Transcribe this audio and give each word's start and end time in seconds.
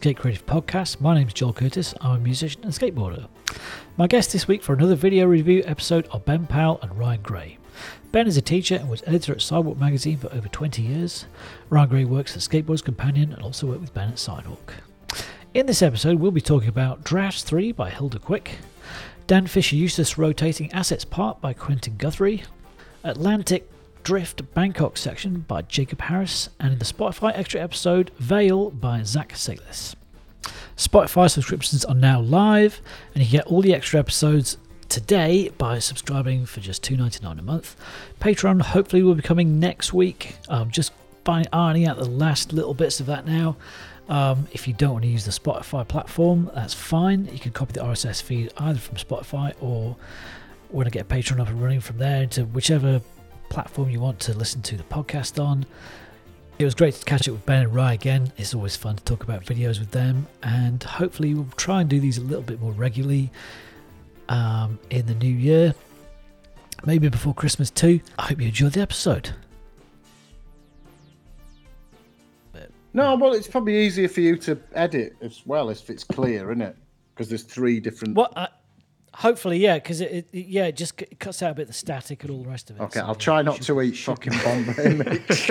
Skate 0.00 0.16
Creative 0.16 0.46
Podcast. 0.46 0.98
My 0.98 1.14
name 1.14 1.28
is 1.28 1.34
Joel 1.34 1.52
Curtis. 1.52 1.92
I'm 2.00 2.12
a 2.12 2.18
musician 2.20 2.64
and 2.64 2.72
skateboarder. 2.72 3.28
My 3.98 4.06
guest 4.06 4.32
this 4.32 4.48
week 4.48 4.62
for 4.62 4.72
another 4.72 4.94
video 4.94 5.26
review 5.26 5.62
episode 5.66 6.08
are 6.10 6.20
Ben 6.20 6.46
Powell 6.46 6.78
and 6.80 6.98
Ryan 6.98 7.20
Gray. 7.20 7.58
Ben 8.10 8.26
is 8.26 8.38
a 8.38 8.40
teacher 8.40 8.76
and 8.76 8.88
was 8.88 9.02
editor 9.06 9.32
at 9.32 9.42
Sidewalk 9.42 9.76
magazine 9.76 10.16
for 10.16 10.32
over 10.32 10.48
20 10.48 10.80
years. 10.80 11.26
Ryan 11.68 11.88
Gray 11.90 12.04
works 12.06 12.34
at 12.34 12.40
Skateboarders 12.40 12.82
Companion 12.82 13.34
and 13.34 13.42
also 13.42 13.66
worked 13.66 13.82
with 13.82 13.92
Ben 13.92 14.08
at 14.08 14.18
Sidewalk. 14.18 14.72
In 15.52 15.66
this 15.66 15.82
episode, 15.82 16.18
we'll 16.18 16.30
be 16.30 16.40
talking 16.40 16.70
about 16.70 17.04
Drafts 17.04 17.42
3 17.42 17.72
by 17.72 17.90
Hilda 17.90 18.20
Quick, 18.20 18.52
Dan 19.26 19.46
Fisher 19.46 19.76
Eustace 19.76 20.16
Rotating 20.16 20.72
Assets 20.72 21.04
Part 21.04 21.42
by 21.42 21.52
Quentin 21.52 21.98
Guthrie, 21.98 22.44
Atlantic 23.04 23.69
Drift 24.02 24.54
Bangkok 24.54 24.96
section 24.96 25.44
by 25.46 25.62
Jacob 25.62 26.00
Harris, 26.02 26.48
and 26.58 26.72
in 26.72 26.78
the 26.78 26.84
Spotify 26.84 27.32
extra 27.34 27.60
episode, 27.60 28.10
Veil 28.18 28.70
by 28.70 29.02
Zack 29.02 29.36
Sayles. 29.36 29.94
Spotify 30.76 31.30
subscriptions 31.30 31.84
are 31.84 31.94
now 31.94 32.20
live, 32.20 32.80
and 33.14 33.22
you 33.22 33.30
get 33.30 33.46
all 33.46 33.62
the 33.62 33.74
extra 33.74 34.00
episodes 34.00 34.56
today 34.88 35.50
by 35.58 35.78
subscribing 35.78 36.46
for 36.46 36.60
just 36.60 36.82
$2.99 36.82 37.38
a 37.38 37.42
month. 37.42 37.76
Patreon 38.20 38.62
hopefully 38.62 39.02
will 39.02 39.14
be 39.14 39.22
coming 39.22 39.60
next 39.60 39.92
week. 39.92 40.36
Um, 40.48 40.70
just 40.70 40.92
ironing 41.26 41.86
out 41.86 41.96
the 41.96 42.08
last 42.08 42.52
little 42.52 42.74
bits 42.74 42.98
of 42.98 43.06
that 43.06 43.24
now. 43.26 43.56
Um, 44.08 44.48
if 44.52 44.66
you 44.66 44.74
don't 44.74 44.94
want 44.94 45.04
to 45.04 45.08
use 45.08 45.24
the 45.24 45.30
Spotify 45.30 45.86
platform, 45.86 46.50
that's 46.54 46.74
fine. 46.74 47.28
You 47.32 47.38
can 47.38 47.52
copy 47.52 47.74
the 47.74 47.80
RSS 47.80 48.20
feed 48.20 48.52
either 48.58 48.80
from 48.80 48.96
Spotify 48.96 49.54
or 49.60 49.96
when 50.70 50.86
I 50.86 50.90
get 50.90 51.08
Patreon 51.08 51.40
up 51.40 51.48
and 51.48 51.62
running 51.62 51.80
from 51.80 51.98
there 51.98 52.22
into 52.24 52.44
whichever 52.46 53.00
platform 53.50 53.90
you 53.90 54.00
want 54.00 54.18
to 54.20 54.32
listen 54.32 54.62
to 54.62 54.76
the 54.78 54.82
podcast 54.84 55.42
on. 55.42 55.66
It 56.58 56.64
was 56.64 56.74
great 56.74 56.94
to 56.94 57.04
catch 57.04 57.28
up 57.28 57.32
with 57.34 57.44
Ben 57.44 57.64
and 57.64 57.74
Rye 57.74 57.92
again. 57.92 58.32
It's 58.38 58.54
always 58.54 58.76
fun 58.76 58.96
to 58.96 59.04
talk 59.04 59.22
about 59.22 59.44
videos 59.44 59.78
with 59.78 59.90
them, 59.90 60.26
and 60.42 60.82
hopefully, 60.82 61.34
we'll 61.34 61.46
try 61.56 61.82
and 61.82 61.90
do 61.90 62.00
these 62.00 62.16
a 62.16 62.22
little 62.22 62.42
bit 62.42 62.60
more 62.60 62.72
regularly 62.72 63.30
um, 64.30 64.78
in 64.88 65.06
the 65.06 65.14
new 65.14 65.34
year, 65.34 65.74
maybe 66.86 67.08
before 67.08 67.34
Christmas 67.34 67.70
too. 67.70 68.00
I 68.18 68.28
hope 68.28 68.40
you 68.40 68.48
enjoyed 68.48 68.72
the 68.72 68.80
episode. 68.80 69.30
No, 72.92 73.14
well, 73.14 73.32
it's 73.34 73.46
probably 73.46 73.78
easier 73.78 74.08
for 74.08 74.20
you 74.20 74.36
to 74.38 74.58
edit 74.74 75.16
as 75.20 75.46
well 75.46 75.70
if 75.70 75.90
it's 75.90 76.02
clear, 76.02 76.50
isn't 76.50 76.62
it? 76.62 76.76
Because 77.14 77.28
there's 77.28 77.44
three 77.44 77.78
different. 77.78 78.16
What? 78.16 78.59
Hopefully, 79.14 79.58
yeah, 79.58 79.74
because 79.74 80.00
it, 80.00 80.28
it, 80.32 80.46
yeah, 80.46 80.66
it 80.66 80.76
just 80.76 80.98
c- 80.98 81.06
cuts 81.18 81.42
out 81.42 81.52
a 81.52 81.54
bit 81.54 81.62
of 81.62 81.68
the 81.68 81.74
static 81.74 82.22
and 82.22 82.30
all 82.32 82.42
the 82.42 82.48
rest 82.48 82.70
of 82.70 82.76
it. 82.76 82.82
Okay, 82.84 83.00
so, 83.00 83.06
I'll 83.06 83.14
try 83.14 83.42
not 83.42 83.60
to 83.62 83.80
eat 83.82 83.92
fucking 83.96 84.32
Bombay 84.44 84.94
mix. 85.04 85.50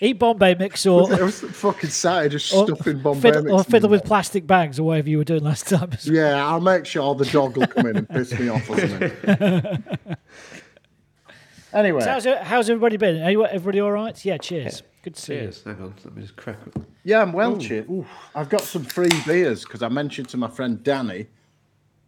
eat 0.00 0.18
Bombay 0.18 0.54
mix 0.56 0.84
or 0.86 1.12
I 1.12 1.22
was 1.22 1.40
fucking 1.40 1.90
sat 1.90 2.30
just 2.30 2.52
or 2.52 2.66
stuffing 2.66 2.98
Bombay 3.00 3.20
fiddle, 3.20 3.42
mix. 3.44 3.52
or 3.52 3.58
in 3.58 3.64
fiddle 3.64 3.88
my 3.88 3.92
with 3.92 4.02
mouth. 4.02 4.08
plastic 4.08 4.46
bags 4.46 4.78
or 4.78 4.84
whatever 4.84 5.08
you 5.08 5.18
were 5.18 5.24
doing 5.24 5.44
last 5.44 5.68
time. 5.68 5.90
Yeah, 6.04 6.46
I'll 6.46 6.60
make 6.60 6.84
sure 6.86 7.14
the 7.14 7.24
dog 7.26 7.56
will 7.56 7.66
come 7.66 7.86
in 7.86 7.96
and 7.98 8.08
piss 8.08 8.38
me 8.38 8.48
off 8.48 8.68
or 8.70 8.78
something. 8.78 9.84
anyway, 11.72 12.00
So 12.00 12.10
how's, 12.10 12.26
it- 12.26 12.38
how's 12.42 12.70
everybody 12.70 12.96
been? 12.96 13.22
Are 13.22 13.30
you, 13.30 13.44
everybody 13.46 13.80
all 13.80 13.92
right? 13.92 14.24
Yeah, 14.24 14.36
cheers. 14.38 14.82
Good 15.02 15.14
to 15.14 15.20
see 15.22 15.34
you. 15.34 15.40
Cheers. 15.42 15.62
Hang 15.64 15.80
on, 15.80 15.94
let 16.04 16.14
me 16.16 16.22
just 16.22 16.36
crack 16.36 16.58
yeah, 17.04 17.22
I'm 17.22 17.32
well, 17.32 17.56
chit. 17.56 17.88
I've 18.34 18.48
got 18.50 18.60
some 18.60 18.84
free 18.84 19.08
beers 19.26 19.62
because 19.64 19.82
I 19.82 19.88
mentioned 19.88 20.28
to 20.30 20.36
my 20.36 20.48
friend 20.48 20.82
Danny 20.82 21.28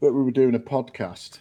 that 0.01 0.13
we 0.13 0.23
were 0.23 0.31
doing 0.31 0.55
a 0.55 0.59
podcast. 0.61 1.41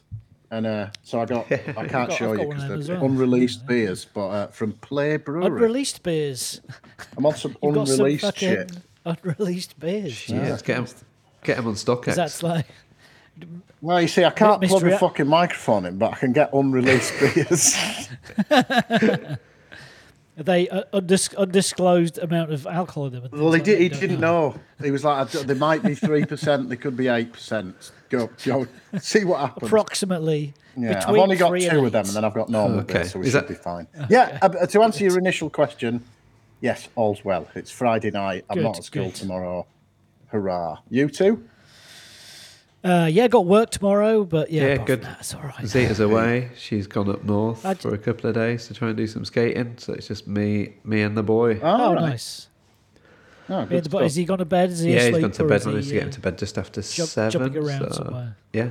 And 0.52 0.66
uh, 0.66 0.88
so 1.04 1.20
I 1.22 1.26
got, 1.26 1.52
I 1.52 1.58
can't 1.88 1.90
got- 1.92 2.14
show 2.14 2.32
you 2.32 2.40
got 2.40 2.48
one 2.48 2.56
of 2.58 2.62
them 2.64 2.70
because 2.70 2.80
as 2.82 2.88
they're 2.88 2.96
well. 2.98 3.06
unreleased 3.06 3.68
beers, 3.68 4.06
but 4.06 4.28
uh, 4.30 4.48
from 4.48 4.72
Play 4.74 5.18
Brewery. 5.18 5.46
Unreleased 5.46 6.02
beers. 6.04 6.60
I'm 7.18 7.26
on 7.26 7.36
some 7.36 7.56
You've 7.64 7.76
got 7.76 7.88
some 7.88 8.00
unreleased 8.00 8.38
shit. 8.38 8.72
unreleased 9.06 9.80
beers. 9.80 10.28
Yeah, 10.28 10.50
let's 10.50 10.62
get 10.64 10.78
them, 10.86 10.96
get 11.44 11.58
'em 11.60 11.68
on 11.68 11.76
StockX. 11.76 12.16
That's 12.16 12.42
like 12.42 12.66
Well, 13.80 14.02
you 14.02 14.08
see, 14.08 14.26
I 14.26 14.32
can't 14.32 14.60
plug 14.60 14.72
mystery- 14.72 14.94
a 14.94 14.98
fucking 14.98 15.28
microphone 15.28 15.86
in, 15.86 15.98
but 16.00 16.14
I 16.14 16.16
can 16.16 16.34
get 16.34 16.52
unreleased 16.52 17.14
beers. 17.20 17.76
are 18.50 20.44
they 20.44 20.68
uh, 20.70 20.84
undis- 20.94 21.36
undisclosed 21.38 22.18
amount 22.18 22.52
of 22.52 22.66
alcohol 22.66 23.06
in 23.08 23.14
them. 23.14 23.30
well, 23.32 23.52
he 23.52 23.60
things 23.60 23.66
did, 23.68 23.80
he 23.82 23.90
didn't 23.90 24.22
don't 24.22 24.22
know. 24.22 24.60
He 24.84 24.90
was 24.92 25.04
like, 25.04 25.28
I 25.28 25.32
d- 25.32 25.44
"They 25.44 25.54
might 25.54 25.84
be 25.84 25.94
three 25.96 26.26
percent. 26.26 26.70
They 26.70 26.76
could 26.78 26.98
be 26.98 27.08
eight 27.08 27.34
percent. 27.34 27.92
Go, 28.10 28.30
go, 28.46 28.68
see 29.00 29.24
what 29.24 29.40
happens." 29.40 29.68
Approximately. 29.68 30.54
yeah, 30.78 31.04
I've 31.08 31.16
only 31.16 31.36
got 31.36 31.50
three 31.50 31.68
two 31.70 31.86
of 31.86 31.92
them, 31.92 32.06
and 32.06 32.16
then 32.16 32.24
I've 32.26 32.34
got 32.34 32.50
normal 32.50 32.80
Okay. 32.80 32.94
beers, 32.94 33.12
so 33.12 33.20
we 33.20 33.26
Is 33.28 33.32
should 33.34 33.42
that- 33.44 33.48
be 33.50 33.54
fine. 33.56 33.88
Yeah. 34.10 34.38
uh, 34.42 34.50
to 34.66 34.82
answer 34.84 35.04
your 35.04 35.18
initial 35.18 35.50
question, 35.50 36.04
yes, 36.62 36.88
all's 36.96 37.24
well. 37.26 37.48
It's 37.56 37.72
Friday 37.72 38.12
night. 38.12 38.46
I'm 38.50 38.56
Good, 38.58 38.64
not 38.64 38.78
at 38.78 38.84
school 38.84 39.06
good. 39.06 39.16
tomorrow. 39.16 39.66
Hurrah! 40.28 40.78
You 40.90 41.10
too? 41.10 41.44
Uh, 42.84 43.10
yeah, 43.12 43.28
got 43.28 43.46
work 43.46 43.72
tomorrow, 43.72 44.24
but 44.24 44.50
yeah, 44.52 44.68
Yeah, 44.68 44.78
good. 44.86 45.02
From 45.02 45.10
that, 45.12 45.20
it's 45.20 45.34
all 45.36 45.42
right. 45.42 45.66
Zeta's 45.68 46.00
away. 46.10 46.52
She's 46.58 46.88
gone 46.88 47.10
up 47.10 47.24
north 47.26 47.66
I- 47.66 47.74
for 47.74 47.94
a 47.94 47.98
couple 47.98 48.30
of 48.30 48.36
days 48.36 48.68
to 48.68 48.74
try 48.74 48.88
and 48.88 48.96
do 48.96 49.06
some 49.06 49.26
skating. 49.26 49.74
So 49.78 49.94
it's 49.94 50.08
just 50.08 50.28
me, 50.28 50.76
me 50.86 51.02
and 51.02 51.18
the 51.18 51.24
boy. 51.24 51.60
Oh, 51.62 51.68
All 51.68 51.96
right. 51.96 52.02
nice. 52.12 52.48
Oh, 53.50 53.60
Yeah, 53.62 53.66
good 53.66 53.84
the, 53.86 53.90
bo- 53.90 54.00
is 54.00 54.16
he 54.16 54.26
gone 54.26 54.38
to 54.38 54.46
bed? 54.46 54.70
Is 54.70 54.80
he 54.82 54.90
yeah, 54.94 55.00
he's 55.00 55.08
asleep? 55.08 55.22
gone 55.24 55.32
to 55.32 55.44
bed. 55.46 55.56
is 55.62 55.66
Managed 55.66 55.86
he, 55.86 55.90
to 55.92 55.96
get 55.96 56.02
uh, 56.04 56.06
him 56.06 56.12
to 56.12 56.20
bed 56.22 56.38
just 56.38 56.58
after 56.58 56.82
jump- 56.82 57.10
seven. 57.10 57.32
jumping 57.32 57.64
around 57.64 57.80
so- 57.94 58.04
somewhere? 58.04 58.36
Yeah, 58.54 58.70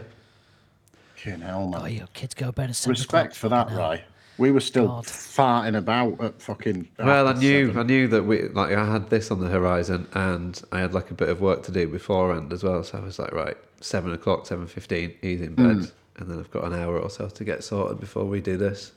Fucking 1.16 1.40
hell, 1.40 1.66
man. 1.68 1.80
Oh, 1.82 1.86
your 1.86 2.06
kids 2.14 2.34
go 2.34 2.46
to 2.46 2.52
bed 2.52 2.70
at 2.70 2.76
seven 2.76 2.90
Respect 2.92 3.34
for 3.34 3.48
that, 3.48 3.64
fucking 3.64 3.76
hell. 3.78 3.88
right? 3.90 4.04
We 4.38 4.52
were 4.52 4.60
still 4.60 4.86
God. 4.86 5.04
farting 5.04 5.76
about 5.76 6.20
at 6.22 6.40
fucking. 6.40 6.86
Well, 7.00 7.26
I 7.26 7.32
knew, 7.32 7.66
seven. 7.66 7.80
I 7.80 7.82
knew 7.84 8.06
that 8.06 8.22
we 8.22 8.42
like 8.50 8.72
I 8.72 8.84
had 8.92 9.10
this 9.10 9.32
on 9.32 9.40
the 9.40 9.48
horizon, 9.48 10.06
and 10.14 10.62
I 10.70 10.78
had 10.78 10.94
like 10.94 11.10
a 11.10 11.14
bit 11.14 11.28
of 11.28 11.40
work 11.40 11.64
to 11.64 11.72
do 11.72 11.88
beforehand 11.88 12.52
as 12.52 12.62
well. 12.62 12.84
So 12.84 12.98
I 12.98 13.00
was 13.00 13.18
like, 13.18 13.32
right, 13.32 13.56
seven 13.80 14.12
o'clock, 14.12 14.46
seven 14.46 14.68
fifteen, 14.68 15.12
he's 15.22 15.40
in 15.40 15.56
bed, 15.56 15.64
Mm. 15.78 15.92
and 16.18 16.30
then 16.30 16.38
I've 16.38 16.50
got 16.52 16.62
an 16.64 16.72
hour 16.72 17.00
or 17.00 17.10
so 17.10 17.28
to 17.28 17.44
get 17.44 17.64
sorted 17.64 17.98
before 17.98 18.26
we 18.26 18.40
do 18.40 18.56
this. 18.56 18.92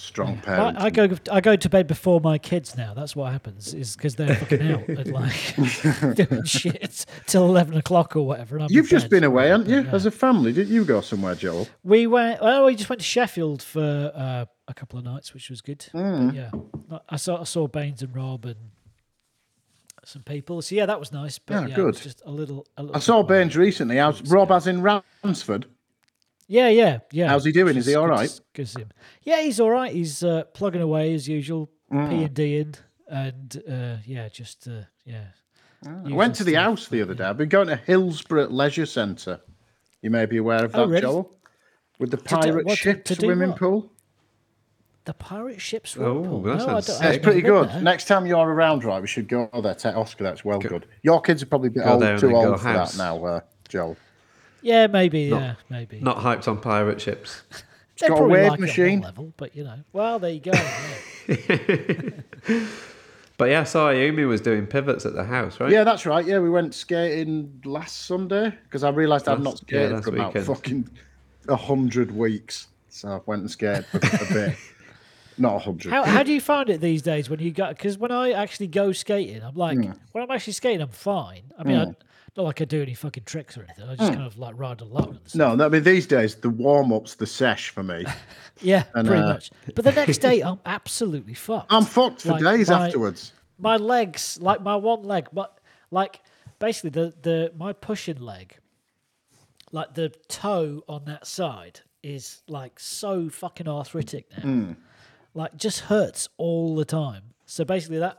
Strong 0.00 0.38
parent. 0.38 0.78
I, 0.78 0.86
I 0.86 0.90
go 0.90 1.08
I 1.30 1.40
go 1.40 1.56
to 1.56 1.68
bed 1.68 1.86
before 1.86 2.20
my 2.20 2.38
kids 2.38 2.76
now. 2.76 2.94
That's 2.94 3.14
what 3.14 3.30
happens. 3.32 3.74
Is 3.74 3.96
because 3.96 4.16
they're 4.16 4.34
fucking 4.34 4.72
out 4.72 4.88
and 4.88 5.12
like 5.12 5.56
doing 6.16 6.44
shit 6.44 7.04
till 7.26 7.44
eleven 7.44 7.76
o'clock 7.76 8.16
or 8.16 8.26
whatever. 8.26 8.56
And 8.56 8.64
I'm 8.64 8.70
You've 8.70 8.88
just 8.88 9.10
been 9.10 9.24
away, 9.24 9.48
haven't 9.48 9.68
you? 9.68 9.82
Yeah. 9.82 9.90
As 9.94 10.06
a 10.06 10.10
family, 10.10 10.52
did 10.52 10.68
you 10.68 10.84
go 10.84 11.00
somewhere, 11.00 11.34
Joel? 11.34 11.68
We 11.84 12.06
went. 12.06 12.40
Well, 12.42 12.66
we 12.66 12.74
just 12.74 12.88
went 12.88 13.00
to 13.00 13.06
Sheffield 13.06 13.62
for 13.62 14.12
uh, 14.14 14.46
a 14.66 14.74
couple 14.74 14.98
of 14.98 15.04
nights, 15.04 15.34
which 15.34 15.50
was 15.50 15.60
good. 15.60 15.80
Mm. 15.94 16.34
Yeah, 16.34 16.98
I 17.08 17.16
saw 17.16 17.40
I 17.40 17.44
saw 17.44 17.66
Baines 17.68 18.02
and 18.02 18.14
Rob 18.14 18.46
and 18.46 18.56
some 20.04 20.22
people. 20.22 20.62
So 20.62 20.74
yeah, 20.74 20.86
that 20.86 20.98
was 20.98 21.12
nice. 21.12 21.38
But 21.38 21.54
Yeah, 21.54 21.66
yeah, 21.68 21.74
good. 21.76 21.96
just 21.96 22.22
a 22.24 22.30
little. 22.30 22.66
A 22.76 22.82
little 22.82 22.96
I 22.96 23.00
saw 23.00 23.22
Baines 23.22 23.56
recently. 23.56 23.96
How's 23.96 24.22
Rob? 24.22 24.50
As 24.50 24.66
in 24.66 24.82
Ransford. 24.82 25.66
Yeah, 26.52 26.68
yeah, 26.68 26.98
yeah. 27.12 27.28
How's 27.28 27.44
he 27.44 27.52
doing? 27.52 27.66
Which 27.66 27.76
Is 27.76 27.86
he 27.86 27.94
all 27.94 28.08
right? 28.08 28.10
all 28.10 28.16
to 28.16 28.22
right? 28.22 28.28
s- 28.28 28.40
good 28.74 28.82
him. 28.82 28.88
Yeah, 29.22 29.40
he's 29.40 29.60
all 29.60 29.70
right. 29.70 29.92
He's 29.92 30.24
uh, 30.24 30.42
plugging 30.52 30.82
away 30.82 31.14
as 31.14 31.28
usual, 31.28 31.70
Mm. 31.92 32.08
P 32.10 32.24
and 32.24 32.34
D 32.34 32.58
in, 32.58 32.74
and 33.08 33.62
uh, 33.70 33.96
yeah, 34.04 34.28
just 34.28 34.66
uh, 34.66 34.82
yeah. 35.04 35.26
I 35.86 36.12
went 36.12 36.34
to 36.36 36.44
the 36.44 36.54
house 36.54 36.88
the 36.88 37.02
other 37.02 37.14
day. 37.14 37.22
I've 37.24 37.36
been 37.38 37.48
going 37.48 37.68
to 37.68 37.76
Hillsborough 37.76 38.48
Leisure 38.48 38.84
Centre. 38.86 39.40
You 40.02 40.10
may 40.10 40.26
be 40.26 40.38
aware 40.38 40.64
of 40.64 40.72
that, 40.72 40.80
Oh, 40.80 40.86
really? 40.86 41.00
Joel. 41.02 41.36
With 42.00 42.10
the 42.10 42.16
do- 42.16 42.22
pirate 42.24 42.66
what, 42.66 42.72
to- 42.72 42.76
ship 42.76 43.04
to 43.04 43.14
do 43.14 43.26
swimming 43.26 43.50
what? 43.50 43.58
pool. 43.58 43.92
The 45.04 45.14
pirate 45.14 45.60
ship 45.60 45.84
Oh, 45.86 45.88
swimming 45.88 46.24
pool. 46.24 46.42
that 46.42 46.48
No, 46.48 46.54
I 46.54 46.58
sounds 46.66 46.66
don't- 46.66 46.74
I 46.76 46.80
sick. 46.80 46.90
It's 46.90 47.00
haven't 47.00 47.22
pretty 47.22 47.42
good. 47.42 47.68
there. 47.70 47.80
Next 47.82 48.04
time 48.06 48.26
you're 48.26 48.38
around, 48.46 48.84
right, 48.84 49.00
we 49.00 49.06
should 49.08 49.28
go 49.28 49.48
there. 49.62 49.74
Take 49.74 49.96
Oscar. 49.96 50.24
That's 50.24 50.44
well 50.44 50.58
good. 50.58 50.86
Your 51.02 51.20
kids 51.20 51.42
are 51.44 51.46
probably 51.46 51.68
a 51.68 51.70
bit 51.72 51.86
old, 51.86 52.18
too 52.18 52.34
old 52.36 52.60
for 52.60 52.68
house. 52.68 52.92
that 52.96 52.98
now, 52.98 53.24
uh, 53.24 53.40
Joel. 53.68 53.96
Yeah, 54.62 54.86
maybe. 54.86 55.20
yeah, 55.22 55.54
maybe. 55.68 56.00
Not 56.00 56.18
hyped 56.18 56.48
on 56.48 56.60
pirate 56.60 57.00
ships. 57.00 57.42
They 58.00 58.08
got 58.08 58.14
a 58.14 58.16
probably 58.16 58.32
wave 58.32 58.42
like 58.42 58.46
it 58.46 58.52
on 58.52 58.60
one 58.60 58.60
machine. 58.68 59.00
level, 59.02 59.32
but 59.36 59.54
you 59.54 59.62
know. 59.62 59.74
Well, 59.92 60.18
there 60.18 60.30
you 60.30 60.40
go. 60.40 60.52
yeah. 61.28 62.10
But 63.36 63.48
yeah, 63.48 63.60
I 63.62 63.64
saw 63.64 63.88
Ayumi 63.90 64.28
was 64.28 64.42
doing 64.42 64.66
pivots 64.66 65.06
at 65.06 65.14
the 65.14 65.24
house, 65.24 65.58
right? 65.60 65.70
Yeah, 65.72 65.82
that's 65.82 66.04
right. 66.04 66.26
Yeah, 66.26 66.40
we 66.40 66.50
went 66.50 66.74
skating 66.74 67.60
last 67.64 68.02
Sunday 68.06 68.52
because 68.64 68.84
I 68.84 68.90
realised 68.90 69.28
I'd 69.28 69.40
Last- 69.40 69.44
not 69.44 69.72
yeah, 69.72 69.78
skated 69.78 69.92
last 69.92 70.04
for 70.04 70.10
about 70.14 70.26
weekend. 70.34 70.46
fucking 70.46 70.90
a 71.48 71.56
hundred 71.56 72.10
weeks. 72.14 72.68
So 72.90 73.08
I 73.08 73.20
went 73.24 73.40
and 73.40 73.50
skated 73.50 73.86
for 73.86 73.96
a 73.98 74.32
bit. 74.34 74.56
Not 75.38 75.56
a 75.56 75.58
hundred. 75.58 75.90
How 75.90 76.04
how 76.04 76.22
do 76.22 76.32
you 76.34 76.40
find 76.40 76.68
it 76.68 76.82
these 76.82 77.00
days 77.00 77.30
when 77.30 77.40
you 77.40 77.50
go? 77.50 77.68
Because 77.68 77.96
when 77.96 78.12
I 78.12 78.32
actually 78.32 78.66
go 78.66 78.92
skating, 78.92 79.42
I'm 79.42 79.54
like, 79.54 79.78
Hmm. 79.78 79.92
when 80.12 80.22
I'm 80.24 80.30
actually 80.30 80.52
skating, 80.54 80.82
I'm 80.82 80.88
fine. 80.88 81.44
I 81.58 81.64
mean, 81.64 81.78
I, 81.78 81.94
not 82.36 82.44
like 82.44 82.60
I 82.60 82.64
do 82.64 82.80
any 82.82 82.94
fucking 82.94 83.24
tricks 83.24 83.56
or 83.58 83.62
anything. 83.64 83.88
I 83.88 83.96
just 83.96 84.12
kind 84.12 84.24
of 84.26 84.38
like 84.38 84.58
ride 84.58 84.80
along. 84.80 85.18
Hmm. 85.32 85.38
No, 85.38 85.64
I 85.64 85.68
mean 85.68 85.82
these 85.82 86.06
days 86.06 86.36
the 86.36 86.50
warm 86.50 86.92
up's 86.92 87.14
the 87.16 87.26
sesh 87.26 87.70
for 87.70 87.82
me. 87.82 88.04
Yeah, 88.62 88.84
And, 88.94 89.08
pretty 89.08 89.22
uh, 89.22 89.28
much. 89.32 89.50
But 89.74 89.84
the 89.86 89.92
next 89.92 90.18
day, 90.18 90.40
I'm 90.44 90.60
absolutely 90.66 91.32
fucked. 91.32 91.72
I'm 91.72 91.86
fucked 91.86 92.20
for 92.20 92.32
Like, 92.32 92.42
days 92.42 92.68
my- 92.68 92.86
afterwards. 92.88 93.32
my 93.58 93.76
legs, 93.78 94.38
like 94.42 94.60
my 94.62 94.76
one 94.76 95.02
leg, 95.02 95.28
but 95.32 95.58
like 95.90 96.20
basically 96.58 96.90
the 96.90 97.14
the 97.22 97.52
my 97.56 97.72
pushing 97.72 98.20
leg, 98.20 98.58
like 99.72 99.94
the 99.94 100.10
toe 100.28 100.82
on 100.88 101.04
that 101.06 101.26
side 101.26 101.80
is 102.02 102.42
like 102.48 102.78
so 102.78 103.28
fucking 103.30 103.66
arthritic 103.68 104.26
now. 104.36 104.42
Hmm. 104.42 104.72
Like 105.34 105.56
just 105.56 105.80
hurts 105.80 106.28
all 106.36 106.74
the 106.76 106.84
time. 106.84 107.22
So 107.46 107.64
basically 107.64 107.98
that 108.00 108.18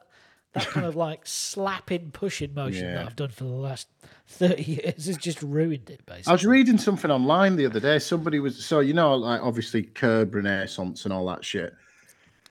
that 0.54 0.68
kind 0.68 0.86
of 0.86 0.96
like 0.96 1.22
slapping, 1.26 2.12
pushing 2.12 2.54
motion 2.54 2.94
that 2.94 3.06
I've 3.06 3.16
done 3.16 3.30
for 3.30 3.46
the 3.46 3.50
last 3.52 3.88
thirty 4.28 4.64
years 4.64 5.06
has 5.06 5.18
just 5.18 5.42
ruined 5.42 5.90
it. 5.90 6.06
Basically, 6.06 6.30
I 6.30 6.34
was 6.34 6.46
reading 6.46 6.78
something 6.78 7.10
online 7.12 7.56
the 7.56 7.66
other 7.66 7.80
day. 7.80 8.00
Somebody 8.00 8.40
was 8.40 8.64
so 8.64 8.80
you 8.80 8.94
know, 8.94 9.16
like 9.16 9.42
obviously 9.42 9.84
curb 9.84 10.36
renaissance 10.36 11.06
and 11.06 11.14
all 11.14 11.26
that 11.28 11.46
shit. 11.46 11.74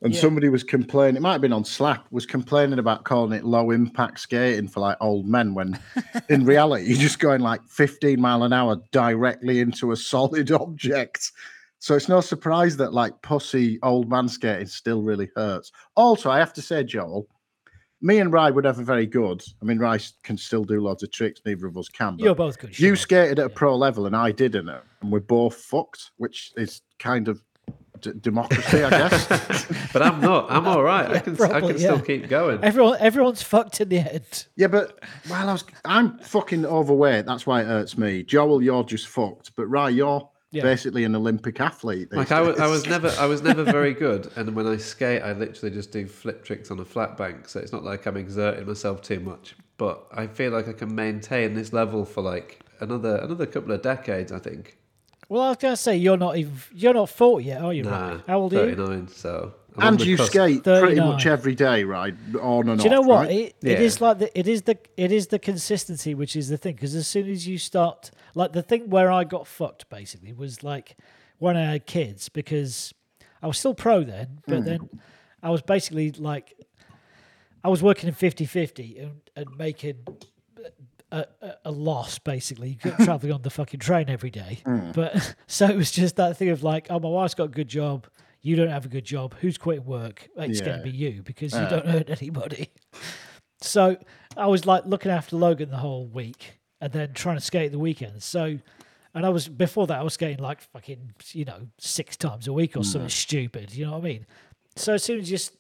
And 0.03 0.15
Yeah. 0.15 0.21
somebody 0.23 0.49
was 0.49 0.65
complaining. 0.65 1.17
It 1.17 1.21
might 1.21 1.33
have 1.33 1.41
been 1.43 1.53
on 1.53 1.65
Slack. 1.65 2.01
Was 2.11 2.25
complaining 2.25 2.79
about 2.79 3.05
calling 3.05 3.33
it 3.33 3.45
low 3.45 3.71
impact 3.71 4.21
skating 4.21 4.67
for 4.67 4.81
like 4.81 4.97
old 5.03 5.27
men. 5.27 5.53
When 5.53 5.79
in 6.31 6.47
reality, 6.47 6.87
you're 6.87 6.97
just 6.99 7.19
going 7.19 7.43
like 7.43 7.63
15 7.69 8.19
mile 8.19 8.45
an 8.45 8.55
hour 8.55 8.81
directly 8.93 9.61
into 9.61 9.93
a 9.93 9.97
solid 9.97 10.51
object. 10.53 11.33
So 11.81 11.97
it's 11.97 12.09
no 12.09 12.23
surprise 12.23 12.79
that 12.79 12.95
like 12.95 13.21
pussy 13.21 13.79
old 13.83 14.09
man 14.09 14.29
skating 14.29 14.69
still 14.69 15.03
really 15.03 15.29
hurts. 15.37 15.71
Also, 15.97 16.31
I 16.31 16.39
have 16.39 16.55
to 16.55 16.63
say, 16.63 16.83
Joel, 16.83 17.27
me 18.03 18.19
and 18.19 18.33
Rye 18.33 18.51
were 18.51 18.63
never 18.63 18.83
very 18.83 19.07
good. 19.07 19.43
I 19.61 19.65
mean, 19.65 19.79
Rye 19.79 19.99
can 20.23 20.37
still 20.39 20.65
do 20.65 20.81
loads 20.81 21.03
of 21.03 21.11
tricks. 21.13 21.41
Neither 21.45 21.67
of 21.67 21.77
us 21.77 21.89
can. 21.89 22.17
but- 22.17 22.25
you're 22.25 22.35
both 22.35 22.59
good. 22.59 22.79
you 22.79 22.95
Sean. 22.95 23.03
skated 23.03 23.39
at 23.39 23.47
a 23.47 23.49
Yeah. 23.51 23.55
pro 23.55 23.77
level 23.77 24.07
and 24.07 24.17
I 24.17 24.33
didn't, 24.33 24.69
and 24.69 25.13
we're 25.13 25.21
both 25.21 25.55
fucked, 25.57 26.11
which 26.17 26.53
is 26.57 26.81
kind 26.99 27.29
of 27.29 27.43
d- 28.01 28.13
democracy, 28.21 28.83
I 28.83 28.91
guess. 28.91 29.27
but 29.93 30.01
I'm 30.03 30.21
not. 30.21 30.51
I'm 30.51 30.67
all 30.67 30.83
right. 30.83 31.11
I 31.11 31.13
Yeah, 31.15 31.21
can 31.21 31.35
I 31.35 31.37
probably, 31.37 31.69
can 31.75 31.79
still 31.79 32.01
keep 32.01 32.29
going. 32.29 32.63
Everyone, 32.65 32.97
everyone's 33.01 33.43
fucked 33.43 33.81
in 33.83 33.89
the 33.91 33.99
head. 33.99 34.25
yeah, 34.57 34.69
but 34.69 34.99
well, 35.29 35.49
I 35.49 35.53
was, 35.53 35.65
I'm 35.85 36.19
fucking 36.21 36.65
overweight. 36.65 37.27
That's 37.27 37.47
why 37.47 37.61
it 37.61 37.67
hurts 37.67 37.99
me. 37.99 38.23
Joel, 38.23 38.63
you're 38.63 38.85
just 38.85 39.09
fucked, 39.09 39.55
but 39.57 39.67
right, 39.67 39.93
you're 39.95 40.27
Yeah. 40.53 40.63
basically 40.63 41.05
an 41.05 41.15
Olympic 41.15 41.61
athlete. 41.61 42.13
Like 42.13 42.33
I 42.33 42.41
was, 42.41 42.59
I 42.59 42.67
was 42.67 42.87
never, 42.87 43.09
I 43.19 43.27
was 43.27 43.41
never 43.43 43.63
very 43.79 43.95
good. 43.95 44.31
And 44.37 44.55
when 44.57 44.67
I 44.67 44.77
skate, 44.79 45.23
I 45.23 45.33
literally 45.33 45.75
just 45.75 45.93
do 45.93 46.07
flip 46.07 46.45
tricks 46.45 46.71
on 46.71 46.81
a 46.81 46.85
flat 46.85 47.17
bank. 47.17 47.49
So 47.49 47.61
it's 47.61 47.73
not 47.73 47.85
like 47.85 48.07
I'm 48.07 48.17
exerting 48.17 48.67
myself 48.67 49.01
too 49.01 49.21
much. 49.21 49.55
But 49.77 50.07
I 50.13 50.27
feel 50.27 50.53
like 50.53 50.69
I 50.69 50.73
can 50.73 50.95
maintain 50.95 51.55
this 51.55 51.73
level 51.73 52.05
for 52.05 52.21
like 52.23 52.61
another 52.81 53.17
another 53.17 53.47
couple 53.47 53.73
of 53.73 53.83
decades. 53.83 54.33
I 54.33 54.39
think. 54.39 54.77
Well, 55.29 55.43
I 55.43 55.49
was 55.51 55.59
gonna 55.59 55.77
say 55.77 55.97
you're 55.97 56.17
not 56.17 56.37
even 56.37 56.55
you're 56.75 56.95
not 56.95 57.09
forty 57.09 57.47
yet, 57.47 57.63
are 57.63 57.73
you? 57.73 57.85
Nah, 57.85 57.91
Ryan? 58.01 58.23
How 58.27 58.41
old 58.41 58.53
are 58.53 58.57
you? 58.69 58.75
thirty 58.75 58.91
nine. 58.91 59.09
So 59.09 59.33
I'm 59.33 59.47
on 59.47 59.60
And 59.81 60.01
you 60.01 60.17
cusp. 60.17 60.31
skate 60.31 60.65
pretty 60.65 61.01
much 61.01 61.27
every 61.27 61.55
day, 61.55 61.85
right? 61.85 62.15
On 62.41 62.69
and 62.69 62.79
Do 62.79 62.85
you 62.85 62.91
know 62.91 63.01
off, 63.01 63.07
what? 63.07 63.27
right? 63.27 63.31
It, 63.31 63.57
it 63.63 63.73
Yeah. 63.73 63.81
is 63.81 64.01
like 64.01 64.19
the 64.19 64.39
it 64.39 64.49
is 64.49 64.63
the 64.63 64.79
it 64.97 65.13
is 65.13 65.29
the 65.29 65.39
consistency 65.39 66.15
which 66.15 66.37
is 66.37 66.49
the 66.49 66.57
thing 66.57 66.75
because 66.75 66.95
as 66.95 67.07
soon 67.07 67.29
as 67.29 67.47
you 67.47 67.59
start 67.59 68.11
like 68.35 68.53
the 68.53 68.63
thing 68.63 68.91
where 68.91 69.11
I 69.11 69.25
got 69.25 69.47
fucked 69.47 69.89
basically 69.89 70.33
was 70.33 70.63
like 70.63 70.97
when 71.39 71.57
I 71.57 71.73
had 71.73 71.87
kids 71.87 72.29
because 72.29 72.95
I 73.43 73.47
was 73.47 73.59
still 73.59 73.75
pro 73.75 74.05
then, 74.05 74.41
but 74.47 74.59
hmm. 74.59 74.65
then 74.65 74.91
I 75.43 75.51
was 75.51 75.63
basically 75.63 76.11
like 76.13 76.55
I 77.65 77.69
was 77.69 77.83
working 77.83 78.09
in 78.09 78.15
50-50 78.15 79.03
and, 79.03 79.21
and 79.37 79.59
making 79.59 79.97
a, 81.13 81.25
a, 81.43 81.55
a 81.67 81.71
loss 81.71 82.19
basically 82.19 82.79
traveling 83.05 83.33
on 83.33 83.43
the 83.43 83.51
fucking 83.51 83.81
train 83.81 84.09
every 84.09 84.31
day. 84.31 84.61
Hmm. 84.65 84.93
But 84.93 85.35
so 85.47 85.67
it 85.67 85.77
was 85.77 85.91
just 85.91 86.17
that 86.17 86.37
thing 86.37 86.51
of 86.51 86.63
like, 86.63 86.87
oh, 86.91 86.99
my 86.99 87.09
wife's 87.09 87.35
got 87.35 87.45
a 87.45 87.49
good 87.49 87.69
job. 87.69 88.07
You 88.43 88.57
don't 88.57 88.69
have 88.69 88.87
a 88.87 88.89
good 88.89 89.05
job. 89.05 89.35
Who's 89.41 89.59
quitting 89.59 89.85
work? 89.85 90.29
It's 90.37 90.61
going 90.61 90.79
to 90.79 90.83
be 90.85 90.91
you 90.91 91.23
because 91.23 91.53
you 91.53 91.67
don't 91.69 91.87
hurt 91.95 92.11
anybody. 92.11 92.71
So 93.61 93.97
I 94.37 94.47
was 94.47 94.67
like 94.67 94.87
looking 94.87 95.13
after 95.13 95.37
Logan 95.37 95.71
the 95.71 95.77
whole 95.77 96.07
week 96.07 96.61
and 96.81 96.93
then 96.93 97.13
trying 97.13 97.37
to 97.37 97.43
skate 97.43 97.73
the 97.73 97.79
weekend. 97.79 98.23
So, 98.23 98.59
and 99.15 99.27
I 99.27 99.29
was 99.29 99.49
before 99.49 99.87
that 99.89 99.99
I 99.99 100.03
was 100.03 100.15
skating 100.15 100.43
like 100.43 100.61
fucking 100.61 101.13
you 101.33 101.45
know 101.45 101.69
six 101.79 102.17
times 102.17 102.49
a 102.49 102.53
week 102.53 102.77
or 102.77 102.85
something 102.85 103.09
mm. 103.09 103.13
stupid. 103.13 103.75
You 103.75 103.87
know 103.87 103.93
what 103.93 103.99
I 103.99 104.05
mean? 104.05 104.27
So 104.77 104.95
as 104.95 105.03
soon 105.03 105.21
as 105.21 105.31
you 105.31 105.37
just 105.37 105.57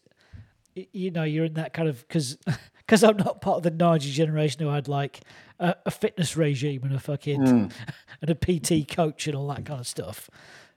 y- 0.76 0.88
you 0.92 1.10
know 1.10 1.24
you're 1.24 1.44
in 1.44 1.54
that 1.54 1.72
kind 1.72 1.88
of 1.88 2.06
because 2.06 2.38
because 2.78 3.04
I'm 3.04 3.16
not 3.16 3.40
part 3.40 3.58
of 3.58 3.62
the 3.64 3.70
Nyjah 3.70 4.12
generation 4.12 4.62
who 4.62 4.68
had 4.68 4.88
like 4.88 5.20
a, 5.58 5.76
a 5.84 5.90
fitness 5.90 6.36
regime 6.36 6.84
and 6.84 6.94
a 6.94 7.00
fucking 7.00 7.40
mm. 7.40 7.72
and 8.22 8.30
a 8.30 8.34
PT 8.34 8.88
coach 8.88 9.26
and 9.26 9.36
all 9.36 9.48
that 9.48 9.66
kind 9.66 9.80
of 9.80 9.86
stuff. 9.86 10.30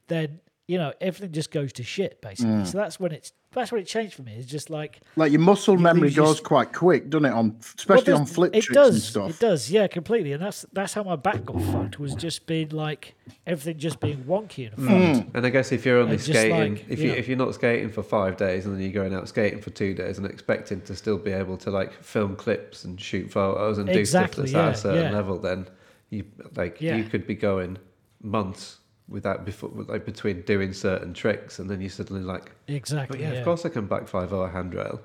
Then 0.07 0.41
you 0.67 0.77
know 0.77 0.93
everything 1.01 1.31
just 1.31 1.51
goes 1.51 1.73
to 1.73 1.83
shit 1.83 2.21
basically. 2.21 2.65
So 2.65 2.77
that's 2.77 2.99
when 2.99 3.11
it's 3.11 3.33
that's 3.51 3.71
when 3.71 3.81
it 3.81 3.85
changed 3.85 4.15
for 4.15 4.23
me. 4.23 4.33
It's 4.35 4.47
just 4.47 4.69
like 4.71 5.01
Like 5.15 5.31
your 5.31 5.41
muscle 5.41 5.77
memory 5.77 6.07
lose 6.07 6.15
your 6.15 6.25
goes 6.25 6.37
s- 6.37 6.41
quite 6.41 6.73
quick, 6.73 7.09
doesn't 7.11 7.25
it? 7.25 7.33
On 7.33 7.55
especially 7.77 8.03
there's- 8.05 8.19
on 8.21 8.25
flip 8.25 8.55
it 8.55 8.61
tricks 8.61 8.73
does, 8.75 8.93
and 8.95 9.03
stuff. 9.03 9.29
It 9.29 9.39
does, 9.39 9.69
yeah, 9.69 9.85
completely. 9.87 10.31
And 10.33 10.41
that's 10.41 10.65
that's 10.73 10.93
how 10.93 11.03
my 11.03 11.15
back 11.17 11.45
got 11.45 11.61
fucked. 11.61 11.99
Was 11.99 12.15
just 12.15 12.47
being 12.47 12.69
like 12.69 13.13
everything 13.45 13.77
just 13.77 13.99
being 13.99 14.23
wonky 14.23 14.69
and 14.73 14.77
Mm. 14.87 15.15
fucked. 15.17 15.35
And 15.35 15.45
I 15.45 15.49
guess 15.49 15.71
if 15.71 15.85
you're 15.85 15.99
only 15.99 16.13
And 16.13 16.21
skating, 16.21 16.75
like, 16.75 16.85
if 16.89 16.97
you 16.99 17.05
you 17.05 17.11
know. 17.11 17.17
if 17.17 17.27
you're 17.27 17.37
not 17.37 17.53
skating 17.53 17.89
for 17.89 18.01
five 18.01 18.37
days 18.37 18.65
and 18.65 18.73
then 18.73 18.81
you're 18.81 18.91
going 18.91 19.13
out 19.13 19.27
skating 19.27 19.61
for 19.61 19.69
two 19.69 19.93
days 19.93 20.17
and 20.17 20.25
expecting 20.25 20.81
to 20.81 20.95
still 20.95 21.17
be 21.17 21.31
able 21.31 21.57
to 21.57 21.69
like 21.71 21.91
film 22.01 22.35
clips 22.35 22.85
and 22.85 22.99
shoot 22.99 23.29
photos 23.29 23.77
and 23.77 23.89
Exactly, 23.89 24.43
do 24.45 24.49
stuff 24.49 24.65
that's 24.65 24.79
at 24.85 24.89
a 24.91 24.93
certain 24.93 25.11
yeah. 25.11 25.17
level, 25.17 25.37
then 25.37 25.67
you 26.09 26.23
like 26.55 26.81
Yeah. 26.81 26.95
you 26.95 27.03
could 27.03 27.27
be 27.27 27.35
going 27.35 27.77
months 28.21 28.79
without 29.07 29.45
before 29.45 29.69
like 29.87 30.05
between 30.05 30.41
doing 30.43 30.73
certain 30.73 31.13
tricks 31.13 31.59
and 31.59 31.69
then 31.69 31.81
you 31.81 31.89
suddenly 31.89 32.21
like, 32.21 32.51
Exactly. 32.67 33.21
yeah, 33.21 33.33
yeah. 33.33 33.39
of 33.39 33.45
course 33.45 33.65
I 33.65 33.69
can 33.69 33.85
back 33.85 34.07
five 34.07 34.33
o 34.33 34.41
a 34.41 34.49
handrail, 34.49 35.01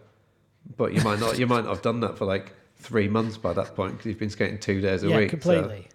but 0.76 0.92
you 0.94 1.02
might 1.02 1.18
not 1.20 1.38
you 1.38 1.46
might 1.46 1.64
not 1.64 1.70
have 1.70 1.82
done 1.82 2.00
that 2.00 2.16
for 2.18 2.24
like 2.24 2.52
three 2.76 3.08
months 3.08 3.36
by 3.36 3.52
that 3.52 3.74
point 3.74 3.92
because 3.92 4.06
you've 4.06 4.18
been 4.18 4.30
skating 4.30 4.58
two 4.58 4.80
days 4.80 5.02
a 5.02 5.08
yeah, 5.08 5.16
week. 5.18 5.30
so- 5.30 5.36
completely. 5.36 5.88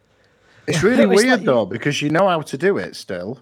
It's 0.66 0.82
really 0.82 1.04
It's 1.04 1.24
weird 1.24 1.40
like 1.40 1.46
though 1.46 1.66
because 1.66 2.02
you 2.02 2.10
know 2.10 2.28
how 2.30 2.42
to 2.42 2.58
do 2.58 2.78
it 2.78 2.96
still, 2.96 3.42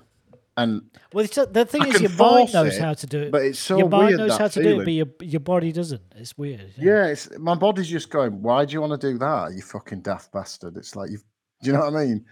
and 0.58 0.82
Well, 1.14 1.24
it's, 1.24 1.36
the 1.36 1.66
thing 1.66 1.84
I 1.84 1.88
is, 1.90 2.02
your 2.02 2.10
mind 2.12 2.52
knows 2.54 2.76
it, 2.78 2.82
how 2.82 2.94
to 2.96 3.06
do 3.08 3.20
it, 3.22 3.32
but 3.32 3.44
it's 3.44 3.60
so 3.60 3.78
your 3.78 3.90
mind 3.90 4.08
weird, 4.08 4.20
knows 4.22 4.38
how 4.38 4.48
to 4.48 4.64
do 4.64 4.82
it, 4.82 4.86
but 4.86 4.94
your 4.94 5.08
your 5.22 5.40
body 5.40 5.72
doesn't. 5.72 6.02
It's 6.16 6.36
weird. 6.36 6.74
Yeah, 6.78 7.06
it's 7.08 7.30
my 7.38 7.54
body's 7.54 7.88
just 7.90 8.10
going. 8.10 8.42
Why 8.42 8.66
do 8.66 8.74
you 8.74 8.82
want 8.82 9.00
to 9.00 9.12
do 9.12 9.18
that? 9.20 9.54
You 9.54 9.62
fucking 9.62 10.02
daft 10.02 10.32
bastard. 10.32 10.78
It's 10.78 10.96
like 10.96 11.12
you. 11.12 11.20
Do 11.62 11.68
you 11.68 11.74
know 11.74 11.82
what 11.82 11.94
I 11.96 12.06
mean? 12.06 12.26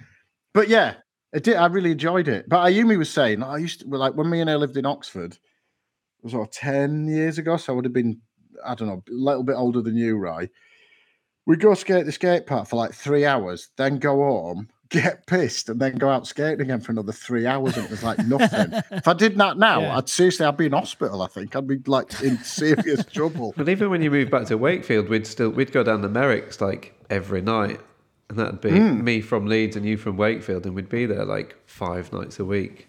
But 0.56 0.70
yeah, 0.70 0.96
it 1.34 1.44
did. 1.44 1.56
I 1.56 1.68
really 1.68 1.92
enjoyed 1.92 2.28
it. 2.28 2.48
But 2.50 2.66
Ayumi 2.68 2.98
was 2.98 3.10
saying, 3.10 3.44
I 3.44 3.58
used 3.58 3.82
to 3.82 3.88
like 3.88 4.16
when 4.16 4.30
me 4.30 4.42
and 4.42 4.50
her 4.50 4.58
lived 4.58 4.78
in 4.78 4.86
Oxford. 4.86 5.34
It 5.34 6.24
was 6.24 6.34
what 6.34 6.52
ten 6.52 7.08
years 7.08 7.38
ago, 7.38 7.58
so 7.58 7.72
I 7.72 7.76
would 7.76 7.86
have 7.86 7.94
been, 7.94 8.20
I 8.66 8.76
don't 8.76 8.88
know, 8.88 9.04
a 9.08 9.12
little 9.12 9.44
bit 9.44 9.56
older 9.56 9.82
than 9.82 9.96
you, 9.96 10.18
right? 10.18 10.50
We'd 11.46 11.62
go 11.62 11.74
skate 11.74 12.06
the 12.06 12.12
skate 12.12 12.46
park 12.46 12.68
for 12.68 12.76
like 12.76 12.94
three 12.94 13.26
hours, 13.26 13.70
then 13.78 13.98
go 14.00 14.18
home, 14.18 14.68
get 14.90 15.26
pissed, 15.28 15.70
and 15.70 15.80
then 15.80 15.96
go 15.96 16.10
out 16.10 16.28
skating 16.28 16.62
again 16.62 16.82
for 16.82 16.92
another 16.92 17.12
three 17.14 17.48
hours, 17.48 17.78
and 17.78 17.86
it 17.86 17.92
was 17.92 18.04
like 18.04 18.20
nothing. 18.28 18.74
if 18.92 19.08
I 19.08 19.14
did 19.14 19.38
that 19.38 19.58
now, 19.58 19.80
Yeah. 19.82 19.98
I'd 19.98 20.10
seriously, 20.10 20.46
I'd 20.46 20.58
be 20.58 20.66
in 20.66 20.74
hospital. 20.74 21.22
I 21.22 21.28
think 21.28 21.56
I'd 21.56 21.68
be 21.68 21.78
like 21.88 22.22
in 22.22 22.38
serious 22.44 23.06
trouble. 23.06 23.54
But 23.56 23.70
even 23.70 23.90
when 23.90 24.02
you 24.02 24.12
moved 24.12 24.30
back 24.30 24.46
to 24.48 24.58
Wakefield, 24.58 25.08
we'd 25.10 25.26
still 25.26 25.50
we'd 25.52 25.72
go 25.72 25.84
down 25.84 26.02
the 26.02 26.10
Merricks 26.10 26.60
like 26.60 26.94
every 27.10 27.42
night, 27.42 27.80
and 28.30 28.38
that'd 28.38 28.62
be 28.62 28.70
Hmm. 28.72 29.04
me 29.04 29.22
from 29.22 29.46
Leeds 29.48 29.76
and 29.76 29.86
you 29.86 29.98
from 29.98 30.18
Wakefield, 30.18 30.66
and 30.66 30.76
we'd 30.76 30.90
be 30.90 31.06
there 31.06 31.26
like 31.26 31.56
five 31.66 32.12
nights 32.14 32.40
a 32.40 32.46
week. 32.46 32.88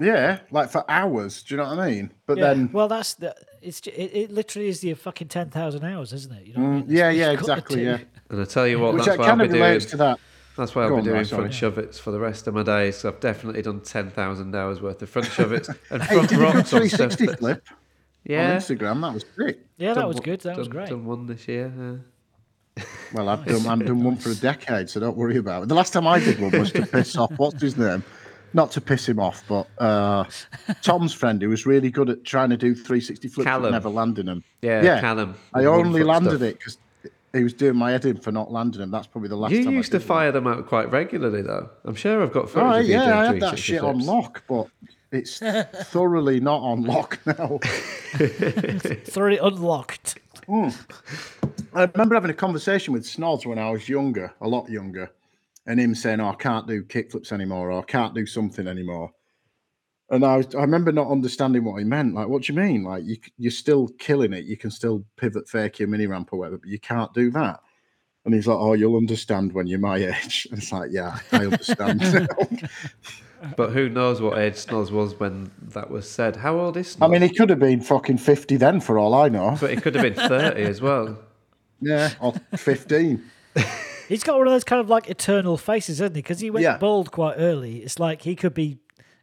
Yeah, 0.00 0.40
like 0.50 0.70
for 0.70 0.84
hours. 0.90 1.42
Do 1.42 1.54
you 1.54 1.60
know 1.60 1.68
what 1.68 1.78
I 1.78 1.90
mean? 1.90 2.10
But 2.26 2.38
Yeah, 2.38 2.48
then, 2.54 2.70
well, 2.72 2.88
that's 2.88 3.14
the. 3.14 3.34
It's 3.60 3.80
it, 3.86 3.90
it 3.92 4.30
literally 4.32 4.68
is 4.68 4.80
the 4.80 4.94
fucking 4.94 5.28
ten 5.28 5.50
thousand 5.50 5.84
hours, 5.84 6.12
isn't 6.12 6.32
it? 6.32 6.46
You 6.48 6.54
know 6.54 6.60
what 6.62 6.68
I 6.68 6.72
mean? 6.72 6.82
Mm, 6.84 6.90
yeah, 6.90 7.10
yeah, 7.10 7.30
you've 7.30 7.40
got 7.40 7.46
to 7.46 7.52
exactly, 7.52 7.84
yeah. 7.84 7.98
And 8.30 8.40
I 8.40 8.44
tell 8.44 8.66
you 8.66 8.80
what, 8.80 8.94
which 8.94 9.04
that's 9.04 9.18
why 9.18 9.28
I'll 9.28 9.36
be 9.36 9.46
doing. 9.48 9.60
relates 9.62 9.84
to 9.86 9.96
that. 9.98 10.18
That's 10.56 10.74
why 10.74 10.82
I'll 10.82 10.88
Go 10.88 10.94
be 10.96 10.98
on, 11.00 11.04
doing 11.04 11.14
Ryan, 11.16 11.26
front 11.26 11.42
sorry. 11.44 11.52
shove-its 11.52 11.98
for 11.98 12.10
the 12.10 12.18
rest 12.18 12.46
of 12.46 12.54
my 12.54 12.62
days. 12.62 12.96
So 12.96 13.08
I've 13.10 13.20
definitely 13.20 13.62
done 13.62 13.80
ten 13.82 14.10
thousand 14.10 14.54
hours 14.56 14.80
worth 14.82 15.00
of 15.02 15.08
front 15.10 15.28
shove-its 15.28 15.68
and 15.90 16.02
front 16.04 16.28
did 16.28 16.30
you 16.32 16.36
do 16.38 16.42
a 16.42 16.46
rocks 16.46 16.72
on 16.72 16.88
stuff. 16.88 17.12
360 17.12 17.26
flip 17.36 17.62
on 17.70 18.34
Instagram? 18.34 19.00
That 19.02 19.14
was 19.14 19.24
great. 19.24 19.58
Yeah, 19.76 19.94
that 19.94 20.08
was 20.08 20.18
good. 20.20 20.40
That 20.40 20.56
was 20.56 20.68
great. 20.68 20.88
Done 20.88 21.04
one 21.04 21.26
this 21.26 21.46
year. 21.46 21.72
yeah. 21.78 21.94
Well, 23.12 23.28
I've 23.28 23.44
done, 23.44 23.66
I've 23.66 23.86
done 23.86 24.02
one 24.02 24.16
for 24.16 24.30
a 24.30 24.34
decade, 24.34 24.88
so 24.88 24.98
don't 25.00 25.16
worry 25.16 25.36
about 25.36 25.64
it. 25.64 25.68
The 25.68 25.74
last 25.74 25.92
time 25.92 26.06
I 26.06 26.18
did 26.18 26.40
one 26.40 26.50
was 26.58 26.72
to 26.72 26.86
piss 26.86 27.16
off, 27.16 27.32
what's 27.36 27.60
his 27.60 27.76
name? 27.76 28.02
Not 28.54 28.70
to 28.72 28.80
piss 28.80 29.08
him 29.08 29.18
off, 29.18 29.42
but 29.48 29.66
uh, 29.78 30.24
Tom's 30.82 31.12
friend 31.14 31.40
who 31.40 31.48
was 31.48 31.64
really 31.66 31.90
good 31.90 32.10
at 32.10 32.24
trying 32.24 32.50
to 32.50 32.56
do 32.56 32.74
360 32.74 33.28
flips 33.28 33.44
but 33.44 33.50
Callum. 33.50 33.72
never 33.72 33.88
landing 33.88 34.26
them. 34.26 34.44
Yeah, 34.62 34.82
Yeah, 34.82 35.00
Callum. 35.00 35.34
I 35.54 35.64
only 35.64 36.02
landed 36.04 36.30
stuff. 36.38 36.42
it 36.42 36.58
because 36.58 36.78
he 37.32 37.42
was 37.42 37.54
doing 37.54 37.76
my 37.76 37.92
head 37.92 38.04
in 38.04 38.18
for 38.18 38.30
not 38.30 38.52
landing 38.52 38.80
them. 38.80 38.90
That's 38.90 39.06
probably 39.06 39.28
the 39.30 39.36
last 39.36 39.52
You 39.52 39.64
time 39.64 39.72
used 39.74 39.90
I 39.94 39.98
to 39.98 39.98
did 40.00 40.08
one. 40.08 40.18
fire 40.18 40.32
them 40.32 40.46
out 40.46 40.66
quite 40.66 40.90
regularly, 40.90 41.40
though. 41.40 41.70
I'm 41.84 41.94
sure 41.94 42.22
I've 42.22 42.32
got 42.32 42.44
Oh, 42.44 42.46
photos 42.48 42.80
of 42.80 42.86
you 42.86 42.94
doing 42.94 43.08
yeah, 43.08 43.18
I 43.20 43.24
had 43.24 43.40
that 43.40 43.58
360 43.58 43.62
shit 43.72 43.80
on 43.82 43.98
lock, 44.00 44.42
but 44.46 44.66
it's 45.12 45.38
thoroughly 45.88 46.40
not 46.40 46.60
on 46.60 46.82
lock 46.84 47.18
now. 47.26 47.58
Thoroughly 49.06 49.38
unlocked. 49.38 50.18
I 51.74 51.84
remember 51.84 52.14
having 52.14 52.30
a 52.30 52.34
conversation 52.34 52.92
with 52.92 53.04
Snods 53.04 53.46
when 53.46 53.58
I 53.58 53.70
was 53.70 53.88
younger, 53.88 54.32
a 54.40 54.48
lot 54.48 54.68
younger, 54.68 55.10
and 55.66 55.80
him 55.80 55.94
saying, 55.94 56.20
"Oh, 56.20 56.30
I 56.30 56.34
can't 56.34 56.66
do 56.66 56.82
kickflips 56.82 57.32
anymore, 57.32 57.70
or 57.70 57.80
I 57.80 57.84
can't 57.84 58.14
do 58.14 58.26
something 58.26 58.66
anymore." 58.66 59.12
And 60.10 60.24
I, 60.24 60.36
was, 60.36 60.54
I 60.54 60.60
remember 60.60 60.92
not 60.92 61.10
understanding 61.10 61.64
what 61.64 61.78
he 61.78 61.84
meant. 61.84 62.14
Like, 62.14 62.28
what 62.28 62.42
do 62.42 62.52
you 62.52 62.58
mean? 62.60 62.84
Like, 62.84 63.04
you, 63.04 63.16
you're 63.38 63.50
still 63.50 63.88
killing 63.98 64.34
it. 64.34 64.44
You 64.44 64.58
can 64.58 64.70
still 64.70 65.04
pivot, 65.16 65.48
fake 65.48 65.78
your 65.78 65.88
mini 65.88 66.06
ramp 66.06 66.28
or 66.32 66.40
whatever, 66.40 66.58
but 66.58 66.68
you 66.68 66.78
can't 66.78 67.14
do 67.14 67.30
that. 67.30 67.60
And 68.24 68.34
he's 68.34 68.46
like, 68.46 68.58
"Oh, 68.58 68.74
you'll 68.74 68.96
understand 68.96 69.52
when 69.52 69.66
you're 69.66 69.78
my 69.78 69.96
age." 70.24 70.46
And 70.50 70.58
it's 70.58 70.72
like, 70.72 70.90
"Yeah, 70.92 71.18
I 71.32 71.46
understand." 71.46 72.28
But 73.56 73.72
who 73.72 73.88
knows 73.88 74.20
what 74.20 74.38
age 74.38 74.54
Snoz 74.54 74.92
was 74.92 75.18
when 75.18 75.50
that 75.70 75.90
was 75.90 76.08
said? 76.08 76.36
How 76.36 76.60
old 76.60 76.76
is 76.76 76.94
Snoz? 76.94 77.04
I 77.04 77.08
mean, 77.08 77.22
he 77.22 77.28
could 77.28 77.50
have 77.50 77.58
been 77.58 77.80
fucking 77.80 78.18
50 78.18 78.56
then, 78.56 78.80
for 78.80 78.98
all 78.98 79.14
I 79.14 79.28
know. 79.28 79.56
but 79.60 79.70
he 79.70 79.76
could 79.76 79.96
have 79.96 80.04
been 80.04 80.28
30 80.28 80.62
as 80.62 80.80
well. 80.80 81.18
Yeah, 81.82 82.10
or 82.20 82.32
15. 82.56 83.22
He's 84.08 84.24
got 84.24 84.38
one 84.38 84.46
of 84.46 84.52
those 84.52 84.64
kind 84.64 84.80
of 84.80 84.88
like 84.88 85.08
eternal 85.08 85.56
faces, 85.56 86.00
isn't 86.00 86.14
he? 86.14 86.22
Because 86.22 86.40
he 86.40 86.50
went 86.50 86.62
Yeah. 86.64 86.78
bald 86.78 87.10
quite 87.12 87.34
early. 87.38 87.78
It's 87.78 87.98
like 87.98 88.22
he 88.22 88.34
could 88.34 88.54
be 88.54 88.78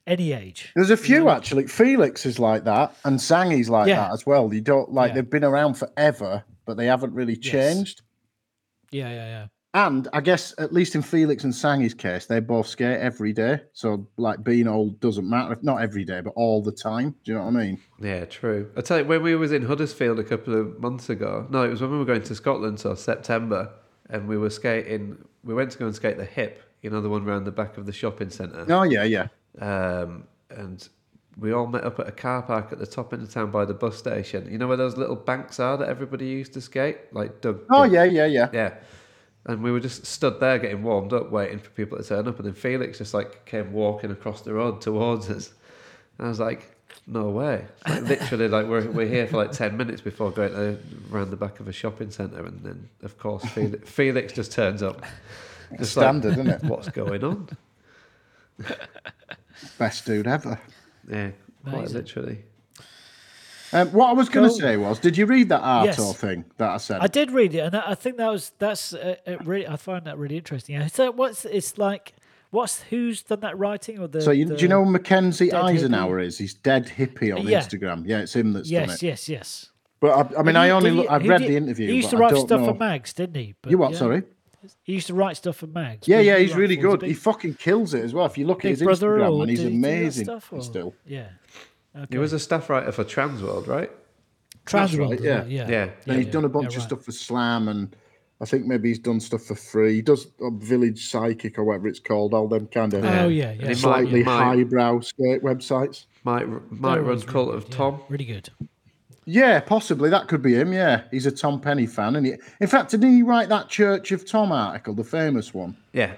any 0.08 0.32
age. 0.32 0.72
There's 0.76 0.90
a 0.90 0.98
few 0.98 1.26
mm. 1.26 1.36
actually. 1.36 1.68
Felix 1.68 2.26
is 2.26 2.40
like 2.40 2.64
that, 2.66 2.96
and 3.06 3.20
Sangi's 3.20 3.70
like 3.70 3.88
Yeah. 3.88 4.08
that 4.08 4.14
as 4.14 4.26
well. 4.26 4.54
You 4.54 4.62
don't 4.62 4.92
like 4.92 5.10
Yeah. 5.10 5.16
they've 5.16 5.30
been 5.30 5.44
around 5.44 5.76
forever, 5.76 6.44
but 6.66 6.78
they 6.78 6.86
haven't 6.88 7.14
really 7.14 7.38
Yes. 7.40 7.52
changed. 7.52 8.02
Yeah, 8.92 9.10
yeah, 9.10 9.26
yeah. 9.28 9.46
And 9.74 10.08
I 10.14 10.22
guess 10.22 10.56
at 10.58 10.74
least 10.74 10.96
in 10.96 11.04
Felix 11.04 11.44
and 11.44 11.54
Sangi's 11.54 11.94
case, 11.94 12.26
they 12.26 12.40
both 12.40 12.68
skate 12.68 13.00
every 13.00 13.34
day. 13.34 13.62
So 13.74 14.08
like 14.18 14.44
being 14.44 14.68
old 14.68 15.00
doesn't 15.00 15.30
matter. 15.30 15.54
If 15.54 15.64
Not 15.64 15.82
every 15.82 16.04
day, 16.04 16.22
but 16.22 16.34
all 16.36 16.64
the 16.64 16.72
time. 16.72 17.16
Do 17.24 17.32
you 17.32 17.38
know 17.38 17.46
what 17.46 17.56
I 17.56 17.66
mean? 17.66 17.80
Yeah, 18.02 18.26
true. 18.26 18.72
I 18.76 18.82
tell 18.82 19.00
you, 19.00 19.06
when 19.06 19.22
we 19.22 19.36
was 19.36 19.52
in 19.52 19.64
Huddersfield 19.64 20.18
a 20.20 20.24
couple 20.24 20.60
of 20.60 20.80
months 20.80 21.10
ago, 21.10 21.46
no, 21.52 21.64
it 21.64 21.70
was 21.70 21.82
when 21.82 21.92
we 21.92 21.98
were 22.00 22.06
going 22.06 22.24
to 22.24 22.36
Scotland, 22.36 22.80
so 22.80 22.96
September, 22.96 23.72
and 24.10 24.28
we 24.28 24.38
were 24.38 24.50
skating. 24.50 25.24
We 25.44 25.54
went 25.54 25.72
to 25.72 25.78
go 25.78 25.86
and 25.86 25.96
skate 25.96 26.18
the 26.18 26.26
hip, 26.26 26.64
you 26.82 26.90
know, 26.90 27.00
the 27.02 27.10
one 27.10 27.24
round 27.24 27.46
the 27.46 27.52
back 27.52 27.78
of 27.78 27.86
the 27.86 27.94
shopping 27.94 28.32
centre. 28.32 28.66
Oh 28.70 28.84
yeah, 28.84 29.04
yeah. 29.04 29.28
Um, 29.60 30.24
and 30.50 30.88
we 31.38 31.54
all 31.54 31.68
met 31.68 31.84
up 31.84 32.00
at 32.00 32.08
a 32.08 32.12
car 32.12 32.42
park 32.42 32.72
at 32.72 32.80
the 32.80 32.88
top 32.88 33.14
end 33.14 33.22
of 33.22 33.32
town 33.32 33.52
by 33.52 33.66
the 33.66 33.74
bus 33.76 33.98
station. 33.98 34.52
You 34.52 34.58
know 34.58 34.68
where 34.68 34.78
those 34.78 34.98
little 34.98 35.16
banks 35.16 35.60
are 35.60 35.78
that 35.78 35.90
everybody 35.90 36.26
used 36.26 36.54
to 36.54 36.62
skate, 36.62 36.98
like 37.14 37.42
Doug. 37.42 37.62
Oh 37.70 37.84
yeah, 37.84 38.04
yeah, 38.04 38.26
yeah. 38.26 38.50
Yeah. 38.52 38.74
And 39.46 39.64
we 39.64 39.72
were 39.72 39.80
just 39.80 40.06
stood 40.06 40.40
there 40.40 40.60
getting 40.60 40.84
warmed 40.84 41.14
up, 41.14 41.32
waiting 41.32 41.60
for 41.60 41.70
people 41.72 41.98
to 41.98 42.04
turn 42.04 42.28
up. 42.28 42.38
And 42.38 42.46
then 42.46 42.54
Felix 42.54 42.98
just 42.98 43.14
like 43.14 43.46
came 43.46 43.72
walking 43.72 44.12
across 44.12 44.42
the 44.42 44.54
road 44.54 44.82
towards 44.82 45.30
us. 45.30 45.54
And 46.18 46.28
I 46.28 46.30
was 46.30 46.40
like, 46.40 46.76
no 47.08 47.30
way. 47.30 47.66
Like 47.88 48.04
literally, 48.04 48.48
like 48.48 48.68
we're, 48.68 48.90
we're 48.92 49.08
here 49.08 49.26
for 49.28 49.38
like 49.38 49.52
10 49.52 49.76
minutes 49.76 50.02
before 50.02 50.32
going 50.32 50.52
to, 50.54 50.78
around 51.12 51.32
the 51.32 51.38
back 51.38 51.60
of 51.60 51.68
a 51.68 51.72
shopping 51.72 52.12
centre. 52.12 52.46
And 52.46 52.62
then, 52.64 52.90
of 53.02 53.18
course, 53.18 53.44
Felix, 53.46 53.90
Felix 53.92 54.34
just 54.34 54.52
turns 54.52 54.84
up. 54.84 55.04
Just 55.78 55.96
like, 55.96 56.04
Standard, 56.04 56.34
isn't 56.34 56.50
it? 56.50 56.64
What's 56.64 56.90
going 56.90 57.24
on? 57.24 57.50
Best 59.78 60.06
dude 60.06 60.28
ever. 60.28 60.60
Yeah, 61.10 61.32
quite 61.64 61.74
Amazing. 61.76 61.98
literally. 61.98 62.44
Um, 63.72 63.90
what 63.90 64.10
I 64.10 64.14
was 64.14 64.30
going 64.30 64.48
to 64.48 64.52
Cool. 64.52 64.60
say 64.60 64.78
was, 64.78 65.00
did 65.00 65.18
you 65.18 65.26
read 65.26 65.50
that 65.50 65.62
Arto 65.62 65.86
Yes. 65.86 66.18
thing 66.18 66.46
that 66.58 66.70
I 66.72 66.78
said? 66.78 67.00
I 67.02 67.08
did 67.08 67.32
read 67.32 67.54
it, 67.54 67.60
and 67.60 67.76
I 67.76 67.96
think 67.96 68.18
that 68.18 68.32
was 68.32 68.52
that's 68.60 68.94
uh, 68.94 69.16
uh, 69.28 69.38
really. 69.44 69.68
I 69.68 69.76
find 69.76 70.06
that 70.06 70.18
really 70.18 70.38
interesting. 70.38 70.76
Yeah. 70.76 70.88
So 70.88 71.12
what's 71.12 71.46
it's 71.46 71.78
like? 71.78 72.14
What's 72.52 72.82
who's 72.82 73.22
done 73.22 73.42
that 73.42 73.58
writing 73.60 74.00
or 74.00 74.08
the? 74.08 74.22
so 74.22 74.32
you, 74.32 74.46
the, 74.46 74.56
do 74.56 74.64
you 74.64 74.70
know 74.70 74.84
Mackenzie 74.84 75.54
Eisenhour 75.54 76.20
is? 76.20 76.40
He's 76.40 76.56
dead 76.56 76.88
hippie 76.98 77.36
on 77.38 77.46
Yeah. 77.46 77.60
Instagram. 77.62 78.08
Yeah, 78.08 78.22
it's 78.22 78.36
him 78.36 78.54
that's 78.54 78.68
done 78.72 78.90
Yes, 78.90 79.04
it. 79.04 79.06
yes, 79.06 79.30
yes. 79.30 79.70
But 80.00 80.34
I, 80.36 80.40
I 80.40 80.42
mean, 80.44 80.56
I 80.56 80.72
only 80.72 80.92
he- 80.92 81.08
I've 81.08 81.28
read 81.28 81.42
did- 81.42 81.50
the 81.52 81.58
interview. 81.58 81.90
He 81.90 81.98
used 81.98 82.10
to 82.10 82.18
write 82.18 82.36
stuff 82.38 82.62
know. 82.62 82.74
for 82.74 82.74
mags, 82.74 83.14
didn't 83.14 83.36
he? 83.36 83.54
But 83.62 83.70
You 83.70 83.78
what? 83.78 83.92
yeah. 83.92 83.98
Sorry. 84.00 84.24
He 84.82 84.94
used 84.94 85.08
to 85.08 85.14
write 85.14 85.38
stuff 85.38 85.58
for 85.58 85.68
mags. 85.68 86.08
Yeah, 86.08 86.20
yeah, 86.22 86.38
he's 86.40 86.56
really 86.56 86.76
good. 86.76 87.02
He 87.04 87.14
fucking 87.14 87.54
kills 87.54 87.94
it 87.94 88.04
as 88.04 88.14
well. 88.16 88.26
If 88.26 88.38
you 88.38 88.46
look 88.48 88.66
at 88.66 88.70
his 88.70 88.82
Instagram, 88.82 89.42
and 89.42 89.50
he's 89.50 89.60
did 89.60 89.72
he 89.72 89.76
do 89.76 89.82
that 89.82 89.88
amazing 89.88 90.26
stuff, 90.26 90.52
still. 90.62 90.96
Yeah. 91.06 91.28
Okay. 91.96 92.06
He 92.12 92.18
was 92.18 92.34
a 92.34 92.40
staff 92.40 92.70
writer 92.70 92.92
for 92.92 93.04
Transworld, 93.04 93.68
right? 93.68 93.92
Transworld, 94.66 95.10
right, 95.12 95.20
as 95.20 95.26
yeah. 95.26 95.40
well, 95.40 95.48
yeah. 95.50 95.68
Yeah. 95.70 95.90
And 96.08 96.18
he's 96.24 96.32
done 96.32 96.46
a 96.46 96.50
bunch 96.50 96.72
yeah, 96.74 96.78
of 96.78 96.84
right. 96.84 96.88
stuff 96.88 97.04
for 97.04 97.12
Slam, 97.12 97.68
and 97.68 97.96
I 98.42 98.46
think 98.46 98.66
maybe 98.68 98.90
he's 98.90 99.00
done 99.00 99.20
stuff 99.20 99.44
for 99.44 99.56
free. 99.56 99.96
He 99.96 100.02
does 100.02 100.28
uh, 100.42 100.50
Village 100.52 101.10
Psychic 101.10 101.58
or 101.58 101.64
whatever 101.64 101.88
it's 101.88 102.00
called. 102.00 102.34
All 102.34 102.48
them 102.48 102.68
kind 102.68 102.94
of 102.94 103.04
Oh 103.04 103.28
yeah, 103.28 103.50
And 103.50 103.62
yeah. 103.62 103.74
slightly 103.74 104.24
might- 104.24 104.38
might- 104.40 104.56
highbrow 104.58 105.00
skate 105.02 105.42
websites. 105.44 106.06
Might 106.24 106.48
might 106.72 106.96
That 106.98 107.04
run 107.04 107.22
Cult 107.22 107.48
really 107.48 107.58
of 107.58 107.64
good, 107.66 107.72
yeah. 107.72 107.78
Tom. 107.78 108.02
Really 108.10 108.26
good. 108.26 108.50
Yeah, 109.26 109.60
possibly 109.60 110.10
that 110.10 110.28
could 110.28 110.42
be 110.42 110.56
him. 110.56 110.74
Yeah, 110.74 111.04
he's 111.12 111.26
a 111.26 111.32
Tom 111.32 111.62
Penny 111.62 111.86
fan, 111.88 112.16
and 112.16 112.26
he, 112.26 112.34
in 112.60 112.68
fact, 112.68 112.92
didn't 112.92 113.14
he 113.16 113.22
write 113.24 113.50
that 113.50 113.70
Church 113.70 114.12
of 114.12 114.26
Tom 114.28 114.52
article, 114.52 114.94
the 114.96 115.04
famous 115.04 115.54
one? 115.54 115.78
Yeah, 115.94 116.14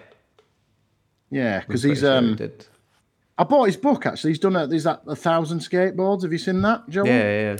Yeah, 1.29 1.59
because 1.59 1.81
pretty 1.81 1.93
he's 1.95 1.99
sure 2.01 2.11
he 2.21 2.27
um. 2.29 2.35
did. 2.35 2.65
I 3.41 3.43
bought 3.43 3.63
his 3.65 3.77
book 3.77 4.05
actually. 4.05 4.31
He's 4.31 4.39
done 4.39 4.55
a, 4.55 4.67
there's 4.67 4.83
that 4.83 5.01
a 5.07 5.15
thousand 5.15 5.59
skateboards. 5.59 6.21
Have 6.21 6.31
you 6.31 6.37
seen 6.37 6.61
that, 6.61 6.87
Joe? 6.89 7.03
Yeah, 7.05 7.11
yeah, 7.17 7.51
yeah. 7.53 7.57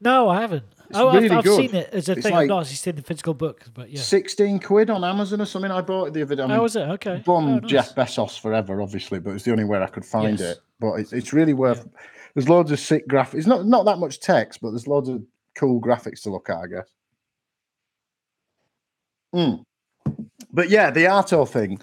No, 0.00 0.28
I 0.28 0.40
haven't. 0.42 0.62
oh, 0.94 1.12
really 1.12 1.28
I've, 1.30 1.38
I've 1.38 1.44
good. 1.44 1.56
seen 1.56 1.74
it 1.74 1.88
as 1.92 2.08
a 2.08 2.12
It's 2.12 2.22
thing. 2.22 2.32
like- 2.32 2.42
I've 2.42 2.48
not 2.48 2.60
actually 2.60 2.76
seen 2.76 2.94
the 2.94 3.02
physical 3.02 3.34
book, 3.34 3.62
but 3.74 3.90
yeah. 3.90 4.00
Sixteen 4.00 4.60
quid 4.60 4.88
on 4.90 5.02
Amazon 5.02 5.40
or 5.40 5.46
something. 5.46 5.70
I 5.72 5.80
bought 5.80 6.06
it 6.08 6.12
the 6.14 6.22
other 6.22 6.36
day. 6.36 6.42
I 6.44 6.46
mean, 6.46 6.56
How 6.56 6.62
was 6.62 6.76
it? 6.76 6.82
Okay. 6.82 7.22
bum 7.26 7.48
Oh, 7.48 7.58
nice. 7.58 7.68
Jeff 7.70 7.94
Bezos 7.96 8.38
forever, 8.38 8.80
obviously, 8.80 9.18
but 9.18 9.30
it's 9.34 9.44
the 9.44 9.50
only 9.50 9.64
way 9.64 9.80
I 9.82 9.86
could 9.88 10.04
find 10.04 10.38
Yes. 10.38 10.52
it. 10.52 10.58
But 10.78 10.94
it's, 11.00 11.12
it's 11.12 11.32
really 11.32 11.54
worth. 11.54 11.88
There's 12.34 12.48
loads 12.48 12.70
of 12.70 12.78
sick 12.78 13.08
graphics. 13.08 13.34
It's 13.34 13.46
not 13.48 13.66
not 13.66 13.86
that 13.86 13.98
much 13.98 14.20
text, 14.20 14.60
but 14.60 14.70
there's 14.70 14.86
loads 14.86 15.08
of 15.08 15.22
cool 15.56 15.80
graphics 15.80 16.22
to 16.22 16.30
look 16.30 16.48
at. 16.50 16.58
I 16.58 16.66
guess. 16.68 16.88
Mm. 19.34 19.64
But 20.52 20.68
yeah, 20.70 20.90
the 20.90 21.04
Arto 21.04 21.48
thing. 21.48 21.80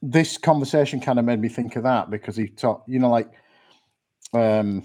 This 0.00 0.38
conversation 0.38 1.00
kind 1.00 1.18
of 1.18 1.24
made 1.24 1.40
me 1.40 1.48
think 1.48 1.76
of 1.76 1.82
that 1.82 2.10
because 2.10 2.36
he 2.36 2.48
talked, 2.48 2.88
you 2.88 2.98
know, 2.98 3.10
like, 3.10 3.30
um, 4.32 4.84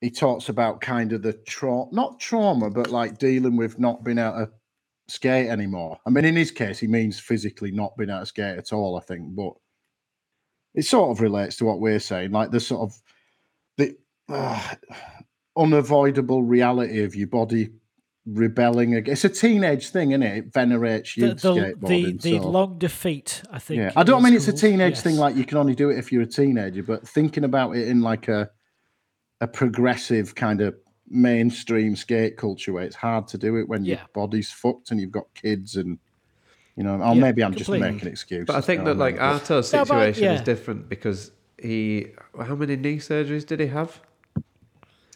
he 0.00 0.10
talks 0.10 0.48
about 0.48 0.80
kind 0.80 1.12
of 1.12 1.22
the 1.22 1.32
trauma, 1.32 1.88
not 1.92 2.20
trauma, 2.20 2.70
but 2.70 2.90
like 2.90 3.18
dealing 3.18 3.56
with 3.56 3.78
not 3.78 4.04
being 4.04 4.18
able 4.18 4.46
to 4.46 4.50
skate 5.08 5.48
anymore. 5.48 5.98
I 6.06 6.10
mean, 6.10 6.24
in 6.24 6.36
his 6.36 6.50
case, 6.50 6.78
he 6.78 6.86
means 6.86 7.18
physically 7.18 7.70
not 7.70 7.96
being 7.96 8.10
able 8.10 8.20
to 8.20 8.26
skate 8.26 8.58
at 8.58 8.72
all, 8.72 8.96
I 8.96 9.00
think, 9.00 9.34
but 9.34 9.52
it 10.74 10.84
sort 10.84 11.10
of 11.10 11.20
relates 11.20 11.56
to 11.56 11.64
what 11.64 11.80
we're 11.80 11.98
saying, 11.98 12.30
like 12.30 12.50
the 12.50 12.60
sort 12.60 12.82
of 12.82 13.02
the 13.76 13.96
uh, 14.28 14.74
unavoidable 15.56 16.44
reality 16.44 17.02
of 17.02 17.16
your 17.16 17.26
body 17.26 17.70
rebelling 18.32 18.94
against. 18.94 19.24
It's 19.24 19.38
a 19.38 19.40
teenage 19.48 19.88
thing, 19.90 20.10
isn't 20.12 20.22
it? 20.22 20.36
It 20.38 20.52
venerates 20.52 21.14
The, 21.14 21.20
youth 21.28 21.40
the, 21.42 21.52
the, 21.54 21.60
skateboarding. 21.60 22.20
the 22.22 22.38
so- 22.38 22.48
long 22.50 22.78
defeat, 22.78 23.42
I 23.50 23.58
think. 23.58 23.78
yeah, 23.80 23.92
I 23.96 24.02
don't 24.02 24.22
mean 24.22 24.34
it's 24.34 24.48
a 24.48 24.52
called. 24.52 24.60
teenage 24.60 24.98
thing 25.00 25.16
like 25.16 25.36
you 25.36 25.44
can 25.44 25.58
only 25.58 25.74
do 25.74 25.90
it 25.90 25.98
if 25.98 26.12
you're 26.12 26.22
a 26.22 26.26
teenager, 26.26 26.82
but 26.82 27.06
thinking 27.08 27.44
about 27.44 27.76
it 27.76 27.88
in 27.88 28.00
like 28.02 28.28
a 28.28 28.50
a 29.40 29.46
progressive 29.46 30.34
kind 30.34 30.60
of 30.60 30.74
mainstream 31.08 31.94
skate 31.96 32.36
culture 32.36 32.72
where 32.72 32.82
it's 32.84 32.96
hard 32.96 33.26
to 33.28 33.38
do 33.38 33.56
it 33.56 33.68
when 33.68 33.84
your 33.84 33.98
body's 34.12 34.50
fucked 34.50 34.90
and 34.90 35.00
you've 35.00 35.12
got 35.12 35.26
kids 35.34 35.76
and 35.76 35.98
you 36.76 36.84
know, 36.84 36.94
or 37.00 37.14
Yeah, 37.14 37.20
maybe 37.20 37.42
I'm 37.42 37.54
just 37.54 37.70
making 37.70 38.08
excuses. 38.08 38.46
But 38.46 38.56
I 38.56 38.60
think 38.60 38.80
you 38.80 38.84
that 38.86 38.94
know 38.96 39.00
like 39.00 39.18
I 39.20 39.30
mean? 39.30 39.38
But- 39.38 39.50
Arto's 39.50 39.72
No, 39.72 39.78
but, 39.84 39.88
situation 39.88 40.24
is 40.32 40.40
different 40.42 40.88
because 40.88 41.32
he. 41.60 42.08
How 42.40 42.54
many 42.54 42.76
knee 42.76 42.98
surgeries 42.98 43.44
did 43.46 43.58
he 43.60 43.66
have? 43.68 44.00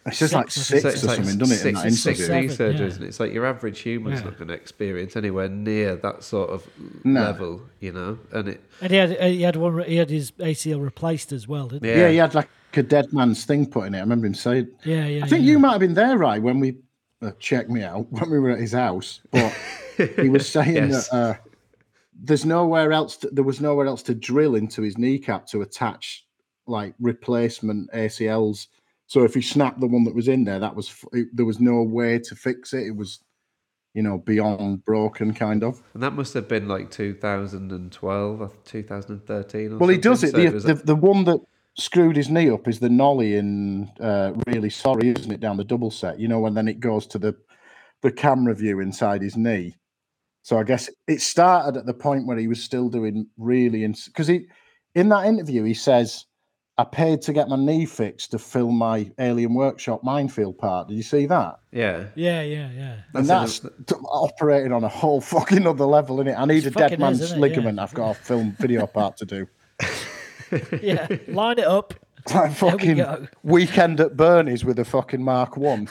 It's 0.04 0.18
just 0.18 0.35
like 0.35 0.50
Six, 0.50 0.71
I 0.71 0.80
think. 0.80 0.82
six 0.92 1.04
or 1.04 1.06
like 1.06 1.16
something, 1.16 1.38
doesn't 1.38 1.56
it? 1.66 1.68
In 1.68 1.75
that 1.75 1.82
six, 1.92 2.02
six 2.02 2.21
interview. 2.21 2.40
knee 2.42 2.49
Seven, 2.49 2.76
surgeries, 2.76 2.88
yeah. 2.90 2.94
and 2.97 3.04
it's 3.04 3.21
like 3.21 3.32
your 3.32 3.47
average 3.47 3.80
human's 3.80 4.18
Yeah. 4.21 4.25
not 4.26 4.38
going 4.38 4.49
to 4.49 4.54
experience 4.54 5.14
anywhere 5.16 5.49
near 5.49 5.94
that 5.97 6.25
sort 6.25 6.50
of 6.50 6.66
No. 7.04 7.21
level, 7.21 7.62
you 7.80 7.92
know. 7.92 8.18
And 8.32 8.49
it, 8.49 8.61
And 8.80 8.90
he 8.90 8.97
had 8.97 9.16
uh, 9.21 9.26
he 9.26 9.42
had 9.42 9.54
one. 9.56 9.85
He 9.85 9.97
had 9.97 10.11
his 10.11 10.32
ACL 10.32 10.82
replaced 10.82 11.30
as 11.32 11.47
well, 11.47 11.68
didn't 11.68 11.88
yeah, 11.88 11.97
Yeah, 11.99 12.11
he 12.11 12.16
had 12.16 12.35
like 12.35 12.49
a 12.75 12.82
dead 12.82 13.12
man's 13.12 13.44
thing 13.44 13.66
put 13.66 13.87
in 13.87 13.94
it. 13.94 13.99
I 13.99 14.00
remember 14.00 14.26
him 14.26 14.35
saying. 14.35 14.68
Yeah, 14.85 15.06
yeah. 15.06 15.25
I 15.25 15.28
think 15.28 15.44
yeah. 15.44 15.52
you 15.52 15.59
might 15.61 15.73
have 15.73 15.80
been 15.80 15.94
there, 15.94 16.18
right, 16.18 16.42
when 16.42 16.59
we 16.59 16.78
uh, 17.21 17.30
check 17.38 17.71
me 17.71 17.85
out 17.85 18.11
when 18.11 18.28
we 18.28 18.40
were 18.40 18.50
at 18.50 18.59
his 18.59 18.73
house. 18.73 19.21
But 19.30 19.52
he 20.16 20.28
was 20.28 20.49
saying 20.56 20.75
Yes. 20.75 21.09
that 21.11 21.16
uh, 21.16 21.35
there's 22.21 22.44
nowhere 22.44 22.92
else. 22.92 23.18
To, 23.18 23.28
there 23.30 23.44
was 23.44 23.61
nowhere 23.61 23.87
else 23.87 24.02
to 24.04 24.14
drill 24.14 24.56
into 24.56 24.82
his 24.82 24.99
kneecap 24.99 25.47
to 25.49 25.62
attach 25.62 26.25
like 26.66 26.94
replacement 26.99 27.90
ACLs. 27.92 28.66
So 29.12 29.25
if 29.25 29.35
he 29.35 29.42
snapped 29.42 29.78
the 29.78 29.87
one 29.87 30.04
that 30.04 30.14
was 30.14 30.26
in 30.26 30.45
there, 30.45 30.59
that 30.59 30.75
was 30.75 31.04
it, 31.12 31.28
there 31.35 31.45
was 31.45 31.61
no 31.61 31.83
way 31.83 32.19
to 32.19 32.35
fix 32.35 32.73
it. 32.73 32.87
It 32.87 32.97
was, 32.97 33.21
you 33.92 34.02
know, 34.02 34.16
beyond 34.16 34.87
broken, 34.87 35.35
kind 35.35 35.62
of. 35.62 35.83
and 35.92 36.02
that 36.02 36.14
must 36.14 36.33
have 36.33 36.49
been 36.49 36.66
like 36.66 36.90
2012 36.90 38.40
or 38.40 38.50
2013. 38.64 39.73
Or 39.73 39.76
Well, 39.76 39.90
he 39.90 39.99
does 39.99 40.25
it. 40.25 40.31
so 40.31 40.38
The, 40.38 40.50
was 40.50 40.64
the, 40.64 40.75
the 40.76 40.97
one 40.97 41.25
that 41.25 41.40
screwed 41.76 42.16
his 42.16 42.31
knee 42.31 42.49
up 42.49 42.66
is 42.66 42.78
the 42.78 42.88
nollie 42.88 43.35
in 43.35 43.90
uh, 44.00 44.33
Really 44.47 44.71
Sorry, 44.71 45.11
isn't 45.11 45.31
it? 45.31 45.40
Down 45.40 45.59
the 45.59 45.64
double 45.64 45.90
set, 45.90 46.19
you 46.19 46.26
know, 46.26 46.47
and 46.47 46.57
then 46.57 46.66
it 46.66 46.81
goes 46.81 47.07
to 47.09 47.19
the 47.19 47.37
the 48.00 48.11
camera 48.11 48.54
view 48.54 48.81
inside 48.81 49.21
his 49.21 49.37
knee. 49.37 49.76
So 50.40 50.59
I 50.59 50.62
guess 50.62 50.88
it 51.07 51.21
started 51.21 51.78
at 51.78 51.85
the 51.85 51.92
point 51.92 52.26
where 52.26 52.38
he 52.38 52.49
was 52.49 52.64
still 52.64 52.88
doing 52.88 53.26
really 53.37 53.87
because 54.07 54.28
he 54.28 54.47
in 54.95 55.11
that 55.11 55.26
interview 55.26 55.64
he 55.64 55.75
says, 55.75 56.25
"I 56.83 56.85
paid 56.85 57.23
to 57.23 57.33
get 57.33 57.49
my 57.49 57.57
knee 57.57 57.87
fixed 57.87 58.33
to 58.33 58.39
film 58.39 58.77
my 58.77 59.11
Alien 59.19 59.55
Workshop 59.55 60.03
Mind 60.05 60.33
Field 60.33 60.59
part." 60.59 60.89
Did 60.89 60.97
you 60.97 61.03
see 61.03 61.27
that? 61.27 61.61
yeah, 61.71 62.05
Yeah, 62.15 62.43
yeah, 62.43 62.71
yeah. 62.77 62.95
And 63.15 63.27
That's 63.27 63.61
that's 63.61 63.75
t- 63.87 63.95
operating 64.05 64.73
on 64.73 64.85
a 64.85 64.89
whole 64.89 65.21
fucking 65.35 65.67
other 65.67 65.85
level, 65.87 66.21
in 66.21 66.29
it. 66.29 66.35
I 66.39 66.45
need 66.45 66.67
a 66.67 66.71
dead 66.71 66.99
man's 66.99 67.21
isn't 67.21 67.37
it? 67.37 67.41
Yeah. 67.41 67.43
ligament. 67.57 67.79
I've 67.79 67.95
got 67.95 68.11
a 68.11 68.15
film 68.15 68.57
video 68.61 68.87
part 68.87 69.17
to 69.19 69.25
do. 69.25 69.47
Yeah, 70.83 71.09
line 71.29 71.59
it 71.59 71.65
up. 71.67 71.95
Like 72.33 72.51
we 72.51 72.55
fucking 72.55 72.97
go. 72.99 73.27
weekend 73.43 73.99
at 74.01 74.17
Bernie's 74.19 74.65
with 74.67 74.79
a 74.79 74.85
fucking 74.85 75.23
Mark 75.23 75.57
One. 75.57 75.89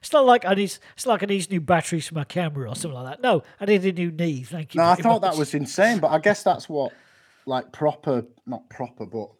It's 0.00 0.12
not 0.12 0.24
like 0.24 0.44
I 0.44 0.54
need. 0.54 0.72
It's 0.96 1.06
like 1.06 1.22
I 1.22 1.26
need 1.26 1.50
new 1.50 1.60
batteries 1.60 2.08
for 2.08 2.14
my 2.14 2.24
camera 2.24 2.68
or 2.70 2.74
something 2.74 2.98
like 2.98 3.16
that. 3.16 3.22
No, 3.22 3.42
I 3.60 3.66
need 3.66 3.84
a 3.84 3.92
new 3.92 4.10
knee. 4.10 4.42
Thank 4.42 4.74
you. 4.74 4.80
No, 4.80 4.84
I 4.86 4.94
very 4.94 5.02
thought 5.02 5.20
that 5.22 5.36
was 5.36 5.54
insane, 5.54 5.98
but 5.98 6.10
I 6.10 6.18
guess 6.18 6.42
that's 6.42 6.66
what 6.68 6.92
like 7.46 7.70
proper, 7.72 8.24
not 8.46 8.68
proper, 8.70 9.04
but 9.06 9.24
h- 9.24 9.30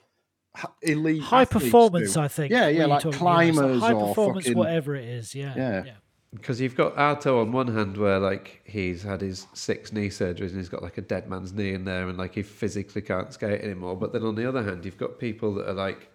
elite 0.82 1.22
High 1.22 1.44
performance, 1.44 2.14
do. 2.14 2.20
I 2.20 2.28
think. 2.28 2.50
Yeah, 2.52 2.68
yeah, 2.68 2.78
you're 2.80 2.86
like 2.88 3.02
talking 3.02 3.20
about. 3.20 3.40
It's 3.44 3.56
climbers 3.58 3.80
high 3.82 3.92
or 3.92 4.08
performance, 4.08 4.44
fucking- 4.46 4.58
whatever 4.58 4.94
it 4.94 5.04
is. 5.08 5.34
Yeah, 5.34 5.54
Yeah. 5.56 5.84
yeah. 5.86 5.92
Because 6.34 6.62
you've 6.62 6.76
got 6.76 6.96
Arto 6.96 7.42
on 7.42 7.52
one 7.52 7.68
hand 7.68 7.98
where 7.98 8.18
like 8.18 8.62
he's 8.64 9.02
had 9.02 9.20
his 9.20 9.46
six 9.52 9.92
knee 9.92 10.08
surgeries 10.08 10.48
and 10.48 10.56
he's 10.56 10.70
got 10.70 10.82
like 10.82 10.96
a 10.96 11.02
dead 11.02 11.28
man's 11.28 11.52
knee 11.52 11.74
in 11.74 11.84
there 11.84 12.08
and 12.08 12.16
like 12.16 12.34
he 12.34 12.42
physically 12.42 13.02
can't 13.02 13.30
skate 13.34 13.60
anymore. 13.60 13.96
But 13.96 14.14
then 14.14 14.22
on 14.22 14.34
the 14.34 14.48
other 14.48 14.62
hand, 14.62 14.84
you've 14.86 14.96
got 14.96 15.18
people 15.18 15.54
that 15.56 15.68
are 15.68 15.74
like, 15.74 16.08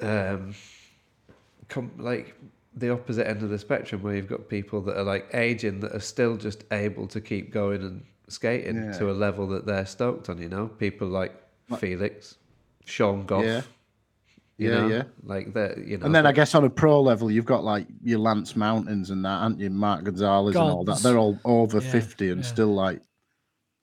um, 0.00 0.54
com- 1.68 1.92
like 1.98 2.34
the 2.74 2.90
opposite 2.90 3.26
end 3.28 3.42
of 3.42 3.50
the 3.50 3.58
spectrum 3.58 4.02
where 4.02 4.14
you've 4.14 4.28
got 4.28 4.48
people 4.48 4.80
that 4.82 4.96
are 4.96 5.04
like 5.04 5.28
aging 5.34 5.80
that 5.80 5.94
are 5.94 6.00
still 6.00 6.36
just 6.38 6.64
able 6.72 7.06
to 7.08 7.20
keep 7.20 7.52
going 7.52 7.82
and 7.82 8.02
skating 8.28 8.76
Yeah. 8.76 8.92
to 8.92 9.10
a 9.10 9.12
level 9.12 9.46
that 9.48 9.66
they're 9.66 9.84
stoked 9.86 10.28
on. 10.30 10.40
You 10.40 10.48
know, 10.48 10.68
people 10.68 11.08
like 11.08 11.34
Felix, 11.78 12.36
Sean 12.90 13.24
Goff. 13.26 13.44
Yeah. 13.44 13.62
You 14.58 14.70
Yeah, 14.70 14.80
know? 14.80 14.88
yeah. 14.88 15.02
Like 15.22 15.54
that, 15.54 15.78
you 15.78 15.96
know. 15.96 16.04
And 16.06 16.14
then 16.14 16.26
I 16.26 16.32
guess 16.32 16.54
on 16.54 16.64
a 16.64 16.70
pro 16.70 17.00
level, 17.00 17.30
you've 17.30 17.46
got 17.46 17.64
like 17.64 17.86
your 18.02 18.18
Lance 18.18 18.56
Mountains 18.56 19.08
and 19.10 19.24
that, 19.24 19.28
aren't 19.30 19.58
you? 19.58 19.70
Mark 19.70 20.04
Gonzalez 20.04 20.54
and 20.56 20.70
all 20.70 20.84
that. 20.84 20.98
They're 21.02 21.16
all 21.18 21.38
over 21.46 21.80
Yeah, 21.80 21.90
50 21.90 22.30
and 22.30 22.40
yeah. 22.42 22.46
still 22.46 22.74
like 22.74 23.00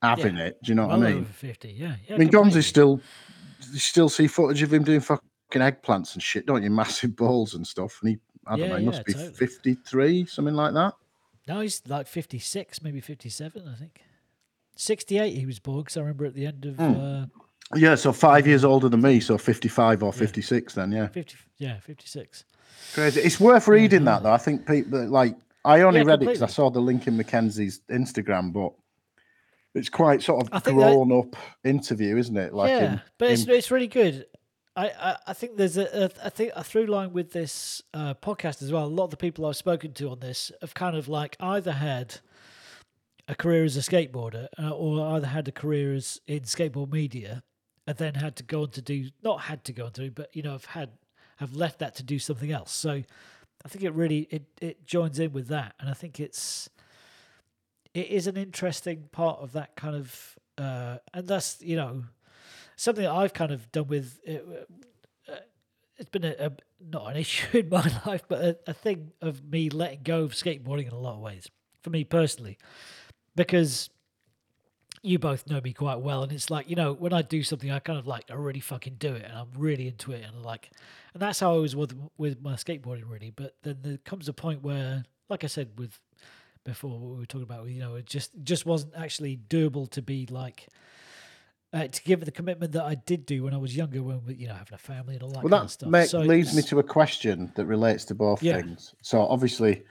having 0.03 0.37
Yeah. 0.37 0.45
it. 0.45 0.61
Do 0.61 0.71
you 0.71 0.75
know 0.75 0.85
what 0.87 0.95
I 0.95 0.97
mean? 0.99 1.17
over 1.23 1.33
fifty. 1.33 1.69
Yeah, 1.71 1.95
yeah. 2.07 2.15
I 2.15 2.17
mean, 2.19 2.29
completely. 2.29 2.61
Gonzi 2.61 2.63
still, 2.63 3.01
you 3.71 3.79
still 3.79 4.09
see 4.09 4.27
footage 4.27 4.61
of 4.61 4.71
him 4.71 4.83
doing 4.83 4.99
fucking 4.99 5.27
eggplants 5.53 6.13
and 6.13 6.21
shit, 6.21 6.45
don't 6.45 6.61
you? 6.61 6.69
Massive 6.83 7.15
balls 7.15 7.55
and 7.55 7.65
stuff. 7.65 7.97
And 8.03 8.11
he, 8.11 8.17
I 8.45 8.51
don't 8.55 8.67
Yeah, 8.67 8.73
know, 8.73 8.79
he 8.79 8.85
must 8.85 8.99
yeah, 8.99 9.03
be 9.03 9.13
totally. 9.13 9.33
53, 9.33 10.25
something 10.27 10.53
like 10.53 10.73
that. 10.75 10.93
No, 11.47 11.61
he's 11.61 11.81
like 11.87 12.05
56, 12.07 12.83
maybe 12.83 13.01
57, 13.01 13.67
I 13.67 13.75
think. 13.79 14.01
68 14.75 15.33
he 15.35 15.45
was 15.47 15.57
born, 15.59 15.79
because 15.79 15.97
I 15.97 16.01
remember 16.01 16.25
at 16.25 16.35
the 16.35 16.45
end 16.45 16.65
of 16.65 16.75
Hmm. 16.75 16.93
uh, 16.99 17.25
Yeah, 17.75 17.95
so 17.95 18.13
five 18.13 18.47
years 18.47 18.63
older 18.63 18.87
than 18.87 19.01
me, 19.01 19.19
so 19.19 19.37
55 19.37 20.01
or 20.03 20.13
56 20.13 20.73
then, 20.73 20.91
yeah. 20.91 21.07
50, 21.07 21.35
yeah, 21.57 21.79
56. 21.79 22.45
Crazy. 22.93 23.19
It's 23.21 23.39
worth 23.39 23.67
reading 23.67 24.05
that 24.05 24.23
though. 24.23 24.31
I 24.31 24.37
think 24.37 24.65
people 24.65 25.05
like 25.07 25.35
I 25.65 25.81
only 25.81 25.99
Yeah, 25.99 26.05
read 26.05 26.21
it 26.21 26.25
because 26.25 26.41
I 26.41 26.47
saw 26.47 26.69
the 26.69 26.79
link 26.79 27.07
in 27.07 27.17
Mackenzie's 27.17 27.81
Instagram, 27.91 28.53
but 28.53 28.71
it's 29.75 29.89
quite 29.89 30.21
sort 30.23 30.43
of 30.43 30.63
think 30.63 30.79
that- 30.79 30.93
grown 30.93 31.11
up 31.11 31.35
interview, 31.65 32.15
isn't 32.17 32.37
it? 32.37 32.53
Like 32.53 32.69
yeah, 32.69 32.93
in- 32.93 33.01
but 33.17 33.31
it's, 33.31 33.43
in- 33.43 33.49
it's 33.51 33.69
really 33.71 33.87
good. 33.87 34.25
I, 34.77 34.89
I, 34.89 35.17
I 35.27 35.33
think 35.33 35.57
there's 35.57 35.75
a, 35.75 36.05
a 36.05 36.25
I 36.25 36.29
think 36.29 36.51
a 36.55 36.63
through 36.63 36.85
line 36.85 37.11
with 37.11 37.33
this 37.33 37.81
uh, 37.93 38.13
podcast 38.13 38.61
as 38.61 38.71
well. 38.71 38.85
A 38.85 38.87
lot 38.87 39.05
of 39.05 39.09
the 39.09 39.17
people 39.17 39.45
I've 39.45 39.57
spoken 39.57 39.91
to 39.93 40.09
on 40.11 40.19
this 40.19 40.51
have 40.61 40.73
kind 40.73 40.95
of 40.95 41.09
like 41.09 41.35
either 41.41 41.73
had 41.73 42.19
a 43.27 43.35
career 43.35 43.65
as 43.65 43.75
a 43.75 43.81
skateboarder 43.81 44.47
uh, 44.57 44.69
or 44.69 45.15
either 45.15 45.27
had 45.27 45.47
a 45.49 45.51
career 45.51 45.93
as 45.93 46.21
in 46.27 46.41
skateboard 46.41 46.91
media 46.93 47.43
and 47.87 47.97
then 47.97 48.15
had 48.15 48.35
to 48.35 48.43
go 48.43 48.63
on 48.63 48.69
to 48.71 48.81
do 48.81 49.09
not 49.23 49.41
had 49.41 49.63
to 49.63 49.73
go 49.73 49.85
on 49.85 49.91
to 49.93 50.01
do, 50.01 50.11
but 50.11 50.35
you 50.35 50.43
know 50.43 50.53
I've 50.53 50.65
had 50.65 50.91
I've 51.39 51.55
left 51.55 51.79
that 51.79 51.95
to 51.95 52.03
do 52.03 52.19
something 52.19 52.51
else. 52.51 52.71
So 52.73 53.01
I 53.65 53.69
think 53.69 53.83
it 53.83 53.93
really 53.93 54.27
it 54.29 54.45
it 54.61 54.85
joins 54.85 55.17
in 55.17 55.31
with 55.31 55.47
that, 55.47 55.73
and 55.79 55.89
I 55.89 55.93
think 55.93 56.19
it's 56.19 56.69
it 57.93 58.09
is 58.09 58.27
an 58.27 58.37
interesting 58.37 59.09
part 59.11 59.39
of 59.39 59.53
that 59.53 59.75
kind 59.75 59.95
of 59.95 60.37
uh, 60.57 60.97
and 61.13 61.27
that's 61.27 61.61
you 61.61 61.75
know 61.75 62.03
something 62.75 63.03
that 63.03 63.11
I've 63.11 63.33
kind 63.33 63.51
of 63.51 63.71
done 63.71 63.87
with. 63.87 64.19
Uh, 64.27 65.31
uh, 65.31 65.35
it's 65.97 66.09
been 66.09 66.25
a, 66.25 66.35
a 66.37 66.51
not 66.91 67.11
an 67.11 67.17
issue 67.21 67.59
in 67.59 67.69
my 67.69 67.89
life, 68.05 68.23
but 68.27 68.43
a, 68.43 68.57
a 68.67 68.73
thing 68.73 69.11
of 69.21 69.43
me 69.49 69.69
letting 69.69 70.01
go 70.03 70.23
of 70.23 70.33
skateboarding 70.33 70.87
in 70.87 70.93
a 70.93 70.99
lot 70.99 71.15
of 71.15 71.19
ways 71.21 71.49
for 71.81 71.89
me 71.89 72.03
personally, 72.03 72.57
because 73.35 73.89
you 75.03 75.19
both 75.19 75.47
know 75.49 75.61
me 75.61 75.73
quite 75.73 75.99
well, 75.99 76.23
and 76.23 76.31
it's 76.31 76.49
like 76.49 76.69
you 76.69 76.75
know 76.75 76.93
when 76.93 77.13
I 77.13 77.21
do 77.21 77.43
something, 77.43 77.71
I 77.71 77.79
kind 77.79 77.99
of 77.99 78.07
like 78.07 78.29
I 78.29 78.33
really 78.33 78.59
fucking 78.59 78.95
do 78.99 79.13
it, 79.13 79.23
and 79.25 79.33
I'm 79.37 79.49
really 79.57 79.87
into 79.87 80.11
it, 80.11 80.25
and 80.25 80.43
like, 80.43 80.71
and 81.13 81.21
that's 81.21 81.39
how 81.39 81.55
I 81.55 81.57
was 81.59 81.75
with 81.75 81.97
with 82.17 82.41
my 82.41 82.53
skateboarding 82.53 83.09
really. 83.09 83.31
But 83.31 83.55
then 83.63 83.77
there 83.81 83.97
comes 83.97 84.27
a 84.27 84.33
point 84.33 84.63
where, 84.63 85.03
like 85.29 85.43
I 85.43 85.47
said 85.47 85.69
with 85.77 85.99
before, 86.63 86.99
what 86.99 87.11
we 87.11 87.19
were 87.19 87.25
talking 87.25 87.43
about, 87.43 87.67
you 87.67 87.79
know, 87.79 87.95
it 87.95 88.05
just 88.05 88.31
just 88.43 88.65
wasn't 88.65 88.93
actually 88.95 89.39
doable 89.49 89.89
to 89.91 90.01
be 90.01 90.25
like 90.29 90.67
uh, 91.73 91.87
to 91.87 92.03
give 92.03 92.23
the 92.25 92.31
commitment 92.31 92.71
that 92.73 92.83
I 92.83 92.95
did 92.95 93.25
do 93.25 93.43
when 93.43 93.53
I 93.53 93.57
was 93.57 93.75
younger, 93.75 94.01
when 94.01 94.25
we, 94.25 94.35
you 94.35 94.47
know, 94.47 94.53
having 94.53 94.73
a 94.73 94.77
family 94.77 95.15
and 95.15 95.23
all 95.23 95.29
that 95.31 95.43
well, 95.43 95.51
kind 95.51 95.63
of 95.63 95.67
that 95.67 95.71
stuff. 95.71 95.89
ma- 95.89 96.03
so 96.03 96.19
leads 96.19 96.55
me 96.55 96.61
to 96.63 96.79
a 96.79 96.83
question 96.83 97.51
that 97.55 97.65
relates 97.65 98.05
to 98.05 98.15
both 98.15 98.41
Yeah. 98.41 98.61
things. 98.61 98.95
So 99.01 99.21
obviously, 99.21 99.83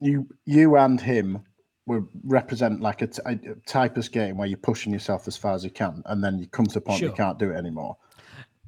you 0.00 0.26
you 0.44 0.76
and 0.76 1.00
him 1.00 1.44
would 1.90 2.08
represent 2.24 2.80
like 2.80 3.02
a, 3.02 3.08
t- 3.08 3.20
a 3.26 3.36
type 3.66 3.96
of 3.96 4.04
skating 4.04 4.36
where 4.36 4.46
you're 4.46 4.58
pushing 4.58 4.92
yourself 4.92 5.26
as 5.26 5.36
far 5.36 5.54
as 5.54 5.64
you 5.64 5.70
can, 5.70 6.02
and 6.06 6.22
then 6.22 6.38
you 6.38 6.46
come 6.46 6.66
to 6.66 6.78
a 6.78 6.80
point 6.80 7.00
you 7.02 7.12
can't 7.12 7.38
do 7.38 7.50
it 7.50 7.56
anymore. 7.56 7.96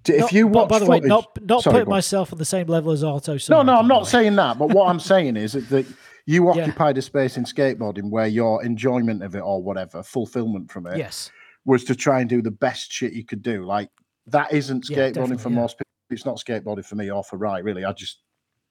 If 0.08 0.20
not- 0.20 0.32
you 0.32 0.48
watch 0.48 0.68
by 0.68 0.80
the 0.80 0.86
way, 0.86 0.98
not 0.98 1.38
not 1.42 1.62
Sorry, 1.62 1.74
putting 1.74 1.90
myself 1.90 2.32
on 2.32 2.38
the 2.38 2.44
same 2.44 2.66
level 2.66 2.90
as 2.90 3.04
Arto. 3.04 3.48
No, 3.48 3.62
no, 3.62 3.76
I'm 3.76 3.86
not 3.86 4.02
way. 4.02 4.08
saying 4.08 4.36
that. 4.36 4.58
But 4.58 4.70
what 4.70 4.88
I'm 4.88 4.98
saying 5.14 5.36
is 5.36 5.52
that, 5.52 5.86
you 6.26 6.48
occupied 6.48 6.98
a 6.98 7.02
space 7.02 7.36
in 7.36 7.44
skateboarding 7.44 8.10
where 8.10 8.28
your 8.28 8.64
enjoyment 8.64 9.22
of 9.24 9.34
it 9.34 9.40
or 9.40 9.60
whatever, 9.60 10.04
fulfillment 10.04 10.70
from 10.70 10.86
it, 10.86 10.96
Yes, 10.96 11.30
was 11.64 11.84
to 11.84 11.94
try 11.94 12.20
and 12.20 12.28
do 12.28 12.42
the 12.42 12.50
best 12.50 12.92
shit 12.92 13.12
you 13.12 13.24
could 13.24 13.42
do. 13.42 13.64
Like 13.64 13.90
that 14.26 14.52
isn't 14.52 14.84
skateboarding 14.84 15.14
definitely, 15.14 15.38
for 15.38 15.50
yeah. 15.50 15.54
most 15.56 15.78
people. 15.78 15.86
It's 16.10 16.26
not 16.26 16.38
skateboarding 16.38 16.84
for 16.84 16.96
me 16.96 17.10
or 17.10 17.22
for 17.24 17.38
Rye, 17.38 17.60
really. 17.60 17.84
I 17.84 17.92
just 17.92 18.18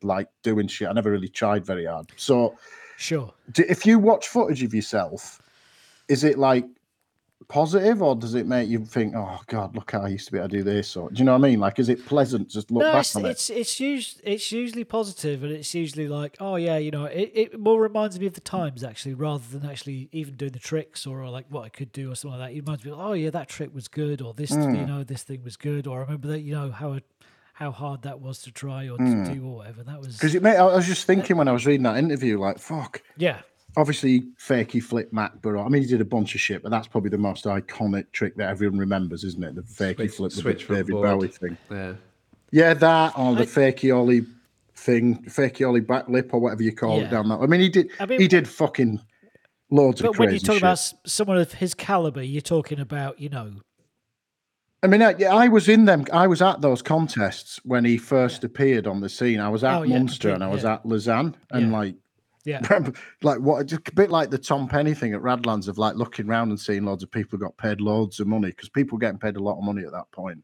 like 0.03 0.27
doing 0.43 0.67
shit. 0.67 0.87
I 0.89 0.93
never 0.93 1.11
really 1.11 1.29
tried 1.29 1.65
very 1.65 1.85
hard. 1.85 2.11
So 2.17 2.55
sure. 3.01 3.33
d- 3.51 3.65
if 3.67 3.85
you 3.85 3.99
watch 3.99 4.27
footage 4.27 4.63
of 4.63 4.73
yourself, 4.73 5.41
is 6.07 6.23
it 6.23 6.37
like 6.37 6.65
positive 7.47 8.01
or 8.01 8.15
does 8.15 8.35
it 8.35 8.45
make 8.45 8.69
you 8.69 8.85
think, 8.85 9.13
oh 9.15 9.39
God, 9.47 9.75
look 9.75 9.91
how 9.91 10.01
I 10.01 10.09
used 10.09 10.25
to 10.27 10.31
be 10.31 10.37
able 10.37 10.49
to 10.49 10.57
do 10.57 10.63
this? 10.63 10.95
Or 10.95 11.09
do 11.09 11.17
you 11.17 11.25
know 11.25 11.33
what 11.33 11.45
I 11.45 11.49
mean? 11.49 11.59
Like, 11.59 11.79
is 11.79 11.89
it 11.89 12.05
pleasant 12.05 12.49
to 12.49 12.53
just 12.53 12.71
look 12.71 12.83
no, 12.83 12.91
back 12.93 13.01
it's 13.01 13.15
on 13.15 13.25
it? 13.25 13.29
it's 13.31 13.49
it's 13.49 13.79
usually 13.79 14.21
it's 14.23 14.51
usually 14.51 14.83
positive, 14.83 15.43
and 15.43 15.51
it's 15.51 15.73
usually 15.73 16.07
like, 16.07 16.37
oh 16.39 16.55
yeah, 16.55 16.77
you 16.77 16.91
know, 16.91 17.05
it, 17.05 17.31
it 17.33 17.59
more 17.59 17.81
reminds 17.81 18.19
me 18.19 18.27
of 18.27 18.33
the 18.33 18.41
times 18.41 18.83
actually, 18.83 19.15
rather 19.15 19.43
than 19.51 19.69
actually 19.69 20.07
even 20.11 20.35
doing 20.35 20.51
the 20.51 20.59
tricks 20.59 21.05
or 21.07 21.27
like 21.29 21.45
what 21.49 21.63
I 21.65 21.69
could 21.69 21.91
do 21.91 22.11
or 22.11 22.15
something 22.15 22.39
like 22.39 22.49
that. 22.51 22.55
It 22.55 22.61
reminds 22.61 22.85
me, 22.85 22.91
oh 22.91 23.13
yeah, 23.13 23.31
that 23.31 23.49
trick 23.49 23.73
was 23.73 23.87
good, 23.87 24.21
or 24.21 24.33
this, 24.33 24.51
Hmm. 24.53 24.75
you 24.75 24.85
know, 24.85 25.03
this 25.03 25.23
thing 25.23 25.43
was 25.43 25.57
good, 25.57 25.87
or 25.87 25.97
I 25.97 26.01
remember 26.03 26.27
that, 26.29 26.41
you 26.41 26.53
know, 26.53 26.71
how 26.71 26.93
it, 26.93 27.03
how 27.61 27.69
hard 27.69 28.01
that 28.01 28.19
was 28.19 28.39
to 28.41 28.51
try 28.51 28.89
or 28.89 28.97
to 28.97 29.03
hmm. 29.03 29.33
do 29.33 29.45
or 29.45 29.57
whatever. 29.57 29.83
That 29.83 29.99
was 29.99 30.17
Because 30.17 30.33
it 30.33 30.41
made, 30.41 30.57
I 30.57 30.63
was 30.63 30.87
just 30.87 31.05
thinking 31.05 31.37
when 31.37 31.47
I 31.47 31.51
was 31.51 31.67
reading 31.67 31.83
that 31.83 31.97
interview, 31.97 32.39
like, 32.39 32.57
fuck. 32.57 33.03
yeah, 33.17 33.41
Obviously, 33.77 34.23
fakey 34.37 34.83
flip 34.83 35.13
Mac 35.13 35.41
Burrow. 35.41 35.63
I 35.63 35.69
mean, 35.69 35.83
he 35.83 35.87
did 35.87 36.01
a 36.01 36.05
bunch 36.05 36.33
of 36.35 36.41
shit, 36.41 36.61
but 36.61 36.71
that's 36.71 36.87
probably 36.87 37.11
the 37.11 37.19
most 37.19 37.45
iconic 37.45 38.11
trick 38.11 38.35
that 38.35 38.49
everyone 38.49 38.79
remembers, 38.79 39.23
isn't 39.23 39.43
it? 39.43 39.55
The 39.55 39.61
fakey 39.61 39.95
Switch- 39.95 40.15
flip 40.15 40.31
switch 40.31 40.59
the 40.59 40.65
from 40.65 40.75
David. 40.75 40.91
Bowie 40.91 41.27
thing. 41.27 41.57
Yeah. 41.69 41.93
Yeah, 42.51 42.73
that 42.73 43.17
or 43.17 43.35
the 43.35 43.43
I- 43.43 43.45
fakey 43.45 43.95
ollie 43.95 44.25
thing, 44.75 45.23
fakey 45.25 45.65
ollie 45.65 45.79
back 45.81 46.09
lip 46.09 46.33
or 46.33 46.39
whatever 46.39 46.63
you 46.63 46.75
call 46.75 46.97
Yeah. 46.97 47.05
it 47.05 47.11
down 47.11 47.29
that. 47.29 47.39
I 47.39 47.45
mean, 47.45 47.61
he 47.61 47.69
did. 47.69 47.91
I 47.99 48.07
mean, 48.07 48.19
he 48.19 48.27
did 48.27 48.47
fucking 48.47 48.99
loads 49.69 50.01
of 50.01 50.07
but 50.07 50.15
crazy 50.15 50.25
when 50.25 50.33
you 50.33 50.39
talk 50.39 50.55
shit. 50.55 50.63
about 50.63 50.93
someone 51.05 51.37
of 51.37 51.53
his 51.53 51.73
caliber, 51.75 52.23
you're 52.23 52.41
talking 52.41 52.79
about, 52.79 53.21
you 53.21 53.29
know, 53.29 53.53
I 54.83 54.87
mean, 54.87 55.01
I, 55.03 55.13
I 55.25 55.47
was 55.47 55.69
in 55.69 55.85
them. 55.85 56.05
I 56.11 56.25
was 56.27 56.41
at 56.41 56.61
those 56.61 56.81
contests 56.81 57.59
when 57.63 57.85
he 57.85 57.97
first 57.97 58.43
appeared 58.43 58.87
on 58.87 58.99
the 58.99 59.09
scene. 59.09 59.39
I 59.39 59.47
was 59.49 59.63
at 59.63 59.77
Oh, 59.77 59.83
yeah, 59.83 59.97
Munster 59.99 60.31
and 60.31 60.43
I 60.43 60.47
was 60.47 60.63
completely, 60.63 60.73
at 60.73 60.85
Lausanne, 60.87 61.35
and 61.51 61.71
Yeah. 61.71 61.77
like, 61.77 61.95
yeah, 62.43 62.79
like 63.21 63.39
what, 63.39 63.63
just 63.67 63.87
a 63.87 63.93
bit 63.93 64.09
like 64.09 64.31
the 64.31 64.39
Tom 64.39 64.67
Penny 64.67 64.95
thing 64.95 65.13
at 65.13 65.21
Radlands 65.21 65.67
of 65.67 65.77
like 65.77 65.95
looking 65.95 66.27
around 66.27 66.49
and 66.49 66.59
seeing 66.59 66.83
loads 66.85 67.03
of 67.03 67.11
people 67.11 67.37
got 67.37 67.55
paid 67.57 67.79
loads 67.79 68.19
of 68.19 68.25
money 68.25 68.47
because 68.49 68.69
people 68.69 68.97
getting 68.97 69.19
paid 69.19 69.35
a 69.35 69.43
lot 69.43 69.59
of 69.59 69.63
money 69.63 69.83
at 69.83 69.91
that 69.91 70.09
point. 70.11 70.43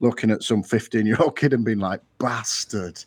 Looking 0.00 0.30
at 0.30 0.42
some 0.42 0.62
fifteen-year-old 0.62 1.36
kid 1.36 1.52
and 1.52 1.62
being 1.64 1.78
like, 1.78 2.00
"Bastard." 2.18 3.04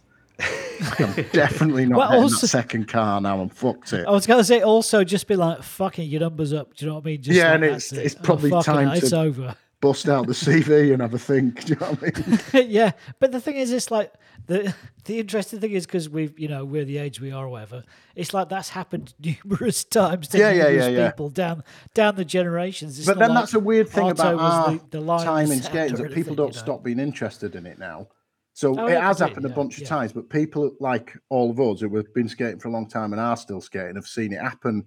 I'm 1.00 1.14
definitely 1.34 1.88
not 1.88 1.98
Well, 1.98 2.22
also- 2.22 2.42
that 2.42 2.48
second 2.48 2.88
car 2.88 3.20
now. 3.20 3.42
I'm 3.42 3.50
fucked 3.50 3.94
it. 3.94 4.06
I 4.08 4.12
was 4.12 4.28
gonna 4.28 4.44
say 4.44 4.62
also 4.62 5.04
just 5.04 5.28
be 5.28 5.36
like 5.36 5.64
fucking 5.64 6.08
your 6.08 6.22
numbers 6.22 6.54
up. 6.54 6.76
Do 6.76 6.86
you 6.86 6.90
know 6.92 6.96
what 6.96 7.06
I 7.06 7.06
mean? 7.08 7.22
Just 7.24 7.36
Yeah, 7.36 7.46
like, 7.46 7.56
and 7.56 7.64
it's- 7.64 7.92
it. 7.92 8.06
it's 8.06 8.16
Oh, 8.16 8.20
probably 8.22 8.52
fucking 8.52 8.64
time 8.74 8.88
hell, 8.90 8.98
It's 8.98 9.14
over. 9.14 9.56
Bust 9.80 10.10
out 10.10 10.26
the 10.26 10.34
CV 10.34 10.92
and 10.92 11.02
have 11.04 11.14
a 11.14 11.20
think. 11.20 11.64
Do 11.66 11.74
you 11.74 11.80
know 11.80 11.92
what 11.92 12.04
I 12.04 12.62
mean? 12.62 12.70
yeah, 12.72 12.92
but 13.20 13.32
the 13.32 13.40
thing 13.40 13.58
is, 13.58 13.72
it's 13.72 13.92
like 13.92 14.12
the 14.48 14.74
the 15.06 15.20
interesting 15.20 15.60
thing 15.60 15.72
is 15.72 15.86
because 15.86 16.10
we've 16.10 16.38
you 16.40 16.48
know 16.48 16.66
we're 16.66 16.86
the 16.86 16.98
age 16.98 17.22
we 17.22 17.32
are, 17.32 17.46
or 17.46 17.50
whatever. 17.50 17.84
It's 18.16 18.34
like 18.34 18.50
that's 18.50 18.70
happened 18.70 19.14
numerous 19.46 19.84
times 19.84 20.30
to 20.30 20.40
Yeah, 20.40 20.54
numerous 20.54 20.76
yeah, 20.76 20.88
yeah. 20.88 21.10
people 21.12 21.30
down 21.30 21.64
down 21.94 22.16
the 22.16 22.26
generations. 22.26 22.98
It's 22.98 23.08
but 23.08 23.20
then 23.20 23.30
like 23.30 23.40
that's 23.44 23.54
a 23.54 23.60
weird 23.60 23.90
thing 23.90 24.06
Arto 24.06 24.12
about 24.12 24.40
our 24.40 24.72
the, 24.90 25.00
the 25.00 25.18
time 25.18 25.52
in 25.52 25.62
skating 25.62 25.98
that 25.98 26.14
people 26.14 26.34
don't 26.34 26.54
you 26.54 26.54
know? 26.54 26.64
stop 26.64 26.84
being 26.84 27.00
interested 27.00 27.56
in 27.56 27.66
it 27.68 27.78
now. 27.78 28.08
So 28.54 28.76
Oh, 28.80 28.88
it 28.88 29.00
has 29.00 29.20
happened 29.20 29.46
a 29.46 29.50
bunch 29.50 29.80
of 29.80 29.88
times, 29.88 30.12
but 30.12 30.30
people 30.32 30.76
like 30.80 31.16
all 31.30 31.52
of 31.52 31.60
us 31.60 31.82
who 31.82 31.96
have 31.96 32.12
been 32.16 32.28
skating 32.28 32.60
for 32.60 32.70
a 32.70 32.72
long 32.72 32.90
time 32.90 33.14
and 33.14 33.22
are 33.22 33.38
still 33.38 33.62
skating 33.62 33.96
have 33.96 34.08
seen 34.08 34.34
it 34.34 34.42
happen 34.42 34.86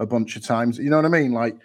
a 0.00 0.06
bunch 0.06 0.34
of 0.34 0.44
times. 0.44 0.78
You 0.78 0.90
know 0.90 0.96
what 0.96 1.04
I 1.04 1.08
mean? 1.08 1.30
Like 1.30 1.56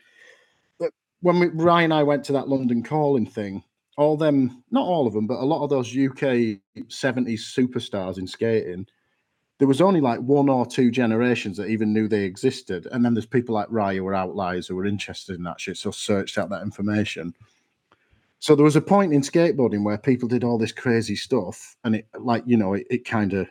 when 1.21 1.39
we, 1.39 1.47
Ryan 1.47 1.85
and 1.85 1.93
I 1.93 2.03
went 2.03 2.23
to 2.25 2.33
that 2.33 2.47
London 2.47 2.83
calling 2.83 3.25
thing, 3.25 3.63
all 3.97 4.17
them, 4.17 4.63
not 4.71 4.85
all 4.85 5.07
of 5.07 5.13
them, 5.13 5.27
but 5.27 5.39
a 5.39 5.45
lot 5.45 5.63
of 5.63 5.69
those 5.69 5.89
UK 5.89 6.59
70s 6.89 7.41
superstars 7.53 8.17
in 8.17 8.27
skating 8.27 8.87
there 9.59 9.67
was 9.67 9.81
only 9.81 10.01
like 10.01 10.19
one 10.21 10.49
or 10.49 10.65
two 10.65 10.89
generations 10.89 11.57
that 11.57 11.67
even 11.67 11.93
knew 11.93 12.07
they 12.07 12.23
existed. 12.23 12.87
And 12.91 13.03
then 13.03 13.13
there's 13.13 13.25
people 13.25 13.53
like 13.53 13.67
Ryan 13.69 13.97
who 13.97 14.03
were 14.05 14.15
outliers 14.15 14.67
who 14.67 14.75
were 14.75 14.85
interested 14.85 15.35
in 15.35 15.43
that 15.43 15.59
shit, 15.59 15.77
so 15.77 15.91
searched 15.91 16.37
out 16.37 16.49
that 16.49 16.63
information. 16.63 17.33
So 18.39 18.55
there 18.55 18.63
was 18.63 18.77
a 18.77 18.81
point 18.81 19.13
in 19.13 19.21
skateboarding 19.21 19.83
where 19.83 19.97
people 19.97 20.29
did 20.29 20.45
all 20.45 20.57
this 20.57 20.71
crazy 20.71 21.17
stuff, 21.17 21.75
and 21.83 21.93
it 21.93 22.07
like 22.17 22.43
you 22.45 22.55
know 22.55 22.73
it, 22.73 22.87
it 22.89 23.05
kind 23.05 23.33
of 23.33 23.49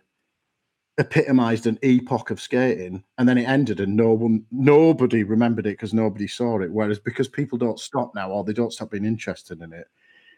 epitomized 0.99 1.67
an 1.67 1.79
epoch 1.83 2.31
of 2.31 2.41
skating, 2.41 3.05
and 3.17 3.29
then 3.29 3.39
it 3.39 3.49
ended, 3.49 3.81
and 3.81 3.97
no 3.97 4.13
one, 4.13 4.45
nobody 4.51 5.23
remembered 5.23 5.67
it 5.67 5.71
because 5.79 5.95
nobody 5.95 6.27
saw 6.27 6.61
it. 6.61 6.71
Whereas 6.71 6.99
because 6.99 7.29
people 7.29 7.57
don't 7.57 7.79
stop 7.79 8.15
now, 8.15 8.31
or 8.31 8.45
they 8.45 8.53
don't 8.53 8.73
stop 8.73 8.91
being 8.91 9.05
interested 9.05 9.63
in 9.63 9.73
it, 9.73 9.87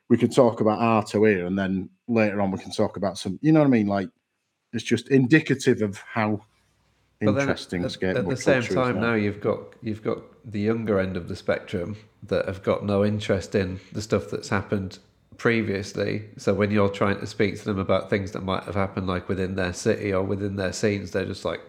we 0.08 0.18
can 0.18 0.30
talk 0.30 0.60
about 0.60 0.80
art 0.80 1.10
here, 1.10 1.46
and 1.46 1.58
then 1.58 1.88
later 2.08 2.40
on 2.40 2.50
we 2.50 2.58
can 2.58 2.72
talk 2.72 2.96
about 2.96 3.18
some. 3.18 3.38
You 3.42 3.52
know 3.52 3.60
what 3.60 3.66
I 3.66 3.70
mean? 3.70 3.86
Like 3.86 4.10
it's 4.72 4.84
just 4.84 5.08
indicative 5.08 5.82
of 5.82 5.98
how 5.98 6.42
But 7.20 7.38
interesting 7.38 7.84
at, 7.84 8.02
at 8.02 8.28
the 8.28 8.36
same 8.36 8.62
time, 8.62 8.96
now. 8.96 9.08
now 9.08 9.14
you've 9.14 9.40
got 9.40 9.60
you've 9.82 10.02
got 10.02 10.18
the 10.44 10.60
younger 10.60 10.98
end 10.98 11.16
of 11.16 11.28
the 11.28 11.36
spectrum 11.36 11.96
that 12.24 12.46
have 12.46 12.62
got 12.62 12.84
no 12.84 13.04
interest 13.04 13.54
in 13.54 13.80
the 13.92 14.02
stuff 14.02 14.30
that's 14.30 14.48
happened 14.48 14.98
previously. 15.40 16.26
So 16.36 16.52
when 16.52 16.70
you're 16.70 16.90
trying 16.90 17.18
to 17.20 17.26
speak 17.26 17.58
to 17.58 17.64
them 17.64 17.78
about 17.78 18.10
things 18.10 18.32
that 18.32 18.42
might 18.42 18.64
have 18.64 18.74
happened, 18.74 19.06
like 19.06 19.26
within 19.26 19.54
their 19.54 19.72
city 19.72 20.12
or 20.12 20.22
within 20.22 20.56
their 20.56 20.74
scenes, 20.74 21.12
they're 21.12 21.24
just 21.24 21.46
like, 21.46 21.62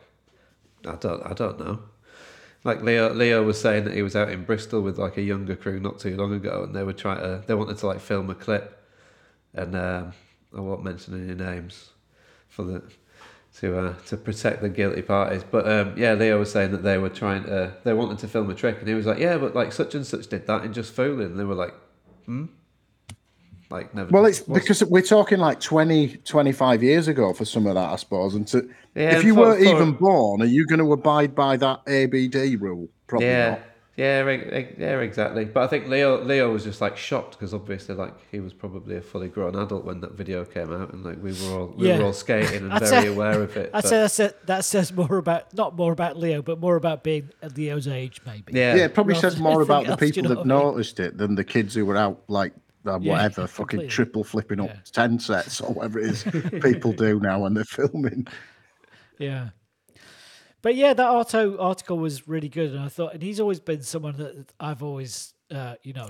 I 0.86 0.96
don't, 0.96 1.26
I 1.26 1.32
don't 1.32 1.58
know. 1.58 1.80
Like 2.66 2.82
Leo, 2.82 3.14
Leo 3.14 3.42
was 3.44 3.62
saying 3.62 3.86
that 3.86 3.94
he 3.94 4.02
was 4.02 4.14
out 4.14 4.30
in 4.30 4.44
Bristol 4.44 4.82
with 4.82 5.00
like 5.00 5.16
a 5.16 5.22
younger 5.22 5.56
crew 5.56 5.80
not 5.80 6.00
too 6.00 6.18
long 6.18 6.34
ago, 6.34 6.64
and 6.64 6.76
they 6.76 6.84
were 6.84 6.92
trying 6.92 7.22
to, 7.22 7.44
they 7.48 7.54
wanted 7.54 7.78
to 7.78 7.88
like 7.88 8.02
film 8.02 8.30
a 8.30 8.36
clip, 8.36 8.78
and 9.54 9.74
um, 9.74 10.12
I 10.56 10.60
won't 10.60 10.84
mention 10.84 11.14
any 11.14 11.34
names 11.34 11.92
for 12.50 12.64
the 12.64 12.84
to 13.60 13.80
uh, 13.80 13.94
to 14.08 14.18
protect 14.18 14.62
the 14.62 14.70
guilty 14.70 15.02
parties. 15.02 15.46
But 15.50 15.66
um, 15.68 15.94
yeah, 15.98 16.14
Leo 16.14 16.38
was 16.40 16.52
saying 16.52 16.72
that 16.72 16.84
they 16.84 16.98
were 16.98 17.10
trying 17.10 17.46
to 17.46 17.74
they 17.86 17.94
wanted 17.94 18.20
to 18.20 18.28
film 18.28 18.50
a 18.50 18.54
trick, 18.54 18.80
and 18.80 18.88
he 18.88 18.96
was 18.96 19.06
like, 19.06 19.20
yeah, 19.20 19.38
but 19.38 19.56
like 19.56 19.72
such 19.72 19.96
and 19.96 20.06
such 20.06 20.28
did 20.28 20.46
that 20.48 20.66
in 20.66 20.74
just 20.74 20.94
fooling. 20.94 21.28
And 21.28 21.40
they 21.40 21.46
were 21.46 21.56
like, 21.56 21.74
hmm, 22.26 22.46
like 23.72 23.94
never. 23.96 24.10
Well, 24.12 24.26
it's 24.26 24.40
what's- 24.48 24.62
because 24.62 24.84
we're 24.86 25.02
talking 25.02 25.40
like 25.40 25.60
20, 25.60 26.18
25 26.18 26.84
years 26.84 27.08
ago 27.08 27.34
for 27.34 27.46
some 27.46 27.66
of 27.68 27.76
that, 27.76 27.90
I 27.90 27.96
suppose. 27.96 28.36
And 28.36 28.48
to, 28.50 28.70
Yeah, 28.96 29.18
if 29.18 29.24
you 29.24 29.34
for- 29.34 29.42
weren't 29.42 29.64
for- 29.64 29.70
even 29.76 29.92
born, 29.94 30.42
are 30.42 30.46
you 30.46 30.66
going 30.66 30.80
to 30.80 30.92
abide 30.94 31.34
by 31.36 31.58
that 31.58 31.82
ABD 31.88 32.56
rule? 32.62 32.90
Probably 33.08 33.28
yeah. 33.28 33.50
not. 33.52 33.60
Yeah, 33.98 34.24
yeah, 34.80 35.00
exactly. 35.02 35.44
But 35.46 35.64
I 35.64 35.68
think 35.68 35.88
Leo 35.88 36.24
Leo 36.24 36.52
was 36.54 36.64
just 36.64 36.80
like 36.80 36.96
shocked 36.98 37.34
because 37.38 37.54
obviously, 37.54 37.94
like 37.94 38.14
he 38.32 38.40
was 38.40 38.54
probably 38.54 38.96
a 38.96 39.02
fully 39.02 39.28
grown 39.28 39.54
adult 39.56 39.84
when 39.84 40.00
that 40.00 40.14
video 40.14 40.44
came 40.46 40.72
out, 40.74 40.94
and 40.94 41.04
like 41.04 41.22
we 41.22 41.34
were 41.34 41.60
all 41.60 41.74
we 41.78 41.90
Yeah. 41.90 42.00
were 42.00 42.06
all 42.06 42.14
skating 42.14 42.64
and 42.72 42.80
very 42.80 42.86
say- 42.88 43.08
aware 43.08 43.42
of 43.44 43.56
it. 43.58 43.70
I'd 43.74 43.84
but- 43.84 43.90
say 43.90 43.98
that's 43.98 44.20
a, 44.20 44.34
that 44.46 44.64
says 44.66 44.94
more 44.94 45.18
about 45.18 45.54
not 45.56 45.76
more 45.76 45.92
about 45.92 46.18
Leo, 46.18 46.42
but 46.42 46.60
more 46.60 46.78
about 46.78 47.04
being 47.04 47.30
at 47.44 47.56
Leo's 47.58 47.88
age, 47.88 48.22
maybe. 48.26 48.54
yeah, 48.54 48.76
Yeah, 48.76 48.86
it 48.86 48.94
probably 48.96 49.14
Rather 49.16 49.30
says 49.30 49.40
more 49.40 49.62
about 49.62 49.86
anything 49.86 49.88
the 49.88 49.92
else, 49.92 50.02
you 50.02 50.08
people 50.08 50.24
know 50.24 50.30
that 50.30 50.48
what 50.48 50.56
I 50.56 50.64
mean? 50.64 50.68
noticed 50.74 51.00
it 51.02 51.18
than 51.18 51.36
the 51.36 51.44
kids 51.44 51.76
who 51.76 51.86
were 51.86 51.98
out 51.98 52.22
like 52.30 52.54
uh, 52.86 53.00
Yeah, 53.00 53.12
whatever, 53.14 53.48
fucking 53.48 53.66
completely. 53.68 53.88
triple 53.90 54.24
flipping 54.24 54.60
up 54.60 54.68
Yeah. 54.70 54.76
10 54.92 55.20
sets 55.20 55.62
or 55.62 55.74
whatever 55.74 56.00
it 56.00 56.06
is 56.08 56.24
people 56.62 56.94
do 56.94 57.20
now 57.20 57.40
when 57.42 57.54
they're 57.54 57.64
filming. 57.64 58.28
Yeah. 59.20 59.50
But 60.62 60.76
yeah, 60.76 60.94
that 60.94 61.08
article 61.60 61.98
was 61.98 62.28
really 62.28 62.50
good, 62.50 62.72
and 62.72 62.80
I 62.80 62.88
thought, 62.88 63.14
and 63.14 63.24
he's 63.24 63.40
always 63.40 63.60
been 63.60 63.82
someone 63.82 64.18
that 64.18 64.54
I've 64.60 64.84
always, 64.84 65.34
uh, 65.50 65.76
you 65.82 65.94
know, 65.94 66.10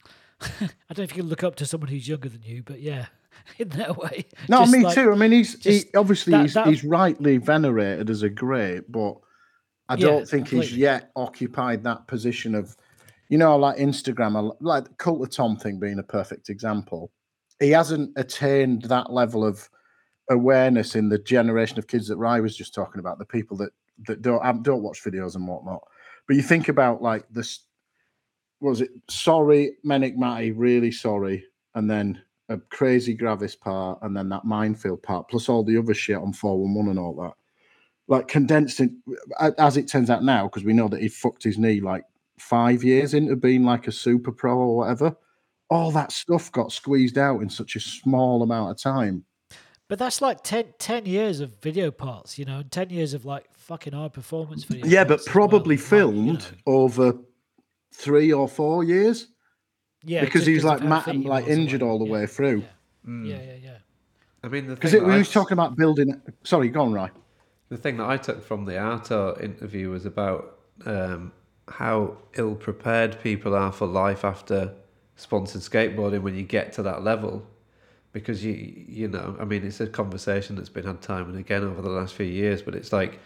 I 0.40 0.48
don't 0.88 0.98
know 0.98 1.04
if 1.04 1.16
you 1.16 1.22
can 1.22 1.28
look 1.28 1.44
up 1.44 1.56
to 1.56 1.66
someone 1.66 1.88
who's 1.88 2.08
younger 2.08 2.28
than 2.30 2.42
you, 2.42 2.62
but 2.64 2.80
yeah, 2.80 3.06
in 3.58 3.68
that 3.70 3.96
way. 3.98 4.24
No, 4.48 4.60
Just 4.60 4.72
me 4.72 4.80
like- 4.84 4.94
too. 4.94 5.12
I 5.12 5.16
mean, 5.16 5.32
he's 5.32 5.62
he, 5.62 5.84
obviously 5.94 6.30
that- 6.32 6.42
he's, 6.42 6.54
that- 6.54 6.66
he's 6.66 6.82
rightly 6.84 7.36
venerated 7.36 8.08
as 8.10 8.22
a 8.22 8.30
great, 8.30 8.90
but 8.90 9.16
I 9.88 9.96
don't 9.96 10.26
think 10.26 10.48
he's 10.48 10.74
yet 10.74 11.10
occupied 11.14 11.84
that 11.84 12.06
position 12.06 12.54
of, 12.54 12.74
you 13.32 13.38
know, 13.38 13.56
like 13.56 13.78
Instagram, 13.78 14.54
like 14.60 14.84
the 14.84 14.90
Cult 14.96 15.22
of 15.22 15.30
Tom 15.30 15.56
thing 15.56 15.80
being 15.80 15.98
a 15.98 16.02
perfect 16.02 16.50
example. 16.50 17.10
He 17.60 17.70
hasn't 17.70 18.12
attained 18.16 18.82
that 18.82 19.10
level 19.10 19.42
of 19.42 19.70
awareness 20.28 20.96
in 20.96 21.08
the 21.08 21.16
generation 21.16 21.78
of 21.78 21.86
kids 21.86 22.08
that 22.08 22.18
Rye 22.18 22.40
was 22.40 22.54
just 22.54 22.74
talking 22.74 22.98
about, 22.98 23.18
the 23.18 23.24
people 23.24 23.56
that 23.56 23.70
that 24.06 24.20
don't 24.20 24.62
don't 24.62 24.82
watch 24.82 25.02
videos 25.02 25.34
and 25.34 25.48
whatnot. 25.48 25.80
But 26.28 26.36
you 26.36 26.42
think 26.42 26.68
about 26.68 27.00
like 27.00 27.24
this, 27.30 27.60
was 28.60 28.82
it? 28.82 28.90
Sorry, 29.08 29.76
Menikmati, 29.82 30.52
really 30.54 30.92
sorry, 30.92 31.42
and 31.74 31.90
then 31.90 32.20
a 32.50 32.58
crazy 32.58 33.14
Gravis 33.14 33.56
part, 33.56 33.98
and 34.02 34.14
then 34.14 34.28
that 34.28 34.44
Mind 34.44 34.78
Field 34.78 35.02
part, 35.02 35.30
plus 35.30 35.48
all 35.48 35.64
the 35.64 35.78
other 35.78 35.94
shit 35.94 36.18
on 36.18 36.34
four 36.34 36.60
one 36.60 36.74
one 36.74 36.88
and 36.88 36.98
all 36.98 37.14
that. 37.14 37.32
Like 38.08 38.28
condensed 38.28 38.82
as 39.56 39.78
it 39.78 39.88
turns 39.88 40.10
out 40.10 40.22
now, 40.22 40.48
because 40.48 40.64
we 40.64 40.74
know 40.74 40.88
that 40.88 41.00
he 41.00 41.08
fucked 41.08 41.44
his 41.44 41.56
knee 41.56 41.80
like 41.80 42.04
five 42.48 42.82
years 42.84 43.14
into 43.14 43.36
being 43.36 43.64
like 43.64 43.86
a 43.86 43.92
super 43.92 44.32
pro 44.32 44.56
or 44.58 44.76
whatever. 44.76 45.16
All 45.70 45.90
that 45.92 46.12
stuff 46.12 46.50
got 46.52 46.72
squeezed 46.72 47.16
out 47.16 47.40
in 47.40 47.48
such 47.48 47.76
a 47.76 47.80
small 47.80 48.42
amount 48.42 48.70
of 48.72 48.78
time. 48.78 49.24
But 49.88 49.98
that's 49.98 50.20
like 50.20 50.42
10, 50.42 50.74
10 50.78 51.06
years 51.06 51.40
of 51.40 51.54
video 51.60 51.90
parts, 51.90 52.38
you 52.38 52.44
know, 52.44 52.58
and 52.60 52.70
10 52.70 52.90
years 52.90 53.14
of 53.14 53.24
like 53.24 53.44
fucking 53.54 53.92
high 53.92 54.08
performance 54.08 54.64
video. 54.64 54.86
Yeah, 54.86 55.04
but 55.04 55.08
parts 55.16 55.28
as 55.28 55.34
well, 55.34 55.48
probably 55.48 55.76
like, 55.76 55.82
you 55.82 55.88
filmed 55.88 56.40
know. 56.40 56.40
over 56.66 57.14
three 57.94 58.32
or 58.32 58.48
four 58.48 58.84
years 58.84 59.28
Yeah, 60.02 60.20
because 60.24 60.42
just 60.42 60.48
he 60.48 60.54
was 60.54 60.62
'cause 60.64 60.80
like 60.80 60.88
Matt, 60.88 61.04
fit 61.04 61.14
he 61.16 61.22
like 61.22 61.46
was 61.46 61.56
injured 61.58 61.82
all 61.82 61.98
the 61.98 62.04
whatever. 62.04 62.22
way 62.22 62.26
through. 62.26 62.64
Mm. 63.06 63.28
Yeah, 63.28 63.36
yeah, 63.36 63.42
yeah, 63.42 63.56
yeah. 63.62 63.76
I 64.44 64.48
mean, 64.48 64.66
Because 64.66 64.90
thing 64.92 65.02
we 65.04 65.10
that 65.10 65.14
I- 65.14 65.18
was 65.18 65.30
talking 65.30 65.52
about 65.52 65.76
building. 65.76 66.20
Sorry, 66.44 66.68
go 66.68 66.82
on, 66.82 66.92
right? 66.92 67.12
The 67.68 67.76
thing 67.76 67.96
that 67.98 68.08
I 68.08 68.16
took 68.16 68.42
from 68.44 68.64
the 68.64 68.72
Arto 68.72 69.40
interview 69.42 69.90
was 69.90 70.04
about 70.06 70.58
um, 70.86 71.32
how 71.68 72.16
ill 72.34 72.54
prepared 72.54 73.20
people 73.22 73.54
are 73.54 73.72
for 73.72 73.86
life 73.86 74.24
after 74.24 74.72
sponsored 75.16 75.62
skateboarding 75.62 76.22
when 76.22 76.34
you 76.34 76.42
get 76.42 76.72
to 76.74 76.82
that 76.82 77.02
level. 77.04 77.46
Because 78.12 78.44
you, 78.44 78.52
you 78.88 79.08
know, 79.08 79.36
I 79.40 79.44
mean, 79.44 79.64
it's 79.64 79.80
a 79.80 79.86
conversation 79.86 80.56
that's 80.56 80.68
been 80.68 80.84
had 80.84 81.00
time 81.00 81.30
and 81.30 81.38
again 81.38 81.64
over 81.64 81.80
the 81.80 81.88
last 81.88 82.14
few 82.14 82.26
years, 82.26 82.60
but 82.60 82.74
it's 82.74 82.92
like 82.92 83.18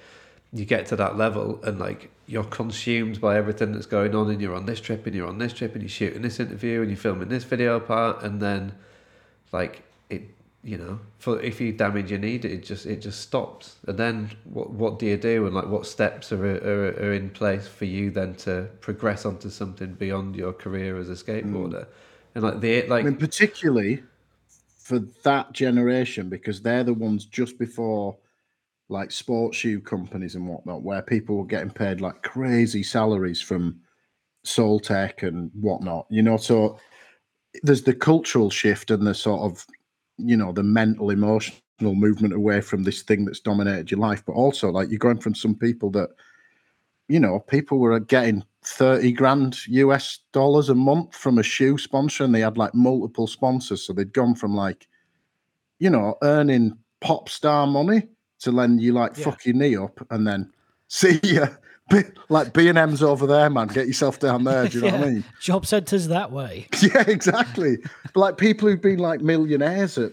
you 0.53 0.65
get 0.65 0.87
to 0.87 0.97
that 0.97 1.17
level 1.17 1.61
and 1.65 1.81
like 1.81 2.11
you're 2.27 2.45
consumed 2.45 3.21
by 3.21 3.37
everything 3.37 3.73
that's 3.73 3.87
going 3.87 4.15
on, 4.15 4.31
and 4.31 4.41
you're 4.41 4.55
on 4.55 4.67
this 4.67 4.81
trip 4.81 5.05
and 5.07 5.15
you're 5.15 5.27
on 5.27 5.39
this 5.39 5.53
trip 5.53 5.73
and 5.73 5.83
you're 5.83 5.89
shooting 5.89 6.23
this 6.23 6.39
interview 6.39 6.83
and 6.83 6.91
you're 6.91 6.97
filming 6.97 7.29
this 7.29 7.43
video 7.43 7.81
part, 7.81 8.23
and 8.23 8.41
then 8.41 8.75
like 9.51 9.83
you 10.67 10.77
know 10.77 10.99
for 11.19 11.41
if 11.41 11.61
you 11.61 11.73
damage 11.73 12.11
your 12.11 12.19
knee 12.19 12.35
it 12.35 12.65
just 12.65 12.87
it 12.87 13.01
just 13.01 13.21
stops. 13.21 13.77
And 13.87 13.97
then 13.97 14.31
what 14.45 14.71
what 14.71 14.99
do 14.99 15.07
you 15.07 15.17
do? 15.17 15.47
And 15.47 15.55
like 15.55 15.69
what 15.69 15.87
steps 15.87 16.33
are 16.33 16.45
are, 16.45 16.89
are 16.89 17.13
in 17.13 17.31
place 17.31 17.69
for 17.69 17.85
you 17.85 18.11
then 18.11 18.35
to 18.47 18.69
progress 18.81 19.25
onto 19.25 19.49
something 19.49 19.95
beyond 19.95 20.35
your 20.35 20.53
career 20.53 20.99
as 20.99 21.09
a 21.09 21.13
skateboarder? 21.13 21.85
Hmm. 21.85 21.93
And 22.35 22.45
like 22.45 22.61
the 22.61 22.83
like 22.89 23.05
I 23.05 23.11
mean, 23.11 23.17
particularly 23.17 24.03
for 24.77 24.99
that 25.23 25.53
generation 25.53 26.29
because 26.29 26.61
they're 26.61 26.85
the 26.85 26.95
ones 26.95 27.25
just 27.27 27.59
before 27.59 28.17
like 28.89 29.11
sports 29.13 29.57
shoe 29.57 29.81
companies 29.81 30.35
and 30.35 30.49
whatnot, 30.49 30.83
where 30.83 31.03
people 31.03 31.37
were 31.37 31.47
getting 31.47 31.71
paid 31.71 32.01
like 32.01 32.23
crazy 32.23 32.83
salaries 32.83 33.41
from 33.41 33.81
Soletech 34.45 35.23
and 35.23 35.51
whatnot. 35.61 36.07
You 36.11 36.23
know, 36.23 36.37
so 36.37 36.79
there's 37.63 37.83
the 37.83 37.95
cultural 37.95 38.51
shift 38.51 38.91
and 38.91 39.07
the 39.07 39.15
sort 39.15 39.41
of 39.43 39.65
you 40.19 40.37
know 40.37 40.53
the 40.53 40.63
mental 40.63 41.11
emotional 41.11 41.61
movement 41.81 42.35
away 42.35 42.61
from 42.61 42.83
this 42.83 43.03
thing 43.03 43.25
that's 43.25 43.41
dominated 43.41 43.91
your 43.91 44.01
life 44.01 44.23
but 44.27 44.33
also 44.33 44.71
like 44.71 44.89
you're 44.89 44.99
going 44.99 45.21
from 45.21 45.35
some 45.35 45.55
people 45.55 45.91
that 45.91 46.11
you 47.09 47.21
know 47.21 47.41
people 47.41 47.79
were 47.79 48.01
getting 48.01 48.43
30 48.65 49.13
grand 49.13 49.59
us 49.69 50.21
dollars 50.33 50.69
a 50.69 50.75
month 50.75 51.15
from 51.15 51.39
a 51.39 51.43
shoe 51.43 51.79
sponsor 51.79 52.25
and 52.25 52.35
they 52.35 52.41
had 52.41 52.59
like 52.59 52.75
multiple 52.75 53.27
sponsors 53.27 53.83
so 53.83 53.93
they'd 53.93 54.13
gone 54.13 54.35
from 54.35 54.55
like 54.55 54.89
you 55.79 55.91
know 55.91 56.17
earning 56.23 56.77
pop 57.01 57.29
star 57.29 57.67
money 57.67 58.03
to 58.41 58.51
then 58.51 58.79
you 58.79 58.93
like 58.93 59.17
Yeah. 59.17 59.25
fuck 59.25 59.45
your 59.47 59.55
knee 59.55 59.77
up 59.77 60.05
and 60.11 60.27
then 60.27 60.51
see 60.89 61.21
ya 61.23 61.47
B- 61.89 62.03
like 62.29 62.53
b&m's 62.53 63.01
over 63.03 63.27
there 63.29 63.49
man 63.49 63.69
get 63.69 63.87
yourself 63.87 64.19
down 64.19 64.43
there 64.43 64.67
do 64.67 64.79
you 64.79 64.85
know 64.87 64.99
what 64.99 65.07
i 65.07 65.11
mean 65.11 65.25
Job 65.41 65.65
centers 65.67 66.09
that 66.09 66.33
way. 66.33 66.67
yeah, 66.83 67.05
exactly. 67.07 67.79
but 68.03 68.17
like 68.17 68.39
people 68.39 68.69
who've 68.69 68.83
been 68.83 68.99
like 68.99 69.21
millionaires 69.21 69.97
at 69.97 70.11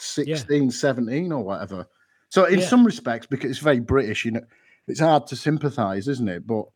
16, 0.00 0.70
17 0.70 1.32
or 1.32 1.42
whatever. 1.44 1.86
So 2.30 2.44
in 2.44 2.58
Yeah. 2.60 2.66
some 2.66 2.84
respects, 2.84 3.26
because 3.26 3.50
it's 3.50 3.58
very 3.60 3.80
British, 3.80 4.24
you 4.24 4.32
know, 4.32 4.42
it's 4.86 5.00
hard 5.00 5.26
to 5.28 5.36
sympathize, 5.36 6.08
isn't 6.08 6.28
it? 6.28 6.46
But 6.46 6.66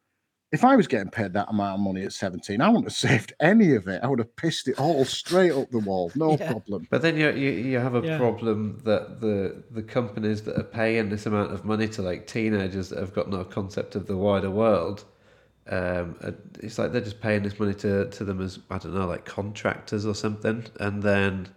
if 0.52 0.64
I 0.64 0.76
was 0.76 0.86
getting 0.86 1.10
paid 1.10 1.32
that 1.32 1.48
amount 1.48 1.74
of 1.76 1.80
money 1.80 2.04
at 2.04 2.12
17, 2.12 2.60
I 2.60 2.68
wouldn't 2.68 2.84
have 2.84 2.92
saved 3.10 3.32
any 3.40 3.74
of 3.74 3.88
it. 3.88 4.02
I 4.02 4.06
would 4.06 4.18
have 4.18 4.36
pissed 4.36 4.68
it 4.68 4.76
all 4.78 5.04
straight 5.06 5.52
up 5.52 5.70
the 5.70 5.78
wall. 5.80 6.12
No 6.14 6.36
Yeah. 6.36 6.52
problem. 6.52 6.86
But 6.90 7.02
then 7.02 7.16
you, 7.16 7.30
you 7.30 7.50
you 7.50 7.78
have 7.78 7.94
a 7.94 8.02
Yeah. 8.02 8.18
problem 8.18 8.80
that 8.84 9.20
the 9.20 9.62
the 9.70 9.82
companies 9.82 10.42
that 10.42 10.58
are 10.58 10.62
paying 10.64 11.08
this 11.08 11.26
amount 11.26 11.52
of 11.52 11.64
money 11.64 11.88
to 11.88 12.02
like 12.02 12.26
teenagers 12.26 12.90
that 12.90 12.98
have 12.98 13.14
got 13.14 13.30
no 13.30 13.44
concept 13.44 13.96
of 13.96 14.06
the 14.06 14.16
wider 14.16 14.50
world, 14.50 15.04
um, 15.68 16.16
it's 16.60 16.78
like 16.78 16.92
they're 16.92 17.00
just 17.00 17.20
paying 17.20 17.42
this 17.42 17.58
money 17.58 17.74
to 17.74 18.10
to 18.10 18.24
them 18.24 18.40
as 18.42 18.58
I 18.70 18.78
don't 18.78 18.94
know 18.94 19.06
like 19.06 19.24
contractors 19.24 20.04
or 20.04 20.14
something, 20.14 20.66
and 20.80 21.02
then 21.02 21.48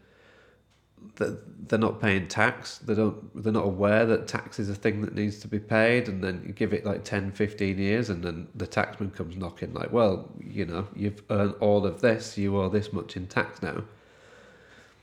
that 1.16 1.68
they're 1.70 1.80
not 1.80 2.00
paying 2.02 2.28
tax. 2.28 2.78
They 2.80 2.94
don't. 2.96 3.44
They're 3.44 3.54
not 3.54 3.66
aware 3.66 4.06
that 4.06 4.28
tax 4.28 4.60
is 4.60 4.70
a 4.70 4.76
thing 4.76 5.02
that 5.02 5.16
needs 5.16 5.40
to 5.40 5.48
be 5.48 5.60
paid. 5.60 6.08
And 6.08 6.24
then 6.24 6.44
you 6.46 6.54
give 6.54 6.74
it 6.74 6.86
like 6.86 7.04
10, 7.04 7.32
15 7.32 7.78
years, 7.78 8.10
and 8.10 8.24
then 8.24 8.48
the 8.56 8.68
taxman 8.68 9.14
comes 9.14 9.36
knocking, 9.38 9.74
like, 9.74 9.92
"Well, 9.92 10.30
you 10.40 10.66
know, 10.66 10.88
you've 10.96 11.22
earned 11.30 11.56
all 11.60 11.86
of 11.86 12.02
this. 12.02 12.38
You 12.38 12.58
owe 12.58 12.70
this 12.70 12.92
much 12.94 13.16
in 13.18 13.28
tax 13.28 13.62
now." 13.62 13.84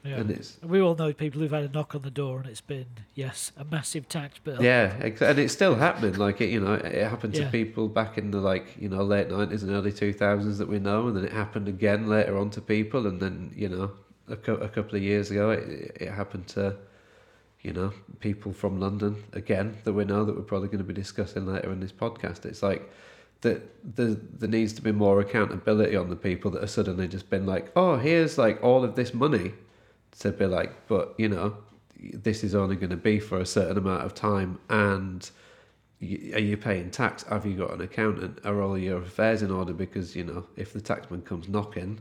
Yeah. 0.04 0.16
And 0.16 0.30
it's 0.32 0.58
we 0.64 0.80
all 0.80 0.96
know 0.96 1.12
people 1.12 1.40
who've 1.40 1.50
had 1.52 1.62
a 1.62 1.68
knock 1.68 1.94
on 1.94 2.02
the 2.02 2.10
door 2.10 2.38
and 2.40 2.46
it's 2.48 2.60
been 2.60 2.86
yes 3.14 3.52
a 3.56 3.64
massive 3.64 4.08
tax 4.08 4.36
bill. 4.40 4.60
yeah, 4.60 4.94
and 5.00 5.38
it's 5.38 5.52
still 5.52 5.76
happening. 5.76 6.14
Like 6.14 6.40
it, 6.40 6.50
you 6.50 6.58
know, 6.58 6.72
it 6.74 7.04
happened 7.08 7.34
to 7.34 7.42
Yeah. 7.42 7.50
people 7.50 7.86
back 7.86 8.18
in 8.18 8.32
the 8.32 8.40
like 8.40 8.76
you 8.80 8.88
know 8.88 9.04
late 9.04 9.30
nineties 9.30 9.62
and 9.62 9.70
early 9.70 9.92
two 9.92 10.12
thousands 10.12 10.58
that 10.58 10.66
we 10.66 10.80
know, 10.80 11.06
and 11.06 11.16
then 11.16 11.24
it 11.24 11.30
happened 11.32 11.68
again 11.68 12.08
later 12.08 12.36
on 12.36 12.50
to 12.50 12.60
people, 12.60 13.06
and 13.06 13.20
then 13.20 13.52
you 13.54 13.68
know 13.68 13.92
a, 14.28 14.36
cou- 14.36 14.54
a 14.54 14.68
couple 14.68 14.96
of 14.96 15.02
years 15.02 15.30
ago 15.30 15.50
it, 15.50 15.96
it 16.00 16.10
happened 16.10 16.46
to 16.48 16.76
you 17.62 17.72
know 17.72 17.92
people 18.20 18.52
from 18.52 18.80
London 18.80 19.22
again 19.32 19.76
that 19.84 19.92
we 19.92 20.04
know 20.04 20.24
that 20.24 20.36
we're 20.36 20.42
probably 20.42 20.68
going 20.68 20.78
to 20.78 20.84
be 20.84 20.94
discussing 20.94 21.46
later 21.46 21.72
in 21.72 21.80
this 21.80 21.92
podcast. 21.92 22.44
It's 22.44 22.62
like 22.62 22.90
that 23.42 23.62
there, 23.96 24.14
there 24.38 24.48
needs 24.48 24.72
to 24.74 24.82
be 24.82 24.92
more 24.92 25.20
accountability 25.20 25.96
on 25.96 26.08
the 26.08 26.16
people 26.16 26.50
that 26.52 26.62
have 26.62 26.70
suddenly 26.70 27.08
just 27.08 27.28
been 27.28 27.44
like, 27.46 27.70
oh, 27.76 27.96
here's 27.96 28.38
like 28.38 28.62
all 28.62 28.84
of 28.84 28.94
this 28.94 29.12
money 29.12 29.52
to 30.20 30.32
be 30.32 30.46
like, 30.46 30.86
but 30.86 31.14
you 31.18 31.28
know, 31.28 31.56
this 31.98 32.42
is 32.42 32.54
only 32.54 32.76
going 32.76 32.90
to 32.90 32.96
be 32.96 33.20
for 33.20 33.40
a 33.40 33.46
certain 33.46 33.78
amount 33.78 34.04
of 34.04 34.14
time, 34.14 34.58
and 34.68 35.30
are 36.00 36.40
you 36.40 36.56
paying 36.56 36.90
tax? 36.90 37.22
Have 37.24 37.46
you 37.46 37.54
got 37.54 37.72
an 37.72 37.80
accountant? 37.80 38.40
Are 38.44 38.60
all 38.60 38.76
your 38.76 39.02
affairs 39.02 39.42
in 39.42 39.50
order? 39.50 39.72
Because 39.72 40.16
you 40.16 40.24
know, 40.24 40.46
if 40.56 40.72
the 40.72 40.80
taxman 40.80 41.24
comes 41.24 41.48
knocking, 41.48 42.00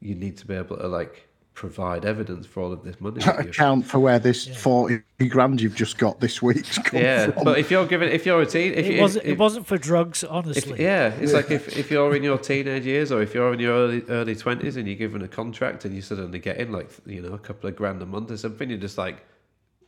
you 0.00 0.14
need 0.14 0.36
to 0.38 0.46
be 0.46 0.54
able 0.54 0.76
to 0.76 0.86
like 0.86 1.27
provide 1.58 2.04
evidence 2.04 2.46
for 2.46 2.62
all 2.62 2.72
of 2.72 2.84
this 2.84 3.00
money. 3.00 3.20
account 3.26 3.84
for 3.84 3.98
where 3.98 4.20
this 4.20 4.46
Yeah. 4.46 4.54
40 4.54 5.02
grand 5.28 5.60
you've 5.60 5.74
just 5.74 5.98
got 5.98 6.20
this 6.20 6.40
week's 6.40 6.78
come 6.78 7.00
yeah, 7.00 7.32
from. 7.32 7.42
but 7.42 7.58
if 7.58 7.68
you're 7.68 7.84
giving, 7.84 8.08
if 8.12 8.24
you're 8.24 8.40
a 8.40 8.46
teen, 8.46 8.74
if 8.74 8.86
it 8.86 8.94
you, 8.94 9.00
wasn't. 9.00 9.24
if, 9.24 9.32
it 9.32 9.38
wasn't 9.38 9.66
for 9.66 9.76
drugs, 9.76 10.22
if, 10.22 10.30
honestly. 10.30 10.80
yeah, 10.80 11.08
it's 11.14 11.32
like 11.32 11.50
if, 11.50 11.76
if 11.76 11.90
you're 11.90 12.14
in 12.14 12.22
your 12.22 12.38
teenage 12.38 12.86
years 12.86 13.10
or 13.10 13.22
if 13.22 13.34
you're 13.34 13.52
in 13.52 13.58
your 13.58 13.74
early 13.74 14.02
early 14.08 14.36
twenties 14.36 14.76
and 14.76 14.86
you're 14.86 14.96
given 14.96 15.20
a 15.22 15.26
contract 15.26 15.84
and 15.84 15.92
you 15.96 16.00
suddenly 16.00 16.38
get 16.38 16.58
in 16.58 16.70
like 16.70 16.90
you 17.06 17.20
know 17.20 17.32
a 17.32 17.38
couple 17.38 17.68
of 17.68 17.74
grand 17.74 18.00
a 18.02 18.06
month 18.06 18.30
or 18.30 18.36
something, 18.36 18.70
you're 18.70 18.78
just 18.78 18.96
like, 18.96 19.26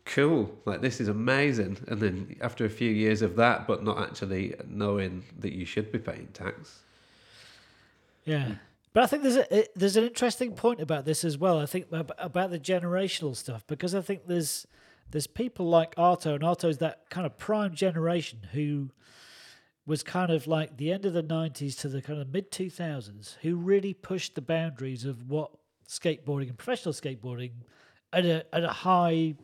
cool, 0.04 0.52
like 0.64 0.80
this 0.80 1.00
is 1.00 1.06
amazing. 1.06 1.78
And 1.86 2.00
then 2.00 2.36
after 2.40 2.64
a 2.64 2.70
few 2.70 2.90
years 2.90 3.22
of 3.22 3.36
that, 3.36 3.68
but 3.68 3.84
not 3.84 4.02
actually 4.02 4.56
knowing 4.66 5.22
that 5.38 5.52
you 5.52 5.64
should 5.64 5.92
be 5.92 6.00
paying 6.00 6.26
tax. 6.32 6.80
Yeah. 8.24 8.54
But 8.92 9.04
I 9.04 9.06
think 9.06 9.22
there's 9.22 9.36
a 9.36 9.66
there's 9.76 9.96
an 9.96 10.04
interesting 10.04 10.52
point 10.54 10.80
about 10.80 11.04
this 11.04 11.24
as 11.24 11.38
well. 11.38 11.58
I 11.58 11.66
think 11.66 11.86
about 11.90 12.50
the 12.50 12.58
generational 12.58 13.36
stuff 13.36 13.64
because 13.66 13.94
I 13.94 14.00
think 14.00 14.26
there's 14.26 14.66
there's 15.10 15.26
people 15.26 15.68
like 15.68 15.94
Arto 15.94 16.34
and 16.34 16.42
Arto's 16.42 16.78
that 16.78 17.08
kind 17.10 17.26
of 17.26 17.38
prime 17.38 17.74
generation 17.74 18.40
who 18.52 18.90
was 19.86 20.02
kind 20.02 20.30
of 20.30 20.46
like 20.46 20.76
the 20.76 20.92
end 20.92 21.04
of 21.04 21.12
the 21.12 21.22
90s 21.22 21.78
to 21.80 21.88
the 21.88 22.02
kind 22.02 22.20
of 22.20 22.32
mid 22.32 22.50
2000s 22.50 23.36
who 23.42 23.56
really 23.56 23.94
pushed 23.94 24.34
the 24.34 24.42
boundaries 24.42 25.04
of 25.04 25.28
what 25.28 25.50
skateboarding 25.88 26.48
and 26.48 26.58
professional 26.58 26.94
skateboarding 26.94 27.50
at 28.12 28.24
a 28.24 28.44
at 28.54 28.64
a 28.64 28.68
high 28.68 29.34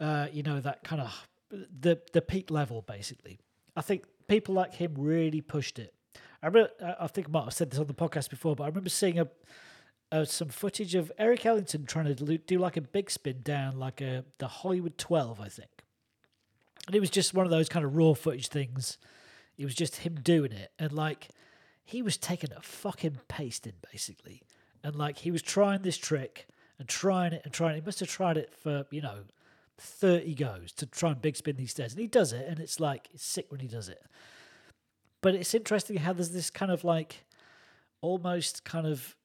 uh, 0.00 0.26
you 0.32 0.42
know 0.42 0.60
that 0.60 0.82
kind 0.82 1.02
of 1.02 1.28
the 1.50 2.00
the 2.12 2.22
peak 2.22 2.50
level 2.50 2.82
basically. 2.82 3.40
I 3.76 3.82
think 3.82 4.04
people 4.28 4.54
like 4.54 4.74
him 4.74 4.94
really 4.96 5.40
pushed 5.40 5.78
it. 5.78 5.94
I 6.42 6.46
remember, 6.46 6.70
I 6.98 7.06
think 7.06 7.28
I 7.28 7.30
might 7.30 7.44
have 7.44 7.54
said 7.54 7.70
this 7.70 7.80
on 7.80 7.86
the 7.86 7.94
podcast 7.94 8.30
before, 8.30 8.56
but 8.56 8.64
I 8.64 8.66
remember 8.68 8.88
seeing 8.88 9.18
a, 9.18 9.28
uh, 10.10 10.24
some 10.24 10.48
footage 10.48 10.94
of 10.94 11.12
Eric 11.18 11.44
Ellington 11.44 11.86
trying 11.86 12.06
to 12.06 12.14
do, 12.14 12.38
do 12.38 12.58
like 12.58 12.76
a 12.76 12.80
big 12.80 13.10
spin 13.10 13.42
down 13.42 13.78
like 13.78 14.00
a 14.00 14.24
the 14.38 14.48
Hollywood 14.48 14.96
12, 14.98 15.40
I 15.40 15.48
think. 15.48 15.70
And 16.86 16.96
it 16.96 17.00
was 17.00 17.10
just 17.10 17.34
one 17.34 17.46
of 17.46 17.50
those 17.50 17.68
kind 17.68 17.84
of 17.84 17.94
raw 17.94 18.14
footage 18.14 18.48
things. 18.48 18.98
It 19.58 19.64
was 19.64 19.74
just 19.74 19.96
him 19.96 20.14
doing 20.22 20.52
it, 20.52 20.72
and 20.78 20.92
like 20.92 21.28
he 21.84 22.00
was 22.00 22.16
taking 22.16 22.50
a 22.56 22.62
fucking 22.62 23.20
pasting 23.28 23.74
basically, 23.92 24.42
and 24.82 24.96
like 24.96 25.18
he 25.18 25.30
was 25.30 25.42
trying 25.42 25.82
this 25.82 25.98
trick 25.98 26.48
and 26.78 26.88
trying 26.88 27.34
it 27.34 27.42
and 27.44 27.52
trying 27.52 27.72
it. 27.72 27.80
He 27.80 27.86
must 27.86 28.00
have 28.00 28.08
tried 28.08 28.38
it 28.38 28.54
for 28.54 28.86
you 28.90 29.02
know 29.02 29.24
30 29.80 30.34
goes 30.34 30.72
to 30.72 30.86
try 30.86 31.10
and 31.10 31.20
big 31.20 31.36
spin 31.36 31.56
these 31.56 31.70
stairs. 31.70 31.92
And 31.92 32.00
he 32.00 32.06
does 32.06 32.32
it, 32.32 32.46
and 32.46 32.60
it's 32.60 32.78
like, 32.78 33.08
it's 33.12 33.24
sick 33.24 33.46
when 33.50 33.60
he 33.60 33.68
does 33.68 33.88
it. 33.88 34.02
But 35.22 35.34
it's 35.34 35.54
interesting 35.54 35.98
how 35.98 36.12
there's 36.12 36.30
this 36.30 36.50
kind 36.50 36.72
of 36.72 36.84
like 36.84 37.24
almost 38.00 38.64
kind 38.64 38.86
of 38.86 39.16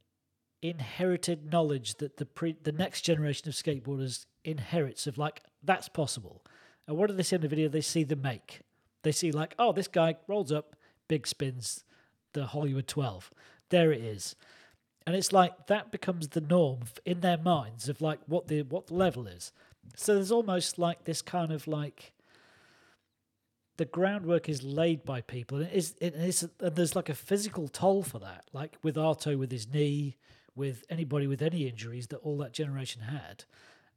inherited 0.62 1.52
knowledge 1.52 1.96
that 1.96 2.18
the 2.18 2.26
pre 2.26 2.56
the 2.64 2.72
next 2.72 3.02
generation 3.02 3.48
of 3.48 3.56
skateboarders 3.56 4.26
inherits 4.44 5.08
of 5.08 5.18
like, 5.18 5.42
that's 5.64 5.90
possible. 5.90 6.44
And 6.88 6.98
what 6.98 7.10
do 7.10 7.16
they 7.16 7.24
see 7.24 7.36
in 7.36 7.42
the 7.42 7.48
video? 7.48 7.70
They 7.70 7.82
see 7.82 8.04
the 8.04 8.16
make. 8.16 8.62
They 9.04 9.12
see 9.12 9.32
like, 9.32 9.56
oh, 9.58 9.72
this 9.72 9.88
guy 9.88 10.16
rolls 10.28 10.52
up, 10.52 10.76
big 11.08 11.28
spins 11.28 11.84
the 12.36 12.46
Hollywood 12.46 12.88
12. 12.88 13.32
There 13.70 13.92
it 13.92 14.02
is. 14.02 14.36
And 15.08 15.16
it's 15.16 15.34
like 15.34 15.68
that 15.68 15.92
becomes 15.92 16.30
the 16.30 16.42
norm 16.42 16.82
in 17.06 17.22
their 17.22 17.38
minds 17.38 17.90
of 17.90 18.02
like 18.02 18.20
what 18.28 18.48
the 18.48 18.62
what 18.62 18.88
the 18.88 18.94
level 18.94 19.28
is. 19.28 19.52
So 19.96 20.16
there's 20.16 20.32
almost 20.32 20.78
like 20.78 21.06
this 21.06 21.22
kind 21.22 21.52
of 21.52 21.68
like 21.68 22.12
the 23.78 23.86
groundwork 23.86 24.48
is 24.48 24.64
laid 24.64 25.04
by 25.04 25.22
people, 25.22 25.58
and 25.58 25.68
it 25.68 25.74
is 25.74 25.96
it 26.00 26.16
is 26.16 26.48
and 26.60 26.76
there's 26.76 26.96
like 26.96 27.10
a 27.10 27.14
physical 27.14 27.68
toll 27.68 28.04
for 28.04 28.20
that. 28.20 28.46
Like 28.54 28.78
with 28.84 28.96
Arto 28.96 29.38
with 29.38 29.52
his 29.52 29.68
knee, 29.68 30.18
with 30.56 30.84
anybody 30.90 31.28
with 31.28 31.42
any 31.42 31.68
injuries 31.68 32.08
that 32.08 32.18
all 32.18 32.38
that 32.38 32.54
generation 32.54 33.04
had. 33.04 33.44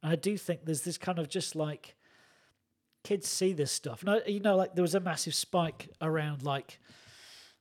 And 0.02 0.12
I 0.12 0.16
do 0.16 0.36
think 0.36 0.64
there's 0.64 0.82
this 0.82 0.98
kind 0.98 1.18
of 1.18 1.28
just 1.28 1.54
like 1.54 1.94
kids 3.04 3.28
see 3.28 3.52
this 3.52 3.72
stuff. 3.72 4.02
And 4.02 4.10
I, 4.10 4.20
you 4.26 4.40
know, 4.40 4.56
like 4.56 4.74
there 4.74 4.82
was 4.82 4.94
a 4.94 5.00
massive 5.00 5.34
spike 5.34 5.88
around 6.00 6.42
like 6.42 6.78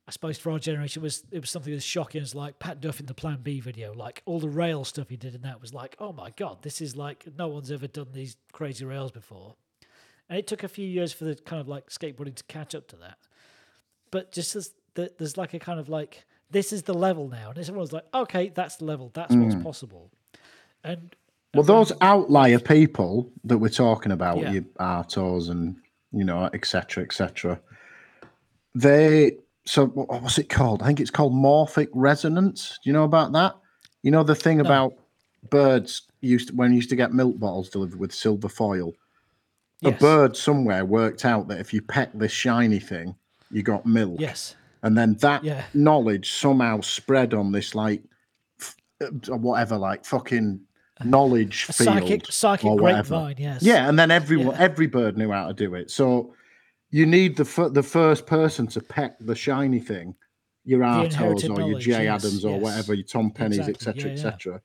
I 0.07 0.11
suppose 0.11 0.37
for 0.37 0.51
our 0.51 0.59
generation 0.59 1.01
it 1.01 1.03
was 1.03 1.23
it 1.31 1.39
was 1.39 1.49
something 1.49 1.73
as 1.73 1.83
shocking 1.83 2.21
as 2.21 2.33
like 2.33 2.59
Pat 2.59 2.81
Duff 2.81 2.99
in 2.99 3.05
the 3.05 3.13
Plan 3.13 3.39
B 3.43 3.59
video, 3.59 3.93
like 3.93 4.23
all 4.25 4.39
the 4.39 4.49
rail 4.49 4.83
stuff 4.83 5.09
he 5.09 5.17
did 5.17 5.35
in 5.35 5.41
that 5.41 5.61
was 5.61 5.73
like, 5.73 5.95
oh 5.99 6.13
my 6.13 6.31
god, 6.31 6.63
this 6.63 6.81
is 6.81 6.95
like 6.95 7.25
no 7.37 7.47
one's 7.47 7.71
ever 7.71 7.87
done 7.87 8.07
these 8.13 8.37
crazy 8.51 8.85
rails 8.85 9.11
before. 9.11 9.55
And 10.29 10.37
it 10.37 10.47
took 10.47 10.63
a 10.63 10.67
few 10.67 10.87
years 10.87 11.13
for 11.13 11.25
the 11.25 11.35
kind 11.35 11.61
of 11.61 11.67
like 11.67 11.89
skateboarding 11.89 12.35
to 12.35 12.43
catch 12.45 12.75
up 12.75 12.87
to 12.89 12.95
that. 12.97 13.17
But 14.11 14.31
just 14.31 14.55
as 14.55 14.71
the, 14.95 15.11
there's 15.17 15.37
like 15.37 15.53
a 15.53 15.59
kind 15.59 15.79
of 15.79 15.89
like 15.89 16.25
this 16.49 16.71
is 16.71 16.83
the 16.83 16.93
level 16.93 17.27
now, 17.27 17.49
and 17.49 17.59
everyone's 17.59 17.93
like, 17.93 18.05
okay, 18.13 18.49
that's 18.49 18.77
the 18.77 18.85
level, 18.85 19.11
that's 19.13 19.35
what's 19.35 19.55
mm. 19.55 19.63
possible. 19.63 20.11
And 20.83 21.15
Well, 21.53 21.63
those 21.63 21.91
outlier 22.01 22.59
people 22.59 23.31
that 23.43 23.57
we're 23.57 23.69
talking 23.69 24.11
about, 24.11 24.39
Yeah. 24.39 24.51
your 24.51 24.63
Artos 24.79 25.49
and 25.49 25.77
you 26.11 26.23
know, 26.23 26.49
etc., 26.53 27.03
etc. 27.03 27.59
They 28.73 29.37
so 29.65 29.87
what 29.87 30.21
what's 30.21 30.37
it 30.37 30.49
called? 30.49 30.81
I 30.81 30.87
think 30.87 30.99
it's 30.99 31.11
called 31.11 31.33
morphic 31.33 31.89
resonance. 31.93 32.79
Do 32.83 32.89
you 32.89 32.93
know 32.93 33.03
about 33.03 33.33
that? 33.33 33.55
You 34.03 34.11
know 34.11 34.23
the 34.23 34.35
thing 34.35 34.61
about 34.61 34.93
birds 35.49 36.03
used 36.21 36.49
to, 36.49 36.55
when 36.55 36.71
you 36.71 36.77
used 36.77 36.89
to 36.89 36.95
get 36.95 37.13
milk 37.13 37.37
bottles 37.39 37.69
delivered 37.69 37.99
with 37.99 38.13
silver 38.13 38.49
foil. 38.49 38.93
A 39.83 39.91
bird 39.91 40.35
somewhere 40.35 40.85
worked 40.85 41.23
out 41.25 41.47
that 41.49 41.59
if 41.59 41.73
you 41.73 41.81
peck 41.81 42.11
this 42.13 42.31
shiny 42.31 42.79
thing, 42.79 43.15
you 43.51 43.61
got 43.63 43.85
milk. 43.85 44.19
yes, 44.19 44.55
and 44.83 44.97
then 44.97 45.13
that 45.15 45.43
Yeah. 45.43 45.63
knowledge 45.73 46.31
somehow 46.33 46.81
spread 46.81 47.33
on 47.33 47.51
this 47.51 47.75
like 47.75 48.01
f- 48.59 48.75
uh, 49.01 49.37
whatever 49.37 49.77
like 49.77 50.03
fucking 50.05 50.61
knowledge 51.03 51.67
a 51.69 51.73
field 51.73 51.89
psychic 51.99 52.25
psychic 52.31 52.75
grapevine, 52.77 53.35
yes. 53.37 53.61
yeah 53.61 53.87
and 53.87 53.99
then 53.99 54.09
everyone 54.09 54.55
Yeah. 54.55 54.61
every 54.63 54.87
bird 54.87 55.15
knew 55.15 55.31
how 55.31 55.47
to 55.47 55.53
do 55.53 55.75
it 55.75 55.91
so 55.91 56.33
you 56.89 57.05
need 57.05 57.37
the 57.37 57.45
fir- 57.45 57.69
the 57.69 57.83
first 57.83 58.25
person 58.25 58.65
to 58.67 58.81
peck 58.81 59.15
the 59.19 59.35
shiny 59.35 59.79
thing 59.79 60.15
your 60.65 60.81
Artos 60.81 61.21
or 61.21 61.39
your 61.39 61.57
knowledge, 61.59 61.83
J 61.85 62.03
yes, 62.05 62.25
Adams 62.25 62.43
or 62.43 62.53
yes. 62.55 62.61
whatever 62.63 62.93
your 62.95 63.05
Tom 63.05 63.29
Pennies 63.29 63.59
Exactly, 63.67 63.73
etc 63.91 64.01
yeah, 64.01 64.07
yeah. 64.07 64.27
etc 64.27 64.61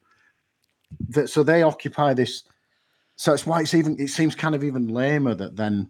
that 1.11 1.29
so 1.29 1.43
they 1.43 1.63
occupy 1.63 2.15
this 2.15 2.45
so 3.23 3.33
it's 3.33 3.47
why 3.47 3.61
it's 3.61 3.75
even 3.75 3.97
it 4.01 4.09
seems 4.09 4.35
kind 4.35 4.57
of 4.57 4.65
even 4.65 4.89
lamer 4.89 5.33
that 5.33 5.55
then 5.55 5.89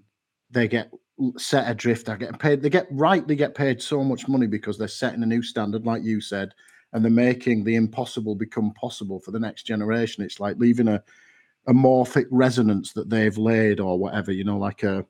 they 0.51 0.69
get 0.69 0.91
set 1.39 1.71
adrift 1.71 2.05
they're 2.05 2.19
getting 2.19 2.37
paid 2.37 2.61
they 2.61 2.69
get 2.69 2.87
rightly 2.91 3.35
get 3.35 3.55
paid 3.55 3.81
so 3.81 4.05
much 4.05 4.29
money 4.29 4.47
because 4.47 4.77
they're 4.77 4.87
setting 4.87 5.23
a 5.23 5.27
new 5.27 5.43
standard 5.43 5.87
like 5.87 6.05
you 6.05 6.21
said 6.21 6.53
and 6.93 7.03
they're 7.03 7.11
making 7.11 7.65
the 7.65 7.77
impossible 7.77 8.35
become 8.35 8.71
possible 8.75 9.19
for 9.19 9.31
the 9.31 9.41
next 9.41 9.63
generation. 9.63 10.23
It's 10.23 10.41
like 10.41 10.59
leaving 10.59 10.89
a 10.89 11.03
a 11.67 11.73
morphic 11.73 12.27
resonance 12.31 12.93
that 12.93 13.09
they've 13.09 13.39
laid 13.39 13.81
or 13.81 13.97
whatever 13.97 14.33
you 14.33 14.43
know 14.43 14.59
like 14.59 14.83
a 14.83 15.07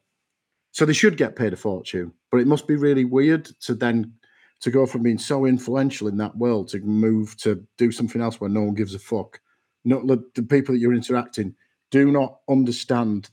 so 0.70 0.84
they 0.84 0.92
should 0.92 1.16
get 1.16 1.34
paid 1.34 1.54
a 1.54 1.56
fortune 1.56 2.12
but 2.30 2.42
it 2.42 2.46
must 2.46 2.68
be 2.68 2.76
really 2.76 3.06
weird 3.06 3.46
to 3.62 3.74
then 3.74 4.12
to 4.60 4.70
go 4.70 4.84
from 4.84 5.02
being 5.02 5.18
so 5.18 5.46
influential 5.46 6.08
in 6.08 6.18
that 6.18 6.36
world 6.36 6.68
to 6.68 6.78
move 6.80 7.36
to 7.38 7.66
do 7.78 7.90
something 7.90 8.20
else 8.20 8.38
where 8.38 8.50
no 8.50 8.62
one 8.62 8.74
gives 8.74 8.94
a 8.94 8.98
fuck. 8.98 9.40
Not 9.84 10.06
the 10.06 10.42
people 10.42 10.74
that 10.74 10.78
you're 10.78 10.94
interacting 10.94 11.54
do 11.92 12.10
not 12.10 12.40
understand 12.48 13.30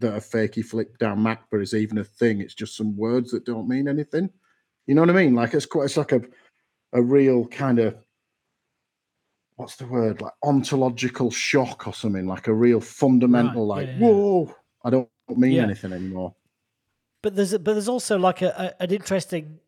that 0.00 0.14
a 0.16 0.20
fakey 0.20 0.64
flick 0.64 0.98
down 0.98 1.18
macba 1.18 1.62
is 1.62 1.74
even 1.74 1.98
a 1.98 2.04
thing 2.04 2.40
it's 2.40 2.54
just 2.54 2.76
some 2.76 2.96
words 2.96 3.30
that 3.30 3.44
don't 3.44 3.68
mean 3.68 3.86
anything 3.86 4.28
you 4.88 4.94
know 4.96 5.02
what 5.02 5.10
i 5.10 5.12
mean 5.12 5.34
like 5.36 5.54
it's 5.54 5.66
quite 5.66 5.84
it's 5.84 5.96
like 5.96 6.12
a 6.12 6.22
a 6.94 7.00
real 7.00 7.46
kind 7.46 7.78
of 7.78 7.94
what's 9.56 9.76
the 9.76 9.86
word 9.86 10.20
like 10.20 10.32
ontological 10.42 11.30
shock 11.30 11.86
or 11.86 11.92
something 11.94 12.26
like 12.26 12.48
a 12.48 12.54
real 12.54 12.80
fundamental 12.80 13.68
Right, 13.68 13.86
like 13.86 13.88
yeah, 13.88 13.92
yeah. 13.94 14.06
whoa 14.06 14.54
I 14.82 14.90
don't 14.90 15.08
mean 15.28 15.52
Yeah. 15.52 15.64
anything 15.64 15.92
anymore. 15.92 16.34
But 17.22 17.36
there's 17.36 17.52
but 17.52 17.74
there's 17.74 17.88
also 17.88 18.18
like 18.18 18.40
a, 18.40 18.74
a 18.80 18.82
an 18.82 18.90
interesting 18.90 19.60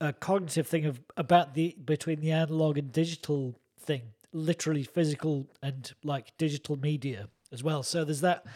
uh, 0.00 0.12
cognitive 0.20 0.68
thing 0.68 0.86
of 0.86 1.00
about 1.16 1.54
the 1.54 1.76
between 1.84 2.20
the 2.20 2.30
analog 2.30 2.78
and 2.78 2.92
digital 2.92 3.58
thing, 3.80 4.02
literally 4.32 4.84
physical 4.84 5.48
and 5.60 5.92
like 6.04 6.36
digital 6.38 6.76
media 6.76 7.28
as 7.52 7.62
well. 7.62 7.82
So 7.82 8.04
there's 8.04 8.20
that. 8.20 8.46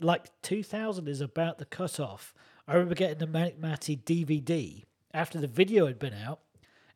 Like 0.00 0.30
2000 0.42 1.08
is 1.08 1.20
about 1.20 1.58
the 1.58 1.64
cutoff. 1.64 2.32
I 2.68 2.74
remember 2.74 2.94
getting 2.94 3.18
the 3.18 3.26
Menikmati 3.26 4.00
DVD 4.04 4.84
after 5.12 5.40
the 5.40 5.48
video 5.48 5.86
had 5.86 5.98
been 5.98 6.14
out, 6.14 6.40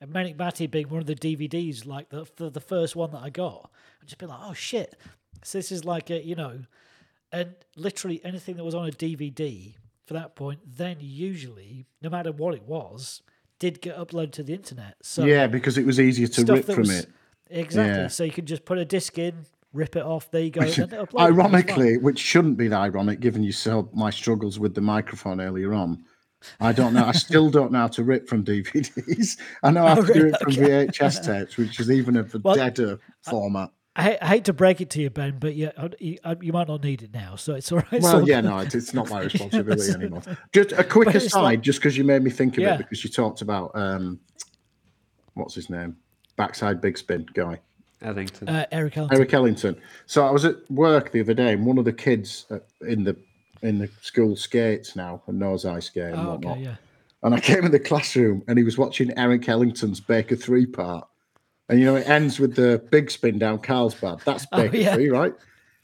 and 0.00 0.12
Menikmati 0.12 0.70
being 0.70 0.88
one 0.88 1.00
of 1.00 1.06
the 1.06 1.16
DVDs, 1.16 1.84
like 1.86 2.10
the 2.10 2.26
the, 2.36 2.50
the 2.50 2.60
first 2.60 2.94
one 2.94 3.10
that 3.10 3.22
I 3.22 3.30
got. 3.30 3.70
I'd 4.00 4.08
just 4.08 4.18
be 4.18 4.26
like, 4.26 4.38
oh 4.40 4.54
shit. 4.54 4.96
So 5.42 5.58
this 5.58 5.72
is 5.72 5.84
like 5.84 6.10
a 6.10 6.24
you 6.24 6.36
know 6.36 6.60
and 7.32 7.54
literally 7.76 8.20
anything 8.24 8.56
that 8.56 8.64
was 8.64 8.74
on 8.74 8.86
a 8.86 8.92
DVD 8.92 9.74
for 10.06 10.14
that 10.14 10.36
point, 10.36 10.60
then 10.66 10.98
usually, 11.00 11.86
no 12.02 12.10
matter 12.10 12.30
what 12.30 12.54
it 12.54 12.64
was, 12.64 13.22
did 13.58 13.80
get 13.80 13.96
uploaded 13.96 14.32
to 14.32 14.42
the 14.42 14.52
internet. 14.52 14.96
So 15.02 15.24
yeah, 15.24 15.46
because 15.46 15.78
it 15.78 15.86
was 15.86 15.98
easier 15.98 16.26
to 16.28 16.44
rip 16.44 16.66
from 16.66 16.80
was- 16.80 17.00
it. 17.00 17.10
Exactly. 17.48 18.02
Yeah. 18.02 18.08
So 18.08 18.24
you 18.24 18.30
can 18.30 18.46
just 18.46 18.64
put 18.64 18.78
a 18.78 18.84
disc 18.84 19.18
in, 19.18 19.44
rip 19.72 19.96
it 19.96 20.02
off. 20.04 20.30
There 20.30 20.42
you 20.42 20.50
go. 20.50 20.60
and 20.62 20.70
then 20.72 20.88
upload 20.88 20.92
it, 20.92 21.02
it's 21.02 21.12
fine. 21.12 21.32
Ironically, 21.32 21.98
which 21.98 22.18
shouldn't 22.18 22.56
be 22.56 22.72
ironic 22.72 23.20
given 23.20 23.42
you 23.42 23.52
saw 23.52 23.84
my 23.92 24.10
struggles 24.10 24.58
with 24.58 24.74
the 24.74 24.80
microphone 24.80 25.40
earlier 25.40 25.72
on. 25.74 26.04
I 26.60 26.72
don't 26.72 26.92
know. 26.92 27.04
I 27.04 27.12
still 27.12 27.50
don't 27.50 27.70
know 27.70 27.78
how 27.80 27.88
to 27.88 28.02
rip 28.02 28.28
from 28.28 28.44
DVDs. 28.44 29.38
I 29.62 29.70
know 29.70 29.86
how 29.86 29.94
Oh, 29.98 30.04
to 30.04 30.12
do 30.12 30.26
it 30.26 30.36
from 30.40 30.52
VHS 30.52 31.24
tapes, 31.26 31.56
which 31.56 31.78
is 31.78 31.90
even 31.90 32.16
a 32.16 32.26
Well, 32.42 32.56
deader 32.56 32.98
format. 33.22 33.70
I, 33.94 34.02
hate- 34.04 34.18
I 34.22 34.26
hate 34.26 34.44
to 34.46 34.52
break 34.52 34.80
it 34.80 34.90
to 34.90 35.02
you, 35.02 35.10
Ben, 35.10 35.38
but 35.38 35.54
yeah, 35.54 35.70
you, 36.00 36.16
you 36.40 36.52
might 36.52 36.66
not 36.66 36.82
need 36.82 37.02
it 37.02 37.12
now. 37.14 37.36
So 37.36 37.54
it's 37.54 37.70
all 37.70 37.78
right. 37.92 38.00
Well, 38.02 38.16
all 38.20 38.28
yeah, 38.28 38.40
no, 38.40 38.58
it- 38.58 38.74
it's 38.74 38.92
not 38.94 39.08
my 39.10 39.20
responsibility 39.24 39.92
anymore. 39.92 40.22
Just 40.52 40.72
a 40.72 40.82
quick 40.82 41.14
aside, 41.14 41.42
like- 41.42 41.60
just 41.60 41.78
because 41.78 41.96
you 41.96 42.02
made 42.02 42.22
me 42.24 42.30
think 42.30 42.54
of 42.56 42.62
Yeah. 42.64 42.74
it, 42.74 42.78
because 42.78 43.04
you 43.04 43.10
talked 43.10 43.40
about 43.42 43.70
um, 43.74 44.18
what's 45.34 45.54
his 45.54 45.70
name, 45.70 45.96
backside 46.36 46.80
big 46.80 46.98
spin 46.98 47.26
guy. 47.34 47.60
Ellington. 48.04 48.48
Uh, 48.48 48.66
Eric 48.72 48.96
Ellington. 48.96 49.16
Eric 49.18 49.34
Ellington. 49.34 49.76
So 50.06 50.26
I 50.26 50.30
was 50.30 50.44
at 50.44 50.56
work 50.70 51.12
the 51.12 51.20
other 51.20 51.34
day, 51.34 51.52
and 51.52 51.66
one 51.66 51.78
of 51.78 51.84
the 51.84 51.92
kids 51.92 52.46
uh, 52.50 52.58
in 52.86 53.04
the 53.04 53.16
in 53.62 53.78
the 53.78 53.88
school 54.00 54.34
skates 54.36 54.96
now, 54.96 55.22
and 55.26 55.38
knows 55.38 55.64
I 55.64 55.78
skate 55.80 56.04
and 56.14 56.16
Oh, 56.16 56.30
whatnot. 56.32 56.52
okay, 56.52 56.62
yeah. 56.64 56.74
And 57.22 57.34
I 57.34 57.38
came 57.40 57.64
in 57.64 57.70
the 57.70 57.78
classroom, 57.78 58.42
and 58.48 58.58
he 58.58 58.64
was 58.64 58.76
watching 58.76 59.16
Eric 59.16 59.48
Ellington's 59.48 60.00
Baker 60.00 60.34
Three 60.36 60.66
part, 60.66 61.06
and 61.68 61.78
you 61.78 61.86
know 61.86 61.96
it 61.96 62.08
ends 62.08 62.40
with 62.40 62.56
the 62.56 62.82
big 62.90 63.10
spin 63.10 63.38
down 63.38 63.58
Carlsbad. 63.60 64.20
That's 64.24 64.46
Oh, 64.52 64.56
Baker 64.62 64.76
yeah. 64.76 64.94
Three, 64.94 65.10
right? 65.10 65.32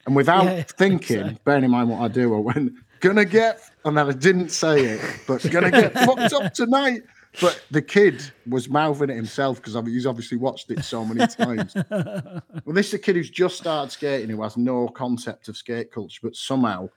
And 0.06 0.16
without 0.16 0.44
Yeah, 0.44 0.62
thinking, 0.68 1.28
so. 1.30 1.36
bearing 1.44 1.64
in 1.64 1.70
mind 1.70 1.90
what 1.90 2.00
I 2.00 2.08
do, 2.08 2.34
I 2.34 2.38
went 2.40 2.72
gonna 3.00 3.24
get, 3.24 3.60
and 3.84 3.96
then 3.96 4.08
I 4.08 4.12
didn't 4.12 4.48
say 4.48 4.80
it, 4.84 5.00
but 5.28 5.48
gonna 5.50 5.70
get 5.70 5.92
fucked 6.04 6.32
up 6.32 6.52
tonight. 6.52 7.02
But 7.40 7.62
the 7.70 7.82
kid 7.82 8.30
was 8.48 8.68
mouthing 8.68 9.10
it 9.10 9.16
himself 9.16 9.62
because 9.62 9.74
he's 9.86 10.06
obviously 10.06 10.38
watched 10.38 10.70
it 10.70 10.84
so 10.84 11.04
many 11.04 11.26
times. 11.26 11.74
Well, 11.74 12.74
this 12.74 12.88
is 12.88 12.94
a 12.94 12.98
kid 12.98 13.16
who's 13.16 13.30
just 13.30 13.58
started 13.58 13.92
skating 13.92 14.30
who 14.30 14.42
has 14.42 14.56
no 14.56 14.88
concept 14.88 15.48
of 15.48 15.56
skate 15.56 15.92
culture, 15.92 16.20
but 16.22 16.34
somehow 16.34 16.88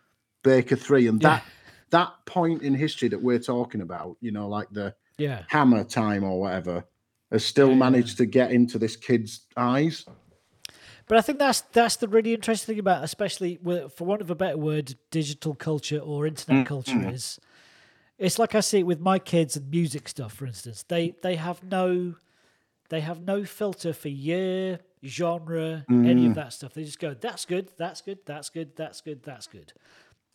Baker 0.44 0.76
three 0.76 1.08
and 1.08 1.22
that 1.22 1.44
that 1.92 2.14
point 2.26 2.64
in 2.64 2.74
history 2.74 3.10
that 3.10 3.22
we're 3.22 3.40
talking 3.40 3.82
about, 3.82 4.18
you 4.22 4.32
know, 4.32 4.48
like 4.48 4.70
the 4.72 4.96
Yeah. 5.18 5.44
hammer 5.50 5.84
time 5.84 6.24
or 6.24 6.40
whatever, 6.40 6.86
has 7.32 7.46
still 7.46 7.68
Yeah, 7.68 7.74
yeah. 7.74 7.80
managed 7.80 8.18
to 8.18 8.26
get 8.26 8.52
into 8.52 8.80
this 8.80 8.96
kid's 8.96 9.42
eyes. 9.56 10.06
But 11.08 11.18
I 11.18 11.22
think 11.22 11.40
that's 11.40 11.62
that's 11.62 11.98
the 11.98 12.08
really 12.08 12.34
interesting 12.34 12.74
thing 12.76 12.80
about, 12.80 13.04
especially 13.04 13.60
with, 13.62 13.94
for 13.94 14.06
want 14.06 14.22
of 14.22 14.32
a 14.32 14.36
better 14.36 14.58
word, 14.58 14.96
digital 15.12 15.54
culture 15.54 16.00
or 16.00 16.26
internet 16.26 16.64
mm, 16.64 16.68
culture 16.68 16.96
mm. 16.96 17.14
is. 17.14 17.40
It's 18.22 18.38
like 18.38 18.54
I 18.54 18.60
see 18.60 18.80
it 18.80 18.86
with 18.86 19.00
my 19.00 19.18
kids 19.18 19.58
and 19.58 19.70
music 19.72 20.08
stuff, 20.08 20.34
for 20.34 20.46
instance. 20.46 20.84
They 20.88 21.16
they 21.24 21.36
have 21.38 21.64
no 21.64 22.16
they 22.90 23.02
have 23.02 23.22
no 23.22 23.44
filter 23.46 23.94
for 23.94 24.10
year, 24.10 24.80
genre, 25.04 25.86
any 25.90 26.28
of 26.28 26.34
mm. 26.34 26.36
that 26.36 26.54
stuff. 26.54 26.74
They 26.74 26.84
just 26.84 27.00
go, 27.00 27.16
that's 27.16 27.46
good, 27.46 27.70
that's 27.78 28.02
good, 28.02 28.20
that's 28.26 28.50
good, 28.50 28.76
that's 28.76 29.02
good, 29.02 29.24
that's 29.24 29.48
good. 29.48 29.74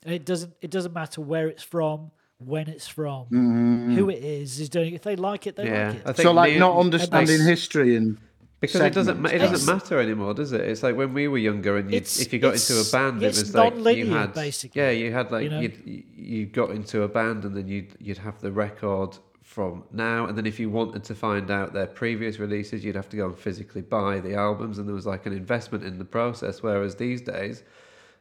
And 0.05 0.13
it 0.15 0.25
doesn't 0.25 0.55
it 0.61 0.71
doesn't 0.73 0.93
matter 0.93 1.21
where 1.21 1.49
it's 1.49 1.63
from, 1.63 2.11
when 2.39 2.69
it's 2.69 2.89
from, 2.89 3.27
mm-hmm. 3.27 3.95
who 3.95 4.11
it 4.11 4.23
is 4.23 4.59
is 4.59 4.69
doing. 4.69 4.93
it. 4.93 4.97
If 4.97 5.03
they 5.03 5.15
like 5.15 5.47
it, 5.47 5.55
they 5.55 5.67
yeah, 5.67 5.89
like 5.89 5.97
it. 5.97 6.03
I 6.07 6.13
think 6.13 6.27
So, 6.27 6.33
like, 6.33 6.51
Neil- 6.53 6.61
not 6.61 6.79
understanding 6.79 7.39
That's- 7.39 7.47
history 7.49 7.95
and 7.95 8.19
because 8.67 8.81
it 8.81 8.95
doesn't 8.95 9.27
it 9.27 9.39
doesn't 9.39 9.73
matter 9.73 10.01
anymore, 10.01 10.35
does 10.35 10.53
it? 10.53 10.63
It's 10.63 10.83
like 10.83 10.97
when 10.97 11.15
we 11.15 11.29
were 11.29 11.39
younger, 11.39 11.77
and 11.77 11.91
you, 11.91 11.99
if 11.99 12.33
you 12.33 12.39
got 12.39 12.55
into 12.55 12.81
a 12.81 12.85
band, 12.91 13.23
it 13.23 13.29
was 13.29 13.55
like 13.55 13.97
you 13.97 14.07
had 14.11 14.35
basically, 14.35 14.81
yeah, 14.81 14.91
you 14.91 15.13
had 15.13 15.31
like 15.31 15.45
you 15.45 15.51
know? 15.51 16.03
you 16.17 16.47
got 16.47 16.71
into 16.71 17.03
a 17.03 17.09
band, 17.09 17.45
and 17.45 17.57
then 17.57 17.69
you'd 17.69 17.97
you'd 17.99 18.19
have 18.19 18.41
the 18.41 18.53
record 18.53 19.19
from 19.43 19.85
now, 19.93 20.27
and 20.27 20.37
then 20.37 20.45
if 20.45 20.59
you 20.59 20.69
wanted 20.69 21.05
to 21.05 21.15
find 21.15 21.51
out 21.51 21.73
their 21.73 21.87
previous 21.87 22.39
releases, 22.39 22.85
you'd 22.85 22.97
have 22.97 23.09
to 23.09 23.17
go 23.17 23.27
and 23.27 23.39
physically 23.39 23.81
buy 23.81 24.21
the 24.21 24.35
albums, 24.35 24.79
and 24.79 24.89
there 24.89 24.95
was 24.95 25.07
like 25.07 25.25
an 25.25 25.33
investment 25.33 25.85
in 25.85 25.99
the 25.99 26.05
process. 26.05 26.63
Whereas 26.63 26.97
these 26.97 27.23
days, 27.23 27.63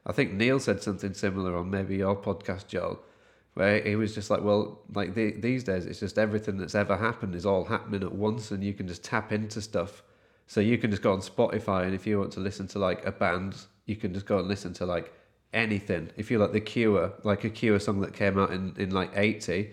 I 0.05 0.13
think 0.13 0.33
Neil 0.33 0.59
said 0.59 0.83
something 0.83 1.13
similar 1.13 1.57
on 1.57 1.69
maybe 1.69 1.97
your 1.97 2.15
podcast, 2.15 2.67
Joel, 2.67 2.99
where 3.55 3.81
he 3.81 3.95
was 3.95 4.13
just 4.13 4.29
like, 4.29 4.43
well, 4.43 4.81
like 4.93 5.15
the, 5.15 5.31
these 5.31 5.63
days, 5.63 5.85
it's 5.85 5.99
just 5.99 6.17
everything 6.19 6.57
that's 6.57 6.75
ever 6.75 6.95
happened 6.95 7.33
is 7.33 7.45
all 7.45 7.65
happening 7.65 8.03
at 8.03 8.13
once, 8.13 8.51
and 8.51 8.63
you 8.63 8.73
can 8.73 8.87
just 8.87 9.03
tap 9.03 9.31
into 9.31 9.61
stuff. 9.61 10.03
So 10.47 10.61
you 10.61 10.77
can 10.77 10.91
just 10.91 11.01
go 11.01 11.11
on 11.13 11.19
Spotify, 11.19 11.85
and 11.85 11.93
if 11.93 12.05
you 12.05 12.19
want 12.19 12.31
to 12.33 12.39
listen 12.39 12.67
to 12.69 12.79
like 12.79 13.05
a 13.05 13.11
band, 13.11 13.57
you 13.85 13.95
can 13.95 14.13
just 14.13 14.25
go 14.25 14.39
and 14.39 14.47
listen 14.47 14.73
to 14.73 14.85
like 14.85 15.11
anything. 15.53 16.11
If 16.17 16.29
you 16.29 16.37
like 16.37 16.51
the 16.51 16.61
Cure, 16.61 17.13
like 17.23 17.43
a 17.43 17.49
Cure 17.49 17.79
song 17.79 18.01
that 18.01 18.13
came 18.13 18.37
out 18.37 18.51
in, 18.51 18.75
in 18.77 18.91
like 18.91 19.11
80, 19.15 19.71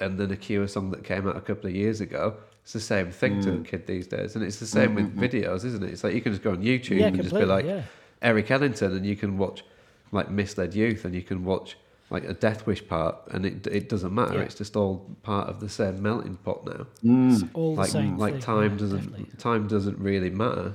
and 0.00 0.18
then 0.18 0.30
a 0.32 0.36
Cure 0.36 0.66
song 0.66 0.90
that 0.90 1.04
came 1.04 1.28
out 1.28 1.36
a 1.36 1.40
couple 1.40 1.68
of 1.68 1.76
years 1.76 2.00
ago, 2.00 2.36
it's 2.62 2.72
the 2.72 2.80
same 2.80 3.10
thing 3.10 3.40
to 3.42 3.50
a 3.50 3.56
mm. 3.56 3.64
kid 3.64 3.86
these 3.86 4.06
days. 4.06 4.34
And 4.34 4.44
it's 4.44 4.58
the 4.58 4.66
same 4.66 4.94
with 4.94 5.14
mm-hmm. 5.14 5.22
videos, 5.22 5.64
isn't 5.64 5.82
it? 5.82 5.90
It's 5.90 6.04
like 6.04 6.14
you 6.14 6.20
can 6.20 6.32
just 6.32 6.42
go 6.42 6.50
on 6.50 6.62
YouTube 6.62 7.00
Yeah, 7.00 7.08
and 7.08 7.22
just 7.22 7.34
be 7.34 7.44
like, 7.44 7.64
yeah. 7.64 7.82
Eric 8.22 8.50
Ellington, 8.50 8.96
and 8.96 9.04
you 9.04 9.16
can 9.16 9.36
watch 9.36 9.64
like 10.12 10.30
Misled 10.30 10.74
Youth, 10.74 11.04
and 11.04 11.14
you 11.14 11.22
can 11.22 11.44
watch 11.44 11.76
like 12.12 12.24
a 12.24 12.34
Death 12.34 12.66
Wish 12.66 12.86
part, 12.86 13.16
and 13.32 13.44
it 13.46 13.66
it 13.66 13.88
doesn't 13.88 14.14
matter. 14.14 14.34
Yeah. 14.38 14.44
It's 14.44 14.54
just 14.54 14.76
all 14.76 15.04
part 15.22 15.48
of 15.48 15.58
the 15.60 15.68
same 15.68 16.02
melting 16.02 16.36
pot 16.44 16.64
now. 16.66 16.86
Mm. 17.04 17.48
All 17.54 17.74
the 17.74 17.80
Like 17.80 17.90
same 17.90 18.18
like 18.18 18.32
thing, 18.34 18.42
time 18.42 18.72
yeah, 18.72 18.78
doesn't 18.78 18.98
definitely. 19.10 19.26
time 19.38 19.66
doesn't 19.68 19.98
really 19.98 20.30
matter. 20.30 20.74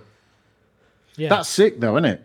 Yeah. 1.15 1.29
That's 1.29 1.49
sick 1.49 1.79
though, 1.79 1.95
isn't 1.97 2.05
it? 2.05 2.21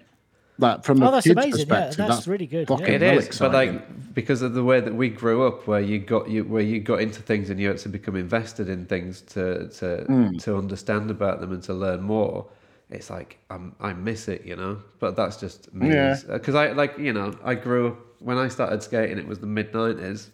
Like 0.59 0.85
from 0.85 1.03
Oh, 1.03 1.09
a 1.09 1.11
that's 1.13 1.25
kid's 1.27 1.33
amazing, 1.37 1.51
yeah, 1.53 1.65
perspective, 1.65 1.97
that's 1.97 2.17
that's 2.17 2.29
really 2.29 2.47
good, 2.47 2.69
Fucking 2.69 2.87
yeah. 2.87 2.93
It 2.93 3.01
well 3.03 3.19
is, 3.19 3.39
but 3.39 3.53
like 3.53 4.15
because 4.15 4.43
of 4.43 4.53
the 4.55 4.63
way 4.63 4.81
that 4.81 4.95
we 4.95 5.09
grew 5.09 5.47
up, 5.47 5.67
where 5.67 5.81
you 5.81 5.99
got 5.99 6.29
you 6.29 6.45
where 6.45 6.63
you 6.63 6.79
got 6.81 7.01
into 7.01 7.23
things 7.23 7.49
and 7.51 7.59
you 7.59 7.69
had 7.69 7.79
to 7.79 7.89
become 7.89 8.17
invested 8.17 8.69
in 8.69 8.87
things 8.87 9.23
to 9.35 9.69
to 9.79 10.05
Hmm. 10.07 10.37
to 10.39 10.57
understand 10.57 11.11
about 11.11 11.41
them 11.41 11.53
and 11.53 11.63
to 11.65 11.75
learn 11.75 12.03
more. 12.03 12.47
It's 12.91 13.09
like 13.09 13.39
I'm, 13.49 13.75
I 13.81 13.95
miss 13.95 14.29
it, 14.29 14.45
you 14.45 14.55
know. 14.55 14.83
But 14.99 15.17
that's 15.17 15.39
just 15.39 15.73
me, 15.75 15.89
Yeah. 15.89 16.19
Because 16.31 16.55
I 16.55 16.73
like 16.73 16.99
you 16.99 17.13
know 17.15 17.35
I 17.43 17.55
grew 17.55 17.89
up 17.89 17.99
when 18.23 18.39
I 18.39 18.49
started 18.49 18.83
skating. 18.83 19.19
It 19.19 19.27
was 19.27 19.39
the 19.41 19.47
mid 19.47 19.73
'90s, 19.73 20.31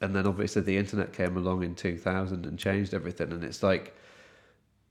and 0.00 0.14
then 0.14 0.26
obviously 0.26 0.62
the 0.62 0.76
internet 0.76 1.12
came 1.12 1.36
along 1.36 1.62
in 1.62 1.74
2000 1.74 2.46
and 2.46 2.58
changed 2.58 2.94
everything. 2.94 3.32
And 3.32 3.42
it's 3.44 3.62
like 3.62 3.94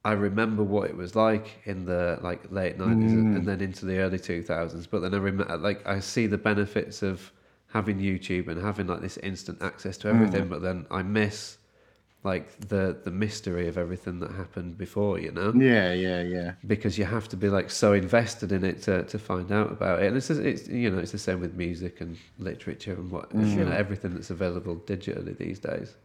I 0.03 0.11
remember 0.13 0.63
what 0.63 0.89
it 0.89 0.95
was 0.95 1.15
like 1.15 1.61
in 1.65 1.85
the 1.85 2.19
like 2.21 2.51
late 2.51 2.77
nineties 2.77 3.13
Mm. 3.13 3.35
and 3.35 3.47
then 3.47 3.61
into 3.61 3.85
the 3.85 3.97
early 3.99 4.19
two 4.19 4.43
thousands. 4.43 4.85
But 4.87 5.01
then 5.01 5.13
I 5.13 5.17
remember 5.17 5.57
like 5.57 5.85
I 5.87 5.99
see 5.99 6.27
the 6.27 6.37
benefits 6.37 7.01
of 7.01 7.31
having 7.67 7.97
YouTube 7.99 8.47
and 8.47 8.61
having 8.61 8.87
like 8.87 9.01
this 9.01 9.17
instant 9.17 9.61
access 9.61 9.97
to 9.99 10.07
Mm. 10.07 10.11
everything. 10.11 10.47
But 10.47 10.61
then 10.61 10.85
I 10.91 11.01
miss 11.03 11.57
like 12.25 12.59
the 12.67 12.97
the 13.03 13.11
mystery 13.11 13.67
of 13.67 13.77
everything 13.77 14.19
that 14.19 14.31
happened 14.31 14.77
before. 14.77 15.19
You 15.19 15.31
know, 15.31 15.53
yeah, 15.55 15.93
yeah, 15.93 16.21
yeah. 16.21 16.51
because 16.67 16.97
you 16.97 17.05
have 17.05 17.29
to 17.29 17.37
be 17.37 17.47
like 17.49 17.69
so 17.69 17.93
invested 17.93 18.51
in 18.51 18.65
it 18.65 18.81
to, 18.83 19.03
to 19.03 19.17
find 19.19 19.51
out 19.51 19.71
about 19.71 20.01
it. 20.01 20.07
And 20.07 20.17
it's 20.17 20.29
it's 20.29 20.67
you 20.67 20.89
know 20.89 20.97
it's 20.97 21.11
the 21.11 21.17
same 21.17 21.39
with 21.39 21.53
music 21.55 22.01
and 22.01 22.17
literature 22.39 22.93
and 22.93 23.09
what 23.11 23.33
you 23.33 23.63
know 23.63 23.71
everything 23.71 24.13
that's 24.15 24.31
available 24.31 24.75
digitally 24.75 25.37
these 25.37 25.59
days. 25.59 25.95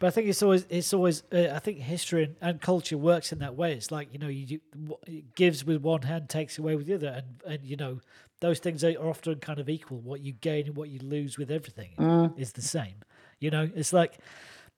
But 0.00 0.06
I 0.06 0.10
think 0.10 0.28
it's 0.28 0.42
always 0.44 0.64
it's 0.70 0.92
always 0.94 1.24
uh, 1.32 1.48
I 1.52 1.58
think 1.58 1.78
history 1.78 2.22
and, 2.24 2.36
and 2.40 2.60
culture 2.60 2.96
works 2.96 3.32
in 3.32 3.40
that 3.40 3.56
way. 3.56 3.72
It's 3.72 3.90
like 3.90 4.12
you 4.12 4.18
know 4.20 4.28
you 4.28 4.46
do, 4.46 4.58
what- 4.86 5.00
it 5.08 5.34
gives 5.34 5.64
with 5.64 5.82
one 5.82 6.02
hand, 6.02 6.28
takes 6.28 6.56
away 6.58 6.76
with 6.76 6.86
the 6.86 6.94
other, 6.94 7.08
and 7.08 7.26
and 7.52 7.64
you 7.64 7.76
know 7.76 8.00
those 8.40 8.60
things 8.60 8.84
are 8.84 8.92
often 8.98 9.36
kind 9.40 9.58
of 9.58 9.68
equal. 9.68 9.98
What 9.98 10.20
you 10.20 10.32
gain 10.32 10.66
and 10.66 10.76
what 10.76 10.90
you 10.90 11.00
lose 11.00 11.36
with 11.38 11.50
everything 11.50 11.90
is 12.36 12.52
the 12.52 12.62
same. 12.62 12.94
You 13.40 13.50
know, 13.50 13.68
it's 13.74 13.92
like 13.92 14.18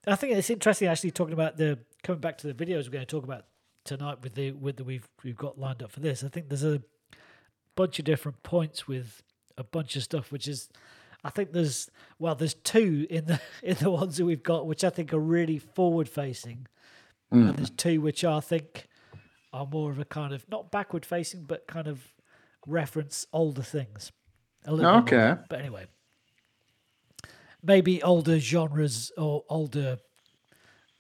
I 0.07 0.17
think 0.17 0.35
it's 0.35 0.51
interesting 0.51 0.89
actually 0.89 1.11
talking 1.11 1.35
about 1.35 1.57
the 1.57 1.79
coming 2.03 2.21
back 2.21 2.39
to 2.39 2.53
the 2.53 2.55
videos 2.55 2.85
we're 2.85 2.93
going 2.93 3.07
to 3.07 3.07
talk 3.07 3.25
about 3.25 3.45
tonight 3.85 4.23
with 4.23 4.35
the 4.35 4.53
with 4.53 4.77
the 4.77 4.85
we've 4.85 5.09
we've 5.23 5.37
got 5.37 5.59
lined 5.59 5.83
up 5.83 5.91
for 5.91 6.01
this. 6.01 6.25
I 6.25 6.29
think 6.29 6.49
there's 6.49 6.65
a 6.65 6.83
bunch 7.77 7.99
of 7.99 8.05
different 8.05 8.43
points 8.43 8.89
with 8.89 9.23
a 9.59 9.65
bunch 9.65 9.97
of 9.97 10.03
stuff, 10.03 10.33
which 10.33 10.49
is 10.49 10.69
I 11.23 11.31
think 11.31 11.53
there's 11.53 11.91
well, 12.19 12.35
there's 12.35 12.55
two 12.55 13.07
in 13.11 13.27
the 13.27 13.41
in 13.63 13.77
the 13.77 13.91
ones 13.91 14.17
that 14.17 14.25
we've 14.25 14.43
got, 14.43 14.67
which 14.67 14.85
I 14.85 14.91
think 14.91 15.13
are 15.13 15.21
really 15.21 15.59
forward 15.59 16.09
facing, 16.09 16.67
hmm. 17.31 17.49
and 17.49 17.59
there's 17.59 17.71
two 17.71 18.01
which 18.01 18.25
I 18.25 18.41
think 18.41 18.87
are 19.53 19.67
more 19.67 19.91
of 19.91 19.99
a 19.99 20.05
kind 20.05 20.33
of 20.33 20.49
not 20.49 20.71
backward 20.71 21.05
facing, 21.05 21.45
but 21.45 21.67
kind 21.67 21.89
of 21.89 22.15
reference 22.67 23.27
older 23.33 23.63
things. 23.63 24.13
A 24.67 24.73
little 24.73 25.03
bit 25.03 25.13
more. 25.13 25.25
Okay. 25.25 25.41
But 25.49 25.61
anyway, 25.61 25.87
maybe 27.63 28.03
older 28.03 28.39
genres 28.39 29.13
or 29.17 29.45
older 29.49 29.99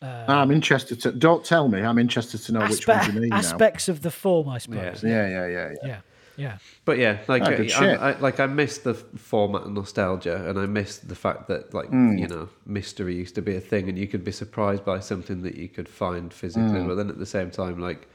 I'm 0.02 0.50
interested 0.50 1.00
to. 1.02 1.12
Don't 1.12 1.44
tell 1.44 1.68
me. 1.68 1.82
I'm 1.82 1.98
interested 1.98 2.38
to 2.44 2.52
know 2.52 2.60
which 2.66 2.86
ones 2.86 3.06
you 3.08 3.12
mean 3.20 3.28
now. 3.28 3.36
aspects 3.36 3.88
of 3.88 4.00
the 4.02 4.10
form, 4.10 4.48
I 4.48 4.58
suppose. 4.58 5.02
Yeah, 5.02 5.28
yeah, 5.28 5.46
yeah, 5.46 5.68
yeah. 5.70 5.74
Yeah. 5.84 6.00
Yeah. 6.36 6.58
But 6.86 6.96
yeah, 6.96 7.18
like 7.28 7.42
Ah, 7.42 7.46
I, 7.48 7.56
good 7.56 7.70
I, 7.72 7.78
shit. 7.80 8.00
I, 8.00 8.18
like 8.18 8.40
I 8.40 8.46
miss 8.46 8.78
the 8.78 8.94
format 8.94 9.64
and 9.64 9.74
nostalgia, 9.74 10.48
and 10.48 10.58
I 10.58 10.64
miss 10.64 10.96
the 10.98 11.14
fact 11.14 11.48
that 11.48 11.74
like 11.74 11.88
Hmm. 11.88 12.16
you 12.16 12.26
know 12.28 12.48
mystery 12.64 13.14
used 13.14 13.34
to 13.34 13.42
be 13.42 13.56
a 13.56 13.60
thing, 13.60 13.90
and 13.90 13.98
you 13.98 14.06
could 14.06 14.24
be 14.24 14.32
surprised 14.32 14.82
by 14.84 15.00
something 15.00 15.42
that 15.42 15.56
you 15.56 15.68
could 15.68 15.88
find 15.88 16.32
physically. 16.32 16.80
Hmm. 16.80 16.88
But 16.88 16.94
then 16.94 17.10
at 17.10 17.18
the 17.18 17.26
same 17.26 17.50
time, 17.50 17.78
like 17.78 18.08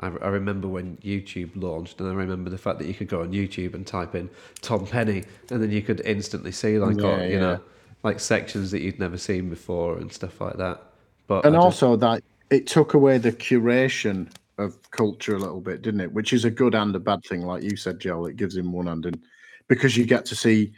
I, 0.00 0.08
I 0.08 0.28
remember 0.28 0.68
when 0.68 0.98
YouTube 0.98 1.52
launched, 1.54 1.98
and 2.00 2.10
I 2.10 2.12
remember 2.12 2.50
the 2.50 2.58
fact 2.58 2.78
that 2.80 2.88
you 2.88 2.94
could 2.94 3.08
go 3.08 3.22
on 3.22 3.32
YouTube 3.32 3.72
and 3.72 3.86
type 3.86 4.14
in 4.14 4.28
Tom 4.60 4.86
Penny, 4.86 5.24
and 5.48 5.62
then 5.62 5.70
you 5.70 5.80
could 5.80 6.02
instantly 6.04 6.52
see 6.52 6.78
like 6.78 6.98
Yeah, 6.98 7.06
all, 7.06 7.22
you 7.22 7.34
yeah. 7.34 7.40
know 7.40 7.60
like 8.02 8.20
sections 8.20 8.70
that 8.70 8.82
you'd 8.82 8.98
never 8.98 9.16
seen 9.16 9.48
before 9.48 9.98
and 9.98 10.12
stuff 10.12 10.40
like 10.40 10.56
that. 10.56 10.82
But 11.26 11.46
And 11.46 11.56
also 11.56 11.96
that 11.96 12.22
it 12.50 12.66
took 12.66 12.94
away 12.94 13.18
the 13.18 13.32
curation 13.32 14.30
of 14.58 14.78
culture 14.90 15.34
a 15.34 15.38
little 15.38 15.60
bit, 15.60 15.82
didn't 15.82 16.00
it? 16.00 16.12
Which 16.12 16.32
is 16.32 16.44
a 16.44 16.50
good 16.50 16.74
and 16.74 16.94
a 16.94 17.00
bad 17.00 17.24
thing, 17.24 17.42
like 17.42 17.62
you 17.62 17.76
said, 17.76 18.00
Joel. 18.00 18.26
It 18.26 18.36
gives 18.36 18.56
him 18.56 18.72
one 18.72 18.86
hand, 18.86 19.06
and 19.06 19.20
because 19.68 19.96
you 19.96 20.04
get 20.04 20.24
to 20.26 20.36
see, 20.36 20.72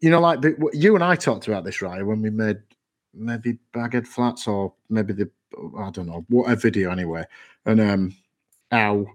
you 0.00 0.10
know, 0.10 0.20
like 0.20 0.40
the, 0.40 0.70
you 0.72 0.94
and 0.94 1.02
I 1.02 1.16
talked 1.16 1.48
about 1.48 1.64
this, 1.64 1.82
right? 1.82 2.04
When 2.04 2.22
we 2.22 2.30
made 2.30 2.58
maybe 3.14 3.58
Baghead 3.72 4.06
Flats 4.06 4.46
or 4.46 4.72
maybe 4.88 5.12
the 5.12 5.30
I 5.78 5.90
don't 5.90 6.06
know 6.06 6.24
what 6.28 6.50
a 6.50 6.56
video 6.56 6.90
anyway, 6.90 7.24
and 7.66 7.80
um, 7.80 8.14
how 8.70 9.06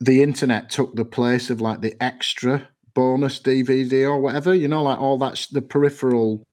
the 0.00 0.22
internet 0.22 0.70
took 0.70 0.94
the 0.94 1.04
place 1.04 1.50
of 1.50 1.60
like 1.60 1.80
the 1.80 1.94
extra 2.02 2.68
bonus 2.94 3.40
DVD 3.40 4.08
or 4.08 4.20
whatever, 4.20 4.54
you 4.54 4.68
know, 4.68 4.82
like 4.82 5.00
all 5.00 5.18
that's 5.18 5.48
the 5.48 5.62
peripheral 5.62 6.46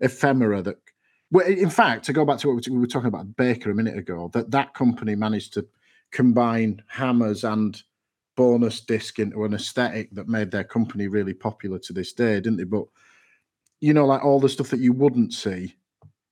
ephemera 0.00 0.62
that. 0.62 0.78
In 1.46 1.70
fact, 1.70 2.04
to 2.04 2.12
go 2.12 2.26
back 2.26 2.38
to 2.38 2.48
what 2.48 2.66
we 2.66 2.78
were 2.78 2.86
talking 2.86 3.08
about 3.08 3.36
Baker 3.36 3.70
a 3.70 3.74
minute 3.74 3.96
ago, 3.96 4.30
that 4.34 4.50
that 4.50 4.74
company 4.74 5.14
managed 5.14 5.54
to 5.54 5.66
combine 6.10 6.82
hammers 6.88 7.42
and 7.42 7.82
bonus 8.36 8.80
disc 8.80 9.18
into 9.18 9.44
an 9.44 9.54
aesthetic 9.54 10.10
that 10.12 10.28
made 10.28 10.50
their 10.50 10.64
company 10.64 11.08
really 11.08 11.32
popular 11.32 11.78
to 11.78 11.92
this 11.94 12.12
day, 12.12 12.34
didn't 12.34 12.58
they? 12.58 12.64
But 12.64 12.84
you 13.80 13.94
know, 13.94 14.06
like 14.06 14.24
all 14.24 14.40
the 14.40 14.48
stuff 14.48 14.70
that 14.70 14.80
you 14.80 14.92
wouldn't 14.92 15.32
see 15.32 15.74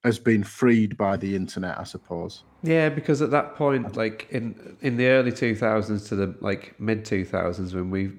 has 0.05 0.19
been 0.19 0.43
freed 0.43 0.97
by 0.97 1.17
the 1.17 1.37
internet, 1.37 1.79
I 1.79 1.85
suppose. 1.85 2.43
Yeah, 2.63 2.89
because 2.89 3.21
at 3.21 3.31
that 3.33 3.55
point, 3.55 3.97
like 3.97 4.29
in 4.31 4.77
in 4.81 4.97
the 4.97 5.07
early 5.09 5.33
two 5.33 5.55
thousands 5.55 6.09
to 6.09 6.17
the 6.17 6.35
like 6.41 6.79
mid 6.81 7.05
two 7.05 7.25
thousands, 7.25 7.75
when 7.75 7.91
we 7.91 8.13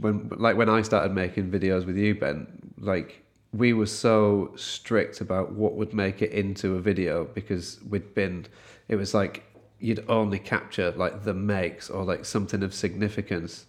when 0.00 0.28
like 0.36 0.56
when 0.56 0.68
I 0.68 0.82
started 0.82 1.12
making 1.12 1.50
videos 1.50 1.86
with 1.86 1.96
you, 1.96 2.14
Ben, 2.14 2.46
like 2.78 3.24
we 3.52 3.72
were 3.72 3.86
so 3.86 4.52
strict 4.56 5.20
about 5.20 5.52
what 5.52 5.74
would 5.74 5.94
make 5.94 6.22
it 6.22 6.32
into 6.32 6.74
a 6.74 6.80
video 6.80 7.24
because 7.24 7.80
we'd 7.88 8.14
been, 8.14 8.46
it 8.88 8.96
was 8.96 9.14
like 9.14 9.42
you'd 9.80 10.04
only 10.08 10.38
capture 10.38 10.90
like 10.92 11.24
the 11.24 11.32
makes 11.32 11.88
or 11.88 12.04
like 12.04 12.24
something 12.24 12.62
of 12.62 12.74
significance, 12.74 13.66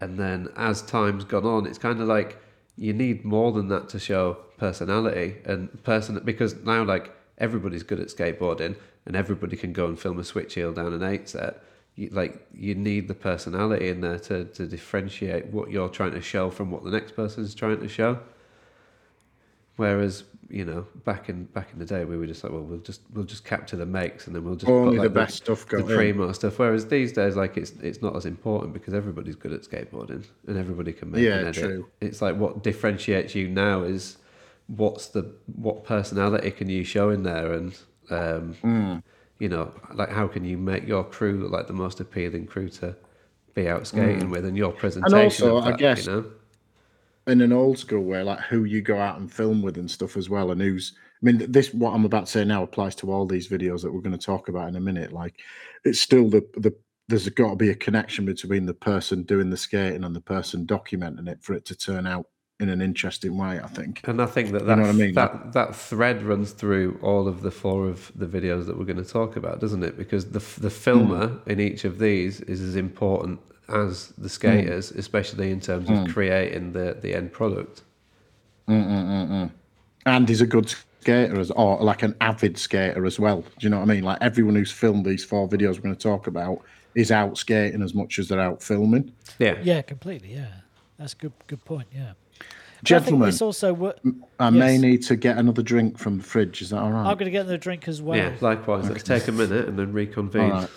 and 0.00 0.18
then 0.18 0.48
as 0.56 0.82
time's 0.82 1.24
gone 1.24 1.44
on, 1.44 1.66
it's 1.66 1.78
kind 1.78 2.00
of 2.00 2.08
like 2.08 2.38
you 2.76 2.92
need 2.92 3.24
more 3.24 3.52
than 3.52 3.68
that 3.68 3.88
to 3.90 3.98
show 3.98 4.38
personality 4.66 5.34
and 5.44 5.60
person 5.82 6.20
because 6.24 6.54
now 6.62 6.84
like 6.84 7.10
everybody's 7.38 7.82
good 7.82 7.98
at 7.98 8.06
skateboarding 8.06 8.76
and 9.06 9.16
everybody 9.16 9.56
can 9.56 9.72
go 9.72 9.86
and 9.86 9.98
film 9.98 10.20
a 10.20 10.24
switch 10.24 10.54
heel 10.54 10.72
down 10.72 10.92
an 10.92 11.02
eight 11.02 11.28
set. 11.28 11.60
You, 11.96 12.08
like 12.10 12.46
you 12.54 12.74
need 12.76 13.08
the 13.08 13.14
personality 13.14 13.88
in 13.88 14.00
there 14.02 14.20
to, 14.20 14.44
to 14.44 14.66
differentiate 14.66 15.46
what 15.46 15.70
you're 15.72 15.88
trying 15.88 16.12
to 16.12 16.20
show 16.22 16.48
from 16.48 16.70
what 16.70 16.84
the 16.84 16.90
next 16.92 17.16
person's 17.16 17.54
trying 17.56 17.80
to 17.80 17.88
show. 17.88 18.20
Whereas 19.76 20.24
you 20.48 20.64
know 20.64 20.86
back 21.04 21.28
in 21.28 21.44
back 21.44 21.68
in 21.72 21.78
the 21.78 21.84
day 21.86 22.04
we 22.04 22.16
were 22.16 22.26
just 22.26 22.44
like 22.44 22.52
well 22.52 22.62
we'll 22.62 22.78
just 22.80 23.00
we'll 23.14 23.24
just 23.24 23.42
capture 23.44 23.76
the 23.76 23.86
makes 23.86 24.26
and 24.26 24.36
then 24.36 24.44
we'll 24.44 24.54
just 24.54 24.70
Only 24.70 24.98
put, 24.98 25.02
the 25.02 25.08
like, 25.08 25.26
best 25.26 25.36
stuff 25.38 25.66
going 25.66 25.86
the 25.86 25.92
in. 25.92 25.98
primo 25.98 26.30
stuff. 26.32 26.58
Whereas 26.58 26.86
these 26.86 27.12
days 27.12 27.34
like 27.36 27.56
it's 27.56 27.72
it's 27.82 28.00
not 28.00 28.14
as 28.14 28.26
important 28.26 28.74
because 28.74 28.94
everybody's 28.94 29.34
good 29.34 29.52
at 29.52 29.62
skateboarding 29.62 30.24
and 30.46 30.56
everybody 30.56 30.92
can 30.92 31.10
make 31.10 31.22
Yeah, 31.22 31.38
an 31.38 31.46
edit. 31.48 31.64
true. 31.64 31.88
It's 32.00 32.22
like 32.22 32.36
what 32.36 32.62
differentiates 32.62 33.34
you 33.34 33.48
now 33.48 33.82
is 33.82 34.18
what's 34.66 35.08
the 35.08 35.34
what 35.56 35.84
personality 35.84 36.50
can 36.50 36.68
you 36.68 36.84
show 36.84 37.10
in 37.10 37.22
there 37.22 37.52
and 37.52 37.78
um, 38.10 38.54
Hmm. 38.62 38.96
you 39.38 39.48
know 39.48 39.72
like 39.94 40.10
how 40.10 40.26
can 40.28 40.44
you 40.44 40.56
make 40.56 40.86
your 40.86 41.04
crew 41.04 41.38
look 41.40 41.52
like 41.52 41.66
the 41.66 41.72
most 41.72 42.00
appealing 42.00 42.46
crew 42.46 42.68
to 42.68 42.96
be 43.54 43.68
out 43.68 43.86
skating 43.86 44.30
with 44.30 44.44
and 44.46 44.56
your 44.56 44.72
presentation 44.72 45.14
and 45.14 45.24
also, 45.24 45.56
of 45.58 45.66
I 45.66 45.76
guess- 45.76 46.06
you 46.06 46.12
know 46.12 46.24
in 47.28 47.40
an 47.40 47.52
old 47.52 47.78
school 47.78 48.02
way, 48.02 48.20
like 48.24 48.40
who 48.40 48.64
you 48.64 48.82
go 48.82 48.98
out 48.98 49.20
and 49.20 49.32
film 49.32 49.62
with 49.62 49.78
and 49.78 49.88
stuff 49.88 50.16
as 50.16 50.28
well, 50.28 50.50
and 50.50 50.60
who's. 50.60 50.94
I 51.22 51.26
mean, 51.26 51.52
this 51.52 51.72
what 51.72 51.94
I'm 51.94 52.04
about 52.04 52.26
to 52.26 52.32
say 52.32 52.44
now 52.44 52.64
applies 52.64 52.96
to 52.96 53.12
all 53.12 53.26
these 53.26 53.46
videos 53.46 53.82
that 53.82 53.92
we're 53.94 54.00
going 54.00 54.18
to 54.18 54.26
talk 54.26 54.48
about 54.48 54.66
in 54.68 54.74
a 54.74 54.80
minute. 54.80 55.12
Like, 55.12 55.38
it's 55.84 56.00
still 56.00 56.28
the 56.28 56.40
the 56.56 56.74
there's 57.06 57.28
got 57.28 57.50
to 57.50 57.56
be 57.56 57.70
a 57.70 57.76
connection 57.76 58.24
between 58.26 58.66
the 58.66 58.74
person 58.74 59.22
doing 59.22 59.50
the 59.50 59.56
skating 59.56 60.02
and 60.02 60.16
the 60.16 60.20
person 60.20 60.66
documenting 60.66 61.28
it 61.28 61.40
for 61.44 61.54
it 61.54 61.64
to 61.66 61.76
turn 61.76 62.08
out 62.08 62.26
in 62.60 62.68
an 62.68 62.80
interesting 62.80 63.36
way. 63.36 63.60
I 63.60 63.66
think. 63.66 64.00
And 64.04 64.20
I 64.22 64.26
think 64.26 64.52
that 64.52 64.60
You 64.62 64.66
that, 64.66 64.76
know 64.76 64.82
what 64.82 64.90
I 64.90 64.92
mean? 64.92 65.14
that 65.14 65.52
that 65.52 65.74
thread 65.74 66.22
runs 66.22 66.52
through 66.52 66.98
all 67.02 67.26
of 67.28 67.42
the 67.42 67.50
four 67.50 67.88
of 67.88 68.12
the 68.14 68.26
videos 68.26 68.66
that 68.66 68.78
we're 68.78 68.84
going 68.84 69.04
to 69.04 69.10
talk 69.10 69.36
about, 69.36 69.60
doesn't 69.60 69.82
it? 69.82 69.96
Because 69.96 70.26
the 70.26 70.38
the 70.60 70.68
hmm. 70.68 70.82
filmer 70.84 71.26
Hmm. 71.28 71.50
in 71.50 71.60
each 71.60 71.84
of 71.84 71.98
these 71.98 72.40
is 72.42 72.60
as 72.60 72.76
important 72.76 73.40
as 73.68 74.08
the 74.18 74.22
hmm. 74.22 74.28
skaters, 74.28 74.90
especially 74.92 75.50
in 75.50 75.60
terms 75.60 75.88
of 75.90 75.98
Hmm. 75.98 76.04
creating 76.06 76.72
the 76.72 76.96
the 77.00 77.14
end 77.14 77.32
product. 77.32 77.82
Hmm, 78.68 79.46
and 80.06 80.28
he's 80.28 80.40
a 80.40 80.46
good 80.46 80.72
skater 81.00 81.38
as 81.40 81.50
or 81.50 81.78
like 81.82 82.02
an 82.04 82.14
avid 82.20 82.56
skater 82.58 83.04
as 83.04 83.18
well. 83.18 83.40
Do 83.42 83.48
you 83.60 83.70
know 83.70 83.78
what 83.80 83.90
I 83.90 83.94
mean? 83.94 84.04
Like 84.04 84.18
everyone 84.20 84.54
who's 84.54 84.70
filmed 84.70 85.04
these 85.04 85.24
four 85.24 85.48
videos 85.48 85.74
we're 85.76 85.82
going 85.82 85.96
to 85.96 86.00
talk 86.00 86.26
about 86.28 86.62
is 86.94 87.10
out 87.10 87.36
skating 87.38 87.82
as 87.82 87.92
much 87.94 88.18
as 88.18 88.28
they're 88.28 88.40
out 88.40 88.62
filming. 88.62 89.12
Yeah, 89.38 89.58
Yeah, 89.62 89.82
completely. 89.82 90.34
Yeah. 90.34 90.52
That's 90.98 91.14
a 91.14 91.16
good 91.16 91.32
good 91.48 91.64
point. 91.64 91.88
Yeah. 91.92 92.12
But 92.82 92.90
I 92.90 92.98
think 92.98 93.04
Gentlemen, 93.06 93.26
this 93.30 93.42
also 93.42 93.72
wo- 93.74 93.94
I 94.40 94.50
may 94.50 94.76
need 94.76 95.02
to 95.04 95.14
get 95.16 95.38
another 95.38 95.62
drink 95.62 95.98
from 95.98 96.18
the 96.18 96.24
fridge. 96.24 96.62
Is 96.62 96.70
that 96.70 96.78
all 96.80 96.90
right? 96.90 97.06
I'm 97.06 97.16
going 97.16 97.26
to 97.26 97.30
get 97.30 97.46
the 97.46 97.56
drink 97.58 97.86
as 97.86 98.02
well. 98.02 98.18
yeah. 98.18 98.32
Likewise, 98.40 98.88
let's 98.90 99.04
take 99.04 99.28
a 99.28 99.32
minute 99.32 99.68
and 99.68 99.78
then 99.78 99.92
reconvene. 99.92 100.50
All 100.50 100.60
right. 100.62 100.70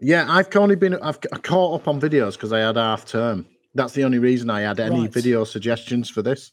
Yeah, 0.00 0.26
I've 0.28 0.54
only 0.56 0.76
been 0.76 0.94
I've 0.96 1.18
I 1.32 1.36
caught 1.38 1.80
up 1.80 1.88
on 1.88 2.00
videos 2.00 2.32
because 2.32 2.52
I 2.52 2.60
had 2.60 2.76
half 2.76 3.04
term. 3.04 3.46
That's 3.74 3.92
the 3.92 4.04
only 4.04 4.18
reason 4.18 4.48
I 4.50 4.62
had 4.62 4.80
any 4.80 5.02
Right. 5.02 5.12
video 5.12 5.44
suggestions 5.44 6.08
for 6.08 6.22
this. 6.22 6.52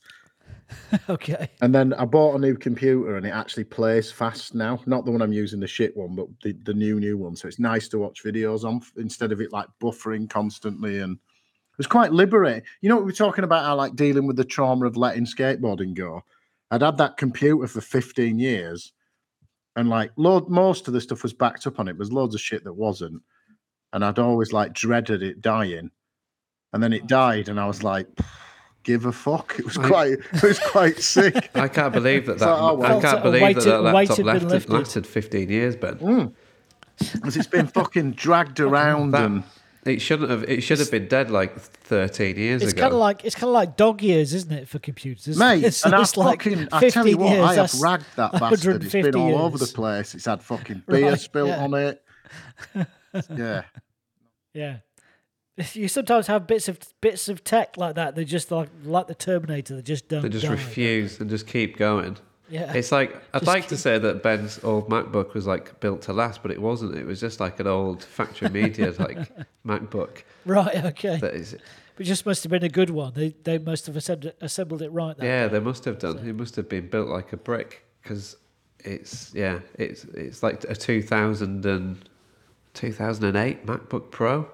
okay. 1.10 1.50
And 1.62 1.74
then 1.74 1.94
I 1.94 2.06
bought 2.06 2.36
a 2.36 2.40
new 2.40 2.56
computer 2.56 3.16
and 3.18 3.26
it 3.26 3.30
actually 3.32 3.64
plays 3.66 4.12
fast 4.12 4.54
now. 4.56 4.80
Not 4.86 5.06
the 5.06 5.12
one 5.12 5.22
I'm 5.22 5.34
using, 5.34 5.60
the 5.60 5.68
shit 5.68 5.96
one, 5.96 6.16
but 6.16 6.28
the, 6.44 6.54
the 6.64 6.74
new 6.74 7.00
new 7.00 7.18
one. 7.18 7.36
So 7.36 7.48
it's 7.48 7.60
nice 7.60 7.88
to 7.90 8.00
watch 8.00 8.24
videos 8.24 8.64
on 8.64 8.82
instead 8.98 9.32
of 9.32 9.40
it 9.42 9.52
like 9.54 9.68
buffering 9.82 10.30
constantly. 10.30 11.00
And 11.00 11.14
it 11.16 11.20
was 11.82 11.88
quite 11.88 12.12
liberating. 12.12 12.62
You 12.82 12.90
know, 12.90 12.98
we 12.98 13.04
were 13.04 13.12
talking 13.12 13.44
about 13.44 13.66
how 13.66 13.76
like 13.76 13.96
dealing 13.96 14.28
with 14.28 14.36
the 14.38 14.46
trauma 14.46 14.86
of 14.86 14.96
letting 14.98 15.26
skateboarding 15.26 15.96
go. 15.96 16.24
I'd 16.70 16.84
had 16.84 16.98
that 16.98 17.18
computer 17.18 17.68
for 17.68 17.82
15 17.82 18.38
years, 18.40 18.94
and 19.76 19.90
like 19.90 20.12
load 20.16 20.48
most 20.48 20.88
of 20.88 20.94
the 20.94 21.02
stuff 21.02 21.24
was 21.24 21.34
backed 21.34 21.66
up 21.68 21.80
on 21.80 21.88
it. 21.88 21.98
There's 21.98 22.12
loads 22.12 22.36
of 22.36 22.42
shit 22.42 22.64
that 22.64 22.74
wasn't, 22.74 23.22
and 23.94 24.06
I'd 24.06 24.20
always 24.20 24.54
like 24.54 24.74
dreaded 24.74 25.24
it 25.24 25.42
dying, 25.42 25.90
and 26.72 26.84
then 26.84 26.94
it 26.94 27.08
died, 27.08 27.50
and 27.50 27.60
I 27.60 27.66
was 27.66 27.84
like, 27.84 28.08
give 28.84 29.06
a 29.06 29.12
fuck. 29.12 29.56
It 29.58 29.66
was 29.66 29.78
quite, 29.78 30.12
it 30.34 30.44
was 30.44 30.60
quite 30.60 31.00
sick. 31.02 31.50
I 31.56 31.68
can't 31.68 31.94
believe 31.94 32.26
that 32.28 32.40
that. 32.40 32.46
like, 32.46 32.62
oh, 32.62 32.74
well. 32.76 32.98
I 33.00 33.02
can't 33.02 33.24
believe 33.24 33.42
weight 33.42 33.56
that 33.58 33.66
that 33.66 33.82
laptop 33.82 34.18
had 34.18 34.26
been 34.26 34.26
lasted, 34.26 34.50
lifted. 34.50 34.72
lasted 34.74 35.08
15 35.08 35.50
years, 35.50 35.76
Ben. 35.76 35.96
Mm. 35.96 36.34
Because 37.14 37.36
it's 37.38 37.48
been 37.48 37.68
fucking 37.68 38.12
dragged 38.12 38.60
around 38.68 39.12
That- 39.12 39.26
and 39.26 39.44
It 39.84 40.00
shouldn't 40.00 40.30
have. 40.30 40.44
It 40.44 40.62
should 40.62 40.78
have 40.80 40.92
been 40.92 41.08
dead 41.08 41.32
like 41.32 41.60
13 41.60 42.36
years 42.36 42.62
It's 42.62 42.74
ago. 42.74 42.82
kind 42.84 42.94
of 42.94 43.00
like 43.00 43.26
it's 43.26 43.34
kind 43.34 43.46
of 43.50 43.54
like 43.54 43.78
dog 43.78 44.02
years, 44.04 44.34
isn't 44.34 44.52
it, 44.52 44.68
for 44.68 44.78
computers? 44.78 45.38
mate, 45.38 45.64
it's, 45.66 45.84
and 45.84 45.96
I 45.96 46.02
it's 46.02 46.16
like 46.18 46.44
fucking, 46.44 46.68
I 46.72 46.88
tell 46.90 47.08
you 47.08 47.16
15 47.16 47.18
what, 47.18 47.32
years, 47.32 47.44
I 47.46 47.54
have 47.56 47.74
ragged 47.82 48.06
that 48.16 48.32
bastard. 48.34 48.84
It's 48.84 48.92
been 48.94 49.06
150 49.06 49.20
all 49.20 49.42
over 49.46 49.58
the 49.58 49.66
place. 49.66 50.14
It's 50.14 50.26
had 50.26 50.44
fucking 50.44 50.84
beer 50.88 51.10
Right, 51.10 51.20
spilt 51.20 51.48
yeah. 51.50 51.64
on 51.64 51.74
it. 51.74 52.04
Yeah, 53.36 53.64
Yeah. 54.54 54.78
You 55.74 55.88
sometimes 55.90 56.28
have 56.28 56.48
bits 56.48 56.68
of 56.70 56.80
bits 57.02 57.28
of 57.28 57.44
tech 57.44 57.76
like 57.76 57.96
that. 57.96 58.16
They 58.16 58.24
just 58.24 58.52
like 58.52 58.70
like 58.86 59.08
the 59.08 59.16
Terminator. 59.16 59.76
They 59.76 59.82
just 59.82 60.08
don't. 60.08 60.22
They 60.22 60.30
just 60.30 60.46
die. 60.46 60.52
refuse 60.54 61.20
and 61.20 61.30
just 61.30 61.46
keep 61.46 61.78
going. 61.78 62.18
Yeah. 62.52 62.74
It's 62.74 62.92
like 62.92 63.16
I'd 63.34 63.40
Just 63.40 63.48
like 63.48 63.68
to 63.70 63.78
say 63.78 63.98
that 63.98 64.22
Ben's 64.22 64.60
old 64.64 64.90
MacBook 64.90 65.34
was 65.34 65.48
like 65.48 65.80
built 65.80 66.02
to 66.04 66.14
last, 66.14 66.42
but 66.44 66.52
it 66.52 66.62
wasn't. 66.62 66.96
It 66.96 67.06
was 67.06 67.20
just 67.20 67.40
like 67.40 67.60
an 67.60 67.68
old 67.68 68.04
factory 68.04 68.50
media 68.50 68.94
like 69.00 69.32
MacBook. 69.66 70.24
right. 70.46 70.86
Okay. 70.86 71.18
That 71.18 71.34
is, 71.34 71.56
But 71.96 72.06
it 72.06 72.10
just 72.10 72.26
must 72.26 72.44
have 72.44 72.52
been 72.52 72.64
a 72.64 72.70
good 72.70 72.90
one. 72.90 73.14
They 73.14 73.30
they 73.44 73.58
must 73.58 73.88
have 73.88 73.96
assembled, 73.96 74.34
assembled 74.42 74.82
it 74.82 74.90
right. 74.90 75.16
That 75.18 75.26
yeah, 75.26 75.48
day. 75.48 75.54
they 75.54 75.60
must 75.60 75.86
have 75.86 75.98
done. 75.98 76.18
It 76.20 76.36
must 76.36 76.56
have 76.58 76.68
been 76.70 76.90
built 76.90 77.08
like 77.08 77.32
a 77.34 77.38
brick 77.38 77.84
because 78.04 78.36
it's 78.80 79.34
yeah, 79.34 79.60
it's 79.76 80.04
it's 80.04 80.44
like 80.44 80.64
a 80.66 80.76
two 80.76 81.02
thousand 81.02 81.66
and 81.66 81.96
and 81.96 82.10
2008 82.74 83.66
MacBook 83.66 84.12
Pro. 84.12 84.48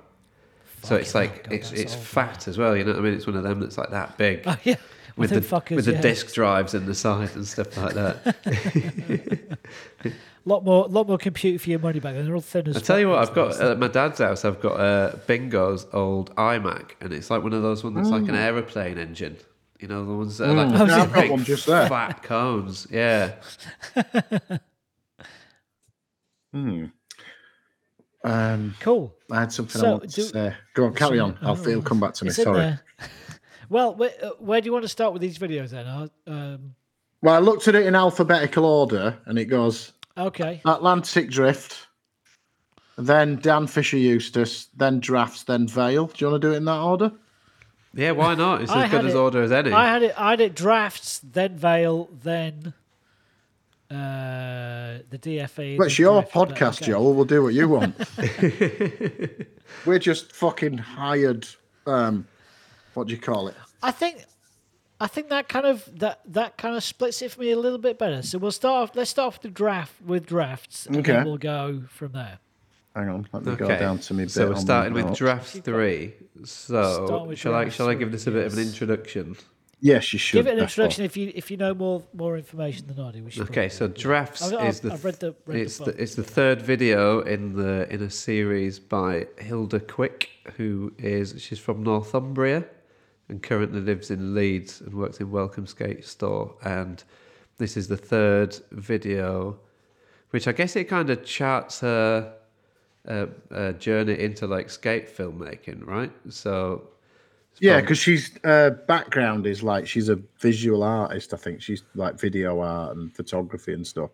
So 0.83 0.95
it's 0.95 1.15
like 1.15 1.43
God, 1.43 1.53
it's 1.53 1.71
it's 1.71 1.95
old, 1.95 2.03
fat 2.03 2.47
as 2.47 2.57
well. 2.57 2.75
You 2.75 2.83
know 2.83 2.91
what 2.91 2.99
I 2.99 3.03
mean? 3.03 3.13
It's 3.13 3.27
one 3.27 3.35
of 3.35 3.43
them 3.43 3.59
that's 3.59 3.77
like 3.77 3.89
that 3.89 4.17
big 4.17 4.43
Oh, 4.45 4.57
yeah. 4.63 4.75
With 5.17 5.29
the 5.31 5.41
fuckers, 5.41 5.75
with 5.75 5.85
the 5.85 5.93
yeah. 5.93 6.01
disk 6.01 6.33
drives 6.33 6.73
in 6.73 6.85
the 6.85 6.95
side 6.95 7.35
and 7.35 7.45
stuff 7.47 7.75
like 7.77 7.93
that. 7.95 9.57
lot 10.45 10.63
more, 10.63 10.87
lot 10.87 11.07
more 11.07 11.17
computer 11.17 11.59
for 11.59 11.69
your 11.69 11.79
money 11.79 11.99
back 11.99 12.13
then. 12.15 12.25
They're 12.25 12.35
all 12.35 12.41
thin 12.41 12.67
as 12.69 12.77
I 12.77 12.79
tell 12.79 12.99
you 12.99 13.09
what, 13.09 13.19
I've 13.19 13.33
got 13.33 13.47
these 13.49 13.57
days. 13.57 13.69
at 13.71 13.79
my 13.79 13.87
dad's 13.87 14.19
house. 14.19 14.45
I've 14.45 14.61
got 14.61 14.79
uh, 14.79 15.15
Bingo's 15.27 15.87
old 15.93 16.33
iMac, 16.35 16.91
and 17.01 17.11
it's 17.13 17.29
like 17.29 17.43
one 17.43 17.53
of 17.53 17.61
those 17.63 17.83
ones 17.83 17.95
that's 17.97 18.09
like 18.09 18.27
an 18.29 18.35
aeroplane 18.35 18.97
engine. 18.97 19.37
You 19.79 19.87
know, 19.87 20.05
the 20.05 20.13
ones 20.13 20.37
that 20.39 20.49
are 20.49 20.53
like 20.53 20.67
Mm. 20.69 20.79
big, 20.79 20.87
Yeah, 20.87 21.01
I've 21.03 21.13
got 21.13 21.29
one 21.29 21.43
just 21.43 21.65
there. 21.67 21.87
fat 21.89 22.23
cones. 22.23 22.87
Yeah, 22.89 23.33
Hmm. 26.53 26.85
Um, 28.23 28.75
cool. 28.79 29.13
I 29.31 29.41
had 29.41 29.51
something 29.51 29.79
So, 29.79 29.87
I 29.87 29.91
wanted 29.91 30.09
do- 30.11 30.21
to 30.23 30.27
say. 30.29 30.55
Go 30.73 30.85
on, 30.85 30.93
carry 30.93 31.19
on. 31.19 31.37
I'll 31.41 31.51
Oh, 31.51 31.55
feel 31.55 31.81
come 31.81 31.99
back 31.99 32.13
to 32.15 32.25
me. 32.25 32.29
It's 32.29 32.39
in 32.39 32.45
Sorry. 32.45 32.77
There. 33.69 33.75
Well, 33.77 33.95
where, 33.95 34.11
uh, 34.21 34.29
where 34.39 34.61
do 34.61 34.65
you 34.65 34.71
want 34.73 34.83
to 34.83 34.89
start 34.89 35.13
with 35.13 35.21
these 35.21 35.37
videos 35.37 35.69
then? 35.69 36.09
Um, 36.27 36.75
Well, 37.21 37.35
I 37.35 37.39
looked 37.39 37.67
at 37.67 37.75
it 37.75 37.85
in 37.85 37.95
alphabetical 37.95 38.65
order, 38.65 39.17
and 39.25 39.37
it 39.39 39.45
goes 39.45 39.93
okay. 40.17 40.61
Atlantic 40.65 41.29
Drift, 41.29 41.87
then 42.97 43.37
Dan 43.37 43.67
Fisher 43.67 43.97
Eustace, 43.97 44.67
then 44.75 44.99
Drafts, 44.99 45.43
then 45.43 45.67
Veil. 45.67 46.07
Do 46.07 46.13
you 46.25 46.31
want 46.31 46.41
to 46.41 46.47
do 46.47 46.53
it 46.53 46.57
in 46.57 46.65
that 46.65 46.79
order? 46.79 47.11
yeah. 47.93 48.11
Why 48.11 48.35
not? 48.35 48.61
It's 48.61 48.71
as 48.71 48.89
good 48.89 49.01
had 49.01 49.05
as 49.05 49.15
order 49.15 49.41
as 49.41 49.51
any. 49.51 49.71
I 49.71 49.87
had 49.87 50.03
it. 50.03 50.13
I 50.17 50.31
had 50.31 50.41
it 50.41 50.55
drafts, 50.55 51.19
then 51.19 51.55
Veil, 51.57 52.09
then 52.23 52.73
uh, 53.89 54.99
the 55.09 55.17
DFA. 55.19 55.77
Well, 55.77 55.87
it's 55.87 55.97
then 55.97 56.03
your 56.03 56.21
Drift, 56.21 56.33
podcast, 56.33 56.81
okay. 56.81 56.91
Joel. 56.91 57.13
We'll 57.13 57.25
do 57.25 57.41
what 57.43 57.53
you 57.53 57.69
want. 57.69 57.95
We're 59.85 59.99
just 59.99 60.31
fucking 60.33 60.77
hired. 60.77 61.47
Um, 61.85 62.27
what 62.97 63.07
do 63.07 63.13
you 63.13 63.19
call 63.19 63.47
it? 63.47 63.55
I 63.83 63.91
think. 63.91 64.23
I 64.99 65.05
think 65.05 65.29
that 65.29 65.47
kind 65.47 65.67
of 65.67 65.87
that 65.99 66.21
that 66.33 66.57
kind 66.57 66.75
of 66.75 66.83
splits 66.83 67.21
it 67.21 67.31
for 67.31 67.41
me 67.41 67.51
a 67.51 67.59
little 67.59 67.77
bit 67.77 67.99
better. 67.99 68.23
So 68.23 68.39
we'll 68.39 68.51
start. 68.51 68.89
Off, 68.89 68.95
let's 68.95 69.11
start 69.11 69.27
off 69.27 69.41
the 69.41 69.47
draft 69.49 69.93
with 70.03 70.25
drafts, 70.25 70.87
and 70.87 70.97
Okay. 70.97 71.11
then 71.13 71.25
we'll 71.25 71.37
go 71.37 71.83
from 71.89 72.13
there. 72.13 72.39
Hang 72.95 73.09
on, 73.09 73.27
let 73.31 73.45
me 73.45 73.55
go 73.55 73.67
down 73.67 73.99
to 73.99 74.13
me. 74.15 74.27
so 74.27 74.49
we're 74.49 74.55
starting 74.55 74.93
with 74.93 75.15
drafts 75.15 75.51
Start 75.51 75.65
three. 75.65 76.13
So 76.45 77.31
shall 77.35 77.53
I 77.53 77.69
shall 77.69 77.87
I 77.89 77.93
give 77.93 78.11
this 78.11 78.25
a 78.25 78.31
bit 78.31 78.47
of 78.47 78.53
an 78.53 78.59
introduction? 78.59 79.35
Yes, 79.79 80.11
you 80.13 80.17
should. 80.17 80.37
Give 80.39 80.47
it 80.47 80.53
an 80.57 80.63
introduction 80.63 81.05
if 81.05 81.15
you 81.15 81.31
if 81.35 81.51
you 81.51 81.57
know 81.57 81.75
more 81.75 82.01
more 82.15 82.35
information 82.35 82.87
than 82.87 82.99
I 82.99 83.11
do. 83.11 83.23
We 83.23 83.31
Okay, 83.43 83.69
so 83.69 83.85
probably- 83.85 84.01
drafts 84.01 84.41
I've- 84.41 84.55
I've- 84.57 84.67
is 84.69 84.79
the 84.79 84.93
I've 84.93 85.05
read 85.05 85.19
the- 85.19 85.35
read 85.45 85.57
the 85.57 85.61
it's 85.61 85.77
the, 85.77 85.85
book. 85.85 85.95
it's 85.99 86.15
the 86.15 86.23
third 86.23 86.63
video 86.63 87.19
in 87.19 87.53
the 87.53 87.87
in 87.93 88.01
a 88.01 88.09
series 88.09 88.79
by 88.79 89.27
Hilda 89.37 89.79
Quick, 89.79 90.29
who 90.57 90.91
is 90.97 91.35
she's 91.37 91.59
from 91.59 91.83
Northumbria 91.83 92.65
and 93.29 93.43
currently 93.43 93.81
lives 93.81 94.11
in 94.11 94.33
Leeds 94.33 94.81
and 94.81 94.93
works 94.93 95.19
in 95.19 95.31
Welcome 95.31 95.67
Skate 95.67 96.05
Store. 96.05 96.55
And 96.63 97.03
this 97.57 97.75
is 97.75 97.87
the 97.87 97.97
third 97.97 98.57
video, 98.71 99.59
which 100.29 100.47
I 100.47 100.51
guess 100.51 100.75
it 100.75 100.85
kind 100.85 101.09
of 101.09 101.25
charts 101.25 101.81
her 101.81 102.33
uh, 103.07 103.27
uh, 103.51 103.71
journey 103.73 104.19
into 104.19 104.47
like 104.47 104.69
skate 104.69 105.15
filmmaking, 105.15 105.85
right? 105.85 106.11
So 106.29 106.89
Yeah, 107.59 107.81
because 107.81 107.97
she's 107.97 108.37
uh, 108.43 108.71
background 108.87 109.47
is 109.47 109.63
like 109.63 109.87
she's 109.87 110.09
a 110.09 110.19
visual 110.39 110.83
artist. 110.83 111.33
I 111.33 111.37
think 111.37 111.61
she's 111.61 111.83
like 111.95 112.19
video 112.19 112.59
art 112.59 112.95
and 112.97 113.13
photography 113.15 113.73
and 113.73 113.85
stuff. 113.85 114.11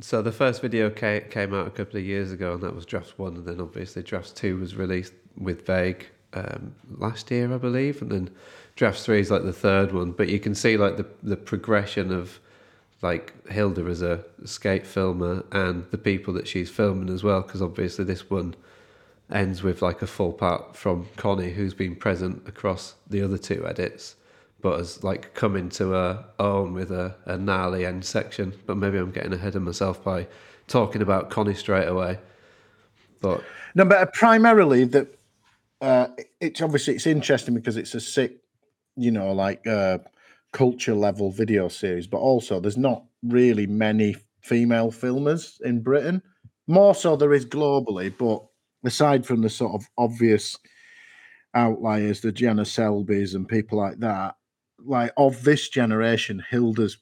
So 0.00 0.22
the 0.22 0.32
first 0.32 0.62
video 0.62 0.88
came, 0.88 1.22
came 1.28 1.52
out 1.52 1.66
a 1.66 1.70
couple 1.70 1.98
of 1.98 2.04
years 2.04 2.32
ago, 2.32 2.54
and 2.54 2.62
that 2.62 2.74
was 2.74 2.86
draft 2.86 3.18
One, 3.18 3.36
and 3.36 3.44
then 3.44 3.60
obviously 3.60 4.02
draft 4.02 4.36
Two 4.36 4.58
was 4.58 4.76
released 4.76 5.12
with 5.36 5.66
Vague 5.66 6.06
um, 6.36 6.74
last 6.98 7.30
year, 7.30 7.52
I 7.52 7.58
believe, 7.58 8.02
and 8.02 8.10
then 8.10 8.30
Drafts 8.76 9.04
Three 9.04 9.20
is 9.20 9.30
like 9.30 9.44
the 9.44 9.52
third 9.52 9.92
one. 9.92 10.12
But 10.12 10.28
you 10.28 10.38
can 10.38 10.54
see 10.54 10.76
like 10.76 10.96
the 10.96 11.06
the 11.22 11.36
progression 11.36 12.12
of 12.12 12.38
like 13.02 13.32
Hilda 13.50 13.84
as 13.86 14.02
a 14.02 14.24
skate 14.44 14.86
filmer 14.86 15.44
and 15.52 15.84
the 15.90 15.98
people 15.98 16.34
that 16.34 16.48
she's 16.48 16.70
filming 16.70 17.12
as 17.12 17.22
well, 17.22 17.42
because 17.42 17.62
obviously 17.62 18.04
this 18.04 18.30
one 18.30 18.54
ends 19.30 19.62
with 19.62 19.82
like 19.82 20.02
a 20.02 20.06
full 20.06 20.32
part 20.32 20.76
from 20.76 21.06
Connie, 21.16 21.52
who's 21.52 21.74
been 21.74 21.96
present 21.96 22.46
across 22.48 22.94
the 23.08 23.22
other 23.22 23.38
two 23.38 23.66
edits, 23.66 24.16
but 24.60 24.78
has 24.78 25.04
like 25.04 25.34
come 25.34 25.56
into 25.56 25.90
her 25.90 26.24
own 26.38 26.72
with 26.72 26.90
a, 26.90 27.14
a 27.26 27.36
gnarly 27.36 27.84
end 27.84 28.04
section. 28.04 28.52
But 28.66 28.76
maybe 28.76 28.98
I'm 28.98 29.10
getting 29.10 29.32
ahead 29.32 29.56
of 29.56 29.62
myself 29.62 30.02
by 30.02 30.26
talking 30.68 31.02
about 31.02 31.30
Connie 31.30 31.54
straight 31.54 31.88
away. 31.88 32.18
But 33.20 33.42
No, 33.74 33.84
but 33.84 34.12
primarily 34.14 34.84
that 34.84 35.08
uh, 35.80 36.08
it's 36.40 36.60
obviously 36.60 36.94
it's 36.94 37.06
interesting 37.06 37.54
because 37.54 37.76
it's 37.76 37.94
a 37.94 38.00
sick, 38.00 38.38
you 38.96 39.10
know, 39.10 39.32
like 39.32 39.66
uh, 39.66 39.98
culture 40.52 40.94
level 40.94 41.30
video 41.30 41.68
series, 41.68 42.06
but 42.06 42.18
also 42.18 42.60
there's 42.60 42.78
not 42.78 43.04
really 43.22 43.66
many 43.66 44.16
female 44.40 44.90
filmers 44.90 45.60
in 45.60 45.82
Britain. 45.82 46.22
More 46.66 46.94
so 46.94 47.16
there 47.16 47.32
is 47.32 47.46
globally, 47.46 48.12
but 48.16 48.42
aside 48.84 49.26
from 49.26 49.42
the 49.42 49.50
sort 49.50 49.74
of 49.74 49.88
obvious 49.98 50.56
outliers, 51.54 52.20
the 52.20 52.32
Jenna 52.32 52.62
Selbys 52.62 53.34
and 53.34 53.48
people 53.48 53.78
like 53.78 53.98
that, 53.98 54.36
like 54.78 55.12
of 55.16 55.42
this 55.44 55.68
generation, 55.68 56.42
Hilda's 56.50 56.98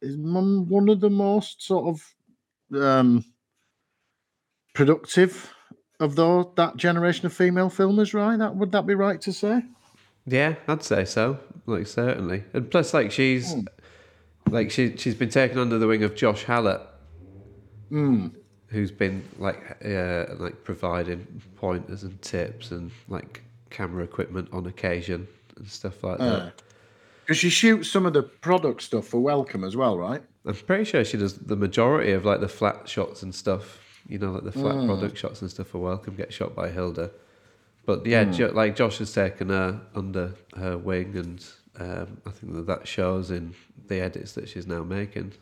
is 0.00 0.16
one 0.16 0.88
of 0.88 1.00
the 1.00 1.10
most 1.10 1.62
sort 1.62 1.86
of 1.86 2.80
um 2.82 3.24
productive 4.74 5.52
of 6.02 6.16
those 6.16 6.46
that 6.56 6.76
generation 6.76 7.26
of 7.26 7.32
female 7.32 7.70
filmers, 7.70 8.12
right? 8.12 8.36
That 8.36 8.56
would 8.56 8.72
that 8.72 8.86
be 8.86 8.94
right 8.94 9.20
to 9.22 9.32
say? 9.32 9.62
yeah, 10.26 10.54
I'd 10.68 10.82
say 10.82 11.04
so. 11.04 11.38
Like 11.66 11.86
certainly, 11.86 12.44
and 12.52 12.70
plus, 12.70 12.92
like 12.92 13.12
she's 13.12 13.52
hmm. 13.52 13.62
like 14.50 14.70
she 14.70 14.96
she's 14.96 15.14
been 15.14 15.30
taken 15.30 15.58
under 15.58 15.78
the 15.78 15.86
wing 15.86 16.02
of 16.02 16.14
Josh 16.14 16.44
Hallett. 16.44 16.80
Hmm. 17.88 18.28
who's 18.68 18.90
been 18.90 19.22
like 19.38 19.76
uh, 19.84 20.24
like 20.38 20.64
providing 20.64 21.42
pointers 21.56 22.04
and 22.04 22.20
tips 22.22 22.70
and 22.70 22.90
like 23.08 23.42
camera 23.68 24.02
equipment 24.02 24.48
on 24.50 24.66
occasion 24.66 25.28
and 25.56 25.68
stuff 25.68 26.02
like 26.02 26.18
that. 26.18 26.24
Uh, 26.24 26.50
because 27.20 27.38
she 27.38 27.50
shoots 27.50 27.90
some 27.90 28.06
of 28.06 28.14
the 28.14 28.22
product 28.22 28.82
stuff 28.82 29.06
for 29.06 29.20
Welcome 29.20 29.62
as 29.62 29.76
well, 29.76 29.96
right? 29.96 30.22
I'm 30.44 30.54
pretty 30.54 30.84
sure 30.84 31.04
she 31.04 31.16
does 31.16 31.38
the 31.38 31.54
majority 31.54 32.12
of 32.12 32.24
like 32.24 32.40
the 32.40 32.48
flat 32.48 32.88
shots 32.88 33.22
and 33.22 33.32
stuff. 33.32 33.78
You 34.06 34.18
know, 34.18 34.32
like 34.32 34.44
the 34.44 34.52
flat 34.52 34.86
product 34.86 35.16
shots 35.16 35.40
and 35.42 35.50
stuff 35.50 35.68
for 35.68 35.78
Welcome 35.78 36.16
get 36.16 36.32
shot 36.32 36.54
by 36.54 36.68
Hilda. 36.68 37.10
But 37.84 38.06
yeah, 38.06 38.24
jo- 38.24 38.52
like 38.52 38.76
Josh 38.76 38.98
has 38.98 39.12
taken 39.12 39.48
her 39.48 39.80
under 39.94 40.34
her 40.56 40.78
wing, 40.78 41.16
and 41.16 41.44
um, 41.78 42.20
I 42.26 42.30
think 42.30 42.54
that 42.54 42.66
that 42.66 42.86
shows 42.86 43.30
in 43.30 43.54
the 43.88 44.00
edits 44.00 44.32
that 44.32 44.48
she's 44.48 44.66
now 44.66 44.82
making. 44.82 45.32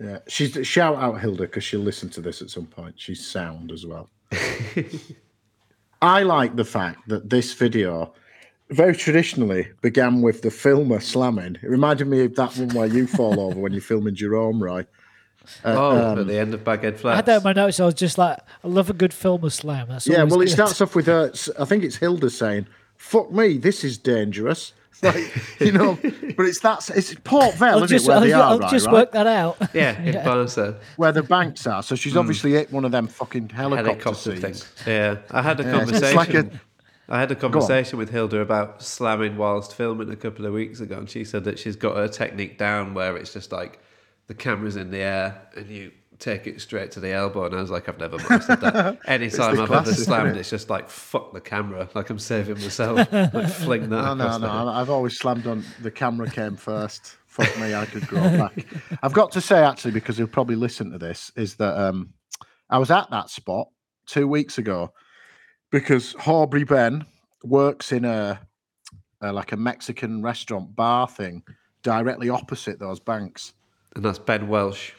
Yeah. 0.00 0.18
She's 0.28 0.66
shout 0.66 0.96
out 0.96 1.20
Hilda 1.20 1.42
because 1.42 1.64
she'll 1.64 1.80
listen 1.80 2.08
to 2.10 2.20
this 2.20 2.42
at 2.42 2.50
some 2.50 2.66
point. 2.66 2.94
She's 2.98 3.26
sound 3.26 3.72
as 3.72 3.84
well. 3.86 4.10
I 6.02 6.22
like 6.22 6.54
the 6.54 6.64
fact 6.64 7.08
that 7.08 7.28
this 7.28 7.52
video 7.52 8.14
very 8.70 8.94
traditionally 8.94 9.68
began 9.80 10.22
with 10.22 10.42
the 10.42 10.50
filmer 10.50 11.00
slamming. 11.00 11.56
It 11.62 11.68
reminded 11.68 12.06
me 12.06 12.24
of 12.24 12.36
that 12.36 12.56
one 12.56 12.68
where 12.68 12.86
you 12.86 13.06
fall 13.06 13.40
over 13.40 13.58
when 13.58 13.72
you're 13.72 13.80
filming 13.80 14.14
Jerome, 14.14 14.62
right? 15.64 15.74
oh, 15.74 16.12
um, 16.12 16.18
at 16.18 16.26
the 16.26 16.38
end 16.38 16.54
of 16.54 16.64
Baghead 16.64 16.98
Flash. 16.98 17.12
I 17.12 17.16
Flats. 17.16 17.16
had 17.16 17.26
that 17.26 17.36
in 17.38 17.42
my 17.44 17.52
notes. 17.52 17.80
I 17.80 17.84
was 17.86 17.94
just 17.94 18.18
like, 18.18 18.38
I 18.64 18.68
love 18.68 18.90
a 18.90 18.94
good 18.94 19.12
film 19.12 19.44
of 19.44 19.52
slam. 19.52 19.88
That's 19.88 20.06
Yeah, 20.06 20.18
always 20.18 20.32
well, 20.32 20.40
it 20.42 20.50
starts 20.50 20.80
off 20.80 20.94
with 20.94 21.08
uh, 21.08 21.12
her. 21.12 21.32
I 21.58 21.64
think 21.64 21.84
it's 21.84 21.96
Hilda 21.96 22.30
saying, 22.30 22.66
"Fuck 22.96 23.32
me, 23.32 23.58
this 23.58 23.84
is 23.84 23.98
dangerous." 23.98 24.72
Like 25.00 25.60
you 25.60 25.70
know, 25.70 25.96
but 26.36 26.46
it's 26.46 26.58
that. 26.58 26.90
It's 26.92 27.14
Port 27.22 27.54
Vell, 27.54 27.78
I'll 27.78 27.84
isn't 27.84 27.88
just, 27.88 28.06
it? 28.06 28.08
Where 28.08 28.16
I'll, 28.16 28.24
they 28.24 28.32
are, 28.32 28.42
I'll 28.42 28.58
right? 28.58 28.70
just 28.70 28.86
right? 28.86 28.92
work 28.92 29.12
that 29.12 29.28
out. 29.28 29.56
yeah, 29.72 29.96
in 30.02 30.12
Barca. 30.24 30.80
Where 30.96 31.12
the 31.12 31.22
banks 31.22 31.68
are. 31.68 31.84
So 31.84 31.94
she's 31.94 32.14
hmm. 32.14 32.18
obviously 32.18 32.50
hit 32.50 32.72
one 32.72 32.84
of 32.84 32.90
them 32.90 33.06
fucking 33.06 33.50
helicopter, 33.50 33.92
helicopter 33.92 34.36
things. 34.36 34.68
Yeah, 34.84 35.18
I 35.30 35.42
had 35.42 35.60
a 35.60 35.62
Yeah, 35.62 35.68
it's 35.68 35.78
conversation. 35.78 36.16
like 36.16 36.34
a- 36.34 36.60
I 37.08 37.20
had 37.20 37.30
a 37.30 37.36
conversation 37.36 37.98
with 37.98 38.10
Hilda 38.10 38.40
about 38.40 38.82
slamming 38.82 39.38
whilst 39.38 39.74
filming 39.74 40.10
a 40.10 40.16
couple 40.16 40.44
of 40.44 40.52
weeks 40.52 40.80
ago, 40.80 40.98
and 40.98 41.08
she 41.08 41.24
said 41.24 41.44
that 41.44 41.58
she's 41.58 41.76
got 41.76 41.96
her 41.96 42.08
technique 42.08 42.58
down 42.58 42.92
where 42.92 43.16
it's 43.16 43.32
just 43.32 43.50
like 43.50 43.80
the 44.28 44.34
camera's 44.34 44.76
in 44.76 44.90
the 44.90 44.98
air 44.98 45.48
and 45.56 45.68
you 45.68 45.90
take 46.18 46.46
it 46.46 46.60
straight 46.60 46.90
to 46.92 47.00
the 47.00 47.10
elbow. 47.10 47.46
And 47.46 47.54
I 47.54 47.60
was 47.60 47.70
like, 47.70 47.88
I've 47.88 47.98
never 47.98 48.18
mastered 48.28 48.60
that. 48.60 48.98
Anytime 49.06 49.58
I've 49.60 49.70
ever 49.70 49.92
slammed, 49.92 50.36
it? 50.36 50.40
it's 50.40 50.50
just 50.50 50.70
like 50.70 50.88
fuck 50.88 51.32
the 51.32 51.40
camera, 51.40 51.88
like 51.94 52.10
I'm 52.10 52.18
saving 52.18 52.60
myself, 52.60 53.10
like 53.12 53.48
fling 53.48 53.88
that. 53.90 54.02
No, 54.02 54.14
no, 54.14 54.38
no. 54.38 54.68
I've 54.68 54.90
always 54.90 55.18
slammed 55.18 55.46
on 55.46 55.64
the 55.82 55.90
camera 55.90 56.30
came 56.30 56.56
first. 56.56 57.16
Fuck 57.28 57.60
me, 57.60 57.72
I 57.72 57.84
could 57.84 58.04
grow 58.08 58.20
back. 58.20 58.66
I've 59.00 59.12
got 59.12 59.30
to 59.32 59.40
say 59.40 59.62
actually, 59.62 59.92
because 59.92 60.16
he'll 60.16 60.26
probably 60.26 60.56
listen 60.56 60.90
to 60.90 60.98
this, 60.98 61.30
is 61.36 61.54
that 61.56 61.78
um, 61.78 62.12
I 62.68 62.78
was 62.78 62.90
at 62.90 63.08
that 63.10 63.30
spot 63.30 63.68
two 64.06 64.26
weeks 64.26 64.58
ago 64.58 64.92
because 65.70 66.14
Horbury 66.14 66.66
Ben 66.66 67.06
works 67.44 67.92
in 67.92 68.04
a, 68.04 68.40
a 69.20 69.32
like 69.32 69.52
a 69.52 69.56
Mexican 69.56 70.20
restaurant 70.20 70.74
bar 70.74 71.06
thing 71.06 71.44
directly 71.84 72.28
opposite 72.28 72.80
those 72.80 72.98
banks. 72.98 73.52
And 73.96 74.04
that's 74.04 74.18
Ben 74.18 74.48
Welsh. 74.48 74.92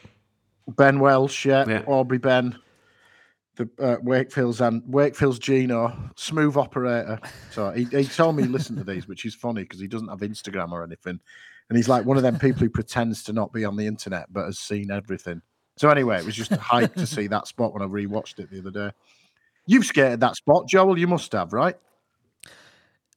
Ben 0.76 1.00
Welsh, 1.00 1.46
yeah, 1.46 1.66
Yeah. 1.68 1.82
Horbury 1.84 2.18
Ben. 2.22 2.58
the 3.56 3.70
uh, 3.80 3.98
Wakefield's 4.04 4.62
and 4.62 4.84
Wakefield's 4.88 5.40
Gino, 5.40 6.12
smooth 6.16 6.56
operator. 6.56 7.20
So 7.52 7.72
he, 7.72 7.86
he 7.86 8.06
told 8.06 8.36
me 8.36 8.44
he 8.44 8.50
listened 8.50 8.78
to 8.78 8.84
these, 8.84 9.08
which 9.08 9.26
is 9.26 9.36
funny 9.36 9.64
because 9.64 9.80
he 9.80 9.88
doesn't 9.88 10.08
have 10.08 10.20
Instagram 10.20 10.72
or 10.72 10.84
anything, 10.84 11.20
and 11.70 11.78
he's 11.78 11.90
like 11.90 12.06
one 12.06 12.18
of 12.18 12.24
them 12.24 12.40
people 12.40 12.62
who 12.62 12.70
pretends 12.70 13.24
to 13.24 13.34
not 13.34 13.52
be 13.52 13.66
on 13.66 13.76
the 13.76 13.86
internet 13.86 14.32
but 14.32 14.46
has 14.46 14.60
seen 14.60 14.92
everything. 14.92 15.42
So 15.78 15.90
anyway, 15.90 16.20
it 16.20 16.26
was 16.26 16.36
just 16.36 16.52
a 16.52 16.58
hype 16.60 16.94
to 16.96 17.08
see 17.08 17.28
that 17.28 17.48
spot 17.48 17.74
when 17.74 17.82
I 17.82 17.86
rewatched 17.86 18.40
it 18.40 18.50
the 18.52 18.60
other 18.60 18.72
day. 18.72 18.92
You've 19.66 19.86
skated 19.86 20.20
that 20.22 20.36
spot, 20.36 20.68
Joel. 20.68 20.98
You 20.98 21.08
must 21.08 21.32
have, 21.34 21.54
right? 21.54 21.76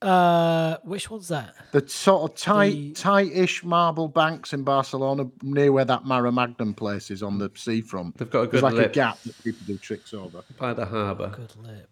Uh, 0.05 0.79
which 0.85 1.11
one's 1.11 1.29
that? 1.29 1.55
The 1.73 1.87
sort 1.89 2.31
of 2.31 2.37
tight, 2.37 2.71
The- 2.73 2.93
tight-ish 2.95 3.65
marble 3.65 4.09
banks 4.09 4.53
in 4.53 4.63
Barcelona, 4.65 5.27
near 5.43 5.73
where 5.73 5.85
that 5.85 6.05
Maremagnum 6.05 6.75
place 6.77 7.11
is 7.11 7.23
on 7.23 7.39
the 7.39 7.51
seafront. 7.55 8.17
They've 8.19 8.29
got 8.31 8.41
a 8.43 8.47
good 8.47 8.53
There's 8.53 8.61
good 8.63 8.67
like 8.67 8.75
lip 8.75 8.91
a 8.91 8.95
gap 8.95 9.23
that 9.23 9.43
people 9.45 9.61
do 9.67 9.79
tricks 9.79 10.13
over. 10.15 10.43
by 10.59 10.75
the 10.75 10.87
harbour. 10.87 11.29
Good 11.37 11.55
lip. 11.65 11.89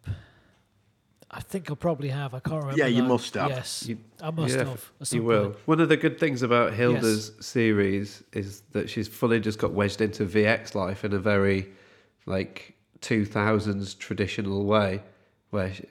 I 1.32 1.40
think 1.40 1.70
I 1.70 1.74
probably 1.76 2.08
have. 2.08 2.34
I 2.34 2.40
can't 2.40 2.60
remember. 2.60 2.76
Yeah, 2.76 2.86
you 2.88 3.02
though. 3.02 3.08
must 3.08 3.34
have. 3.34 3.50
Yes, 3.50 3.84
You- 3.86 3.98
I 4.20 4.30
must 4.32 4.56
Yeah, 4.56 4.64
have. 4.64 4.90
You 5.12 5.22
will. 5.22 5.44
point. 5.50 5.56
One 5.66 5.80
of 5.80 5.88
the 5.88 5.96
good 5.96 6.18
things 6.18 6.42
about 6.42 6.72
Hilda's 6.72 7.30
series 7.40 8.24
is 8.32 8.62
that 8.72 8.90
she's 8.90 9.06
fully 9.06 9.38
just 9.38 9.60
got 9.60 9.72
wedged 9.72 10.00
into 10.00 10.24
VX 10.26 10.74
life 10.74 11.04
in 11.04 11.12
a 11.12 11.20
very 11.20 11.68
like 12.26 12.74
2000s 13.00 13.96
traditional 13.96 14.64
way, 14.64 15.02
where 15.50 15.72
she, 15.72 15.84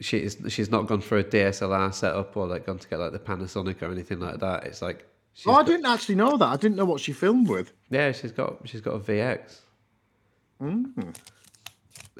she 0.00 0.18
is, 0.18 0.38
she's 0.48 0.70
not 0.70 0.86
gone 0.86 1.00
for 1.00 1.18
a 1.18 1.24
DSLR 1.24 1.92
setup 1.92 2.36
or 2.36 2.46
like 2.46 2.66
gone 2.66 2.78
to 2.78 2.88
get 2.88 2.98
like 2.98 3.12
the 3.12 3.18
Panasonic 3.18 3.82
or 3.82 3.90
anything 3.92 4.20
like 4.20 4.38
that. 4.40 4.64
It's 4.64 4.80
like 4.82 5.06
she's 5.34 5.46
Oh, 5.46 5.52
I 5.52 5.56
got- 5.56 5.66
didn't 5.66 5.86
actually 5.86 6.14
know 6.16 6.36
that. 6.36 6.46
I 6.46 6.56
didn't 6.56 6.76
know 6.76 6.84
what 6.84 7.00
she 7.00 7.12
filmed 7.12 7.48
with. 7.48 7.72
yeah, 7.90 8.12
she's 8.12 8.32
got 8.32 8.56
she's 8.64 8.80
got 8.80 8.94
a 8.94 8.98
VX. 9.00 9.60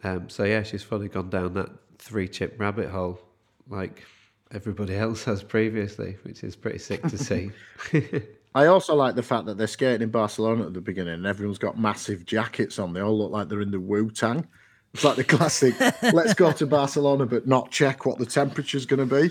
Um, 0.04 0.28
so 0.28 0.44
yeah, 0.44 0.62
she's 0.62 0.82
fully 0.82 1.08
gone 1.08 1.30
down 1.30 1.54
that 1.54 1.70
three 1.98 2.26
chip 2.28 2.56
rabbit 2.58 2.88
hole, 2.88 3.20
like 3.68 4.02
everybody 4.50 4.96
else 5.06 5.24
has 5.24 5.42
previously, 5.42 6.16
which 6.24 6.42
is 6.42 6.56
pretty 6.56 6.78
sick 6.78 7.02
to 7.04 7.18
see. 7.18 7.50
I 8.54 8.66
also 8.66 8.94
like 8.94 9.14
the 9.14 9.22
fact 9.22 9.46
that 9.46 9.56
they're 9.56 9.66
skating 9.66 10.02
in 10.02 10.10
Barcelona 10.10 10.66
at 10.66 10.74
the 10.74 10.80
beginning 10.80 11.14
and 11.14 11.26
everyone's 11.26 11.58
got 11.58 11.78
massive 11.78 12.26
jackets 12.26 12.78
on. 12.78 12.92
They 12.92 13.00
all 13.00 13.16
look 13.16 13.30
like 13.32 13.48
they're 13.48 13.62
in 13.62 13.70
the 13.70 13.80
Wu 13.80 14.10
Tang. 14.10 14.46
It's 14.94 15.04
like 15.04 15.16
the 15.16 15.24
classic 15.24 15.74
let's 16.12 16.34
go 16.34 16.52
to 16.52 16.66
Barcelona 16.66 17.26
but 17.26 17.46
not 17.46 17.70
check 17.70 18.04
what 18.06 18.18
the 18.18 18.26
temperature's 18.26 18.84
going 18.86 19.08
to 19.08 19.22
be. 19.22 19.30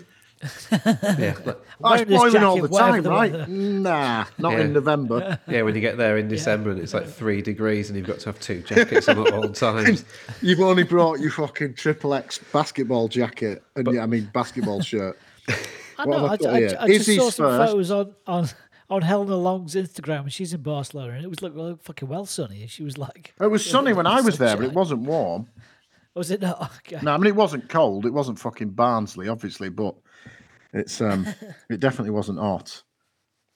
yeah, 1.21 1.35
but- 1.45 1.63
Oh, 1.83 1.93
it's 1.93 2.09
wearing 2.09 2.09
this 2.09 2.19
boiling 2.19 2.43
all 2.43 2.61
the 2.61 2.67
time, 2.69 3.03
the 3.03 3.09
right? 3.09 3.31
weather. 3.31 3.47
Nah, 3.47 4.25
not 4.37 4.53
Yeah. 4.53 4.59
in 4.61 4.73
November. 4.73 5.39
yeah. 5.47 5.61
When 5.63 5.73
you 5.75 5.81
get 5.81 5.97
there 5.97 6.17
in 6.17 6.27
December 6.27 6.69
and 6.71 6.79
it's 6.79 6.93
like 6.93 7.07
three 7.07 7.41
degrees 7.41 7.89
and 7.89 7.97
you've 7.97 8.05
got 8.07 8.19
to 8.19 8.25
have 8.27 8.39
two 8.39 8.61
jackets 8.61 9.07
on 9.07 9.25
at 9.27 9.33
all 9.33 9.49
times. 9.49 10.03
You've 10.41 10.59
only 10.61 10.83
brought 10.83 11.19
your 11.19 11.31
fucking 11.31 11.73
triple 11.75 12.13
X 12.13 12.39
basketball 12.51 13.07
jacket 13.07 13.63
and 13.75 13.87
yeah, 13.93 14.03
I 14.03 14.05
mean 14.05 14.29
basketball 14.33 14.81
shirt. 14.81 15.19
I 15.97 16.05
know. 16.05 16.25
I 16.25 16.29
I, 16.29 16.31
I. 16.31 16.55
I 16.57 16.61
just 16.69 16.89
Izzy's 16.89 17.17
saw 17.17 17.29
some 17.31 17.45
first. 17.45 17.71
photos 17.71 17.91
on 17.91 18.15
on 18.27 18.49
on 18.91 19.01
Helena 19.01 19.37
Long's 19.37 19.73
Instagram, 19.73 20.21
and 20.23 20.33
she's 20.33 20.53
in 20.53 20.61
Barcelona, 20.61 21.13
and 21.13 21.23
it 21.23 21.29
was 21.29 21.41
look 21.41 21.55
well, 21.55 21.79
fucking 21.81 22.07
well 22.09 22.25
sunny, 22.25 22.61
and 22.61 22.69
she 22.69 22.83
was 22.83 22.97
like, 22.97 23.33
It 23.39 23.47
was 23.47 23.65
sunny 23.65 23.93
when 23.93 24.05
I 24.05 24.21
was 24.21 24.37
there, 24.37 24.57
but 24.57 24.65
it 24.65 24.73
wasn't 24.73 25.01
warm. 25.01 25.47
Was 26.13 26.29
it 26.29 26.41
not? 26.41 26.71
Okay. 26.85 26.99
No, 27.01 27.13
I 27.13 27.17
mean 27.17 27.27
it 27.27 27.35
wasn't 27.35 27.69
cold. 27.69 28.05
It 28.05 28.11
wasn't 28.11 28.37
fucking 28.37 28.71
Barnsley, 28.71 29.29
obviously, 29.29 29.69
but 29.69 29.95
it's 30.73 30.99
um, 30.99 31.25
it 31.69 31.79
definitely 31.79 32.11
wasn't 32.11 32.37
hot. 32.39 32.83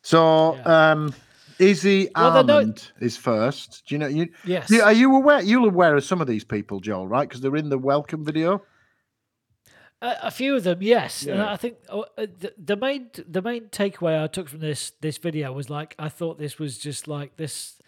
So, 0.03 0.55
Yeah. 0.55 0.91
um, 0.91 1.13
Izzy 1.59 2.09
Well, 2.15 2.43
not- 2.43 2.91
is 2.99 3.17
first. 3.17 3.83
Do 3.87 3.95
you 3.95 3.99
know 3.99 4.07
you? 4.07 4.29
Yes. 4.45 4.71
Are 4.73 4.93
you 4.93 5.15
aware? 5.15 5.41
You're 5.41 5.67
aware 5.67 5.95
of 5.95 6.03
some 6.05 6.21
of 6.21 6.27
these 6.27 6.43
people, 6.45 6.79
Joel, 6.79 7.07
right? 7.07 7.27
Because 7.27 7.41
they're 7.41 7.55
in 7.55 7.69
the 7.69 7.77
welcome 7.77 8.23
video. 8.23 8.61
A, 10.01 10.15
a 10.23 10.31
few 10.31 10.55
of 10.55 10.63
them, 10.63 10.81
yes. 10.81 11.25
And 11.25 11.41
I 11.41 11.55
think 11.55 11.77
uh, 11.89 11.99
uh, 11.99 12.05
the, 12.17 12.53
the 12.57 12.75
main 12.75 13.09
the 13.27 13.41
main 13.41 13.65
takeaway 13.65 14.21
I 14.21 14.27
took 14.27 14.49
from 14.49 14.59
this 14.59 14.91
this 15.01 15.17
video 15.17 15.51
was 15.53 15.69
like 15.69 15.95
I 15.97 16.09
thought 16.09 16.37
this 16.37 16.59
was 16.59 16.77
just 16.77 17.07
like 17.07 17.37
this. 17.37 17.81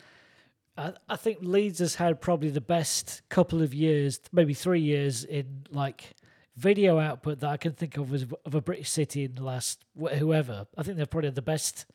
I, 0.78 0.94
I 1.10 1.16
think 1.16 1.40
Leeds 1.42 1.80
has 1.80 1.96
had 1.96 2.22
probably 2.22 2.50
the 2.50 2.62
best 2.62 3.22
couple 3.30 3.62
of 3.62 3.74
years, 3.74 4.20
maybe 4.32 4.54
three 4.54 4.82
years 4.82 5.24
in 5.24 5.66
like 5.72 6.16
video 6.56 7.00
output 7.00 7.40
that 7.42 7.50
I 7.50 7.58
can 7.58 7.74
think 7.74 7.98
of 7.98 8.14
as 8.14 8.26
of 8.46 8.56
a 8.56 8.62
British 8.62 8.90
city 8.90 9.24
in 9.26 9.36
the 9.36 9.44
last 9.44 9.86
whoever. 9.96 10.66
I 10.78 10.84
think 10.84 10.98
they've 10.98 11.10
probably 11.10 11.28
had 11.28 11.36
the 11.36 11.42
best, 11.42 11.86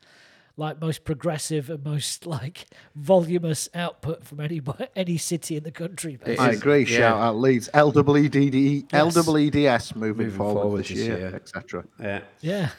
like 0.55 0.79
most 0.79 1.03
progressive 1.03 1.69
and 1.69 1.83
most 1.83 2.25
like 2.37 2.65
voluminous 2.95 3.69
output 3.73 4.23
from 4.23 4.39
any 4.39 4.61
any 4.95 5.17
city 5.17 5.57
in 5.57 5.63
the 5.63 5.71
country. 5.71 6.17
Basically. 6.17 6.37
I 6.45 6.51
agree. 6.51 6.85
yeah. 6.85 6.97
Shout 6.97 7.17
out 7.21 7.37
Leeds, 7.37 7.69
LWDD, 7.73 8.85
Yes. 8.91 9.15
LWDS 9.17 9.95
moving, 9.95 10.25
Moving 10.27 10.37
forward, 10.37 10.61
forward 10.61 10.79
this 10.81 10.89
this 10.89 10.97
year, 10.99 11.17
year. 11.17 11.35
etc. 11.35 11.83
Yeah. 11.99 12.21
Yeah. 12.41 12.69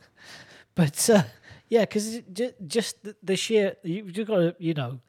but 0.74 1.10
uh, 1.10 1.22
yeah, 1.68 1.80
because 1.82 2.20
just, 2.32 2.54
just 2.66 3.02
the, 3.02 3.16
the 3.22 3.36
sheer 3.36 3.76
you 3.82 4.04
you've 4.12 4.26
got 4.28 4.36
to 4.36 4.56
you 4.58 4.74
know 4.74 5.00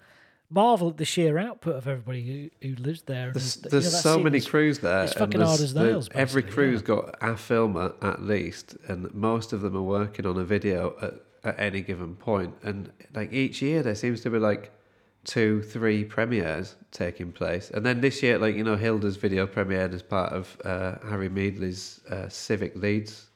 marvel 0.50 0.90
at 0.90 0.98
the 0.98 1.04
sheer 1.06 1.38
output 1.38 1.76
of 1.76 1.88
everybody 1.90 2.50
who, 2.62 2.68
who 2.70 2.76
lives 2.82 3.02
there. 3.02 3.26
and 3.28 3.36
There's, 3.36 3.58
you 3.66 3.70
know, 3.72 3.80
so 3.82 4.18
many 4.18 4.38
is- 4.38 4.48
crews 4.48 4.80
there. 4.80 5.04
it's 5.04 5.12
fucking 5.14 5.42
hard 5.42 5.60
there's 5.60 5.62
as 5.62 5.74
the- 5.74 5.84
nails, 5.84 6.08
Every 6.14 6.42
basically, 6.42 6.54
crew's 6.56 6.82
yeah. 6.82 6.88
got 6.88 7.16
a 7.22 7.36
filmer 7.36 7.94
at 8.02 8.22
least, 8.22 8.78
and 8.88 9.14
most 9.14 9.52
of 9.52 9.60
them 9.60 9.76
are 9.76 9.82
working 9.82 10.26
on 10.26 10.38
a 10.38 10.46
video 10.46 10.96
at, 11.02 11.16
at 11.48 11.60
any 11.60 11.82
given 11.82 12.16
point. 12.16 12.54
And 12.64 12.92
like 13.14 13.32
each 13.34 13.62
year, 13.62 13.82
there 13.84 13.96
seems 13.96 14.22
to 14.22 14.30
be 14.30 14.40
like 14.40 14.72
two, 15.24 15.62
three 15.62 16.04
premieres 16.04 16.76
taking 16.92 17.32
place. 17.32 17.70
And 17.72 17.86
then 17.86 18.02
this 18.02 18.22
year, 18.24 18.38
like 18.38 18.56
you 18.56 18.64
know, 18.64 18.76
Hilda's 18.76 19.18
video 19.18 19.48
premiered 19.48 19.94
as 19.94 20.02
part 20.02 20.34
of 20.34 20.58
uh, 20.64 20.96
Harry 21.08 21.30
Meadley's 21.30 22.02
uh, 22.10 22.30
Civic 22.30 22.76
Leads 22.76 23.28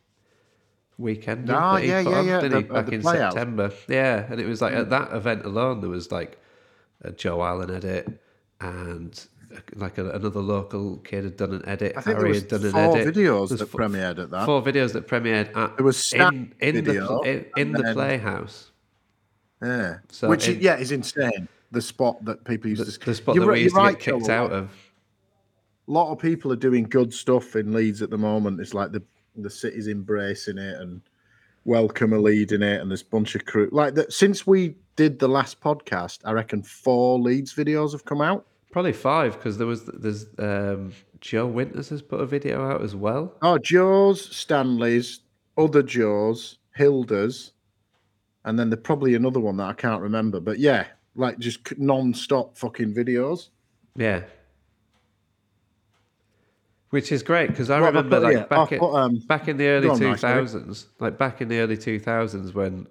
weekend. 0.97 1.47
He 1.47 1.53
yeah, 1.53 1.78
yeah, 1.80 2.09
on, 2.09 2.26
yeah, 2.26 2.39
the- 2.41 2.62
he, 2.62 2.70
uh, 2.70 2.74
back 2.74 2.89
in 2.91 3.01
Playhouse. 3.01 3.34
September. 3.34 3.72
Yeah, 3.88 4.26
and 4.30 4.39
it 4.39 4.45
was 4.45 4.62
like 4.62 4.74
at 4.74 4.89
that 4.89 5.14
event 5.14 5.45
alone, 5.45 5.82
there 5.82 5.89
was 5.89 6.12
like 6.12 6.38
a 7.01 7.12
Joe 7.12 7.43
Allen 7.43 7.72
edit 7.72 8.22
and 8.59 9.26
like 9.75 9.97
a, 9.97 10.09
another 10.11 10.39
local 10.41 10.97
kid 10.97 11.23
had 11.23 11.37
done 11.37 11.53
an 11.53 11.63
edit. 11.67 11.93
I 11.97 12.01
think 12.01 12.17
Harry 12.17 12.35
had 12.35 12.47
done 12.47 12.65
an 12.65 12.71
four 12.71 12.97
edit. 12.97 13.15
videos 13.15 13.49
that 13.57 13.69
premiered 13.71 14.19
at 14.19 14.29
that. 14.31 14.45
Four 14.45 14.61
videos 14.61 14.93
that 14.93 15.07
premiered 15.07 15.55
at 15.55 15.77
There 15.77 15.85
was 15.85 16.13
in, 16.13 16.53
in 16.59 16.75
the 16.75 16.81
video, 16.81 17.19
in, 17.21 17.45
in 17.57 17.71
the 17.71 17.81
then- 17.83 17.93
playhouse. 17.93 18.71
Yeah, 19.61 19.97
So 20.09 20.27
which 20.27 20.47
in- 20.47 20.59
yeah 20.59 20.77
is 20.77 20.91
insane. 20.91 21.47
The 21.71 21.81
spot 21.81 22.23
that 22.25 22.43
people 22.43 22.69
used 22.69 22.81
The, 22.85 22.91
to 22.91 23.05
the 23.05 23.15
spot 23.15 23.35
You're 23.35 23.45
that 23.45 23.51
we 23.51 23.61
used 23.61 23.75
to 23.75 23.81
right, 23.81 23.97
get 23.99 24.15
kicked 24.15 24.29
out 24.29 24.51
of. 24.51 24.71
A 25.87 25.91
lot 25.91 26.11
of 26.11 26.19
people 26.19 26.51
are 26.51 26.57
doing 26.57 26.83
good 26.83 27.13
stuff 27.13 27.55
in 27.55 27.71
Leeds 27.71 28.01
at 28.01 28.09
the 28.09 28.17
moment. 28.17 28.59
It's 28.59 28.73
like 28.73 28.91
the 28.91 29.01
the 29.37 29.49
city's 29.49 29.87
embracing 29.87 30.57
it 30.57 30.77
and 30.81 31.01
welcome 31.63 32.11
a 32.11 32.17
lead 32.17 32.51
in 32.51 32.61
it, 32.63 32.81
and 32.81 32.91
there's 32.91 33.01
a 33.03 33.05
bunch 33.05 33.35
of 33.35 33.45
crew 33.45 33.69
like 33.71 33.93
that. 33.95 34.11
Since 34.11 34.45
we 34.45 34.75
did 34.97 35.19
the 35.19 35.27
last 35.29 35.61
podcast, 35.61 36.19
I 36.25 36.31
reckon 36.33 36.63
four 36.63 37.17
Leeds 37.19 37.53
videos 37.53 37.93
have 37.93 38.03
come 38.03 38.19
out. 38.19 38.45
Probably 38.72 38.93
five 38.93 39.34
because 39.34 39.57
there 39.57 39.67
was 39.67 39.86
there's 39.86 40.28
um, 40.39 40.93
Joe 41.19 41.45
Winters 41.45 41.89
has 41.89 42.01
put 42.01 42.22
a 42.22 42.26
video 42.26 42.65
out 42.65 42.82
as 42.82 42.95
well. 42.95 43.34
Oh, 43.41 43.57
Joe's, 43.57 44.34
Stanley's, 44.36 45.19
other 45.57 45.84
Joe's, 45.84 46.57
Hilda's, 46.76 47.51
and 48.45 48.57
then 48.57 48.69
there's 48.69 48.82
probably 48.82 49.13
another 49.15 49.39
one 49.39 49.57
that 49.57 49.67
I 49.67 49.74
can't 49.74 50.01
remember. 50.01 50.39
But 50.39 50.59
yeah, 50.59 50.88
like 51.15 51.38
just 51.38 51.78
non-stop 51.78 52.57
fucking 52.57 52.93
videos. 52.93 53.49
Yeah. 53.95 54.22
Which 56.91 57.11
is 57.11 57.24
great 57.24 57.47
because 57.47 57.69
I 57.69 57.78
I 57.78 57.88
remember 57.88 58.19
like 58.19 58.36
here? 58.36 58.45
back 58.49 58.72
in, 58.72 58.80
put, 58.80 58.93
um, 58.93 59.19
back 59.28 59.47
in 59.47 59.57
the 59.57 59.67
early 59.67 59.88
two 59.88 59.93
thousands, 59.95 59.99
on, 59.99 59.99
two 59.99 60.09
Mike, 60.09 60.19
sorry. 60.19 60.41
thousands, 60.41 60.88
like 60.99 61.17
back 61.17 61.41
in 61.41 61.47
the 61.47 61.59
early 61.59 61.78
two 61.78 61.99
thousands 61.99 62.53
when 62.53 62.88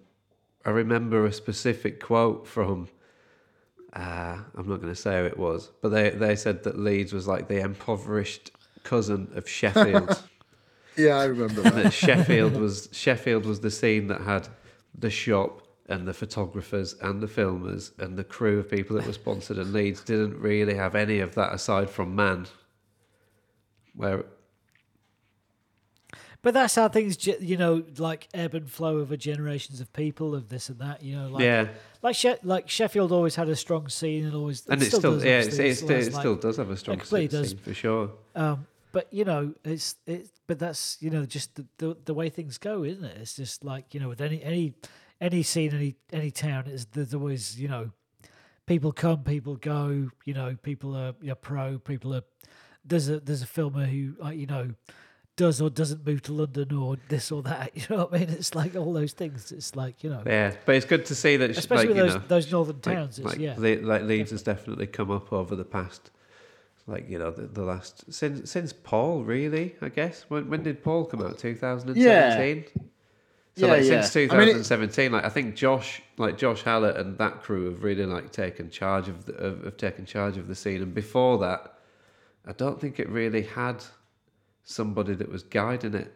I 0.64 0.70
remember 0.70 1.26
a 1.26 1.32
specific 1.32 2.00
quote 2.00 2.46
from 2.46 2.88
uh, 3.92 4.38
I'm 4.56 4.68
not 4.68 4.80
going 4.80 4.92
to 4.92 4.94
say 4.94 5.20
who 5.20 5.26
it 5.26 5.38
was, 5.38 5.70
but 5.82 5.90
they 5.90 6.10
they 6.10 6.36
said 6.36 6.62
that 6.64 6.78
Leeds 6.78 7.12
was 7.12 7.26
like 7.26 7.48
the 7.48 7.60
impoverished 7.60 8.52
cousin 8.82 9.30
of 9.34 9.48
Sheffield. 9.48 10.22
Yeah, 10.96 11.16
I 11.16 11.24
remember 11.26 11.62
that. 11.62 11.74
that 11.74 11.92
Sheffield 11.92 12.56
was 12.56 12.88
Sheffield 12.92 13.46
was 13.46 13.60
the 13.60 13.70
scene 13.70 14.08
that 14.08 14.20
had 14.22 14.48
the 14.98 15.08
shop 15.08 15.62
and 15.88 16.06
the 16.06 16.12
photographers 16.12 16.94
and 17.00 17.22
the 17.22 17.26
filmers 17.26 17.98
and 17.98 18.18
the 18.18 18.24
crew 18.24 18.58
of 18.58 18.68
people 18.70 18.96
that 18.96 19.06
were 19.06 19.12
sponsored 19.12 19.56
and 19.56 19.72
Leeds 19.72 20.02
didn't 20.02 20.38
really 20.38 20.74
have 20.74 20.94
any 20.94 21.20
of 21.20 21.34
that 21.36 21.54
aside 21.54 21.88
from 21.88 22.14
man. 22.14 22.46
Where 23.94 24.24
But 26.42 26.54
that's 26.54 26.74
how 26.74 26.88
things, 26.88 27.26
you 27.26 27.58
know, 27.58 27.84
like 27.98 28.28
ebb 28.32 28.54
and 28.54 28.70
flow 28.70 28.98
over 28.98 29.14
generations 29.16 29.80
of 29.80 29.92
people 29.92 30.34
of 30.34 30.48
this 30.48 30.70
and 30.70 30.78
that. 30.78 31.02
You 31.02 31.16
know, 31.16 31.28
like 31.28 31.42
yeah, 31.44 31.68
like 32.02 32.16
she- 32.16 32.34
like 32.42 32.68
Sheffield 32.70 33.12
always 33.12 33.34
had 33.34 33.48
a 33.48 33.56
strong 33.56 33.88
scene 33.88 34.24
and 34.24 34.34
always 34.34 34.66
and 34.66 34.80
it 34.82 34.86
still, 34.86 35.00
does, 35.12 35.24
yeah, 35.24 35.40
it's, 35.40 35.58
it, 35.58 35.66
It's 35.66 35.78
still, 35.80 35.90
it 35.90 36.12
like- 36.12 36.20
still 36.22 36.36
does 36.36 36.56
have 36.56 36.70
a 36.70 36.76
strong 36.76 37.00
scene 37.02 37.28
does. 37.28 37.52
for 37.52 37.74
sure. 37.74 38.10
Um, 38.34 38.66
but 38.92 39.06
you 39.12 39.24
know, 39.24 39.54
it's 39.64 39.96
it. 40.06 40.28
But 40.46 40.58
that's 40.58 40.96
you 41.00 41.10
know 41.10 41.26
just 41.26 41.54
the, 41.56 41.66
the 41.78 41.96
the 42.06 42.14
way 42.14 42.28
things 42.30 42.56
go, 42.58 42.84
isn't 42.84 43.04
it? 43.04 43.18
It's 43.20 43.36
just 43.36 43.62
like 43.64 43.92
you 43.94 44.00
know 44.00 44.08
with 44.08 44.20
any 44.22 44.42
any 44.42 44.74
any 45.20 45.42
scene, 45.42 45.74
any 45.74 45.94
any 46.12 46.30
town, 46.30 46.66
is 46.68 46.86
there's 46.86 47.12
always 47.14 47.60
you 47.60 47.68
know 47.68 47.90
people 48.66 48.92
come, 48.92 49.22
people 49.24 49.56
go. 49.56 50.08
You 50.24 50.34
know, 50.34 50.56
people 50.62 50.96
are 50.96 51.14
you 51.20 51.28
know, 51.28 51.34
pro, 51.34 51.78
people 51.78 52.14
are. 52.14 52.22
There's 52.84 53.08
a 53.10 53.20
there's 53.20 53.42
a 53.42 53.46
filmer 53.46 53.84
who 53.86 54.14
uh, 54.24 54.30
you 54.30 54.46
know 54.46 54.70
does 55.40 55.60
or 55.60 55.70
doesn't 55.70 56.06
move 56.06 56.20
to 56.22 56.32
London 56.32 56.72
or 56.76 56.96
this 57.08 57.32
or 57.32 57.42
that. 57.42 57.70
You 57.74 57.82
know 57.90 58.04
what 58.04 58.14
I 58.14 58.18
mean? 58.18 58.30
It's 58.30 58.54
like 58.54 58.76
all 58.76 58.92
those 58.92 59.12
things. 59.12 59.50
It's 59.52 59.74
like 59.74 60.04
you 60.04 60.10
know, 60.10 60.22
Yeah, 60.26 60.52
but 60.66 60.74
it's 60.76 60.86
good 60.86 61.06
to 61.06 61.14
see 61.14 61.36
that, 61.38 61.50
especially 61.50 61.86
like, 61.86 61.88
with 61.88 61.96
you 61.96 62.02
those 62.04 62.14
know, 62.14 62.22
those 62.28 62.52
northern 62.52 62.76
like, 62.76 62.94
towns. 62.96 63.18
it's, 63.18 63.26
like, 63.26 63.38
yeah, 63.38 63.54
Le- 63.56 63.86
like 63.92 64.02
Leeds 64.02 64.30
has 64.32 64.42
definitely 64.42 64.86
come 64.86 65.10
up 65.10 65.32
over 65.32 65.56
the 65.56 65.64
past, 65.64 66.10
like 66.86 67.08
you 67.08 67.18
know, 67.18 67.30
the, 67.30 67.46
the 67.46 67.62
last 67.62 68.12
since 68.12 68.50
since 68.50 68.72
Paul 68.72 69.22
really, 69.24 69.76
I 69.80 69.88
guess. 69.88 70.24
When 70.28 70.48
when 70.50 70.62
did 70.62 70.82
Paul 70.84 71.04
come 71.06 71.22
out? 71.22 71.38
Two 71.38 71.54
thousand 71.54 71.90
and 71.90 72.02
seventeen. 72.02 72.64
So 73.56 73.66
Yeah, 73.66 73.72
like 73.72 73.84
yeah. 73.84 74.00
since 74.02 74.32
I 74.32 74.36
mean, 74.38 74.48
it- 74.48 74.60
2017, 74.62 75.12
like 75.12 75.24
I 75.24 75.28
think 75.28 75.56
Josh, 75.56 76.02
like 76.18 76.36
Josh 76.38 76.62
Hallett 76.62 76.96
and 76.96 77.18
that 77.18 77.42
crew 77.42 77.64
have 77.70 77.82
really 77.82 78.06
like 78.06 78.30
taken 78.30 78.70
charge 78.70 79.08
of 79.08 79.24
the, 79.26 79.34
of, 79.34 79.64
of 79.66 79.76
taken 79.76 80.04
charge 80.06 80.36
of 80.36 80.46
the 80.48 80.54
scene. 80.54 80.80
And 80.82 80.94
before 80.94 81.38
that, 81.38 81.74
I 82.46 82.52
don't 82.52 82.78
think 82.80 83.00
it 83.00 83.08
really 83.08 83.42
had 83.42 83.82
somebody 84.64 85.14
that 85.14 85.30
was 85.30 85.42
guiding 85.42 85.94
it 85.94 86.12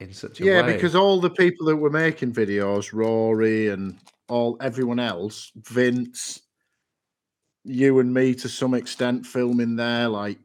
in 0.00 0.12
such 0.12 0.40
a 0.40 0.44
Yeah, 0.44 0.62
way. 0.62 0.72
because 0.74 0.94
all 0.94 1.20
the 1.20 1.30
people 1.30 1.66
that 1.66 1.76
were 1.76 1.90
making 1.90 2.32
videos, 2.32 2.92
Rory 2.92 3.68
and 3.68 3.98
all 4.28 4.56
everyone 4.60 4.98
else, 4.98 5.52
Vince, 5.56 6.40
you 7.64 7.98
and 7.98 8.12
me 8.12 8.34
to 8.34 8.48
some 8.48 8.74
extent, 8.74 9.26
filming 9.26 9.76
there, 9.76 10.08
like 10.08 10.38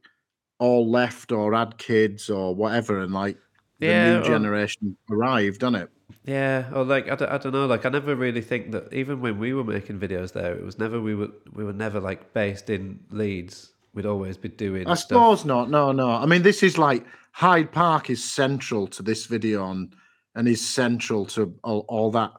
all 0.60 0.90
left 0.90 1.32
or 1.32 1.54
had 1.54 1.78
kids 1.78 2.30
or 2.30 2.56
whatever, 2.56 3.00
and 3.00 3.14
like 3.14 3.38
the 3.80 3.88
Yeah, 3.88 4.04
new 4.14 4.20
or- 4.20 4.24
generation 4.24 4.98
arrived, 5.10 5.60
done 5.60 5.76
it? 5.76 5.90
Yeah, 6.26 6.70
or 6.74 6.84
like 6.84 7.10
I 7.10 7.16
don't, 7.16 7.32
I 7.32 7.38
don't 7.38 7.54
know. 7.54 7.66
Like 7.66 7.86
I 7.86 7.90
never 7.90 8.16
really 8.16 8.42
think 8.42 8.72
that 8.72 8.94
even 8.94 9.22
when 9.22 9.40
we 9.40 9.54
were 9.54 9.64
making 9.64 10.00
videos 10.00 10.34
there, 10.34 10.54
it 10.54 10.64
was 10.64 10.78
never 10.78 11.00
we 11.02 11.16
were 11.16 11.30
we 11.54 11.64
were 11.64 11.74
never 11.74 12.00
like 12.00 12.34
based 12.34 12.70
in 12.70 13.00
Leeds. 13.10 13.72
We'd 13.94 14.06
always 14.06 14.38
be 14.38 14.50
doing. 14.50 14.88
I 14.88 14.94
stuff. 14.94 15.08
suppose 15.08 15.46
not. 15.46 15.70
No, 15.70 15.92
no. 15.92 16.10
I 16.10 16.26
mean, 16.26 16.42
this 16.42 16.64
is 16.64 16.78
like 16.78 17.06
Hyde 17.32 17.72
Park 17.72 18.10
is 18.10 18.24
central 18.24 18.88
to 18.88 19.04
this 19.04 19.26
video 19.26 19.70
and 19.70 19.94
and 20.36 20.48
is 20.48 20.68
central 20.68 21.26
to 21.28 21.54
all, 21.64 21.86
all 21.88 22.12
that. 22.12 22.32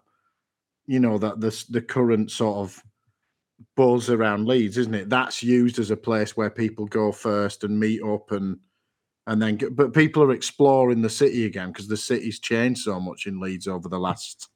You 0.87 1.01
know 1.01 1.19
that 1.19 1.41
this 1.41 1.65
the 1.65 1.83
current 1.83 2.31
sort 2.31 2.59
of 2.59 2.83
buzz 3.77 4.11
around 4.11 4.47
Leeds, 4.47 4.79
isn't 4.79 4.95
it? 4.95 5.11
That's 5.11 5.43
used 5.43 5.79
as 5.79 5.91
a 5.91 5.97
place 5.97 6.37
where 6.37 6.51
people 6.51 6.87
go 6.87 7.13
first 7.13 7.65
and 7.65 7.79
meet 7.79 8.03
up 8.03 8.31
and 8.33 8.59
and 9.27 9.41
then. 9.43 9.59
But 9.73 9.93
people 9.93 10.23
are 10.23 10.33
exploring 10.33 11.03
the 11.03 11.11
city 11.11 11.47
again 11.47 11.69
because 11.69 11.89
the 11.89 11.97
city's 11.97 12.41
changed 12.41 12.83
so 12.83 13.01
much 13.01 13.27
in 13.27 13.41
Leeds 13.41 13.69
over 13.69 13.89
the 13.89 13.99
last 13.99 14.49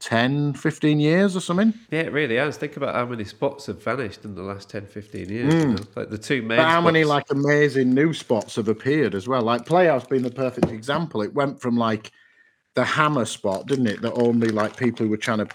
10, 0.00 0.54
15 0.54 1.00
years 1.00 1.36
or 1.36 1.40
something. 1.40 1.72
Yeah, 1.90 2.00
it 2.00 2.12
really 2.12 2.36
has. 2.36 2.56
Think 2.56 2.76
about 2.76 2.94
how 2.94 3.06
many 3.06 3.24
spots 3.24 3.66
have 3.66 3.82
vanished 3.82 4.24
in 4.24 4.34
the 4.34 4.42
last 4.42 4.68
10, 4.68 4.86
15 4.86 5.28
years. 5.28 5.54
You 5.54 5.66
know? 5.68 5.76
Like 5.94 6.10
the 6.10 6.18
two 6.18 6.42
main. 6.42 6.58
Mm. 6.58 6.62
But 6.62 6.68
how 6.68 6.80
many 6.80 7.04
like 7.04 7.30
amazing 7.30 7.94
new 7.94 8.12
spots 8.12 8.56
have 8.56 8.68
appeared 8.68 9.14
as 9.14 9.26
well? 9.26 9.42
Like 9.42 9.64
Playhouse 9.64 10.06
being 10.06 10.22
the 10.22 10.30
perfect 10.30 10.70
example. 10.70 11.22
It 11.22 11.34
went 11.34 11.60
from 11.60 11.76
like 11.76 12.12
the 12.74 12.84
hammer 12.84 13.24
spot, 13.24 13.66
didn't 13.66 13.86
it? 13.86 14.02
That 14.02 14.12
only 14.12 14.48
like 14.48 14.76
people 14.76 15.04
who 15.04 15.10
were 15.10 15.16
trying 15.16 15.38
to 15.38 15.48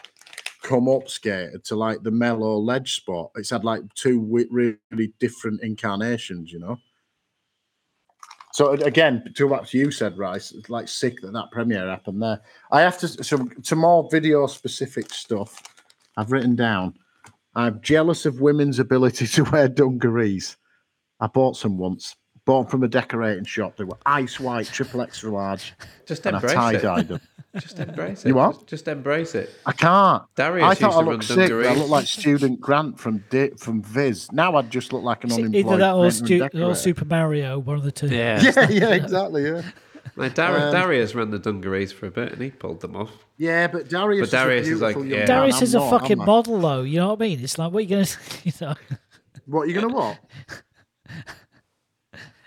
come 0.63 0.87
up 0.87 1.09
skated 1.09 1.63
to 1.65 1.75
like 1.75 2.03
the 2.03 2.11
mellow 2.11 2.57
ledge 2.57 2.95
spot. 2.95 3.31
It's 3.35 3.49
had 3.49 3.63
like 3.63 3.81
two 3.93 4.19
really 4.51 5.13
different 5.19 5.61
incarnations, 5.61 6.51
you 6.51 6.59
know. 6.59 6.77
So 8.53 8.71
again, 8.71 9.23
to 9.35 9.47
what 9.47 9.73
you 9.73 9.91
said, 9.91 10.17
Rice, 10.17 10.51
it's 10.51 10.69
like 10.69 10.87
sick 10.87 11.21
that 11.21 11.31
that 11.33 11.51
premiere 11.51 11.87
happened 11.89 12.21
there. 12.21 12.41
I 12.71 12.81
have 12.81 12.97
to 12.99 13.07
so 13.07 13.47
to 13.63 13.75
more 13.75 14.09
video 14.11 14.47
specific 14.47 15.13
stuff. 15.13 15.61
I've 16.17 16.31
written 16.31 16.55
down. 16.55 16.95
I'm 17.55 17.81
jealous 17.81 18.25
of 18.25 18.41
women's 18.41 18.79
ability 18.79 19.27
to 19.35 19.43
wear 19.43 19.67
dungarees. 19.67 20.57
I 21.19 21.27
bought 21.27 21.55
some 21.55 21.77
once. 21.77 22.15
Bought 22.45 22.71
from 22.71 22.81
a 22.83 22.87
decorating 22.87 23.45
shop. 23.45 23.77
They 23.77 23.83
were 23.83 23.97
ice 24.05 24.39
white, 24.39 24.65
triple 24.67 25.01
extra 25.01 25.29
large, 25.31 25.73
Just 26.07 26.25
and 26.25 26.35
I 26.35 26.39
embrace 26.39 26.53
tie 26.55 26.73
it. 26.75 26.81
dyed 26.81 27.07
them. 27.07 27.21
Just 27.59 27.77
embrace 27.79 28.23
it. 28.25 28.29
You 28.29 28.35
what? 28.35 28.53
Just, 28.53 28.67
just 28.67 28.87
embrace 28.87 29.35
it. 29.35 29.49
I 29.65 29.73
can't. 29.73 30.23
Darius 30.35 30.63
I 30.65 30.69
used 30.69 30.81
thought 30.81 30.91
to 30.91 30.95
I 30.95 30.99
run 31.01 31.05
looked 31.09 31.23
sick. 31.25 31.37
I 31.37 31.47
dungarees. 31.47 31.77
looked 31.77 31.89
like 31.89 32.07
student 32.07 32.61
Grant 32.61 32.97
from 32.99 33.23
Di- 33.29 33.49
from 33.57 33.83
Viz. 33.83 34.31
Now 34.31 34.55
I'd 34.55 34.71
just 34.71 34.91
look 34.93 35.03
like 35.03 35.23
an 35.25 35.31
See, 35.31 35.41
unemployed. 35.43 35.65
either 35.65 35.77
that 35.77 35.93
or, 35.95 36.09
Stu- 36.11 36.49
or. 36.63 36.75
Super 36.75 37.03
Mario, 37.05 37.59
one 37.59 37.75
of 37.77 37.83
the 37.83 37.91
two. 37.91 38.07
Yeah. 38.07 38.41
Yeah, 38.55 38.69
yeah, 38.69 38.93
exactly. 38.95 39.45
Yeah, 39.45 39.61
Like 40.15 40.33
Dar- 40.33 40.55
Um, 40.67 40.71
Darius 40.73 41.13
ran 41.13 41.29
the 41.29 41.39
dungarees 41.39 41.91
for 41.91 42.05
a 42.07 42.11
bit 42.11 42.31
and 42.31 42.41
he 42.41 42.49
pulled 42.51 42.79
them 42.81 42.95
off. 42.95 43.11
yeah. 43.37 43.67
But 43.67 43.89
Darius, 43.89 44.31
But 44.31 44.37
Darius 44.37 44.67
is, 44.67 44.73
is 44.75 44.81
a 44.81 44.85
like, 44.85 44.95
beautiful 44.95 45.09
young 45.11 45.11
yeah. 45.11 45.27
man. 45.33 45.37
Darius 45.41 45.57
I'm 45.57 45.63
is 45.63 45.75
a 45.75 45.79
not, 45.79 45.89
fucking 45.89 46.17
model, 46.19 46.59
though. 46.59 46.81
You 46.83 46.99
know 47.01 47.09
what 47.09 47.19
I 47.21 47.27
mean? 47.27 47.39
It's 47.43 47.57
like, 47.59 47.71
what 47.71 47.79
are 47.79 47.81
you 47.81 47.89
going 47.89 48.05
to, 48.05 48.17
you 48.43 48.51
know? 48.61 48.75
What 49.45 49.61
are 49.63 49.65
you 49.67 49.73
gonna 49.73 49.93
what? 49.93 50.17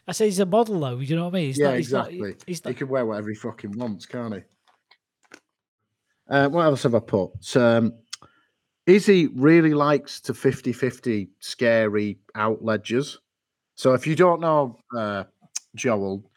I 0.06 0.12
say 0.12 0.26
he's 0.26 0.38
a 0.38 0.46
model, 0.46 0.80
though. 0.80 0.98
You 0.98 1.16
know 1.16 1.24
what 1.24 1.34
I 1.34 1.38
mean? 1.38 1.46
He's 1.46 1.58
yeah, 1.58 1.68
not, 1.68 1.76
he's 1.76 1.92
not- 1.92 2.12
exactly. 2.12 2.34
he's 2.46 2.60
he 2.64 2.74
can 2.74 2.88
wear 2.88 3.06
whatever 3.06 3.30
he 3.30 3.34
fucking 3.34 3.72
wants, 3.78 4.06
can't 4.06 4.34
he? 4.34 4.40
Uh, 6.28 6.48
what 6.48 6.64
else 6.64 6.82
have 6.82 6.94
I 6.94 7.00
put? 7.00 7.56
Um, 7.56 7.94
Izzy 8.86 9.28
really 9.28 9.74
likes 9.74 10.20
to 10.22 10.34
50 10.34 10.72
50 10.72 11.30
scary 11.40 12.18
out 12.34 12.62
ledgers. 12.62 13.18
So, 13.76 13.94
if 13.94 14.06
you 14.06 14.14
don't 14.14 14.40
know 14.40 14.78
uh, 14.96 15.24
Joel, 15.74 16.30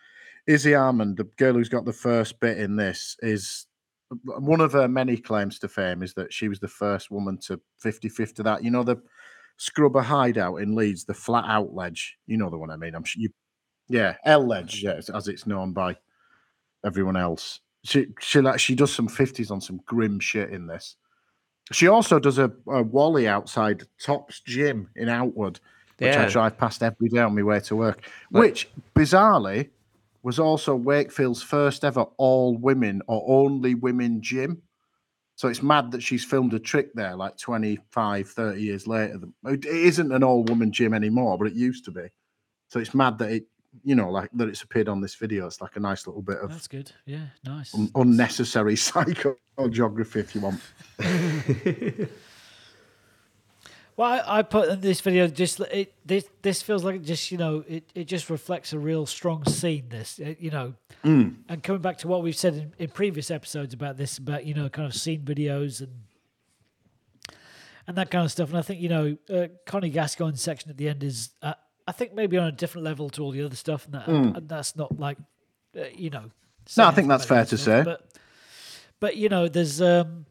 Izzy 0.48 0.74
Armand, 0.74 1.18
the 1.18 1.26
girl 1.38 1.54
who's 1.54 1.70
got 1.70 1.86
the 1.86 1.94
first 1.94 2.40
bit 2.40 2.58
in 2.58 2.76
this, 2.76 3.18
is 3.22 3.68
one 4.24 4.62
of 4.62 4.72
her 4.74 4.88
many 4.88 5.18
claims 5.18 5.60
to 5.60 5.68
fame 5.68 6.02
is 6.02 6.14
that 6.14 6.32
she 6.32 6.48
was 6.48 6.60
the 6.60 6.68
first 6.68 7.12
woman 7.12 7.38
to 7.40 7.60
50 7.80 8.08
50 8.08 8.44
that. 8.44 8.64
You 8.64 8.72
know, 8.72 8.84
the 8.84 9.02
scrubber 9.58 10.02
hideout 10.02 10.58
in 10.58 10.76
Leeds, 10.76 11.04
the 11.04 11.14
flat 11.14 11.46
out 11.46 11.74
ledge. 11.74 12.18
You 12.28 12.38
know 12.38 12.50
the 12.50 12.58
one 12.58 12.72
I 12.72 12.78
mean. 12.78 12.96
I'm 12.96 13.04
sure 13.04 13.22
you 13.22 13.30
yeah, 13.90 14.16
L 14.26 14.46
Ledge, 14.46 14.84
yeah, 14.84 15.00
as 15.14 15.28
it's 15.28 15.48
known 15.48 15.74
by 15.74 15.96
everyone 16.86 17.18
else. 17.18 17.60
She 17.84 18.08
she 18.20 18.42
like 18.42 18.60
she 18.60 18.76
does 18.76 18.94
some 18.94 19.08
fifties 19.08 19.52
on 19.52 19.62
some 19.62 19.80
grim 19.86 20.20
shit 20.20 20.50
in 20.52 20.68
this. 20.68 20.96
She 21.72 21.88
also 21.88 22.18
does 22.20 22.38
a, 22.38 22.52
a 22.68 22.82
Wally 22.82 23.28
outside 23.28 23.84
Tops 24.02 24.40
Gym 24.42 24.90
in 24.96 25.10
Outwood, 25.10 25.60
which 26.00 26.16
I 26.16 26.30
drive 26.30 26.58
past 26.58 26.82
every 26.82 27.10
day 27.10 27.20
on 27.20 27.36
my 27.36 27.44
way 27.44 27.60
to 27.62 27.76
work. 27.76 28.02
Like- 28.32 28.42
which 28.42 28.70
bizarrely 28.96 29.70
was 30.24 30.40
also 30.40 30.76
Wakefield's 30.76 31.44
first 31.44 31.84
ever 31.86 32.06
all 32.18 32.58
women 32.58 33.02
or 33.08 33.24
only 33.28 33.76
women 33.76 34.22
gym. 34.22 34.62
So 35.36 35.48
it's 35.48 35.62
mad 35.62 35.92
that 35.92 36.02
she's 36.02 36.26
filmed 36.26 36.54
a 36.54 36.60
trick 36.60 36.94
there 36.94 37.16
like 37.16 37.38
25, 37.38 38.28
30 38.30 38.62
years 38.62 38.88
later. 38.88 39.20
It 39.46 39.66
isn't 39.66 40.12
an 40.12 40.24
all 40.24 40.44
woman 40.44 40.72
gym 40.72 40.94
anymore, 40.94 41.38
but 41.38 41.48
it 41.48 41.54
used 41.54 41.86
to 41.86 41.92
be. 41.92 42.08
So 42.70 42.80
it's 42.80 42.96
mad 42.96 43.20
that 43.20 43.30
it, 43.32 43.46
you 43.84 43.96
know, 43.96 44.10
like 44.10 44.30
that 44.34 44.48
it's 44.50 44.62
appeared 44.64 44.88
on 44.90 45.02
this 45.02 45.16
video. 45.16 45.46
It's 45.48 45.62
like 45.62 45.76
a 45.76 45.80
nice 45.80 46.08
little 46.08 46.22
bit 46.22 46.38
of 46.38 46.50
that's 46.50 46.68
good. 46.68 46.92
Yeah, 47.06 47.28
nice. 47.46 47.74
un- 47.76 47.92
unnecessary 47.96 48.76
psychogeography, 48.76 50.16
if 50.18 50.36
you 50.36 50.42
want. 50.42 50.62
Well, 53.96 54.12
I, 54.28 54.40
I 54.40 54.42
put 54.44 54.70
in 54.70 54.82
this 54.82 55.02
video 55.02 55.28
just 55.28 55.60
it. 55.60 55.92
This 56.06 56.26
this 56.44 56.62
feels 56.62 56.84
like 56.84 56.98
it 56.98 57.02
just 57.04 57.32
you 57.32 57.40
know 57.40 57.64
it, 57.68 57.84
it 57.96 58.04
just 58.04 58.30
reflects 58.30 58.72
a 58.72 58.78
real 58.78 59.08
strong 59.08 59.44
scene. 59.46 59.86
This 59.90 60.20
uh, 60.24 60.36
you 60.40 60.52
know, 60.52 60.76
Mm. 61.04 61.38
and 61.50 61.64
coming 61.64 61.82
back 61.82 61.98
to 62.00 62.08
what 62.08 62.22
we've 62.22 62.36
said 62.36 62.54
in, 62.54 62.74
in 62.78 62.90
previous 62.90 63.32
episodes 63.32 63.74
about 63.74 63.98
this 63.98 64.20
about 64.20 64.46
you 64.46 64.54
know 64.54 64.70
kind 64.70 64.88
of 64.88 64.94
scene 64.94 65.22
videos 65.22 65.82
and 65.82 65.92
and 67.88 67.98
that 67.98 68.12
kind 68.12 68.24
of 68.24 68.32
stuff. 68.32 68.50
And 68.50 68.58
I 68.60 68.62
think 68.62 68.82
you 68.82 68.90
know 68.90 69.18
uh, 69.34 69.48
Connie 69.66 69.90
Gascoigne's 69.90 70.44
section 70.44 70.70
at 70.70 70.78
the 70.78 70.90
end 70.90 71.04
is 71.04 71.32
uh, 71.42 71.56
I 71.88 71.94
think 71.94 72.14
maybe 72.14 72.38
on 72.38 72.48
a 72.48 72.52
different 72.52 72.84
level 72.86 73.10
to 73.12 73.24
all 73.24 73.32
the 73.32 73.42
other 73.44 73.56
stuff, 73.56 73.86
and, 73.86 73.94
that, 73.94 74.08
and 74.08 74.50
that's 74.50 74.76
not 74.76 75.00
like 75.00 75.18
uh, 75.78 75.86
you 75.96 76.10
know. 76.10 76.32
Mm. 76.66 76.78
No, 76.78 76.88
I 76.88 76.92
think 76.92 77.08
that's 77.08 77.26
fair 77.26 77.46
to 77.46 77.58
say. 77.58 77.82
But 77.84 78.06
but 79.00 79.16
you 79.16 79.30
know, 79.30 79.48
there's 79.48 79.82
um, 79.82 80.26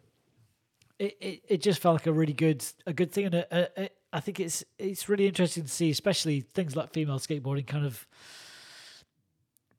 it, 0.98 1.16
it, 1.20 1.42
it 1.48 1.62
just 1.62 1.80
felt 1.80 1.94
like 1.94 2.06
a 2.06 2.12
really 2.12 2.34
good 2.34 2.64
a 2.86 2.92
good 2.92 3.10
thing, 3.10 3.26
and 3.26 3.34
a, 3.36 3.82
a, 3.84 3.88
I 4.12 4.20
think 4.20 4.38
it's 4.38 4.64
it's 4.78 5.08
really 5.08 5.26
interesting 5.26 5.62
to 5.64 5.68
see, 5.68 5.90
especially 5.90 6.42
things 6.42 6.76
like 6.76 6.92
female 6.92 7.18
skateboarding, 7.18 7.66
kind 7.66 7.86
of 7.86 8.06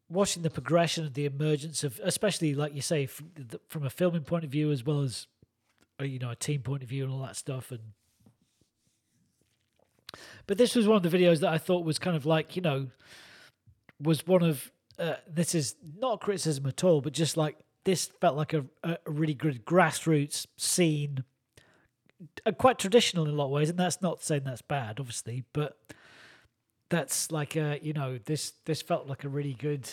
watching 0.10 0.42
the 0.42 0.50
progression 0.50 1.06
of 1.06 1.14
the 1.14 1.26
emergence 1.26 1.84
of, 1.84 2.00
especially 2.04 2.56
like 2.56 2.74
you 2.74 2.82
say, 2.82 3.06
from, 3.06 3.32
from 3.68 3.86
a 3.86 3.90
filming 3.90 4.24
point 4.24 4.46
of 4.46 4.50
view 4.50 4.72
as 4.72 4.84
well 4.84 5.02
as 5.02 5.28
uh, 6.00 6.06
you 6.06 6.18
know 6.18 6.32
a 6.32 6.36
team 6.36 6.62
point 6.62 6.82
of 6.82 6.90
view 6.90 7.04
and 7.04 7.14
all 7.14 7.22
that 7.22 7.36
stuff, 7.36 7.72
and. 7.72 7.82
But 10.46 10.58
this 10.58 10.76
was 10.76 10.88
one 10.88 10.98
of 10.98 11.10
the 11.10 11.18
videos 11.18 11.40
that 11.42 11.52
I 11.52 11.58
thought 11.58 11.86
was 11.86 12.00
kind 12.00 12.16
of 12.16 12.26
like 12.26 12.56
you 12.56 12.62
know, 12.62 12.88
was 14.02 14.26
one 14.26 14.44
of 14.44 14.72
uh, 15.00 15.16
this 15.32 15.54
is 15.54 15.76
not 16.00 16.16
a 16.16 16.18
criticism 16.18 16.66
at 16.68 16.84
all, 16.84 17.02
but 17.02 17.14
just 17.14 17.38
like 17.38 17.58
this 17.84 18.08
felt 18.20 18.36
like 18.36 18.54
a, 18.54 18.66
a 18.84 18.98
really 19.06 19.34
good 19.34 19.66
grassroots 19.66 20.46
scene, 20.58 21.24
uh, 22.46 22.52
quite 22.52 22.80
traditional 22.80 23.26
in 23.26 23.32
a 23.32 23.36
lot 23.36 23.46
of 23.46 23.52
ways, 23.52 23.70
and 23.70 23.78
that's 23.78 24.02
not 24.02 24.22
saying 24.22 24.42
that's 24.44 24.62
bad, 24.62 25.00
obviously, 25.00 25.44
but 25.54 25.78
that's 26.90 27.32
like 27.32 27.56
a 27.56 27.80
you 27.82 27.94
know 27.94 28.18
this 28.26 28.54
this 28.66 28.82
felt 28.82 29.08
like 29.08 29.24
a 29.24 29.30
really 29.30 29.54
good, 29.54 29.90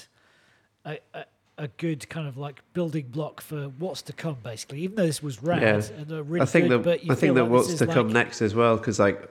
a, 0.84 0.98
a, 1.12 1.24
a 1.58 1.68
good 1.68 2.08
kind 2.08 2.26
of 2.26 2.36
like 2.36 2.62
building 2.72 3.08
block 3.08 3.40
for 3.40 3.64
what's 3.78 4.02
to 4.02 4.12
come, 4.12 4.38
basically. 4.42 4.80
Even 4.80 4.96
though 4.96 5.06
this 5.06 5.22
was 5.22 5.42
rad 5.42 5.62
Yeah. 5.62 5.96
and 5.98 6.30
really 6.30 6.42
I 6.42 6.46
think 6.46 6.68
good, 6.68 7.00
you 7.02 7.12
I 7.12 7.14
think 7.14 7.34
that 7.34 7.44
like 7.44 7.52
what's 7.52 7.74
to 7.74 7.84
is 7.88 7.94
come 7.94 8.12
next 8.12 8.42
as 8.42 8.54
well, 8.54 8.76
because 8.76 8.98
like 8.98 9.30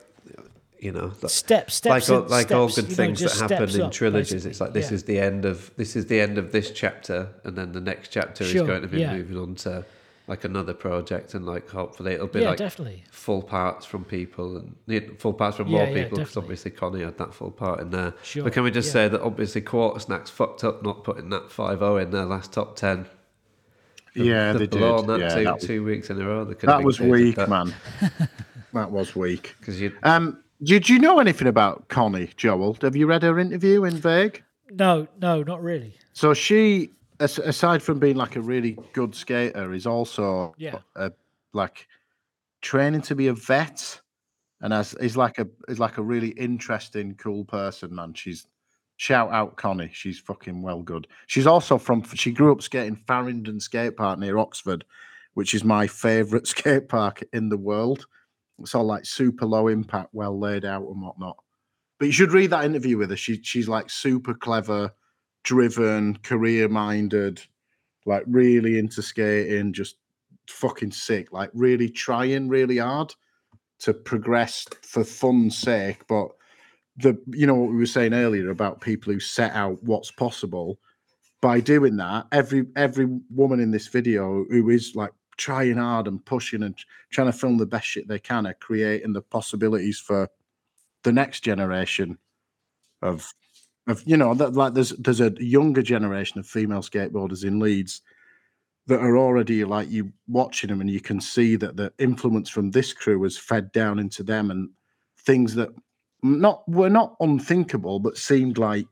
you 0.84 0.92
know, 0.92 1.14
like, 1.22 1.30
steps, 1.32 1.76
steps, 1.76 2.10
like 2.10 2.10
all, 2.18 2.24
in- 2.26 2.30
like 2.30 2.52
all 2.52 2.68
good 2.68 2.78
you 2.84 2.90
know, 2.90 2.96
things 2.96 3.20
that 3.22 3.50
happen 3.50 3.82
in 3.82 3.90
trilogies, 3.90 4.32
basically. 4.44 4.52
it's 4.52 4.62
like 4.62 4.74
this 4.74 4.90
Yeah. 4.92 4.96
is 4.96 5.04
the 5.04 5.20
end 5.20 5.46
of 5.46 5.72
this 5.78 5.96
is 5.96 6.06
the 6.08 6.20
end 6.20 6.38
of 6.38 6.52
this 6.52 6.72
chapter, 6.72 7.30
and 7.46 7.56
then 7.58 7.72
the 7.72 7.82
next 7.82 8.10
chapter 8.10 8.44
Sure, 8.44 8.62
is 8.64 8.68
going 8.68 8.82
to 8.82 8.88
be 8.88 9.00
yeah. 9.00 9.16
moving 9.16 9.38
on 9.38 9.56
to 9.56 9.86
like 10.28 10.44
another 10.44 10.74
project, 10.74 11.34
and 11.34 11.46
like 11.46 11.70
hopefully 11.70 12.14
it'll 12.14 12.28
be 12.28 12.42
yeah, 12.42 12.50
like 12.50 12.58
definitely. 12.58 13.04
full 13.12 13.42
parts 13.42 13.86
from 13.86 14.04
people 14.06 14.58
and 14.58 14.76
yeah, 14.88 15.00
full 15.20 15.34
parts 15.34 15.58
from 15.58 15.68
Yeah, 15.68 15.78
more 15.78 15.88
people 15.88 16.04
because 16.18 16.18
definitely. 16.30 16.42
obviously 16.44 16.72
Connie 16.72 17.04
had 17.04 17.18
that 17.18 17.34
full 17.34 17.52
part 17.52 17.80
in 17.80 17.90
there. 17.90 18.14
Sure, 18.24 18.44
but 18.44 18.54
can 18.54 18.64
we 18.64 18.72
just 18.72 18.88
yeah. 18.88 18.94
say 18.94 19.08
that 19.10 19.22
obviously 19.22 19.62
Quarter 19.62 20.00
Snacks 20.02 20.30
fucked 20.30 20.64
up 20.64 20.84
not 20.84 21.04
putting 21.04 21.30
that 21.30 21.52
5 21.52 21.82
in 22.02 22.12
their 22.12 22.26
last 22.26 22.52
top 22.54 22.76
10? 22.76 23.06
Yeah, 24.16 24.54
they 24.54 24.60
did. 24.68 24.72
blown 24.72 25.08
that 25.08 25.20
Yeah, 25.20 25.36
two, 25.36 25.44
that 25.44 25.56
was, 25.56 25.64
two 25.66 25.84
weeks 25.84 26.10
in 26.12 26.22
a 26.22 26.26
row. 26.28 26.46
They 26.46 26.54
could 26.54 26.70
have 26.70 26.80
that 26.82 26.86
was 26.86 27.00
weak, 27.00 27.36
that. 27.36 27.50
man. 27.50 27.74
that 28.74 28.92
was 28.92 29.16
weak. 29.16 29.56
Because 29.60 29.82
you, 29.82 29.92
Um, 30.04 30.43
did 30.64 30.90
you 30.90 31.00
know 31.00 31.20
anything 31.20 31.48
about 31.48 31.88
Connie 31.90 32.30
Joel? 32.38 32.78
Have 32.82 32.96
you 32.96 33.08
read 33.08 33.24
her 33.24 33.40
interview 33.40 33.84
in 33.86 33.96
Vague? 33.98 34.44
No, 34.72 35.08
no, 35.22 35.44
not 35.44 35.62
really. 35.62 35.96
So 36.14 36.34
she, 36.34 36.92
aside 37.20 37.82
from 37.84 38.00
being 38.00 38.16
like 38.16 38.36
a 38.36 38.42
really 38.42 38.78
good 38.94 39.14
skater, 39.16 39.74
is 39.74 39.86
also 39.86 40.54
Yeah. 40.58 40.80
a, 40.96 41.12
like 41.54 41.88
training 42.62 43.02
to 43.02 43.16
be 43.16 43.28
a 43.28 43.34
vet, 43.34 44.02
and 44.62 44.74
as 44.74 44.94
is 44.96 45.18
like 45.18 45.38
a 45.40 45.48
is 45.68 45.80
like 45.80 45.98
a 45.98 46.02
really 46.04 46.30
interesting, 46.30 47.16
cool 47.16 47.46
person. 47.46 47.94
Man, 47.94 48.14
she's 48.14 48.48
shout 48.98 49.32
out 49.32 49.58
Connie. 49.58 49.90
She's 49.94 50.20
fucking 50.20 50.62
well 50.62 50.82
good. 50.82 51.08
She's 51.28 51.46
also 51.48 51.78
from. 51.78 52.04
She 52.04 52.32
grew 52.32 52.52
up 52.52 52.62
skating 52.62 52.96
Faringdon 53.08 53.62
Skate 53.62 53.98
Park 53.98 54.20
near 54.20 54.38
Oxford, 54.38 54.86
which 55.34 55.54
is 55.54 55.64
my 55.64 55.86
favourite 55.88 56.48
skate 56.54 56.88
park 56.90 57.22
in 57.34 57.50
the 57.50 57.58
world. 57.58 58.08
It's 58.60 58.76
all 58.76 58.86
like 58.86 59.06
super 59.06 59.46
low 59.46 59.68
impact, 59.68 60.10
well 60.14 60.40
laid 60.40 60.66
out 60.66 60.88
and 60.88 61.02
whatnot. 61.02 61.38
But 62.00 62.06
you 62.06 62.12
should 62.12 62.32
read 62.32 62.52
that 62.52 62.66
interview 62.66 62.98
with 62.98 63.10
her. 63.10 63.16
She 63.16 63.42
she's 63.44 63.68
like 63.68 63.90
super 63.90 64.34
clever, 64.34 64.92
driven, 65.44 66.18
career 66.18 66.70
minded, 66.70 67.42
like 68.06 68.24
really 68.28 68.80
into 68.80 69.02
skating, 69.02 69.74
just 69.74 69.96
fucking 70.50 70.92
sick, 70.92 71.32
like 71.32 71.50
really 71.54 71.90
trying 71.90 72.50
really 72.50 72.78
hard 72.78 73.14
to 73.80 73.94
progress 73.94 74.66
for 74.82 75.04
fun's 75.04 75.58
sake. 75.58 76.06
But 76.08 76.30
the 76.98 77.20
you 77.28 77.48
know 77.48 77.56
what 77.56 77.72
we 77.72 77.78
were 77.78 77.86
saying 77.86 78.14
earlier 78.14 78.50
about 78.50 78.82
people 78.82 79.12
who 79.12 79.20
set 79.20 79.54
out 79.54 79.82
what's 79.84 80.12
possible 80.12 80.80
by 81.42 81.60
doing 81.60 81.98
that, 81.98 82.28
every 82.32 82.66
every 82.76 83.08
woman 83.30 83.60
in 83.60 83.72
this 83.72 83.88
video 83.88 84.46
who 84.50 84.70
is 84.70 84.96
like 84.96 85.12
trying 85.38 85.78
hard 85.78 86.08
and 86.08 86.24
pushing 86.26 86.64
and 86.64 86.78
trying 87.12 87.32
to 87.32 87.38
film 87.38 87.58
the 87.58 87.66
best 87.66 87.88
shit 87.88 88.08
they 88.08 88.20
can 88.20 88.46
are 88.46 88.54
creating 88.56 89.14
the 89.14 89.22
possibilities 89.22 90.00
for 90.00 90.30
the 91.04 91.12
next 91.12 91.42
generation 91.42 92.18
of 93.02 93.34
of 93.88 94.02
you 94.06 94.16
know 94.18 94.34
that 94.34 94.54
like 94.54 94.74
there's 94.74 94.92
there's 94.92 95.20
a 95.20 95.34
younger 95.40 95.82
generation 95.82 96.40
of 96.40 96.48
female 96.48 96.82
skateboarders 96.82 97.44
in 97.44 97.60
Leeds 97.60 98.02
that 98.88 99.00
are 99.00 99.18
already 99.18 99.64
like 99.64 99.90
you 99.90 100.12
watching 100.28 100.70
them 100.70 100.82
and 100.82 100.90
you 100.90 101.00
can 101.00 101.20
see 101.20 101.56
that 101.56 101.78
the 101.78 101.92
influence 102.00 102.50
from 102.50 102.72
this 102.72 102.94
crew 102.94 103.22
has 103.24 103.38
fed 103.38 103.72
down 103.72 104.00
into 104.00 104.24
them 104.24 104.52
and 104.52 104.70
things 105.20 105.56
that 105.56 105.70
not 106.22 106.68
were 106.68 106.90
not 106.90 107.16
unthinkable 107.20 108.00
but 108.00 108.18
seemed 108.18 108.58
like 108.58 108.88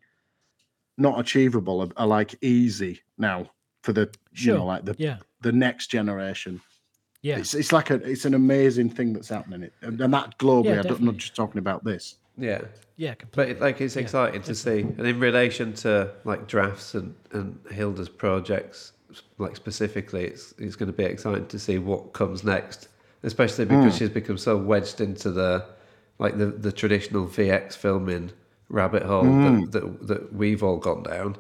not 0.98 1.20
achievable 1.20 1.82
are, 1.82 1.90
are 1.98 2.08
like 2.08 2.36
easy 2.42 3.00
now 3.18 3.50
for 3.82 3.94
the 3.94 4.10
you 4.34 4.54
know 4.54 4.66
like 4.66 4.86
the 4.86 4.96
Yeah, 4.98 5.18
the 5.42 5.52
next 5.52 5.88
generation. 5.88 6.62
Yeah, 7.22 7.38
it's 7.38 7.54
it's 7.54 7.72
like 7.72 7.90
a 7.90 7.96
it's 7.96 8.26
an 8.26 8.34
amazing 8.34 8.90
thing 8.90 9.14
that's 9.14 9.30
happening. 9.30 9.64
It 9.64 9.74
and 9.82 10.00
and 10.02 10.14
that 10.14 10.38
globally 10.38 10.66
Yeah, 10.66 10.80
I 10.80 10.84
don't, 10.84 11.00
I'm 11.00 11.06
not 11.06 11.18
just 11.18 11.36
talking 11.36 11.60
about 11.60 11.84
this. 11.84 12.16
Yeah. 12.38 12.62
yeah, 12.96 13.14
completely. 13.14 13.54
But 13.54 13.62
it, 13.62 13.62
like 13.62 13.82
it's 13.82 13.96
exciting 13.96 14.42
to 14.44 14.56
see, 14.56 14.80
and 14.80 15.06
in 15.06 15.20
relation 15.20 15.74
to 15.74 16.12
like 16.24 16.48
drafts 16.48 16.96
and 16.96 17.14
and 17.32 17.60
Hilda's 17.70 18.10
projects, 18.10 18.94
like 19.38 19.56
specifically, 19.56 20.26
it's 20.26 20.54
it's 20.58 20.76
going 20.76 20.88
to 20.88 20.98
be 20.98 21.04
exciting 21.04 21.48
to 21.48 21.60
see 21.60 21.78
what 21.78 22.14
comes 22.14 22.44
next, 22.44 22.88
especially 23.24 23.66
because 23.66 23.98
she's 23.98 24.10
become 24.10 24.38
so 24.38 24.58
wedged 24.58 25.02
into 25.02 25.32
the 25.32 25.66
like 26.18 26.38
the 26.38 26.48
the 26.48 26.72
traditional 26.72 27.28
VX 27.28 27.76
filming 27.76 28.32
rabbit 28.70 29.04
hole 29.04 29.24
that, 29.24 29.72
that 29.72 30.08
that 30.08 30.34
we've 30.34 30.64
all 30.64 30.78
gone 30.78 31.04
down. 31.04 31.36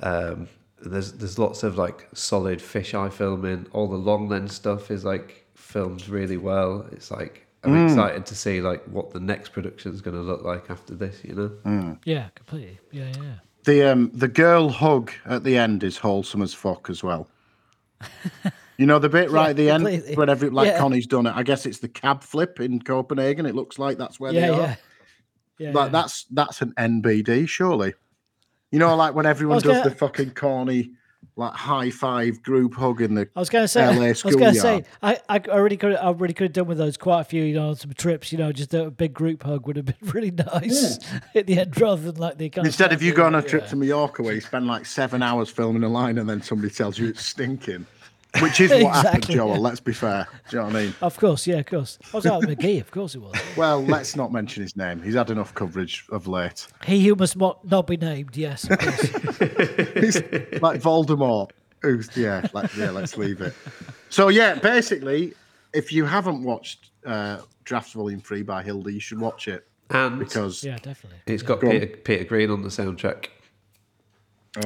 Um, 0.00 0.48
there's 0.82 1.12
there's 1.12 1.38
lots 1.38 1.62
of 1.62 1.76
like 1.78 2.08
solid 2.14 2.58
fisheye 2.60 3.12
filming. 3.12 3.66
All 3.72 3.88
the 3.88 3.96
long 3.96 4.28
lens 4.28 4.54
stuff 4.54 4.90
is 4.90 5.04
like 5.04 5.46
filmed 5.54 6.08
really 6.08 6.36
well. 6.36 6.86
It's 6.92 7.10
like 7.10 7.46
I'm 7.64 7.86
excited 7.86 8.24
to 8.26 8.34
see 8.34 8.60
like 8.60 8.82
what 8.84 9.10
the 9.12 9.20
next 9.20 9.50
production 9.52 9.92
is 9.92 10.00
going 10.00 10.16
to 10.16 10.22
look 10.22 10.42
like 10.42 10.70
after 10.70 10.94
this. 10.94 11.20
You 11.24 11.34
know. 11.64 11.98
Yeah, 12.04 12.28
completely. 12.34 12.78
Yeah, 12.90 13.08
yeah, 13.16 13.22
yeah. 13.22 13.34
The 13.64 13.82
um 13.92 14.10
the 14.14 14.28
girl 14.28 14.70
hug 14.70 15.12
at 15.26 15.44
the 15.44 15.56
end 15.58 15.84
is 15.84 15.98
wholesome 15.98 16.40
as 16.42 16.54
fuck 16.54 16.88
as 16.90 17.02
well. 17.02 17.28
You 18.78 18.86
know 18.86 18.98
the 18.98 19.10
bit 19.10 19.30
right 19.30 19.50
at 19.50 19.56
the 19.56 19.68
end 19.68 19.84
completely. 19.84 20.14
when 20.16 20.30
every 20.30 20.48
like 20.48 20.68
Yeah. 20.68 20.78
Connie's 20.78 21.06
done 21.06 21.26
it. 21.26 21.36
I 21.36 21.42
guess 21.42 21.66
it's 21.66 21.80
the 21.80 21.88
cab 21.88 22.22
flip 22.22 22.60
in 22.60 22.80
Copenhagen. 22.80 23.44
It 23.44 23.54
looks 23.54 23.78
like 23.78 23.98
that's 23.98 24.18
where 24.18 24.32
yeah, 24.32 24.40
they 24.40 24.48
are. 24.48 24.56
yeah. 24.58 24.76
Yeah, 25.58 25.70
Like 25.72 25.88
yeah. 25.88 25.92
that's 26.00 26.24
that's 26.30 26.62
an 26.62 26.72
NBD 26.78 27.46
surely. 27.46 27.92
You 28.70 28.78
know, 28.78 28.94
like 28.96 29.14
when 29.14 29.26
everyone 29.26 29.60
does 29.60 29.78
gonna- 29.78 29.90
the 29.90 29.94
fucking 29.94 30.30
corny 30.32 30.92
like 31.36 31.52
high 31.54 31.90
five 31.90 32.42
group 32.42 32.74
hug 32.74 33.00
in 33.00 33.14
the 33.14 33.28
I 33.34 33.40
was 33.40 33.48
going 33.48 33.64
to 33.64 33.68
say, 33.68 33.86
LA 33.86 34.06
I 34.06 34.08
was 34.08 34.22
going 34.22 34.54
to 34.54 34.60
say. 34.60 34.84
I, 35.02 35.18
I 35.28 35.38
already 35.48 35.76
could, 35.76 35.94
I 35.94 36.04
already 36.06 36.34
could 36.34 36.44
have 36.44 36.52
done 36.52 36.66
with 36.66 36.76
those 36.78 36.96
quite 36.96 37.20
a 37.20 37.24
few, 37.24 37.42
you 37.44 37.54
know, 37.54 37.72
some 37.74 37.92
trips. 37.94 38.30
You 38.30 38.38
know, 38.38 38.52
just 38.52 38.74
a 38.74 38.90
big 38.90 39.14
group 39.14 39.42
hug 39.42 39.66
would 39.66 39.76
have 39.76 39.86
been 39.86 39.96
really 40.02 40.32
nice 40.32 40.98
at 41.34 41.46
the 41.46 41.58
end, 41.60 41.80
rather 41.80 42.02
than 42.02 42.16
like 42.16 42.36
the 42.36 42.50
kind 42.50 42.66
Instead, 42.66 42.92
of 42.92 43.00
if 43.00 43.02
you 43.02 43.14
go 43.14 43.24
on 43.24 43.34
a 43.34 43.38
yeah. 43.38 43.48
trip 43.48 43.68
to 43.68 43.76
Mallorca 43.76 44.22
where 44.22 44.34
you 44.34 44.40
spend 44.40 44.66
like 44.66 44.84
seven 44.86 45.22
hours 45.22 45.48
filming 45.48 45.82
a 45.82 45.88
line 45.88 46.18
and 46.18 46.28
then 46.28 46.42
somebody 46.42 46.72
tells 46.72 46.98
you 46.98 47.08
it's 47.08 47.24
stinking, 47.24 47.86
which 48.40 48.60
is 48.60 48.70
what 48.70 48.80
happened, 48.94 49.06
Exactly, 49.16 49.34
Joel. 49.34 49.54
yeah. 49.54 49.58
Let's 49.58 49.80
be 49.80 49.92
fair. 49.92 50.26
Do 50.48 50.56
you 50.56 50.62
know 50.62 50.68
what 50.68 50.76
I 50.76 50.82
mean? 50.84 50.94
Of 51.02 51.16
course, 51.18 51.46
yeah, 51.46 51.56
of 51.56 51.66
course. 51.66 51.98
I 52.12 52.16
was 52.16 52.26
out 52.26 52.40
with 52.46 52.58
McGee, 52.58 52.80
of 52.80 52.90
course 52.90 53.14
it 53.14 53.20
was. 53.20 53.34
Well, 53.56 53.82
let's 53.82 54.14
not 54.16 54.32
mention 54.32 54.62
his 54.62 54.76
name. 54.76 55.02
He's 55.02 55.14
had 55.14 55.30
enough 55.30 55.54
coverage 55.54 56.04
of 56.10 56.26
late. 56.28 56.66
He 56.84 57.06
who 57.06 57.14
must 57.16 57.36
mo- 57.36 57.58
not 57.64 57.86
be 57.86 57.96
named, 57.96 58.36
yes, 58.36 58.64
of 58.70 58.78
course. 58.78 59.00
He's 59.94 60.16
like 60.62 60.80
Voldemort. 60.80 61.50
Who's 61.82 62.14
yeah, 62.16 62.46
like, 62.52 62.74
yeah. 62.76 62.90
Let's 62.90 63.16
leave 63.16 63.40
it. 63.40 63.54
So 64.10 64.28
yeah, 64.28 64.54
basically, 64.56 65.34
if 65.72 65.92
you 65.92 66.04
haven't 66.04 66.42
watched 66.44 66.90
uh, 67.06 67.38
Drafts 67.64 67.92
Volume 67.94 68.20
Three 68.20 68.42
by 68.42 68.62
Hilda, 68.62 68.92
you 68.92 69.00
should 69.00 69.18
watch 69.18 69.48
it 69.48 69.66
And 69.88 70.18
because 70.18 70.62
yeah, 70.62 70.76
definitely. 70.76 71.20
it's 71.26 71.42
got 71.42 71.60
Go. 71.60 71.70
Peter, 71.70 71.86
Peter 71.86 72.24
Green 72.24 72.50
on 72.50 72.62
the 72.62 72.68
soundtrack, 72.68 73.28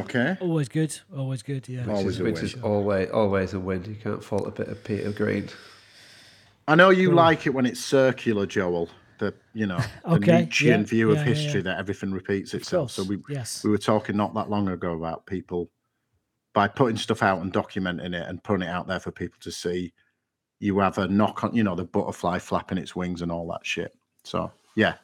okay, 0.00 0.36
Always 0.40 0.68
good, 0.68 0.98
always 1.16 1.42
good, 1.42 1.68
yeah. 1.68 1.86
Always 1.88 2.04
which, 2.04 2.14
is, 2.14 2.20
a 2.20 2.24
which 2.24 2.34
win. 2.34 2.44
is 2.44 2.54
always 2.62 3.10
always 3.10 3.54
a 3.54 3.60
win. 3.60 3.84
You 3.84 3.96
can't 3.96 4.22
fault 4.22 4.46
a 4.46 4.50
bit 4.50 4.68
of 4.68 4.82
Peter 4.84 5.12
Green. 5.12 5.48
I 6.66 6.74
know 6.74 6.90
you 6.90 7.12
like 7.12 7.46
it 7.46 7.50
when 7.50 7.66
it's 7.66 7.80
circular, 7.80 8.46
Joel. 8.46 8.88
The 9.18 9.34
you 9.52 9.66
know 9.66 9.80
the 10.04 10.18
Nietzschean 10.18 10.80
yeah, 10.80 10.86
view 10.86 11.10
of 11.10 11.18
yeah, 11.18 11.22
yeah, 11.22 11.28
history 11.34 11.60
yeah. 11.60 11.64
that 11.64 11.78
everything 11.78 12.12
repeats 12.12 12.54
itself. 12.54 12.90
So 12.90 13.04
we 13.04 13.18
yes. 13.28 13.62
we 13.62 13.70
were 13.70 13.78
talking 13.78 14.16
not 14.16 14.34
that 14.34 14.50
long 14.50 14.68
ago 14.68 14.94
about 14.94 15.26
people 15.26 15.70
by 16.52 16.68
putting 16.68 16.96
stuff 16.96 17.22
out 17.22 17.42
and 17.42 17.52
documenting 17.52 18.14
it 18.14 18.28
and 18.28 18.42
putting 18.42 18.66
it 18.66 18.70
out 18.70 18.86
there 18.86 19.00
for 19.00 19.10
people 19.10 19.38
to 19.40 19.52
see. 19.52 19.92
You 20.60 20.78
have 20.78 20.98
a 20.98 21.08
knock 21.08 21.44
on, 21.44 21.54
you 21.54 21.64
know, 21.64 21.74
the 21.74 21.84
butterfly 21.84 22.38
flapping 22.38 22.78
its 22.78 22.96
wings 22.96 23.22
and 23.22 23.30
all 23.30 23.46
that 23.48 23.66
shit. 23.66 23.92
So 24.22 24.50
yeah, 24.76 24.94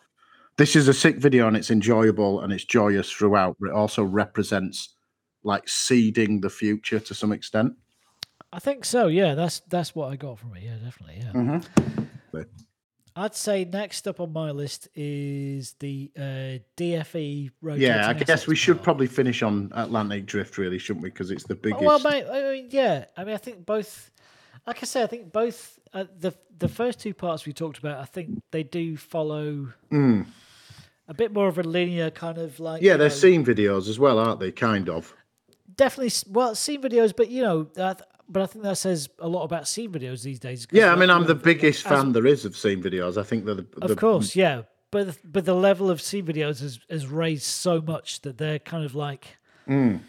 this 0.61 0.77
is 0.77 0.89
a 0.89 0.95
sick 0.95 1.17
video 1.17 1.49
and 1.49 1.57
it's 1.57 1.71
enjoyable 1.71 2.43
and 2.43 2.53
it's 2.53 2.65
joyous 2.65 3.11
throughout. 3.11 3.57
But 3.59 3.71
it 3.71 3.75
also 3.75 4.05
represents 4.05 4.95
like 5.43 5.67
seeding 5.67 6.43
the 6.43 6.51
future 6.51 7.01
to 7.01 7.15
some 7.15 7.33
extent. 7.33 7.73
I 8.53 8.59
think 8.59 8.85
so, 8.85 9.07
yeah. 9.07 9.35
That's 9.35 9.61
that's 9.61 9.95
what 9.95 10.13
I 10.13 10.17
got 10.17 10.39
from 10.39 10.55
it, 10.57 10.63
yeah, 10.65 10.77
definitely, 10.85 11.23
yeah. 11.23 11.33
Mm-hmm. 11.33 12.43
I'd 13.17 13.35
say 13.35 13.65
next 13.65 14.07
up 14.07 14.21
on 14.21 14.33
my 14.33 14.51
list 14.51 14.89
is 14.95 15.75
the 15.81 16.13
uh, 16.17 16.59
DFE 16.77 17.51
road. 17.61 17.79
Yeah, 17.79 18.09
I 18.09 18.13
guess 18.13 18.47
we 18.47 18.55
should 18.55 18.83
probably 18.83 19.09
finish 19.09 19.43
on 19.43 19.73
Atlantic 19.75 20.27
Drift, 20.27 20.59
really, 20.59 20.79
shouldn't 20.79 21.03
we? 21.03 21.11
Because 21.11 21.31
it's 21.31 21.45
the 21.45 21.57
biggest. 21.57 21.83
Well, 21.83 21.99
mate, 21.99 22.25
I 22.31 22.53
mean, 22.53 22.69
yeah. 22.71 23.07
I 23.17 23.25
mean, 23.25 23.35
I 23.35 23.39
think 23.39 23.67
both. 23.67 24.11
Like 24.67 24.79
I 24.83 24.87
say, 24.87 25.03
I 25.03 25.07
think 25.07 25.33
both 25.33 25.79
uh, 25.93 26.05
the 26.19 26.33
the 26.59 26.69
first 26.69 27.01
two 27.01 27.13
parts 27.13 27.47
we 27.47 27.53
talked 27.53 27.79
about. 27.79 27.99
I 27.99 28.05
think 28.05 28.43
they 28.53 28.63
do 28.63 28.97
follow 28.97 29.73
a 31.11 31.15
bit 31.15 31.33
more 31.35 31.49
of 31.49 31.59
a 31.59 31.63
linear 31.63 32.11
kind 32.11 32.39
of 32.39 32.59
like. 32.61 32.81
Yeah, 32.83 32.97
they're 32.97 33.09
know, 33.09 33.15
scene 33.15 33.45
videos 33.45 33.89
as 33.89 33.99
well, 33.99 34.19
aren't 34.19 34.41
they? 34.41 34.53
Kind 34.53 34.89
of. 34.89 35.13
definitely 35.77 36.13
well 36.33 36.55
scene 36.55 36.81
videos, 36.81 37.13
but 37.15 37.29
you 37.29 37.43
know, 37.43 37.69
but 38.33 38.43
I 38.43 38.47
think 38.47 38.65
that 38.65 38.79
says 38.79 39.09
a 39.19 39.29
lot 39.29 39.43
about 39.43 39.67
scene 39.69 39.91
videos 39.93 40.23
these 40.23 40.39
days. 40.39 40.67
Yeah, 40.71 40.93
I 40.93 40.97
mean, 40.97 41.11
I'm 41.11 41.27
the 41.27 41.35
biggest 41.35 41.85
as- 41.85 41.91
fan 41.93 42.13
there 42.13 42.27
is 42.27 42.45
of 42.45 42.57
scene 42.57 42.83
videos. 42.83 43.19
I 43.19 43.25
think 43.25 43.45
they're 43.45 43.57
the, 43.57 43.67
Of 43.83 43.97
course, 43.97 44.37
yeah, 44.37 44.63
but 44.91 45.19
but 45.25 45.45
the 45.45 45.55
level 45.55 45.91
of 45.91 46.01
scene 46.01 46.27
videos 46.27 46.61
has 46.61 46.79
has 46.89 47.07
raised 47.09 47.43
so 47.45 47.81
much 47.81 48.23
that 48.23 48.39
they're 48.39 48.61
kind 48.61 48.85
of 48.85 48.95
like. 48.95 49.37
Mm. 49.69 50.01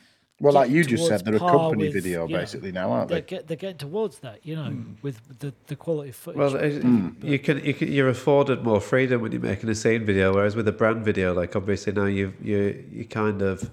Well, 0.41 0.53
like 0.53 0.71
you 0.71 0.83
just 0.83 1.05
said, 1.05 1.23
they're 1.23 1.35
a 1.35 1.39
company 1.39 1.83
with, 1.85 1.93
video 1.93 2.25
you 2.25 2.33
know, 2.33 2.39
basically 2.39 2.71
now, 2.71 2.91
aren't 2.91 3.09
They're, 3.09 3.21
they? 3.21 3.27
get, 3.27 3.47
they're 3.47 3.57
getting 3.57 3.77
towards 3.77 4.17
that, 4.19 4.39
you 4.43 4.55
know, 4.55 4.71
hmm. 4.71 4.93
with 5.03 5.39
the, 5.39 5.53
the 5.67 5.75
quality 5.75 6.09
of 6.09 6.15
footage. 6.15 6.39
Well, 6.39 6.55
it- 6.55 6.81
hmm. 6.81 7.09
you 7.21 7.37
can, 7.37 7.63
you 7.63 7.75
can 7.75 7.91
you're 7.91 8.09
afforded 8.09 8.63
more 8.63 8.81
freedom 8.81 9.21
when 9.21 9.31
you're 9.31 9.41
making 9.41 9.69
a 9.69 9.75
scene 9.75 10.03
video, 10.03 10.33
whereas 10.33 10.55
with 10.55 10.67
a 10.67 10.71
brand 10.71 11.05
video, 11.05 11.33
like 11.33 11.55
obviously 11.55 11.93
now 11.93 12.05
you 12.05 12.33
you 12.41 12.83
you 12.91 13.05
kind 13.05 13.43
of 13.43 13.69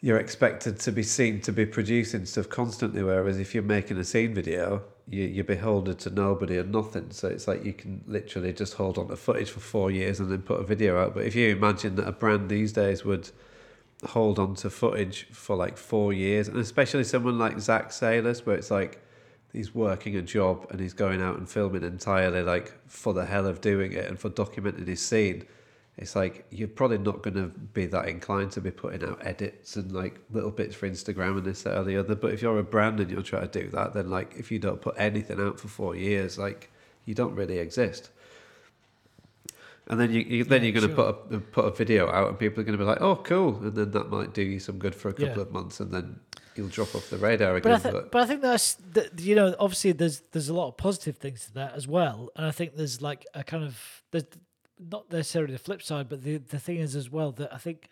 you're 0.00 0.18
expected 0.18 0.78
to 0.78 0.92
be 0.92 1.02
seen 1.02 1.40
to 1.40 1.52
be 1.52 1.66
producing 1.66 2.24
stuff 2.24 2.48
constantly. 2.48 3.02
Whereas 3.02 3.40
if 3.40 3.52
you're 3.52 3.64
making 3.64 3.98
a 3.98 4.04
scene 4.04 4.32
video, 4.34 4.84
you, 5.10 5.24
you're 5.24 5.44
beholden 5.44 5.96
to 5.96 6.10
nobody 6.10 6.58
and 6.58 6.70
nothing. 6.70 7.08
So 7.10 7.26
it's 7.26 7.48
like 7.48 7.64
you 7.64 7.72
can 7.72 8.04
literally 8.06 8.52
just 8.52 8.74
hold 8.74 8.96
on 8.96 9.08
to 9.08 9.16
footage 9.16 9.50
for 9.50 9.58
four 9.58 9.90
years 9.90 10.20
and 10.20 10.30
then 10.30 10.42
put 10.42 10.60
a 10.60 10.64
video 10.64 11.02
out. 11.02 11.14
But 11.14 11.24
if 11.24 11.34
you 11.34 11.48
imagine 11.48 11.96
that 11.96 12.06
a 12.06 12.12
brand 12.12 12.48
these 12.48 12.72
days 12.72 13.04
would 13.04 13.30
hold 14.04 14.38
on 14.38 14.54
to 14.56 14.70
footage 14.70 15.26
for 15.32 15.56
like 15.56 15.76
four 15.76 16.12
years, 16.12 16.48
and 16.48 16.58
especially 16.58 17.04
someone 17.04 17.38
like 17.38 17.58
Zack 17.60 17.92
Sayles, 17.92 18.46
where 18.46 18.56
it's 18.56 18.70
like 18.70 19.02
he's 19.52 19.74
working 19.74 20.16
a 20.16 20.22
job 20.22 20.66
and 20.70 20.80
he's 20.80 20.92
going 20.92 21.22
out 21.22 21.38
and 21.38 21.48
filming 21.48 21.82
entirely 21.82 22.42
like 22.42 22.74
for 22.86 23.14
the 23.14 23.24
hell 23.24 23.46
of 23.46 23.60
doing 23.60 23.92
it 23.92 24.06
and 24.06 24.18
for 24.18 24.30
documenting 24.30 24.86
his 24.86 25.00
scene. 25.00 25.46
It's 25.96 26.14
like 26.14 26.46
you're 26.50 26.68
probably 26.68 26.98
not 26.98 27.22
going 27.22 27.34
to 27.34 27.48
be 27.48 27.86
that 27.86 28.08
inclined 28.08 28.52
to 28.52 28.60
be 28.60 28.70
putting 28.70 29.02
out 29.02 29.18
edits 29.26 29.74
and 29.74 29.90
like 29.90 30.20
little 30.30 30.52
bits 30.52 30.76
for 30.76 30.88
Instagram 30.88 31.38
and 31.38 31.44
this 31.44 31.62
that 31.62 31.76
or 31.76 31.82
the 31.82 31.96
other. 31.96 32.14
But 32.14 32.32
if 32.32 32.40
you're 32.40 32.58
a 32.58 32.62
brand 32.62 33.00
and 33.00 33.10
you're 33.10 33.22
trying 33.22 33.48
to 33.48 33.62
do 33.62 33.68
that, 33.70 33.94
then 33.94 34.08
like 34.08 34.34
if 34.36 34.52
you 34.52 34.60
don't 34.60 34.80
put 34.80 34.94
anything 34.96 35.40
out 35.40 35.58
for 35.58 35.66
four 35.66 35.96
years, 35.96 36.38
like 36.38 36.70
you 37.04 37.14
don't 37.14 37.34
really 37.34 37.58
exist. 37.58 38.10
And 39.90 39.98
then 39.98 40.12
you, 40.12 40.20
you 40.20 40.44
then 40.44 40.62
Yeah, 40.62 40.68
you're 40.70 40.80
going 40.80 40.90
to 40.90 40.94
sure. 40.94 41.12
put 41.12 41.34
a 41.34 41.40
put 41.40 41.64
a 41.64 41.70
video 41.70 42.10
out, 42.10 42.28
and 42.28 42.38
people 42.38 42.60
are 42.60 42.64
going 42.64 42.76
to 42.76 42.82
be 42.84 42.86
like, 42.88 43.00
"Oh, 43.00 43.16
cool!" 43.16 43.56
And 43.64 43.74
then 43.74 43.90
that 43.92 44.10
might 44.10 44.34
do 44.34 44.42
you 44.42 44.58
some 44.58 44.78
good 44.78 44.94
for 44.94 45.08
a 45.08 45.12
couple 45.12 45.28
Yeah. 45.36 45.40
of 45.40 45.50
months, 45.50 45.80
and 45.80 45.90
then 45.90 46.20
you'll 46.54 46.68
drop 46.68 46.94
off 46.94 47.08
the 47.08 47.16
radar 47.16 47.52
But 47.54 47.58
again. 47.58 47.72
I 47.72 47.78
think, 47.78 48.10
but 48.12 48.22
I 48.22 48.26
think 48.26 48.42
that's 48.42 48.74
that, 48.92 49.18
you 49.20 49.34
know, 49.34 49.54
obviously 49.58 49.92
there's 49.92 50.20
there's 50.32 50.50
a 50.50 50.54
lot 50.54 50.68
of 50.68 50.76
positive 50.76 51.16
things 51.16 51.46
to 51.46 51.54
that 51.54 51.74
as 51.74 51.88
well, 51.88 52.28
and 52.36 52.44
I 52.44 52.50
think 52.50 52.76
there's 52.76 53.00
like 53.00 53.24
a 53.32 53.42
kind 53.42 53.64
of 53.64 54.02
there's 54.10 54.24
not 54.78 55.10
necessarily 55.10 55.54
the 55.54 55.58
flip 55.58 55.82
side, 55.82 56.08
but 56.10 56.22
the 56.22 56.36
the 56.36 56.58
thing 56.58 56.76
is 56.76 56.94
as 56.94 57.08
well 57.10 57.32
that 57.32 57.52
I 57.54 57.56
think 57.58 57.88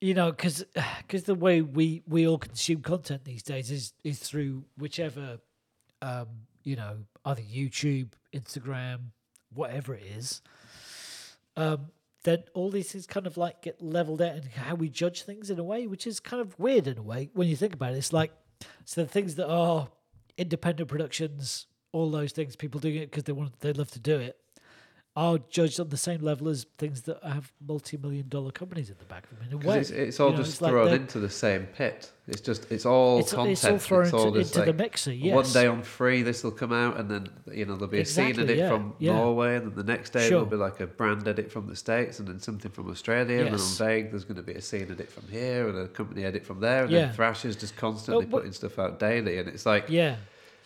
you 0.00 0.14
know 0.14 0.30
because 0.32 0.64
because 0.98 1.22
the 1.32 1.34
way 1.36 1.62
we 1.62 2.02
we 2.08 2.26
all 2.26 2.38
consume 2.38 2.80
content 2.82 3.24
these 3.24 3.42
days 3.44 3.70
is 3.70 3.92
is 4.02 4.18
through 4.18 4.64
whichever 4.76 5.38
um 6.00 6.26
you 6.64 6.74
know 6.76 6.96
either 7.24 7.42
YouTube, 7.42 8.08
Instagram, 8.34 8.98
whatever 9.54 9.94
it 9.94 10.04
is. 10.04 10.42
Um, 11.56 11.88
then 12.24 12.44
all 12.54 12.70
these 12.70 12.92
things 12.92 13.06
kind 13.06 13.26
of 13.26 13.36
like 13.36 13.62
get 13.62 13.82
leveled 13.82 14.22
out 14.22 14.34
and 14.36 14.44
how 14.44 14.74
we 14.74 14.88
judge 14.88 15.22
things 15.22 15.50
in 15.50 15.58
a 15.58 15.64
way, 15.64 15.86
which 15.86 16.06
is 16.06 16.20
kind 16.20 16.40
of 16.40 16.58
weird 16.58 16.86
in 16.86 16.98
a 16.98 17.02
way 17.02 17.30
when 17.34 17.48
you 17.48 17.56
think 17.56 17.74
about 17.74 17.94
it. 17.94 17.98
It's 17.98 18.12
like 18.12 18.32
so 18.84 19.02
the 19.02 19.08
things 19.08 19.34
that 19.36 19.48
are 19.48 19.88
independent 20.38 20.88
productions, 20.88 21.66
all 21.90 22.10
those 22.10 22.32
things, 22.32 22.54
people 22.56 22.80
doing 22.80 22.96
it 22.96 23.10
because 23.10 23.24
they 23.24 23.32
want 23.32 23.58
they 23.60 23.72
love 23.72 23.90
to 23.92 24.00
do 24.00 24.18
it, 24.18 24.38
are 25.14 25.38
judged 25.50 25.78
on 25.78 25.90
the 25.90 25.96
same 25.96 26.22
level 26.22 26.48
as 26.48 26.64
things 26.78 27.02
that 27.02 27.22
have 27.22 27.52
multi-million 27.66 28.26
dollar 28.30 28.50
companies 28.50 28.88
in 28.88 28.96
the 28.98 29.04
back 29.04 29.24
of 29.30 29.38
them 29.38 29.46
in 29.48 29.52
a 29.54 29.68
way. 29.68 29.78
it's, 29.78 29.90
it's 29.90 30.18
all 30.18 30.28
You 30.30 30.36
know, 30.36 30.42
just 30.42 30.52
it's 30.52 30.58
thrown 30.70 30.86
they're- 30.86 30.94
into 30.96 31.18
the 31.20 31.28
same 31.28 31.66
pit. 31.66 32.10
It's 32.28 32.40
just 32.40 32.70
it's 32.72 32.86
all 32.86 33.18
It's- 33.18 33.34
content. 33.34 33.52
it's 33.52 33.64
all 33.66 33.78
thrown 33.78 34.10
all 34.12 34.26
into- 34.28 34.38
into 34.40 34.60
the 34.60 34.66
like, 34.66 34.76
mixer, 34.76 35.12
One 35.12 35.44
day 35.52 35.66
on 35.66 35.82
free, 35.82 36.22
this 36.22 36.42
will 36.42 36.50
come 36.52 36.72
out, 36.72 36.98
and 36.98 37.10
then 37.10 37.28
you 37.52 37.66
know 37.66 37.74
there'll 37.74 37.88
be 37.88 38.00
a 38.00 38.04
scene 38.06 38.28
Exactly, 38.28 38.44
edit 38.54 38.58
yeah, 38.58 38.68
from 38.70 38.94
yeah. 39.00 39.12
Norway, 39.16 39.56
and 39.56 39.66
then 39.66 39.74
the 39.74 39.82
next 39.84 40.10
day 40.14 40.20
Sure. 40.20 40.30
there'll 40.30 40.46
be 40.46 40.56
like 40.56 40.80
a 40.80 40.86
brand 40.86 41.28
edit 41.28 41.50
from 41.52 41.66
the 41.66 41.76
states, 41.76 42.18
and 42.20 42.28
then 42.28 42.38
something 42.40 42.70
from 42.70 42.88
Australia, 42.88 43.38
and 43.40 43.48
then 43.48 43.60
on 43.60 43.74
Vague 43.76 44.10
there's 44.12 44.24
going 44.24 44.36
to 44.36 44.42
be 44.42 44.52
a 44.54 44.62
scene 44.62 44.88
edit 44.90 45.10
from 45.10 45.24
here, 45.28 45.68
and 45.68 45.76
a 45.76 45.88
company 45.88 46.24
edit 46.24 46.46
from 46.46 46.60
there, 46.60 46.84
and 46.84 46.92
Yeah. 46.92 47.06
then 47.06 47.14
Thrasher's 47.14 47.56
just 47.56 47.76
constantly 47.76 48.24
Oh, 48.24 48.28
but- 48.28 48.36
putting 48.38 48.52
stuff 48.52 48.78
out 48.78 48.98
daily, 48.98 49.36
and 49.38 49.48
it's 49.48 49.66
like 49.66 49.86
Yeah. 49.90 50.16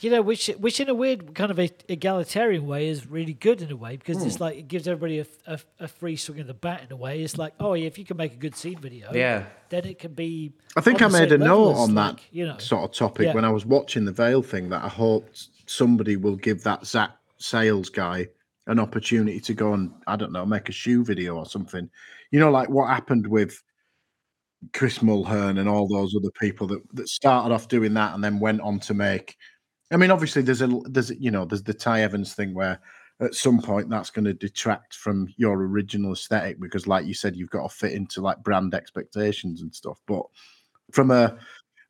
You 0.00 0.10
know, 0.10 0.20
which 0.20 0.48
which 0.58 0.78
in 0.78 0.88
a 0.90 0.94
weird 0.94 1.34
kind 1.34 1.50
of 1.50 1.58
a 1.58 1.70
egalitarian 1.88 2.66
way 2.66 2.88
is 2.88 3.06
really 3.06 3.32
good 3.32 3.62
in 3.62 3.70
a 3.72 3.76
way 3.76 3.96
because 3.96 4.18
Hmm. 4.18 4.26
it's 4.26 4.40
like 4.40 4.58
it 4.58 4.68
gives 4.68 4.86
everybody 4.86 5.20
a, 5.20 5.26
a, 5.46 5.58
a 5.80 5.88
free 5.88 6.16
swing 6.16 6.40
of 6.40 6.46
the 6.46 6.54
bat 6.54 6.82
in 6.84 6.92
a 6.92 6.96
way. 6.96 7.22
It's 7.22 7.38
like, 7.38 7.54
oh, 7.60 7.72
yeah, 7.74 7.86
if 7.86 7.98
you 7.98 8.04
can 8.04 8.16
make 8.18 8.34
a 8.34 8.36
good 8.36 8.54
scene 8.54 8.78
video, 8.78 9.10
Yeah. 9.14 9.44
then 9.70 9.86
it 9.86 9.98
can 9.98 10.12
be. 10.12 10.52
I 10.76 10.82
think 10.82 11.00
I 11.00 11.08
made 11.08 11.32
a 11.32 11.38
note 11.38 11.74
on 11.76 11.94
that 11.94 12.20
you 12.30 12.46
know, 12.46 12.58
sort 12.58 12.84
of 12.84 12.92
topic 12.94 13.26
Yeah. 13.26 13.34
when 13.34 13.44
I 13.46 13.50
was 13.50 13.64
watching 13.64 14.04
the 14.04 14.12
Veil 14.12 14.42
thing 14.42 14.68
that 14.68 14.84
I 14.84 14.88
hoped 14.88 15.48
somebody 15.66 16.16
will 16.16 16.36
give 16.36 16.62
that 16.64 16.86
Zack 16.86 17.12
Sayles 17.38 17.88
guy 17.88 18.28
an 18.66 18.78
opportunity 18.78 19.40
to 19.40 19.54
go 19.54 19.72
and 19.74 19.92
I 20.06 20.16
don't 20.16 20.32
know 20.32 20.44
make 20.44 20.68
a 20.68 20.72
shoe 20.72 21.04
video 21.04 21.36
or 21.36 21.46
something. 21.46 21.88
You 22.32 22.40
know, 22.40 22.50
like 22.50 22.68
what 22.68 22.88
happened 22.88 23.26
with 23.26 23.62
Chris 24.72 24.98
Mulhern 24.98 25.58
and 25.58 25.68
all 25.68 25.86
those 25.88 26.14
other 26.16 26.30
people 26.40 26.66
that 26.66 26.82
that 26.94 27.08
started 27.08 27.54
off 27.54 27.68
doing 27.68 27.94
that 27.94 28.14
and 28.14 28.22
then 28.22 28.40
went 28.40 28.60
on 28.60 28.78
to 28.80 28.94
make. 28.94 29.36
I 29.90 29.96
mean, 29.96 30.10
obviously, 30.10 30.42
there's 30.42 30.62
a 30.62 30.68
there's 30.84 31.10
you 31.10 31.30
know 31.30 31.44
there's 31.44 31.62
the 31.62 31.74
Ty 31.74 32.02
Evans 32.02 32.34
thing 32.34 32.54
where 32.54 32.80
at 33.20 33.34
some 33.34 33.62
point 33.62 33.88
that's 33.88 34.10
going 34.10 34.24
to 34.26 34.34
detract 34.34 34.94
from 34.94 35.32
your 35.36 35.54
original 35.54 36.12
aesthetic 36.12 36.60
because, 36.60 36.86
like 36.86 37.06
you 37.06 37.14
said, 37.14 37.36
you've 37.36 37.50
got 37.50 37.68
to 37.68 37.74
fit 37.74 37.92
into 37.92 38.20
like 38.20 38.42
brand 38.42 38.74
expectations 38.74 39.62
and 39.62 39.74
stuff. 39.74 39.98
But 40.06 40.22
from 40.92 41.10
a 41.10 41.36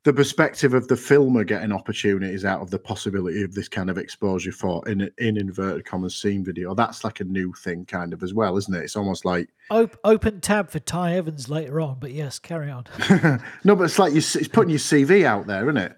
the 0.06 0.12
perspective 0.12 0.72
of 0.72 0.86
the 0.86 0.94
filmer 0.94 1.42
getting 1.42 1.72
opportunities 1.72 2.44
out 2.44 2.60
of 2.60 2.70
the 2.70 2.78
possibility 2.78 3.42
of 3.42 3.54
this 3.54 3.68
kind 3.68 3.90
of 3.90 3.98
exposure 3.98 4.52
for 4.52 4.88
in 4.88 5.10
in 5.18 5.36
inverted 5.36 5.84
commas 5.84 6.14
scene 6.14 6.44
video, 6.44 6.74
that's 6.74 7.02
like 7.02 7.18
a 7.18 7.24
new 7.24 7.52
thing, 7.54 7.84
kind 7.84 8.12
of 8.12 8.22
as 8.22 8.32
well, 8.32 8.56
isn't 8.56 8.72
it? 8.72 8.84
It's 8.84 8.94
almost 8.94 9.24
like 9.24 9.48
op- 9.68 9.98
open 10.04 10.40
tab 10.40 10.70
for 10.70 10.78
Ty 10.78 11.16
Evans 11.16 11.48
later 11.48 11.80
on, 11.80 11.98
but 11.98 12.12
yes, 12.12 12.38
carry 12.38 12.70
on. 12.70 12.84
no, 13.64 13.74
but 13.74 13.82
it's 13.82 13.98
like 13.98 14.12
you, 14.12 14.18
it's 14.18 14.46
putting 14.46 14.70
your 14.70 14.78
CV 14.78 15.24
out 15.24 15.48
there, 15.48 15.64
isn't 15.64 15.78
it? 15.78 15.96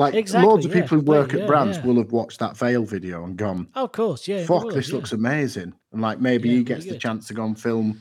Like 0.00 0.14
Exactly, 0.14 0.48
loads 0.48 0.64
of 0.64 0.74
yeah, 0.74 0.80
people 0.80 0.98
who 0.98 1.04
work 1.04 1.28
completely, 1.28 1.42
at 1.42 1.48
brands 1.48 1.76
yeah. 1.76 1.84
will 1.84 1.96
have 1.98 2.10
watched 2.10 2.38
that 2.38 2.56
Veil 2.56 2.84
video 2.84 3.22
and 3.24 3.36
gone, 3.36 3.68
Oh, 3.74 3.84
of 3.84 3.92
course, 3.92 4.26
yeah. 4.26 4.46
"Fuck, 4.46 4.64
will, 4.64 4.70
this 4.70 4.88
yeah. 4.88 4.94
looks 4.94 5.12
amazing," 5.12 5.74
and 5.92 6.00
like 6.00 6.18
maybe 6.18 6.48
Yeah, 6.48 6.54
he 6.56 6.64
gets 6.64 6.84
the 6.86 6.92
good. 6.92 7.00
chance 7.02 7.26
to 7.28 7.34
go 7.34 7.44
and 7.44 7.60
film, 7.60 8.00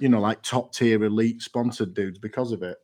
you 0.00 0.08
know, 0.08 0.20
like 0.20 0.42
top 0.42 0.72
tier 0.74 1.04
elite 1.04 1.40
sponsored 1.40 1.94
dudes 1.94 2.18
because 2.18 2.50
of 2.50 2.64
it. 2.64 2.76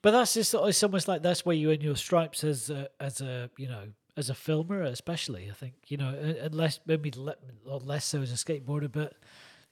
But 0.00 0.12
that's 0.12 0.32
just 0.32 0.54
it's 0.54 0.82
almost 0.82 1.08
like 1.08 1.20
that's 1.22 1.44
where 1.44 1.54
you 1.54 1.70
earn 1.70 1.82
your 1.82 1.94
stripes 1.94 2.42
as 2.42 2.70
a, 2.70 2.88
as 2.98 3.20
a 3.20 3.50
you 3.58 3.68
know 3.68 3.84
as 4.16 4.30
a 4.30 4.34
filmer, 4.34 4.80
especially. 4.82 5.50
I 5.50 5.54
think 5.54 5.74
you 5.88 5.98
know 5.98 6.36
unless 6.40 6.80
maybe 6.86 7.12
less 7.12 8.06
so 8.06 8.22
as 8.22 8.32
a 8.32 8.36
skateboarder, 8.36 8.90
but 8.90 9.12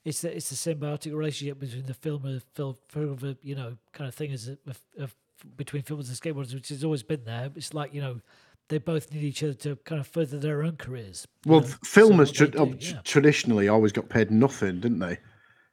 it's 0.05 0.21
the, 0.21 0.37
it's 0.37 0.51
the 0.51 0.57
symbiotic 0.57 1.15
relationship 1.15 1.59
between 1.59 1.87
the 1.87 1.95
filmer, 1.95 2.41
film, 2.55 2.77
filmer, 2.89 3.37
you 3.43 3.55
know, 3.55 3.77
kind 3.93 4.09
of 4.09 4.15
thing 4.15 4.33
as 4.33 4.49
a, 4.49 4.59
of, 4.99 5.15
between 5.57 5.83
filmers 5.83 6.09
and 6.09 6.17
skateboarders, 6.19 6.55
which 6.55 6.69
has 6.69 6.85
always 6.85 7.03
been 7.03 7.25
there. 7.25 7.51
It's 7.55 7.75
like 7.75 7.95
you 7.95 8.01
know 8.01 8.21
they 8.69 8.79
both 8.79 9.13
need 9.13 9.25
each 9.25 9.43
other 9.43 9.55
to 9.55 9.77
kind 9.85 10.01
of 10.01 10.07
further 10.07 10.39
their 10.39 10.63
own 10.63 10.77
careers. 10.77 11.27
Well, 11.45 11.61
know, 11.61 11.67
th- 11.67 11.79
so 11.83 12.09
filmers 12.09 12.33
tra- 12.33 12.49
do, 12.49 12.59
oh, 12.59 12.75
yeah. 12.79 13.01
traditionally 13.05 13.69
always 13.69 13.93
got 13.93 14.09
paid 14.09 14.31
nothing, 14.31 14.81
didn't 14.81 15.01
they? 15.01 15.19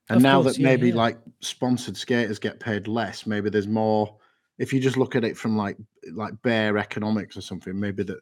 And 0.10 0.18
Of 0.18 0.24
now 0.24 0.42
course, 0.42 0.56
that 0.56 0.62
yeah, 0.62 0.70
maybe 0.70 0.90
yeah. 0.90 0.96
like 0.96 1.20
sponsored 1.42 1.98
skaters 1.98 2.40
get 2.40 2.60
paid 2.60 2.88
less, 2.88 3.26
maybe 3.26 3.50
there's 3.50 3.68
more. 3.68 4.18
If 4.58 4.74
you 4.74 4.80
just 4.80 4.98
look 4.98 5.16
at 5.16 5.24
it 5.24 5.38
from 5.38 5.56
like 5.58 5.78
like 6.14 6.42
bare 6.42 6.78
economics 6.78 7.38
or 7.38 7.42
something, 7.42 7.80
maybe 7.80 8.04
that 8.04 8.20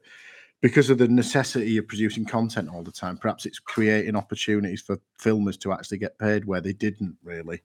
because 0.62 0.90
of 0.90 0.98
the 0.98 1.08
necessity 1.08 1.78
of 1.78 1.88
producing 1.88 2.26
content 2.26 2.70
all 2.70 2.82
the 2.84 2.92
time, 2.92 3.18
perhaps 3.18 3.46
it's 3.46 3.60
creating 3.60 4.16
opportunities 4.16 4.82
for 4.82 5.00
filmers 5.22 5.60
to 5.60 5.72
actually 5.72 6.00
get 6.00 6.18
paid 6.18 6.44
where 6.46 6.60
they 6.62 6.74
didn't 6.74 7.16
really, 7.24 7.62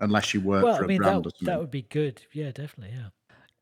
unless 0.00 0.32
you 0.32 0.40
work 0.40 0.64
well, 0.64 0.76
for 0.76 0.82
I 0.82 0.84
a 0.84 0.88
mean 0.88 0.98
brand 0.98 1.24
that 1.24 1.28
or 1.28 1.30
something. 1.32 1.46
that 1.46 1.58
would 1.60 1.70
be 1.70 1.82
good. 1.82 2.22
Yeah, 2.32 2.52
definitely. 2.52 2.96
Yeah. 2.96 3.08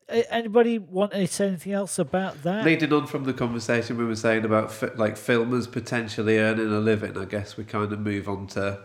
A- 0.09 0.33
Anybody 0.33 0.77
want 0.79 1.11
to 1.13 1.27
say 1.27 1.47
anything 1.47 1.73
else 1.73 1.97
about 1.99 2.43
that? 2.43 2.63
Leading 2.65 2.93
on 2.93 3.07
from 3.07 3.23
the 3.23 3.33
conversation 3.33 3.97
we 3.97 4.05
were 4.05 4.15
saying 4.15 4.45
about 4.45 4.71
fi- 4.71 4.93
like 4.95 5.15
filmers 5.15 5.71
potentially 5.71 6.37
earning 6.37 6.67
a 6.71 6.79
living, 6.79 7.17
I 7.17 7.25
guess 7.25 7.57
we 7.57 7.63
kind 7.63 7.91
of 7.91 7.99
move 7.99 8.29
on 8.29 8.47
to 8.47 8.79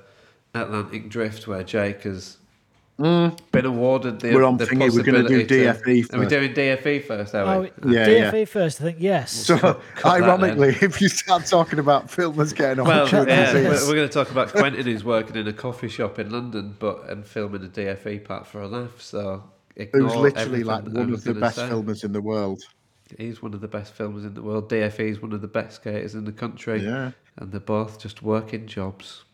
Atlantic 0.55 1.09
Drift, 1.11 1.47
where 1.47 1.63
Jake 1.63 2.03
has 2.03 2.39
been 2.99 3.65
awarded 3.65 4.21
the. 4.21 4.29
Mm. 4.29 4.35
We're 4.35 4.45
on 4.45 4.57
the 4.59 4.67
thingy, 4.67 4.95
we're 4.95 5.03
gonna 5.03 5.27
do 5.27 5.41
possibility 5.43 5.47
to- 5.47 5.55
DFE 5.55 6.15
Are 6.15 6.19
we 6.19 6.25
first. 6.25 6.31
doing 6.31 6.53
DFE 6.55 7.05
first? 7.05 7.35
Are 7.35 7.45
Oh. 7.55 7.63
Yeah, 7.87 8.07
DFE 8.07 8.33
yeah. 8.41 8.45
first, 8.45 8.81
I 8.81 8.85
think. 8.85 8.97
Yes. 9.01 9.33
So, 9.33 9.57
cut 9.97 10.23
ironically, 10.23 10.69
if 10.83 11.01
you 11.01 11.09
start 11.09 11.47
talking 11.47 11.79
about 11.79 12.09
filmers 12.09 12.55
getting 12.55 12.85
Well, 12.85 13.03
opportunities, 13.03 13.37
yeah, 13.37 13.55
we're, 13.71 13.87
we're 13.89 13.95
going 13.95 14.09
to 14.09 14.13
talk 14.13 14.31
about 14.31 14.49
Quentin 14.51 14.85
who's 14.85 15.03
working 15.05 15.37
in 15.37 15.47
a 15.49 15.53
coffee 15.53 15.89
shop 15.89 16.19
in 16.19 16.31
London, 16.31 16.77
but 16.79 17.09
and 17.09 17.27
filming 17.27 17.65
a 17.65 17.69
DFE 17.69 18.23
part 18.25 18.47
for 18.47 18.61
a 18.61 18.69
laugh. 18.69 19.01
So 19.01 19.21
ignore 19.25 19.45
who's 19.77 20.15
literally 20.15 20.63
like 20.65 20.85
one 20.85 21.13
of 21.13 21.25
the 21.25 21.35
best 21.35 21.57
say. 21.57 21.69
filmers 21.69 22.05
in 22.05 22.13
the 22.13 22.21
world. 22.21 22.63
He's 23.19 23.43
one 23.43 23.55
of 23.55 23.61
the 23.61 23.69
best 23.69 23.97
filmers 23.97 24.25
in 24.25 24.35
the 24.35 24.43
world. 24.43 24.71
DFE 24.71 25.01
is 25.11 25.21
one 25.21 25.33
of 25.33 25.41
the 25.41 25.49
best 25.49 25.77
skaters 25.77 26.15
in 26.15 26.25
the 26.25 26.33
country. 26.33 26.81
Yeah. 26.85 27.11
And 27.39 27.51
they're 27.51 27.61
both 27.61 27.99
just 27.99 28.23
working 28.23 28.67
jobs. 28.67 29.25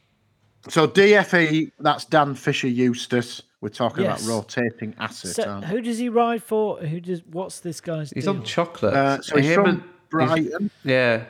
So 0.68 0.89
DFE, 0.89 1.72
that's 1.78 2.05
Dan 2.07 2.34
Fisher 2.34 2.68
Eustace. 2.68 3.43
We're 3.61 3.68
talking 3.70 4.05
Yes. 4.05 4.24
about 4.24 4.34
rotating 4.34 4.95
assets. 4.99 5.34
So, 5.37 5.61
who 5.61 5.80
does 5.80 5.99
he 5.99 6.09
ride 6.09 6.43
for? 6.43 6.78
Who 6.78 7.01
does? 7.01 7.22
What's 7.24 7.61
this 7.61 7.80
guy's? 7.80 8.11
He's 8.11 8.24
deal? 8.24 8.34
on 8.34 8.45
chocolate. 8.45 8.95
Uh, 8.95 9.20
so 9.22 9.37
he's 9.39 9.55
from 9.55 9.66
and- 9.66 9.78
he's- 9.80 9.91
Brighton. 10.11 10.70
yeah. 10.84 11.24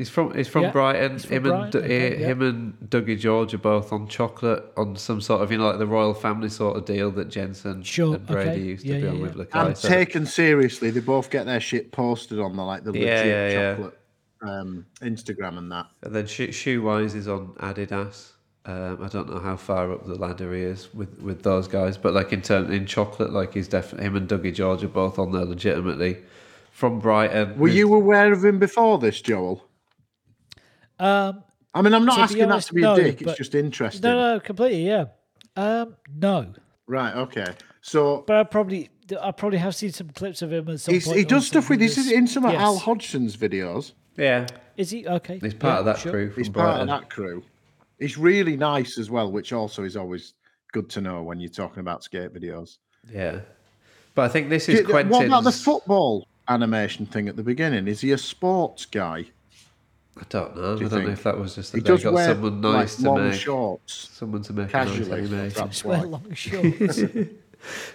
He's 0.00 0.08
from 0.08 0.32
he's 0.34 0.48
from 0.48 0.62
Yeah, 0.62 0.70
Brighton. 0.70 1.12
he's 1.12 1.26
from 1.26 1.36
him 1.36 1.44
and 1.44 1.52
Brighton, 1.52 1.70
Du- 1.72 1.84
okay, 1.84 2.18
yeah. 2.20 2.26
him 2.28 2.40
and 2.40 2.74
Dougie 2.88 3.18
George 3.18 3.52
are 3.52 3.58
both 3.58 3.92
on 3.92 4.08
chocolate 4.08 4.64
on 4.78 4.96
some 4.96 5.20
sort 5.20 5.42
of 5.42 5.52
you 5.52 5.58
know 5.58 5.66
like 5.68 5.78
the 5.78 5.86
royal 5.86 6.14
family 6.14 6.48
sort 6.48 6.78
of 6.78 6.86
deal 6.86 7.10
that 7.10 7.28
Jensen 7.28 7.82
Sure, 7.82 8.14
and 8.14 8.26
Brady 8.26 8.50
okay. 8.50 8.60
used 8.60 8.86
to 8.86 8.88
Yeah, 8.92 8.96
be 8.96 9.02
yeah, 9.02 9.08
on 9.10 9.16
yeah. 9.16 9.22
with 9.22 9.34
Lakai. 9.34 9.66
And 9.66 9.76
so- 9.76 9.88
taken 9.90 10.24
seriously, 10.24 10.88
they 10.88 11.00
both 11.00 11.28
get 11.28 11.44
their 11.44 11.60
shit 11.60 11.92
posted 11.92 12.40
on 12.40 12.56
the 12.56 12.62
like 12.62 12.82
the 12.82 12.92
legit 12.92 13.26
yeah, 13.26 13.48
yeah. 13.50 13.74
chocolate 13.74 13.98
um, 14.40 14.86
Instagram 15.02 15.58
and 15.58 15.70
that. 15.70 15.86
And 16.02 16.14
then 16.14 16.26
shoe 16.26 16.80
wise 16.80 17.14
is 17.14 17.28
on 17.28 17.48
Adidas. 17.58 18.30
Um, 18.64 19.02
I 19.02 19.08
don't 19.08 19.28
know 19.28 19.38
how 19.40 19.56
far 19.56 19.92
up 19.92 20.06
the 20.06 20.14
ladder 20.14 20.54
he 20.54 20.62
is 20.62 20.94
with, 20.94 21.20
with 21.20 21.42
those 21.42 21.68
guys, 21.68 21.98
but 21.98 22.14
like 22.14 22.32
in 22.32 22.40
term 22.40 22.72
in 22.72 22.86
chocolate, 22.86 23.34
like 23.34 23.52
he's 23.52 23.68
definitely 23.68 24.06
him 24.06 24.16
and 24.16 24.26
Dougie 24.26 24.54
George 24.54 24.82
are 24.82 24.88
both 24.88 25.18
on 25.18 25.32
there 25.32 25.44
legitimately 25.44 26.16
from 26.70 27.00
Brighton. 27.00 27.58
Were 27.58 27.68
you 27.68 27.92
aware 27.92 28.32
of 28.32 28.42
him 28.42 28.58
before 28.58 28.98
this, 28.98 29.20
Joel? 29.20 29.66
Um, 31.00 31.42
I 31.74 31.82
mean, 31.82 31.94
I'm 31.94 32.04
not 32.04 32.18
asking 32.18 32.42
honest, 32.44 32.68
that 32.68 32.70
to 32.70 32.74
be 32.74 32.80
no, 32.82 32.94
a 32.94 32.96
dick. 32.96 33.22
It's 33.22 33.36
just 33.36 33.54
interesting. 33.54 34.02
no, 34.02 34.34
no, 34.34 34.40
completely, 34.40 34.86
yeah. 34.86 35.06
Um, 35.56 35.96
no, 36.14 36.52
Right. 36.86 37.14
Okay. 37.14 37.46
So 37.82 38.24
but 38.26 38.36
I 38.36 38.42
probably, 38.44 38.90
I 39.20 39.30
probably 39.30 39.58
have 39.58 39.74
seen 39.74 39.92
some 39.92 40.10
clips 40.10 40.42
of 40.42 40.52
him 40.52 40.68
at 40.68 40.80
some 40.80 41.00
point. 41.00 41.16
he 41.18 41.24
does 41.24 41.46
stuff 41.46 41.68
with. 41.70 41.78
something 41.80 41.86
This 41.86 41.98
is 41.98 42.10
in 42.12 42.26
some 42.26 42.44
of 42.44 42.52
yes. 42.52 42.60
Al 42.60 42.78
Hodgson's 42.78 43.36
videos. 43.36 43.92
Yeah, 44.16 44.46
Is 44.76 44.90
he 44.90 45.06
okay? 45.06 45.38
he's 45.40 45.54
part 45.54 45.74
Yeah, 45.74 45.78
of 45.78 45.84
that 45.86 45.98
sure. 45.98 46.12
crew 46.12 46.30
from 46.30 46.42
He's 46.42 46.48
part 46.50 46.80
of 46.80 46.88
that 46.88 47.08
crew. 47.08 47.42
He's 47.98 48.18
really 48.18 48.56
nice 48.56 48.98
as 48.98 49.08
well, 49.10 49.30
which 49.32 49.52
also 49.52 49.84
is 49.84 49.96
always 49.96 50.34
good 50.72 50.90
to 50.90 51.00
know 51.00 51.22
when 51.22 51.38
you're 51.40 51.48
talking 51.50 51.80
about 51.80 52.02
skate 52.02 52.34
videos. 52.34 52.78
Yeah, 53.10 53.40
but 54.14 54.22
I 54.22 54.28
think 54.28 54.50
this 54.50 54.68
is 54.68 54.80
Did- 54.80 55.08
What 55.08 55.24
about 55.24 55.44
the 55.44 55.52
football 55.52 56.26
animation 56.48 57.06
thing 57.06 57.28
at 57.28 57.36
the 57.36 57.42
beginning? 57.44 57.86
Is 57.88 58.00
he 58.00 58.10
a 58.12 58.18
sports 58.18 58.84
guy? 58.84 59.26
I 60.18 60.22
don't 60.28 60.56
know. 60.56 60.74
I 60.74 60.88
don't 60.88 61.04
know 61.04 61.10
if 61.10 61.22
that 61.22 61.38
was 61.38 61.54
just 61.54 61.72
He 61.72 61.80
that 61.80 61.84
they 61.84 61.92
does 61.92 62.04
got 62.04 62.12
wear 62.12 62.28
someone 62.28 62.60
nice 62.60 62.98
like, 62.98 63.06
long 63.06 63.16
to 63.16 63.22
make 63.30 63.40
shorts 63.40 64.10
someone 64.12 64.42
to 64.42 64.52
make 64.52 64.68
a 64.68 64.70
casually. 64.70 65.08
nice 65.08 65.30
animation. 65.30 65.64
That's 65.64 65.84
Wear 65.84 66.02
long 66.02 66.34
shorts. 66.34 67.02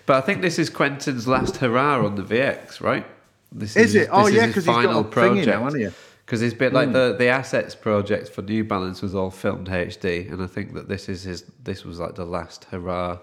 But 0.05 0.17
I 0.17 0.21
think 0.21 0.43
this 0.43 0.59
is 0.59 0.69
Quentin's 0.69 1.27
last 1.27 1.57
hurrah 1.57 2.05
on 2.05 2.15
the 2.15 2.21
VX, 2.23 2.81
right? 2.81 3.05
This 3.51 3.75
Is 3.75 3.95
it? 3.95 4.09
Oh 4.11 4.25
this 4.25 4.35
yeah, 4.35 4.47
because 4.47 4.65
he's 4.65 4.75
got 4.75 4.85
a 4.85 5.09
thingy 5.09 5.45
now, 5.45 5.63
hasn't 5.63 5.83
he? 5.83 5.89
Because 6.25 6.41
it's 6.41 6.53
been 6.53 6.73
like 6.73 6.87
hmm. 6.87 6.93
the 6.93 7.15
the 7.17 7.27
assets 7.27 7.75
project 7.75 8.29
for 8.29 8.41
New 8.41 8.63
Balance 8.63 9.01
was 9.01 9.15
all 9.15 9.31
filmed 9.31 9.67
HD, 9.67 10.31
and 10.31 10.41
I 10.41 10.47
think 10.47 10.73
that 10.73 10.87
this 10.87 11.07
is 11.09 11.23
his. 11.23 11.45
This 11.63 11.85
was 11.85 11.99
like 11.99 12.15
the 12.15 12.25
last 12.25 12.65
hurrah 12.65 13.19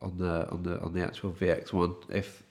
on 0.00 0.16
the 0.18 0.48
on 0.50 0.62
the 0.62 0.80
on 0.80 0.92
the 0.92 1.02
actual 1.02 1.32
VX 1.32 1.72
one. 1.72 1.94
If 2.08 2.42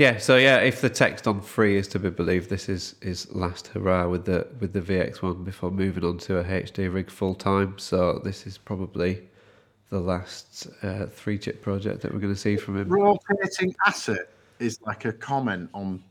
yeah, 0.00 0.16
so 0.16 0.38
yeah, 0.38 0.56
if 0.60 0.80
the 0.80 0.88
text 0.88 1.26
on 1.26 1.42
free 1.42 1.76
is 1.76 1.86
to 1.88 1.98
be 1.98 2.08
believed, 2.08 2.48
this 2.48 2.70
is 2.70 2.94
his 3.02 3.30
last 3.34 3.66
hurrah 3.66 4.08
with 4.08 4.24
the 4.24 4.48
with 4.58 4.72
the 4.72 4.80
VX 4.80 5.20
one 5.20 5.44
before 5.44 5.70
moving 5.70 6.04
on 6.04 6.16
to 6.20 6.38
a 6.38 6.44
HD 6.44 6.90
rig 6.90 7.10
full 7.10 7.34
time. 7.34 7.78
So 7.78 8.18
this 8.24 8.46
is 8.46 8.56
probably 8.56 9.28
the 9.90 10.00
last 10.00 10.68
uh, 10.82 11.04
three 11.04 11.36
chip 11.36 11.60
project 11.60 12.00
that 12.00 12.14
we're 12.14 12.18
going 12.18 12.32
to 12.32 12.40
see 12.40 12.56
from 12.56 12.78
him. 12.78 12.88
Rotating 12.88 13.74
asset 13.86 14.30
is 14.58 14.80
like 14.86 15.04
a 15.04 15.12
comment 15.12 15.68
on 15.74 16.02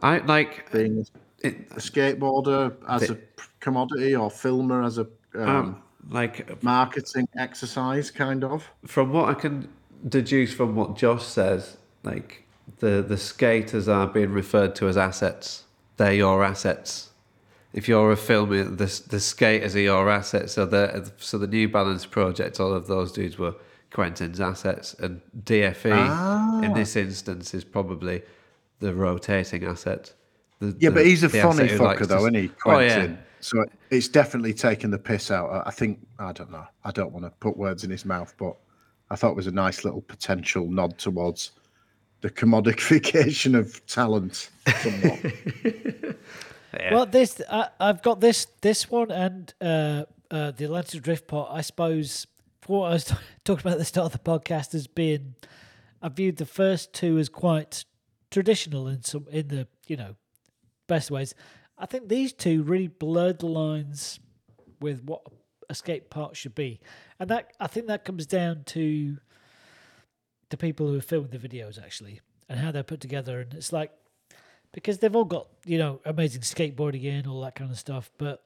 I 0.00 0.20
like 0.20 0.72
being 0.72 1.06
it. 1.40 1.54
a 1.72 1.80
skateboarder 1.80 2.74
as 2.88 3.10
a 3.10 3.18
commodity 3.60 4.16
or 4.16 4.30
filmer 4.30 4.82
as 4.82 4.96
a 4.96 5.06
um, 5.34 5.48
Um, 5.48 5.82
like 6.08 6.62
marketing 6.62 7.28
exercise, 7.36 8.10
kind 8.10 8.42
of. 8.42 8.70
from 8.86 9.12
what 9.12 9.28
I 9.28 9.34
can 9.34 9.68
deduce 10.08 10.54
from 10.54 10.74
what 10.76 10.96
Josh 10.96 11.24
says, 11.26 11.76
like 12.02 12.45
the 12.78 13.04
the 13.06 13.16
skaters 13.16 13.88
are 13.88 14.06
being 14.06 14.30
referred 14.30 14.74
to 14.76 14.88
as 14.88 14.96
assets. 14.96 15.64
They're 15.96 16.14
your 16.14 16.44
assets. 16.44 17.10
If 17.72 17.88
you're 17.88 18.12
a 18.12 18.16
filmer, 18.16 18.64
the 18.64 19.02
the 19.08 19.20
skaters 19.20 19.76
are 19.76 19.80
your 19.80 20.10
assets. 20.10 20.54
So 20.54 20.66
the 20.66 21.10
so 21.18 21.38
the 21.38 21.46
New 21.46 21.68
Balance 21.68 22.06
project, 22.06 22.60
all 22.60 22.72
of 22.72 22.86
those 22.86 23.12
dudes 23.12 23.38
were 23.38 23.54
Quentin's 23.90 24.40
assets, 24.40 24.94
and 24.94 25.20
DFE 25.44 25.86
in 26.64 26.70
ah. 26.70 26.74
this 26.74 26.96
instance 26.96 27.54
is 27.54 27.64
probably 27.64 28.22
the 28.80 28.92
rotating 28.92 29.64
asset. 29.64 30.12
The, 30.58 30.76
Yeah, 30.78 30.90
the- 30.90 30.96
but 30.96 31.06
he's 31.06 31.22
a 31.22 31.28
funny 31.28 31.68
fucker, 31.68 32.06
though, 32.06 32.18
isn't 32.18 32.34
he, 32.34 32.50
Oh 32.64 32.78
yeah, 32.78 33.14
So 33.40 33.64
it's 33.90 34.08
definitely 34.08 34.54
taken 34.54 34.90
the 34.90 34.98
piss 34.98 35.30
out. 35.30 35.62
I 35.66 35.70
think 35.70 36.06
I 36.18 36.32
don't 36.32 36.50
know. 36.50 36.66
I 36.84 36.90
don't 36.90 37.12
want 37.12 37.24
to 37.24 37.30
put 37.40 37.56
words 37.56 37.84
in 37.84 37.90
his 37.90 38.04
mouth, 38.04 38.34
but 38.38 38.56
I 39.10 39.16
thought 39.16 39.30
it 39.30 39.36
was 39.36 39.46
a 39.46 39.52
nice 39.52 39.84
little 39.84 40.02
potential 40.02 40.68
nod 40.68 40.98
towards 40.98 41.52
the 42.20 42.30
commodification 42.30 43.58
of 43.58 43.84
talent. 43.86 44.50
Somewhat. 44.82 45.32
yeah. 46.74 46.94
Well, 46.94 47.06
this 47.06 47.40
I, 47.50 47.68
I've 47.78 48.02
got 48.02 48.20
this 48.20 48.46
this 48.62 48.90
one 48.90 49.10
and 49.10 49.52
uh, 49.60 50.04
uh, 50.30 50.50
the 50.52 50.64
Atlantic 50.64 51.02
Drift 51.02 51.26
Pot. 51.26 51.48
I 51.52 51.60
suppose 51.60 52.26
for 52.62 52.80
what 52.80 52.90
I 52.90 52.92
was 52.94 53.04
t- 53.04 53.14
talking 53.44 53.60
about 53.60 53.74
at 53.74 53.78
the 53.78 53.84
start 53.84 54.06
of 54.06 54.12
the 54.12 54.18
podcast 54.18 54.74
as 54.74 54.86
being, 54.86 55.34
I 56.02 56.08
viewed 56.08 56.36
the 56.36 56.46
first 56.46 56.92
two 56.92 57.18
as 57.18 57.28
quite 57.28 57.84
traditional 58.30 58.88
in 58.88 59.02
some 59.02 59.26
in 59.30 59.48
the 59.48 59.68
you 59.86 59.96
know 59.96 60.16
best 60.86 61.10
ways. 61.10 61.34
I 61.78 61.86
think 61.86 62.08
these 62.08 62.32
two 62.32 62.62
really 62.62 62.88
blurred 62.88 63.40
the 63.40 63.46
lines 63.46 64.18
with 64.80 65.02
what 65.04 65.22
a 65.68 65.74
skate 65.74 66.10
park 66.10 66.34
should 66.34 66.54
be, 66.54 66.80
and 67.18 67.28
that 67.30 67.52
I 67.60 67.66
think 67.66 67.86
that 67.86 68.04
comes 68.04 68.26
down 68.26 68.64
to 68.66 69.18
the 70.50 70.56
people 70.56 70.88
who 70.88 70.98
are 70.98 71.02
filming 71.02 71.30
the 71.30 71.38
videos 71.38 71.82
actually 71.82 72.20
and 72.48 72.60
how 72.60 72.70
they're 72.70 72.82
put 72.82 73.00
together. 73.00 73.40
And 73.40 73.54
it's 73.54 73.72
like 73.72 73.90
because 74.72 74.98
they've 74.98 75.16
all 75.16 75.24
got 75.24 75.48
you 75.64 75.78
know 75.78 76.00
amazing 76.04 76.42
skateboarding 76.42 77.10
and 77.10 77.26
all 77.26 77.40
that 77.42 77.54
kind 77.54 77.70
of 77.70 77.78
stuff. 77.78 78.10
But 78.18 78.44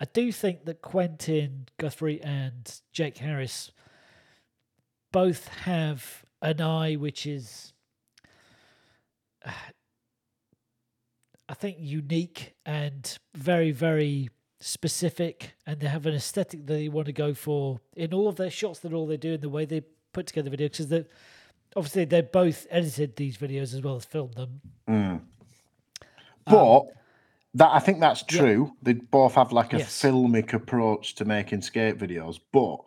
I 0.00 0.04
do 0.06 0.32
think 0.32 0.64
that 0.64 0.82
Quentin 0.82 1.68
Guthrie 1.78 2.20
and 2.22 2.80
Jake 2.92 3.18
Harris 3.18 3.70
both 5.12 5.48
have 5.48 6.24
an 6.40 6.60
eye 6.60 6.94
which 6.94 7.26
is, 7.26 7.72
I 9.44 9.54
think, 11.54 11.76
unique 11.80 12.54
and 12.64 13.18
very 13.34 13.70
very 13.70 14.30
specific, 14.60 15.54
and 15.66 15.80
they 15.80 15.88
have 15.88 16.06
an 16.06 16.14
aesthetic 16.14 16.66
that 16.66 16.74
they 16.74 16.88
want 16.88 17.06
to 17.06 17.12
go 17.12 17.34
for 17.34 17.80
in 17.96 18.14
all 18.14 18.28
of 18.28 18.36
their 18.36 18.50
shots. 18.50 18.78
That 18.80 18.92
all 18.92 19.06
they 19.06 19.16
do 19.16 19.34
and 19.34 19.42
the 19.42 19.48
way 19.48 19.64
they 19.64 19.82
put 20.12 20.26
together 20.26 20.50
videos 20.50 20.72
because 20.72 20.88
they 20.88 21.04
obviously 21.76 22.04
they 22.04 22.20
both 22.20 22.66
edited 22.70 23.16
these 23.16 23.36
videos 23.36 23.74
as 23.74 23.80
well 23.82 23.96
as 23.96 24.04
filmed 24.04 24.34
them. 24.34 24.60
Mm. 24.88 25.10
Um, 25.14 25.22
but 26.46 26.82
that 27.54 27.70
I 27.72 27.78
think 27.78 28.00
that's 28.00 28.22
true. 28.22 28.72
They 28.82 28.94
both 28.94 29.34
have 29.34 29.52
like 29.52 29.72
a 29.72 29.78
Yes. 29.78 30.00
filmic 30.02 30.52
approach 30.52 31.14
to 31.16 31.24
making 31.24 31.62
skate 31.62 31.98
videos, 31.98 32.38
but 32.52 32.78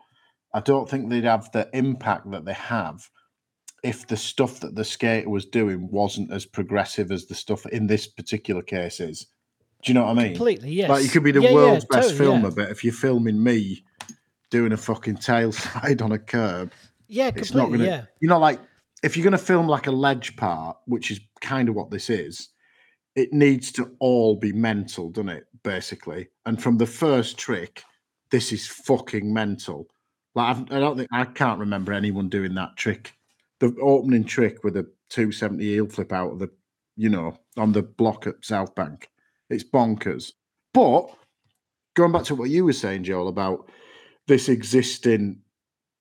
I 0.54 0.60
don't 0.62 0.90
think 0.90 1.10
they'd 1.10 1.24
have 1.24 1.52
the 1.52 1.70
impact 1.74 2.30
that 2.32 2.46
they 2.46 2.54
have 2.54 3.10
if 3.84 4.08
the 4.08 4.18
stuff 4.18 4.60
that 4.62 4.74
the 4.76 4.84
skater 4.84 5.30
was 5.30 5.46
doing 5.46 5.88
wasn't 5.92 6.32
as 6.32 6.46
progressive 6.46 7.12
as 7.12 7.26
the 7.28 7.36
stuff 7.36 7.66
in 7.68 7.86
this 7.88 8.08
particular 8.08 8.62
case 8.64 9.00
is. 9.00 9.28
Do 9.84 9.92
you 9.92 9.94
know 9.94 10.06
what 10.06 10.18
I 10.18 10.24
mean? 10.24 10.34
Completely, 10.34 10.72
yes. 10.72 10.90
Like 10.90 11.04
you 11.04 11.10
could 11.10 11.24
be 11.24 11.32
the 11.32 11.42
Yeah, 11.42 11.50
yeah, 11.50 11.56
world's 11.56 11.86
best 11.86 12.10
totally, 12.10 12.18
filmer, 12.18 12.48
yeah. 12.50 12.56
but 12.56 12.72
if 12.72 12.84
you're 12.84 12.94
filming 12.94 13.42
me 13.44 13.84
doing 14.50 14.72
a 14.72 14.78
fucking 14.78 15.18
tail 15.18 15.52
slide 15.52 16.02
on 16.02 16.12
a 16.14 16.18
curb, 16.20 16.72
Yeah, 17.08 17.30
it's 17.36 17.54
not 17.54 17.70
gonna 17.70 17.84
Yeah, 17.86 18.06
you 18.20 18.28
know, 18.28 18.40
like 18.40 18.60
if 19.04 19.16
you're 19.16 19.24
gonna 19.24 19.38
film 19.38 19.68
like 19.68 19.88
a 19.88 19.92
ledge 19.92 20.36
part, 20.36 20.78
which 20.86 21.12
is 21.12 21.20
kind 21.42 21.70
of 21.70 21.76
what 21.76 21.92
this 21.92 22.10
is, 22.10 22.50
it 23.16 23.32
needs 23.32 23.72
to 23.74 23.96
all 24.00 24.36
be 24.36 24.52
mental, 24.52 25.10
doesn't 25.10 25.30
it? 25.30 25.46
Basically. 25.64 26.28
And 26.46 26.62
from 26.62 26.78
the 26.78 26.86
first 26.86 27.38
trick, 27.38 27.84
this 28.32 28.52
is 28.52 28.68
fucking 28.68 29.32
mental. 29.32 29.88
Like 30.36 30.58
I've, 30.58 30.72
I 30.72 30.80
don't 30.80 30.98
think 30.98 31.10
I 31.12 31.26
can't 31.26 31.60
remember 31.60 31.94
anyone 31.94 32.30
doing 32.30 32.54
that 32.56 32.76
trick. 32.76 33.14
The 33.60 33.74
opening 33.82 34.26
trick 34.26 34.64
with 34.64 34.76
a 34.76 34.84
270 35.10 35.64
heel 35.64 35.88
flip 35.88 36.12
out 36.12 36.34
of 36.34 36.40
the, 36.40 36.50
you 36.98 37.10
know, 37.10 37.38
on 37.58 37.72
the 37.72 37.84
block 37.84 38.28
at 38.28 38.44
South 38.44 38.76
Bank. 38.76 39.10
It's 39.50 39.64
bonkers. 39.64 40.34
But 40.74 41.08
going 41.94 42.12
back 42.12 42.24
to 42.26 42.36
what 42.36 42.50
you 42.50 42.66
were 42.66 42.74
saying, 42.74 43.06
Joel, 43.06 43.30
about 43.30 43.70
this 44.28 44.50
existing 44.50 45.40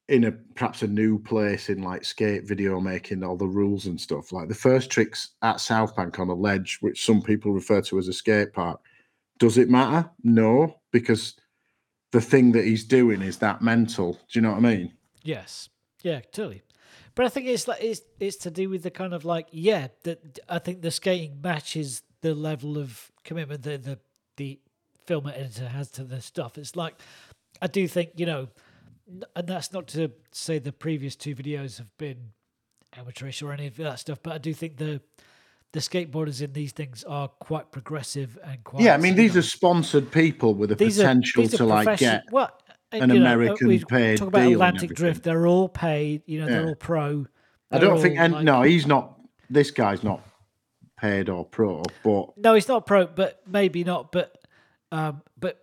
in 0.09 0.24
a 0.24 0.32
perhaps 0.32 0.82
a 0.82 0.86
new 0.86 1.18
place 1.18 1.70
in 1.70 1.82
like 1.82 2.05
skate 2.05 2.44
video 2.44 2.81
making, 2.81 3.22
all 3.22 3.36
the 3.36 3.47
rules 3.47 3.86
and 3.86 4.01
stuff. 4.01 4.32
Like 4.32 4.48
the 4.48 4.55
first 4.55 4.90
tricks 4.90 5.31
at 5.43 5.60
South 5.60 5.97
Bank 5.97 6.18
on 6.18 6.28
a 6.28 6.35
ledge, 6.35 6.78
which 6.81 7.05
some 7.05 7.22
people 7.22 7.52
refer 7.52 7.81
to 7.82 7.98
as 7.98 8.09
a 8.09 8.12
skate 8.12 8.52
park. 8.52 8.81
Does 9.39 9.59
it 9.59 9.70
matter? 9.70 10.09
No, 10.22 10.81
because 10.93 11.35
the 12.12 12.20
thing 12.20 12.52
that 12.52 12.64
he's 12.64 12.85
doing 12.85 13.22
is 13.22 13.39
that 13.39 13.62
mental. 13.62 14.12
Do 14.12 14.39
you 14.39 14.40
know 14.43 14.51
what 14.51 14.59
I 14.59 14.60
mean? 14.60 14.93
yes, 15.24 15.70
yeah, 16.02 16.20
totally. 16.32 16.62
But 17.14 17.26
I 17.26 17.28
think 17.28 17.47
it's 17.47 17.66
like 17.66 17.82
it's 17.82 18.02
it's 18.20 18.36
to 18.39 18.51
do 18.51 18.68
with 18.68 18.82
the 18.82 18.90
kind 18.90 19.14
of 19.14 19.24
like 19.24 19.48
yeah 19.51 19.89
that 20.02 20.39
I 20.48 20.59
think 20.59 20.82
the 20.82 20.90
skating 20.90 21.40
matches 21.43 22.02
the 22.20 22.35
level 22.35 22.78
of 22.78 23.10
commitment 23.24 23.62
that 23.62 23.85
the 23.85 23.98
the 24.36 24.60
film 25.06 25.26
editor 25.28 25.68
has 25.68 25.90
to 25.93 26.05
the 26.05 26.20
stuff. 26.20 26.59
It's 26.59 26.76
like 26.76 26.94
I 27.62 27.66
do 27.66 27.86
think 27.89 28.10
you 28.16 28.26
know, 28.26 28.48
and 29.06 29.47
that's 29.47 29.72
not 29.72 29.86
to 29.89 30.10
say 30.32 30.59
the 30.59 30.72
previous 30.72 31.16
two 31.16 31.35
videos 31.35 31.78
have 31.78 31.97
been 31.98 32.32
amateurish 32.97 33.43
or 33.43 33.52
any 33.52 33.66
of 33.66 33.76
that 33.76 33.98
stuff, 33.98 34.18
but 34.22 34.32
I 34.32 34.39
do 34.39 34.52
think 34.55 34.76
the 34.76 35.01
the 35.72 35.81
skateboarders 35.81 36.40
in 36.40 36.52
these 36.52 36.70
things 36.70 37.02
are 37.02 37.26
quite 37.26 37.72
progressive 37.72 38.39
and 38.44 38.62
quite. 38.62 38.82
Yeah, 38.82 38.94
I 38.94 38.98
mean 38.98 39.16
these 39.16 39.36
are 39.36 39.43
sponsored 39.43 40.10
people 40.10 40.55
with 40.55 40.70
a 40.72 40.76
potential 40.76 41.44
are 41.44 41.48
to 41.48 41.64
like 41.64 41.98
get. 41.98 42.24
well, 42.31 42.51
an 42.93 43.09
know, 43.09 43.14
uh, 43.16 43.18
American 43.18 43.68
we 43.68 43.85
paid 43.85 44.18
Talk 44.18 44.28
about 44.28 44.51
Atlantic. 44.51 44.94
Drift; 44.94 45.22
they're 45.24 45.47
all 45.47 45.68
paid. 45.68 46.22
You 46.26 46.40
know, 46.40 46.47
they're 46.47 46.68
all 46.68 46.74
pro. 46.76 47.26
I 47.70 47.78
they're 47.78 47.89
don't 47.89 48.01
think, 48.01 48.18
and 48.18 48.32
like- 48.32 48.44
no, 48.44 48.62
he's 48.62 48.86
not. 48.86 49.20
This 49.51 49.70
guy's 49.70 50.02
not 50.02 50.22
paid 50.97 51.28
or 51.28 51.44
pro, 51.44 51.82
but 52.02 52.39
No, 52.39 52.55
he's 52.55 52.68
not 52.68 52.86
pro, 52.86 53.06
but 53.06 53.43
maybe 53.47 53.85
not. 53.85 54.12
But 54.12 54.39
um, 54.93 55.22
but 55.39 55.60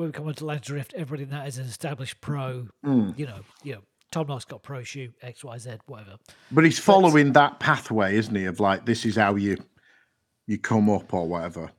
when 0.00 0.08
we 0.08 0.12
come 0.12 0.26
on 0.26 0.34
to 0.34 0.44
Atlantic 0.44 0.64
Drift, 0.64 0.94
everybody 0.94 1.24
in 1.24 1.30
that 1.30 1.46
is 1.46 1.58
an 1.58 1.66
established 1.66 2.22
pro. 2.22 2.66
Mm. 2.84 3.18
You 3.18 3.26
know, 3.26 3.40
you 3.62 3.74
know, 3.74 3.82
Tom 4.10 4.28
Knox 4.28 4.46
got 4.46 4.62
pro 4.62 4.82
shoe 4.82 5.12
X 5.20 5.44
Y 5.44 5.58
Z 5.58 5.72
whatever. 5.86 6.16
but 6.50 6.64
he's 6.64 6.78
following 6.78 7.34
that 7.34 7.60
pathway, 7.60 8.16
isn't 8.16 8.34
he? 8.34 8.46
Of 8.46 8.60
like 8.60 8.86
this 8.86 9.04
is 9.04 9.16
how 9.16 9.34
you 9.34 9.58
you 10.46 10.56
come 10.56 10.88
up 10.88 11.12
or 11.12 11.28
whatever. 11.28 11.70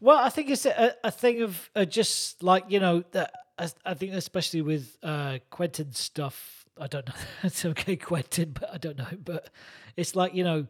Well, 0.00 0.18
I 0.18 0.28
think 0.28 0.50
it's 0.50 0.66
a, 0.66 0.94
a 1.02 1.10
thing 1.10 1.40
of 1.40 1.70
uh, 1.74 1.86
just 1.86 2.42
like 2.42 2.64
you 2.68 2.78
know 2.78 3.04
that. 3.12 3.32
I, 3.58 3.68
I 3.84 3.94
think 3.94 4.12
especially 4.12 4.60
with 4.62 4.98
uh, 5.02 5.38
Quentin 5.48 5.92
stuff. 5.92 6.66
I 6.78 6.86
don't 6.86 7.08
know. 7.08 7.14
It's 7.42 7.64
okay, 7.64 7.96
Quentin, 7.96 8.52
but 8.52 8.70
I 8.72 8.76
don't 8.76 8.98
know. 8.98 9.16
But 9.24 9.48
it's 9.96 10.14
like 10.14 10.34
you 10.34 10.44
know, 10.44 10.66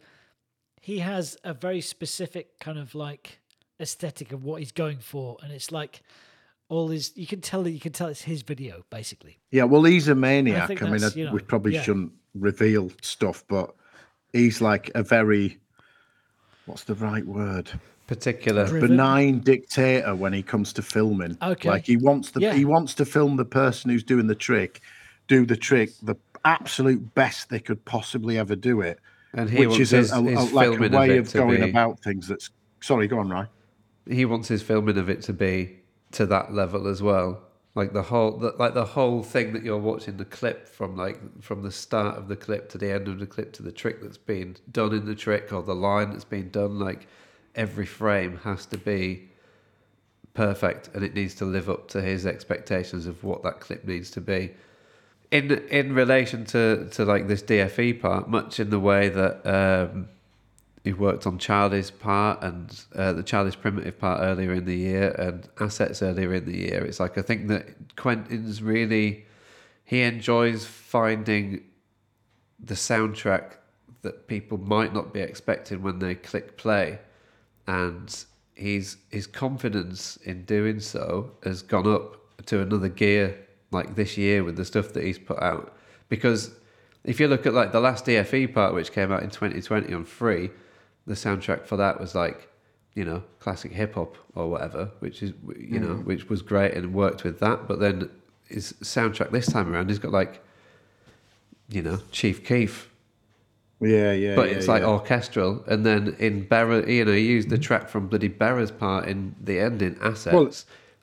he 0.80 1.00
has 1.00 1.36
a 1.42 1.52
very 1.52 1.80
specific 1.80 2.60
kind 2.60 2.78
of 2.78 2.94
like 2.94 3.40
aesthetic 3.80 4.30
of 4.30 4.44
what 4.44 4.60
he's 4.60 4.72
going 4.72 4.98
for, 4.98 5.36
and 5.42 5.52
it's 5.52 5.72
like 5.72 6.02
all 6.70 6.88
his. 6.88 7.12
You 7.16 7.26
can 7.26 7.42
tell 7.42 7.62
that 7.64 7.70
you 7.72 7.80
can 7.80 7.92
tell 7.92 8.08
it's 8.08 8.22
his 8.22 8.40
video 8.40 8.84
basically. 8.88 9.38
Yeah, 9.50 9.64
well, 9.64 9.84
he's 9.84 10.08
a 10.08 10.14
maniac. 10.14 10.62
I, 10.62 10.66
think 10.66 10.82
mean, 10.82 11.02
you 11.14 11.26
know, 11.26 11.32
we 11.32 11.40
probably 11.40 11.74
yeah. 11.74 11.82
shouldn't 11.82 12.12
reveal 12.34 12.90
stuff, 13.02 13.44
but 13.48 13.74
he's 14.32 14.62
like 14.62 14.90
a 14.94 15.02
very 15.02 15.58
what's 16.66 16.84
the 16.84 16.94
right 16.94 17.26
word? 17.26 17.70
Particular. 18.06 18.66
Driven. 18.66 18.90
benign 18.90 19.40
dictator 19.40 20.14
when 20.14 20.32
he 20.32 20.42
comes 20.42 20.72
to 20.74 20.82
filming. 20.82 21.36
Okay. 21.42 21.68
Like 21.68 21.86
he 21.86 21.96
wants 21.96 22.30
the 22.30 22.40
Yeah. 22.40 22.54
he 22.54 22.64
wants 22.64 22.94
to 22.94 23.04
film 23.04 23.36
the 23.36 23.44
person 23.44 23.90
who's 23.90 24.02
doing 24.02 24.26
the 24.26 24.34
trick, 24.34 24.80
do 25.28 25.44
the 25.44 25.56
trick 25.56 25.90
the 26.02 26.16
absolute 26.44 27.14
best 27.14 27.50
they 27.50 27.60
could 27.60 27.84
possibly 27.84 28.38
ever 28.38 28.56
do 28.56 28.80
it. 28.80 28.98
And 29.34 29.48
he 29.48 29.60
which 29.60 29.68
wants 29.68 29.80
is 29.80 29.90
his, 29.90 30.12
a- 30.12 30.16
a- 30.16 30.22
his 30.22 30.52
like 30.52 30.66
a 30.68 30.70
way 30.70 30.86
of, 30.86 31.26
of, 31.26 31.26
it 31.26 31.26
to 31.30 31.38
going 31.38 31.60
be, 31.60 31.70
about 31.70 32.00
things 32.00 32.26
that's 32.26 32.50
sorry, 32.80 33.06
go 33.06 33.18
on, 33.18 33.28
Ryan. 33.28 33.48
He 34.08 34.24
wants 34.24 34.48
his 34.48 34.62
filming 34.62 34.98
of 34.98 35.08
it 35.08 35.22
to 35.22 35.32
be 35.32 35.79
to 36.12 36.26
that 36.26 36.52
level 36.52 36.86
as 36.86 37.02
well. 37.02 37.42
Like 37.74 37.92
the 37.92 38.02
whole, 38.02 38.32
the, 38.32 38.54
like 38.58 38.74
the 38.74 38.84
whole 38.84 39.22
thing 39.22 39.52
that 39.52 39.62
you're 39.62 39.78
watching 39.78 40.16
the 40.16 40.24
clip 40.24 40.68
from, 40.68 40.96
like 40.96 41.40
from 41.40 41.62
the 41.62 41.70
start 41.70 42.18
of 42.18 42.26
the 42.26 42.36
clip 42.36 42.68
to 42.70 42.78
the 42.78 42.90
end 42.90 43.06
of 43.06 43.20
the 43.20 43.26
clip 43.26 43.52
to 43.54 43.62
the 43.62 43.70
trick 43.70 44.02
that's 44.02 44.18
been 44.18 44.56
done 44.72 44.92
in 44.92 45.06
the 45.06 45.14
trick 45.14 45.52
or 45.52 45.62
the 45.62 45.74
line 45.74 46.10
that's 46.10 46.24
been 46.24 46.50
done. 46.50 46.80
Like 46.80 47.06
every 47.54 47.86
frame 47.86 48.38
has 48.38 48.66
to 48.66 48.78
be 48.78 49.30
perfect, 50.34 50.90
and 50.94 51.04
it 51.04 51.14
needs 51.14 51.34
to 51.36 51.44
live 51.44 51.68
up 51.68 51.88
to 51.88 52.02
his 52.02 52.26
expectations 52.26 53.06
of 53.06 53.22
what 53.22 53.42
that 53.44 53.60
clip 53.60 53.84
needs 53.84 54.10
to 54.12 54.20
be. 54.20 54.52
In 55.30 55.52
in 55.68 55.94
relation 55.94 56.44
to 56.46 56.88
to 56.90 57.04
like 57.04 57.28
this 57.28 57.42
DFE 57.42 58.00
part, 58.00 58.28
much 58.28 58.58
in 58.58 58.70
the 58.70 58.80
way 58.80 59.08
that 59.10 59.46
um, 59.46 60.08
he 60.84 60.92
worked 60.92 61.26
on 61.26 61.38
Charlie's 61.38 61.90
part 61.90 62.42
and 62.42 62.84
uh, 62.94 63.12
the 63.12 63.22
Charlie's 63.22 63.54
primitive 63.54 63.98
part 63.98 64.20
earlier 64.22 64.54
in 64.54 64.64
the 64.64 64.76
year 64.76 65.10
and 65.18 65.48
assets 65.60 66.02
earlier 66.02 66.32
in 66.34 66.46
the 66.46 66.56
year. 66.56 66.84
It's 66.84 67.00
like 67.00 67.18
I 67.18 67.22
think 67.22 67.48
that 67.48 67.96
Quentin's 67.96 68.62
really 68.62 69.26
he 69.84 70.02
enjoys 70.02 70.64
finding 70.64 71.64
the 72.58 72.74
soundtrack 72.74 73.56
that 74.02 74.26
people 74.26 74.56
might 74.56 74.94
not 74.94 75.12
be 75.12 75.20
expecting 75.20 75.82
when 75.82 75.98
they 75.98 76.14
click 76.14 76.56
play, 76.56 76.98
and 77.66 78.24
he's 78.54 78.96
his 79.10 79.26
confidence 79.26 80.16
in 80.18 80.44
doing 80.44 80.80
so 80.80 81.32
has 81.42 81.62
gone 81.62 81.92
up 81.92 82.16
to 82.46 82.60
another 82.60 82.88
gear 82.88 83.36
like 83.70 83.94
this 83.96 84.16
year 84.16 84.44
with 84.44 84.56
the 84.56 84.64
stuff 84.64 84.92
that 84.92 85.04
he's 85.04 85.18
put 85.18 85.40
out 85.42 85.76
because 86.08 86.52
if 87.04 87.20
you 87.20 87.28
look 87.28 87.46
at 87.46 87.54
like 87.54 87.72
the 87.72 87.80
last 87.80 88.04
DFE 88.04 88.52
part 88.52 88.74
which 88.74 88.92
came 88.92 89.12
out 89.12 89.22
in 89.22 89.30
2020 89.30 89.92
on 89.94 90.04
free 90.04 90.50
the 91.06 91.14
soundtrack 91.14 91.66
for 91.66 91.76
that 91.76 92.00
was 92.00 92.14
like 92.14 92.48
you 92.94 93.04
know 93.04 93.22
classic 93.38 93.72
hip 93.72 93.94
hop 93.94 94.16
or 94.34 94.48
whatever 94.48 94.90
which 94.98 95.22
is 95.22 95.32
you 95.58 95.78
know 95.78 95.94
mm. 95.94 96.04
which 96.04 96.28
was 96.28 96.42
great 96.42 96.74
and 96.74 96.92
worked 96.92 97.24
with 97.24 97.38
that 97.40 97.68
but 97.68 97.78
then 97.78 98.10
his 98.48 98.72
soundtrack 98.82 99.30
this 99.30 99.46
time 99.46 99.72
around 99.72 99.88
he's 99.88 99.98
got 99.98 100.12
like 100.12 100.42
you 101.68 101.82
know 101.82 102.00
Chief 102.10 102.44
Keef 102.44 102.90
Yeah, 103.80 104.12
yeah. 104.12 104.34
but 104.34 104.50
yeah, 104.50 104.56
it's 104.56 104.68
like 104.68 104.82
yeah. 104.82 104.88
orchestral. 104.88 105.64
And 105.66 105.86
then 105.86 106.14
in 106.18 106.46
Berra, 106.46 106.86
you 106.86 107.04
know, 107.04 107.12
he 107.12 107.26
used 107.26 107.48
the 107.48 107.56
mm. 107.56 107.62
track 107.62 107.88
from 107.88 108.08
bloody 108.08 108.28
Berra's 108.28 108.70
part 108.70 109.08
in 109.08 109.34
the 109.40 109.58
end 109.58 109.80
in 109.80 109.96
assets. 110.02 110.34
Well, 110.34 110.52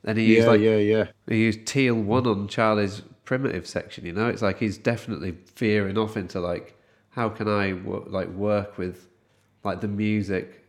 and 0.04 0.16
he 0.16 0.26
used 0.26 0.44
yeah, 0.44 0.50
like 0.50 0.60
yeah, 0.60 0.76
yeah. 0.76 1.04
he 1.26 1.38
used 1.38 1.66
Teal 1.66 1.94
one 1.94 2.26
on 2.26 2.46
Charlie's 2.46 3.02
primitive 3.24 3.66
section. 3.66 4.06
You 4.06 4.12
know, 4.12 4.28
it's 4.28 4.42
like 4.42 4.58
he's 4.58 4.78
definitely 4.78 5.36
veering 5.56 5.98
off 5.98 6.16
into 6.16 6.38
like 6.38 6.76
how 7.10 7.28
can 7.28 7.48
I 7.48 7.72
like 7.72 8.28
work 8.28 8.78
with 8.78 9.08
like 9.64 9.80
the 9.80 9.88
music 9.88 10.64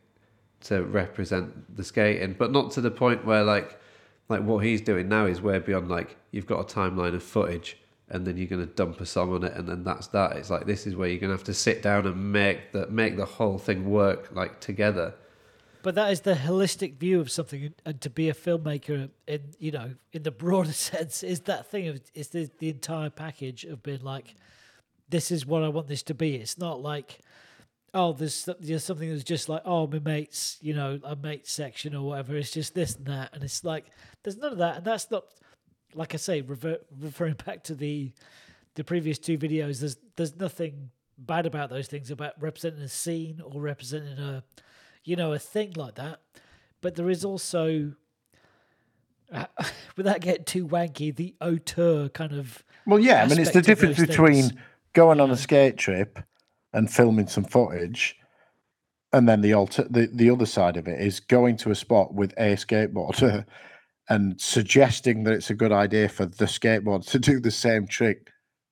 to 0.61 0.83
represent 0.83 1.75
the 1.75 1.83
skating, 1.83 2.35
but 2.37 2.51
not 2.51 2.71
to 2.71 2.81
the 2.81 2.91
point 2.91 3.25
where 3.25 3.43
like 3.43 3.79
like 4.27 4.43
what 4.43 4.63
he's 4.63 4.81
doing 4.81 5.07
now 5.09 5.25
is 5.25 5.41
way 5.41 5.57
beyond 5.59 5.89
like 5.89 6.17
you've 6.31 6.45
got 6.45 6.59
a 6.59 6.63
timeline 6.75 7.15
of 7.15 7.23
footage 7.23 7.77
and 8.09 8.25
then 8.27 8.37
you're 8.37 8.47
to 8.59 8.65
dump 8.73 8.99
a 9.01 9.05
song 9.05 9.33
on 9.33 9.43
it 9.43 9.53
and 9.55 9.67
then 9.67 9.83
that's 9.83 10.07
that 10.07 10.35
it's 10.35 10.49
like 10.49 10.65
this 10.65 10.85
is 10.85 10.95
where 10.95 11.07
you're 11.09 11.19
to 11.31 11.37
have 11.37 11.43
to 11.43 11.53
sit 11.53 11.81
down 11.81 12.05
and 12.05 12.31
make 12.31 12.71
the 12.71 12.85
make 12.87 13.17
the 13.17 13.25
whole 13.25 13.57
thing 13.57 13.89
work 13.89 14.29
like 14.33 14.59
together 14.59 15.13
But 15.81 15.95
that 15.95 16.11
is 16.11 16.21
the 16.21 16.33
holistic 16.35 16.97
view 16.97 17.19
of 17.21 17.31
something, 17.31 17.63
and- 17.67 17.75
and 17.85 18.01
to 18.01 18.09
be 18.09 18.27
a 18.29 18.33
filmmaker 18.33 19.09
in 19.27 19.41
you 19.59 19.71
know 19.71 19.95
in 20.11 20.23
the 20.23 20.31
broader 20.31 20.73
sense 20.91 21.23
is 21.23 21.39
that 21.41 21.65
thing 21.71 21.87
of 21.87 22.01
is 22.13 22.27
the 22.29 22.49
the 22.59 22.69
entire 22.69 23.09
package 23.09 23.63
of 23.65 23.81
being 23.81 24.01
like, 24.03 24.35
this 25.09 25.31
is 25.31 25.45
what 25.45 25.63
I 25.63 25.69
want 25.69 25.87
this 25.87 26.03
to 26.03 26.13
be. 26.13 26.35
It's 26.35 26.57
not 26.57 26.81
like, 26.81 27.19
oh, 27.93 28.13
there's 28.13 28.47
there's 28.59 28.83
something 28.83 29.09
that's 29.09 29.23
just 29.23 29.49
like 29.49 29.61
oh 29.65 29.87
my 29.87 29.99
mates, 29.99 30.57
you 30.61 30.73
know, 30.73 30.99
a 31.03 31.15
mate 31.15 31.47
section 31.47 31.95
or 31.95 32.07
whatever. 32.07 32.35
It's 32.35 32.51
just 32.51 32.75
this 32.75 32.95
and 32.95 33.05
that, 33.07 33.33
and 33.33 33.43
it's 33.43 33.63
like 33.63 33.85
there's 34.23 34.37
none 34.37 34.51
of 34.51 34.57
that, 34.59 34.77
and 34.77 34.85
that's 34.85 35.09
not 35.11 35.25
like 35.93 36.13
I 36.13 36.17
say, 36.17 36.41
rever- 36.41 36.79
referring 36.99 37.35
back 37.45 37.63
to 37.63 37.75
the 37.75 38.11
the 38.75 38.83
previous 38.83 39.19
two 39.19 39.37
videos. 39.37 39.79
There's 39.79 39.97
there's 40.15 40.35
nothing 40.35 40.89
bad 41.17 41.45
about 41.45 41.69
those 41.69 41.87
things 41.87 42.11
about 42.11 42.41
representing 42.41 42.81
a 42.81 42.87
scene 42.87 43.41
or 43.43 43.61
representing 43.61 44.17
a 44.17 44.43
you 45.03 45.15
know, 45.15 45.33
a 45.33 45.39
thing 45.39 45.73
like 45.75 45.95
that. 45.95 46.19
But 46.81 46.95
there 46.95 47.09
is 47.09 47.25
also, 47.25 47.93
uh, 49.33 49.45
without 49.97 50.21
getting 50.21 50.45
too 50.45 50.67
wanky, 50.67 51.15
the 51.15 51.35
auteur 51.41 52.09
kind 52.09 52.33
of. 52.33 52.63
Well, 52.85 52.99
yeah, 52.99 53.23
I 53.23 53.27
mean, 53.27 53.39
it's 53.39 53.51
the 53.51 53.61
difference 53.61 53.99
between 53.99 54.51
going 54.93 55.19
on 55.19 55.31
a 55.31 55.37
skate 55.37 55.77
trip 55.77 56.19
and 56.73 56.91
filming 56.91 57.27
some 57.27 57.43
footage, 57.43 58.15
and 59.13 59.27
then 59.27 59.41
the 59.41 59.53
alter 59.53 59.85
the, 59.89 60.09
the 60.13 60.29
other 60.29 60.45
side 60.45 60.77
of 60.77 60.87
it 60.87 61.01
is 61.01 61.19
going 61.19 61.57
to 61.57 61.71
a 61.71 61.75
spot 61.75 62.13
with 62.13 62.31
a 62.37 62.55
skateboarder 62.55 63.45
and 64.09 64.39
suggesting 64.39 65.23
that 65.23 65.33
it's 65.33 65.49
a 65.49 65.55
good 65.55 65.71
idea 65.71 66.09
for 66.09 66.25
the 66.25 66.45
skateboard 66.45 67.05
to 67.09 67.19
do 67.19 67.39
the 67.39 67.51
same 67.51 67.87
trick 67.87 68.29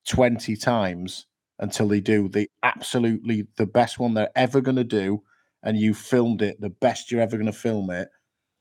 20 0.08 0.56
times 0.56 1.26
until 1.58 1.88
they 1.88 2.00
do 2.00 2.28
the 2.28 2.48
absolutely 2.62 3.46
the 3.56 3.66
best 3.66 3.98
one 3.98 4.14
they're 4.14 4.30
ever 4.36 4.60
going 4.60 4.76
to 4.76 4.84
do 4.84 5.22
and 5.64 5.76
you 5.76 5.92
filmed 5.92 6.40
it 6.40 6.60
the 6.60 6.70
best 6.70 7.10
you're 7.10 7.20
ever 7.20 7.36
going 7.36 7.46
to 7.46 7.52
film 7.52 7.90
it 7.90 8.08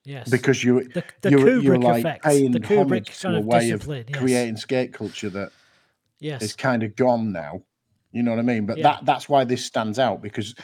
Yes. 0.03 0.29
because 0.29 0.63
you 0.63 0.87
the, 0.93 1.03
the 1.21 1.31
you're, 1.31 1.39
Kubrick 1.41 1.63
you're 1.63 1.77
like 1.79 1.99
effect. 1.99 2.23
paying 2.23 2.51
the 2.51 2.59
Kubrick 2.61 2.77
homage 2.79 3.19
kind 3.19 3.33
to 3.33 3.35
a 3.35 3.39
of 3.39 3.45
way 3.45 3.69
of 3.71 3.85
yes. 3.87 4.05
creating 4.13 4.57
skate 4.57 4.93
culture 4.93 5.29
that 5.29 5.51
Yes. 6.19 6.41
is 6.41 6.55
kind 6.55 6.81
of 6.81 6.95
gone 6.95 7.31
now. 7.31 7.61
You 8.11 8.23
know 8.23 8.31
what 8.31 8.39
I 8.39 8.43
mean? 8.43 8.65
But 8.65 8.77
Yeah. 8.77 8.83
that 8.83 9.05
that's 9.05 9.29
why 9.29 9.43
this 9.43 9.65
stands 9.65 9.99
out 9.99 10.21
because 10.21 10.55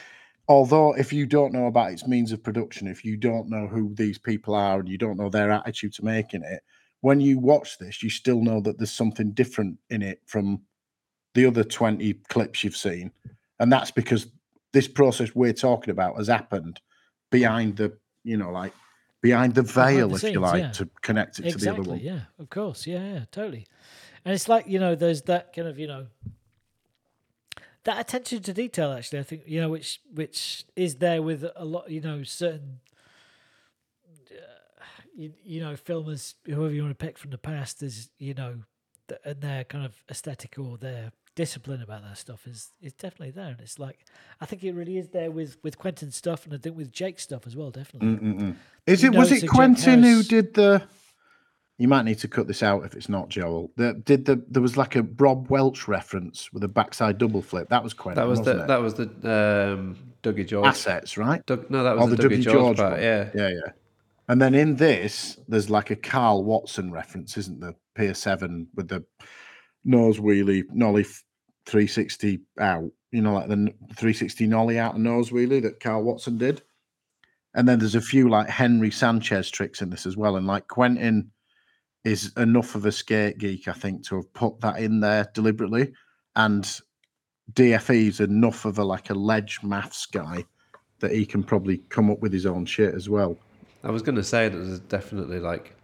although 0.48 0.94
if 0.94 1.12
you 1.12 1.26
don't 1.26 1.52
know 1.52 1.66
about 1.66 1.92
its 1.92 2.06
means 2.06 2.32
of 2.32 2.42
production, 2.42 2.86
if 2.88 3.04
you 3.04 3.16
don't 3.16 3.48
know 3.48 3.66
who 3.66 3.94
these 3.94 4.18
people 4.18 4.54
are 4.54 4.80
and 4.80 4.88
you 4.88 4.98
don't 4.98 5.16
know 5.16 5.28
their 5.28 5.50
attitude 5.50 5.94
to 5.94 6.04
making 6.04 6.42
it, 6.42 6.62
when 7.00 7.20
you 7.20 7.38
watch 7.38 7.78
this, 7.78 8.02
you 8.02 8.10
still 8.10 8.40
know 8.40 8.60
that 8.60 8.78
there's 8.78 8.90
something 8.90 9.32
different 9.32 9.78
in 9.90 10.02
it 10.02 10.20
from 10.26 10.62
the 11.34 11.46
other 11.46 11.64
20 11.64 12.14
clips 12.28 12.64
you've 12.64 12.76
seen. 12.76 13.10
And 13.60 13.72
that's 13.72 13.90
because 13.90 14.28
this 14.72 14.88
process 14.88 15.34
we're 15.34 15.52
talking 15.52 15.90
about 15.90 16.16
has 16.16 16.28
happened 16.28 16.80
behind 17.30 17.76
the, 17.76 17.96
you 18.22 18.36
know, 18.36 18.50
like 18.50 18.72
behind 19.20 19.54
the 19.54 19.62
Behind 19.62 19.96
veil, 19.96 20.08
the 20.08 20.16
if 20.16 20.34
you 20.34 20.40
like, 20.40 20.62
yeah. 20.62 20.70
to 20.72 20.88
connect 21.02 21.38
it 21.38 21.50
to 21.50 21.58
the 21.58 21.70
other 21.70 21.80
exactly. 21.80 21.88
one. 21.88 21.98
Yeah. 22.00 22.20
Of 22.38 22.50
course. 22.50 22.86
Yeah. 22.86 23.14
Yeah. 23.14 23.24
Totally. 23.30 23.66
And 24.24 24.34
it's 24.34 24.48
like 24.48 24.66
you 24.66 24.78
know, 24.78 24.94
there's 24.94 25.22
that 25.22 25.54
kind 25.54 25.68
of 25.68 25.78
you 25.78 25.86
know. 25.86 26.06
That 27.84 28.00
attention 28.00 28.42
to 28.42 28.52
detail, 28.54 28.92
actually, 28.92 29.18
I 29.18 29.22
think 29.24 29.42
you 29.46 29.60
know, 29.60 29.68
which 29.68 30.00
which 30.12 30.64
is 30.74 30.96
there 30.96 31.22
with 31.22 31.44
a 31.54 31.64
lot, 31.64 31.90
you 31.90 32.00
know, 32.00 32.22
certain, 32.22 32.80
uh, 34.30 34.82
you, 35.14 35.32
you 35.44 35.60
know, 35.60 35.74
filmers, 35.74 36.34
whoever 36.46 36.72
you 36.72 36.82
want 36.82 36.98
to 36.98 37.04
pick 37.06 37.18
from 37.18 37.30
the 37.30 37.38
past, 37.38 37.82
is 37.82 38.08
you 38.18 38.34
know, 38.34 38.60
th- 39.08 39.20
and 39.24 39.40
their 39.40 39.64
kind 39.64 39.84
of 39.84 39.94
aesthetic 40.10 40.58
or 40.58 40.78
their 40.78 41.12
discipline 41.34 41.82
about 41.82 42.02
that 42.02 42.16
stuff 42.16 42.46
is 42.46 42.70
is 42.80 42.92
definitely 42.94 43.32
there, 43.32 43.48
and 43.48 43.60
it's 43.60 43.78
like 43.78 43.98
I 44.40 44.46
think 44.46 44.64
it 44.64 44.72
really 44.72 44.96
is 44.96 45.08
there 45.08 45.30
with 45.30 45.58
with 45.62 45.76
Quentin's 45.78 46.16
stuff, 46.16 46.46
and 46.46 46.54
I 46.54 46.58
think 46.58 46.76
with 46.76 46.90
Jake's 46.90 47.22
stuff 47.22 47.46
as 47.46 47.54
well, 47.54 47.70
definitely. 47.70 48.16
Mm-mm-mm. 48.16 48.56
Is 48.86 49.02
You 49.02 49.12
it 49.12 49.18
was 49.18 49.30
it 49.30 49.46
Quentin 49.46 50.02
who 50.02 50.22
did 50.22 50.54
the? 50.54 50.82
You 51.78 51.88
might 51.88 52.04
need 52.04 52.18
to 52.20 52.28
cut 52.28 52.46
this 52.46 52.62
out 52.62 52.84
if 52.84 52.94
it's 52.94 53.08
not 53.08 53.28
Joel. 53.28 53.72
The, 53.76 53.94
did 53.94 54.24
the 54.26 54.44
there 54.48 54.62
was 54.62 54.76
like 54.76 54.94
a 54.94 55.02
Rob 55.02 55.50
Welch 55.50 55.88
reference 55.88 56.52
with 56.52 56.62
a 56.62 56.68
backside 56.68 57.18
double 57.18 57.42
flip. 57.42 57.68
That 57.68 57.82
was 57.82 57.92
Quentin. 57.92 58.22
That 58.22 58.28
was 58.28 58.42
the 58.42 58.62
it? 58.62 58.66
that 58.68 58.80
was 58.80 58.94
the 58.94 59.04
um, 59.74 59.96
Dougie 60.22 60.46
George. 60.46 60.66
assets, 60.66 61.18
right? 61.18 61.44
Doug, 61.46 61.68
no, 61.70 61.82
that 61.82 61.96
Oh, 61.98 62.06
was 62.06 62.10
the 62.10 62.16
the, 62.16 62.22
Dougie 62.28 62.38
Dougie 62.38 62.42
George, 62.42 62.54
George 62.54 62.76
part. 62.76 63.00
Yeah, 63.00 63.30
Yeah, 63.34 63.48
yeah. 63.48 63.72
And 64.28 64.40
then 64.40 64.54
in 64.54 64.76
this, 64.76 65.38
there's 65.48 65.68
like 65.68 65.90
a 65.90 65.96
Karl 65.96 66.44
Watson 66.44 66.90
reference, 66.90 67.36
isn't 67.36 67.60
there? 67.60 67.74
Pier 67.94 68.14
seven 68.14 68.68
with 68.74 68.88
the 68.88 69.04
nose 69.84 70.18
wheelie, 70.18 70.64
nollie 70.72 71.04
360 71.66 72.40
out. 72.60 72.90
You 73.12 73.22
know, 73.22 73.34
like 73.34 73.48
the 73.48 73.56
360 73.96 74.46
nollie 74.46 74.78
out 74.78 74.94
and 74.94 75.04
nose 75.04 75.30
wheelie 75.30 75.62
that 75.62 75.80
Karl 75.80 76.02
Watson 76.02 76.38
did. 76.38 76.62
And 77.54 77.68
then 77.68 77.78
there's 77.78 77.94
a 77.94 78.00
few 78.00 78.28
like 78.28 78.48
Henry 78.48 78.90
Sanchez 78.90 79.50
tricks 79.50 79.82
in 79.82 79.90
this 79.90 80.06
as 80.06 80.16
well. 80.16 80.36
And 80.36 80.46
like 80.46 80.66
Quentin 80.68 81.30
is 82.04 82.32
enough 82.36 82.74
of 82.74 82.84
a 82.86 82.92
skate 82.92 83.38
geek, 83.38 83.66
I 83.66 83.72
think, 83.72 84.04
to 84.06 84.16
have 84.16 84.32
put 84.34 84.60
that 84.60 84.78
in 84.78 85.00
there 85.00 85.28
deliberately. 85.34 85.92
And 86.36 86.64
DFE 87.52 88.08
is 88.08 88.20
enough 88.20 88.64
of 88.64 88.78
a 88.78 88.84
like 88.84 89.10
a 89.10 89.14
ledge 89.14 89.60
maths 89.62 90.06
guy 90.06 90.44
that 91.00 91.12
he 91.12 91.26
can 91.26 91.42
probably 91.42 91.78
come 91.88 92.10
up 92.10 92.20
with 92.20 92.32
his 92.32 92.46
own 92.46 92.66
shit 92.66 92.94
as 92.94 93.08
well. 93.08 93.36
I 93.82 93.90
was 93.90 94.02
going 94.02 94.16
to 94.16 94.24
say 94.24 94.48
that 94.48 94.56
there's 94.56 94.80
definitely 94.80 95.40
like 95.40 95.74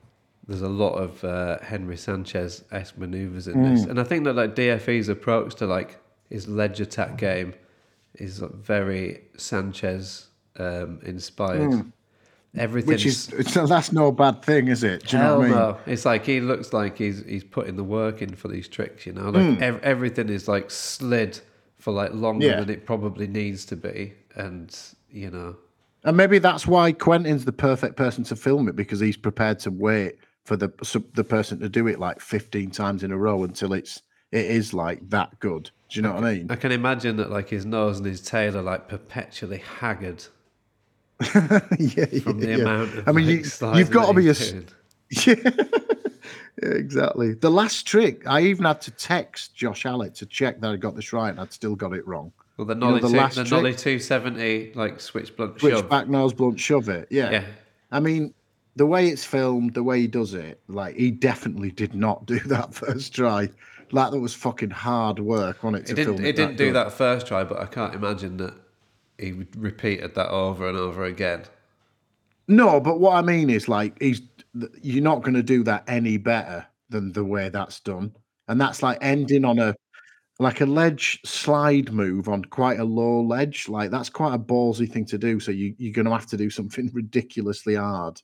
there's 0.47 0.63
a 0.63 0.69
lot 0.69 0.95
of 0.95 1.23
uh, 1.23 1.59
Henry 1.63 1.97
Sanchez 1.97 2.65
esque 2.73 2.99
maneuvers 2.99 3.47
in 3.47 3.63
this, 3.63 3.85
Mm. 3.85 3.91
and 3.91 4.01
I 4.01 4.05
think 4.05 4.25
that 4.25 4.35
like 4.35 4.57
DFE's 4.57 5.09
approach 5.09 5.55
to 5.57 5.67
like 5.67 5.99
his 6.29 6.49
ledge 6.49 6.81
attack 6.81 7.19
game 7.19 7.55
is 8.15 8.43
like, 8.43 8.53
very 8.55 9.23
Sanchez 9.37 10.29
um, 10.59 10.99
inspired. 11.05 11.93
Everything 12.57 12.89
Mm. 12.91 12.93
Which 12.95 13.07
is 13.07 13.29
it's, 13.33 13.55
that's 13.55 13.93
no 13.93 14.11
bad 14.11 14.43
thing, 14.43 14.67
is 14.69 14.83
it? 14.83 15.07
Do 15.07 15.17
you 15.17 15.23
know 15.23 15.29
Hell 15.29 15.39
what 15.39 15.45
I 15.45 15.49
mean? 15.49 15.57
no! 15.59 15.79
It's 15.87 16.05
like 16.05 16.25
he 16.27 16.41
looks 16.41 16.73
like 16.73 16.99
he's 16.99 17.25
he's 17.25 17.45
putting 17.45 17.77
the 17.77 17.85
work 17.85 18.23
in 18.23 18.35
for 18.35 18.49
these 18.49 18.67
tricks. 18.69 19.07
You 19.07 19.13
know, 19.13 19.31
like 19.31 19.57
Hmm. 19.59 19.63
ev- 19.63 19.81
everything 19.85 20.29
is 20.29 20.49
like 20.49 20.71
slid 20.71 21.39
for 21.79 21.93
like 21.93 22.13
longer 22.13 22.47
Yeah. 22.47 22.61
than 22.61 22.71
it 22.71 22.87
probably 22.87 23.27
needs 23.29 23.65
to 23.67 23.77
be, 23.77 24.15
and 24.35 24.77
you 25.13 25.31
know, 25.31 25.57
And 26.05 26.17
maybe 26.17 26.39
that's 26.39 26.67
why 26.67 26.93
Quentin's 26.93 27.45
the 27.45 27.53
perfect 27.53 27.97
person 27.97 28.25
to 28.25 28.37
film 28.37 28.69
it 28.69 28.75
because 28.77 28.99
he's 29.01 29.17
prepared 29.17 29.59
to 29.61 29.71
wait 29.71 30.17
for 30.45 30.57
the 30.57 30.71
the 31.15 31.25
person 31.25 31.61
to 31.61 31.69
do 31.69 31.87
it 31.87 32.01
like 32.01 32.21
15 32.21 32.71
times 32.73 33.05
in 33.05 33.13
a 33.13 33.17
row 33.17 33.45
until 33.45 33.73
it's 33.73 34.03
it 34.33 34.47
is 34.47 34.75
like 34.75 35.09
that 35.11 35.39
good. 35.39 35.71
Do 35.89 35.99
you 35.99 36.03
know 36.03 36.15
what 36.15 36.25
I 36.25 36.35
mean? 36.35 36.47
I 36.51 36.57
can 36.57 36.73
imagine 36.73 37.17
that 37.19 37.31
like 37.31 37.49
his 37.49 37.65
nose 37.65 37.99
and 37.99 38.07
his 38.07 38.21
tail 38.21 38.57
are 38.57 38.63
like 38.63 38.89
perpetually 38.89 39.63
haggard 39.81 40.25
yeah, 41.79 42.07
from 42.23 42.41
the 42.41 42.47
yeah. 42.49 42.57
amount 42.57 42.95
of. 42.99 43.09
I 43.09 43.13
mean, 43.13 43.27
like, 43.27 43.75
you, 43.75 43.79
you've 43.79 43.91
got 43.91 44.07
to 44.09 44.15
be 44.15 44.29
a 44.29 44.35
he's. 44.35 44.55
Yeah. 45.27 45.35
Yeah, 46.63 46.71
exactly. 46.71 47.33
The 47.33 47.51
last 47.51 47.87
trick, 47.87 48.27
I 48.27 48.43
even 48.43 48.67
had 48.67 48.83
to 48.83 48.91
text 48.91 49.55
Josh 49.55 49.87
Alec 49.87 50.13
to 50.15 50.27
check 50.27 50.61
that 50.61 50.71
I 50.71 50.77
got 50.77 50.95
this 50.95 51.11
right, 51.11 51.31
and 51.31 51.41
I'd 51.41 51.55
still 51.55 51.75
got 51.75 51.95
it 51.95 52.07
wrong. 52.07 52.33
Well, 52.59 52.67
the 52.67 52.75
know, 52.75 52.99
the 52.99 53.09
two, 53.09 53.17
last 53.17 53.37
the 53.37 53.45
trick- 53.45 53.53
nollie 53.53 53.75
two 53.75 53.99
seventy 53.99 54.73
like 54.75 55.01
switch 55.01 55.35
blunt 55.35 55.59
Switch 55.59 55.73
shove. 55.73 55.89
back 55.89 56.09
nose 56.09 56.35
blunt, 56.35 56.61
shove 56.61 56.91
it. 56.91 57.09
Yeah. 57.11 57.31
Yeah, 57.31 57.45
I 57.91 58.01
mean, 58.01 58.35
the 58.77 58.85
way 58.85 59.09
it's 59.09 59.25
filmed, 59.25 59.73
the 59.73 59.83
way 59.83 60.01
he 60.01 60.07
does 60.07 60.35
it, 60.35 60.61
like 60.69 60.97
he 60.97 61.11
definitely 61.11 61.71
did 61.71 61.95
not 61.95 62.27
do 62.27 62.39
that 62.41 62.75
first 62.75 63.15
try. 63.15 63.49
Like 63.93 64.13
that 64.13 64.21
was 64.21 64.35
fucking 64.35 64.71
hard 64.71 65.19
work 65.19 65.65
on 65.65 65.75
it 65.75 65.87
to 65.87 65.93
it 65.93 65.97
didn't. 65.97 66.25
It 66.25 66.37
didn't 66.37 66.57
do 66.57 66.67
good. 66.67 66.75
that 66.75 66.93
first 66.93 67.27
try, 67.27 67.43
but 67.45 67.59
I 67.59 67.67
can't 67.67 67.95
imagine 67.95 68.37
that 68.37 68.55
he 69.21 69.47
repeated 69.57 70.15
that 70.15 70.31
over 70.31 70.69
and 70.69 70.77
over 70.77 71.05
again. 71.05 71.45
No, 72.49 72.81
but 72.81 72.99
what 72.99 73.15
I 73.15 73.23
mean 73.23 73.51
is 73.51 73.69
like 73.69 74.01
he's 74.03 74.23
you're 74.83 75.05
not 75.05 75.23
going 75.23 75.35
to 75.35 75.43
do 75.43 75.63
that 75.65 75.85
any 75.87 76.17
better 76.17 76.67
than 76.89 77.13
the 77.13 77.25
way 77.25 77.49
that's 77.49 77.79
done, 77.81 78.13
and 78.49 78.61
that's 78.61 78.83
like 78.83 78.99
ending 79.01 79.45
on 79.45 79.59
a 79.59 79.75
like 80.41 80.63
a 80.63 80.67
ledge 80.67 81.21
slide 81.25 81.93
move 81.93 82.29
on 82.29 82.45
quite 82.47 82.81
a 82.81 82.85
low 82.85 83.21
ledge. 83.21 83.69
Like 83.69 83.91
that's 83.91 84.09
quite 84.09 84.35
a 84.35 84.39
ballsy 84.39 84.91
thing 84.91 85.05
to 85.07 85.19
do. 85.19 85.39
So 85.39 85.53
you 85.53 85.75
you're 85.79 85.93
going 85.93 86.07
to 86.07 86.13
have 86.13 86.27
to 86.27 86.37
do 86.37 86.51
something 86.51 86.91
ridiculously 86.95 87.77
hard 87.77 88.21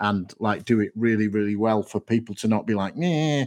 and 0.00 0.32
like 0.38 0.64
do 0.64 0.80
it 0.80 0.92
really 0.96 1.28
really 1.28 1.56
well 1.56 1.82
for 1.82 2.00
people 2.00 2.34
to 2.36 2.48
not 2.48 2.66
be 2.66 2.74
like, 2.74 2.96
nah, 2.96 3.44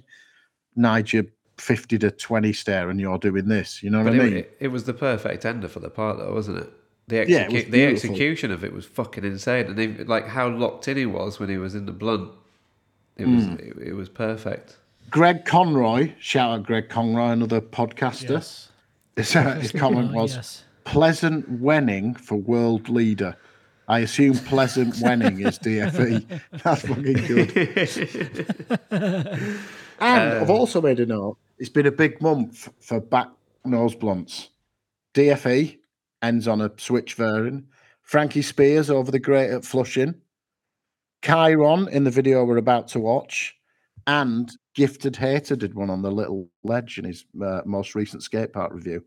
Nyjah 0.77 1.29
fifty 1.57 1.97
to 1.99 2.11
twenty 2.11 2.53
stare, 2.53 2.89
and 2.89 3.01
you're 3.01 3.17
doing 3.17 3.47
this. 3.47 3.83
You 3.83 3.89
know 3.89 4.03
what 4.03 4.13
I 4.13 4.17
mean? 4.17 4.33
it, 4.33 4.57
it 4.59 4.67
was 4.69 4.85
the 4.85 4.93
perfect 4.93 5.45
ender 5.45 5.67
for 5.67 5.79
the 5.79 5.89
part, 5.89 6.17
though, 6.17 6.33
wasn't 6.33 6.59
it? 6.59 6.73
The, 7.07 7.25
Yeah, 7.27 7.47
execu- 7.47 7.53
was 7.53 7.65
the 7.65 7.85
execution 7.85 8.51
of 8.51 8.63
it 8.63 8.73
was 8.73 8.85
fucking 8.85 9.23
insane, 9.25 9.65
and 9.67 9.77
they, 9.77 9.87
like 10.05 10.27
how 10.27 10.47
locked 10.49 10.87
in 10.87 10.97
he 10.97 11.05
was 11.05 11.39
when 11.39 11.49
he 11.49 11.57
was 11.57 11.75
in 11.75 11.85
the 11.85 11.91
blunt. 11.91 12.31
It 13.17 13.27
was 13.27 13.45
Hmm. 13.45 13.53
it, 13.55 13.77
it 13.89 13.93
was 13.93 14.07
perfect. 14.09 14.77
Greg 15.09 15.43
Conroy, 15.45 16.13
shout 16.19 16.51
out 16.59 16.65
Greg 16.65 16.87
Conroy, 16.89 17.31
another 17.31 17.59
podcaster. 17.59 18.29
Yes. 18.29 18.69
His, 19.17 19.35
uh, 19.35 19.55
his 19.55 19.71
comment 19.73 20.13
was 20.21 20.35
yes. 20.35 20.63
pleasant 20.85 21.61
Wenning 21.61 22.17
for 22.17 22.35
world 22.37 22.87
leader. 22.87 23.35
I 23.89 23.99
assume 23.99 24.35
pleasant 24.37 24.93
Wenning 25.03 25.45
is 25.45 25.59
DFE. 25.59 26.23
That's 26.63 26.81
fucking 26.83 27.25
good. 27.27 27.51
and 28.91 29.59
I've 30.39 30.49
also 30.49 30.81
made 30.81 30.99
a 31.01 31.05
note. 31.05 31.37
It's 31.57 31.69
been 31.69 31.87
a 31.87 31.91
big 31.91 32.21
month 32.21 32.69
for 32.79 33.01
back 33.01 33.27
nose 33.65 33.93
blunts. 33.95 34.49
DFE 35.13 35.77
ends 36.21 36.47
on 36.47 36.61
a 36.61 36.71
switch 36.77 37.15
variant. 37.15 37.65
Frankie 38.03 38.41
Spears 38.41 38.89
over 38.89 39.11
the 39.11 39.19
grate 39.19 39.51
at 39.51 39.65
Flushing. 39.65 40.15
Chiron 41.23 41.87
in 41.89 42.03
the 42.03 42.11
video 42.11 42.43
we're 42.43 42.57
about 42.57 42.87
to 42.89 42.99
watch. 42.99 43.55
And 44.07 44.51
Gifted 44.73 45.15
Hater 45.15 45.55
did 45.55 45.75
one 45.75 45.89
on 45.89 46.01
the 46.01 46.11
little 46.11 46.49
ledge 46.63 46.97
in 46.97 47.05
his 47.05 47.25
uh, 47.43 47.61
most 47.65 47.93
recent 47.93 48.23
skate 48.23 48.51
park 48.53 48.73
review. 48.73 49.03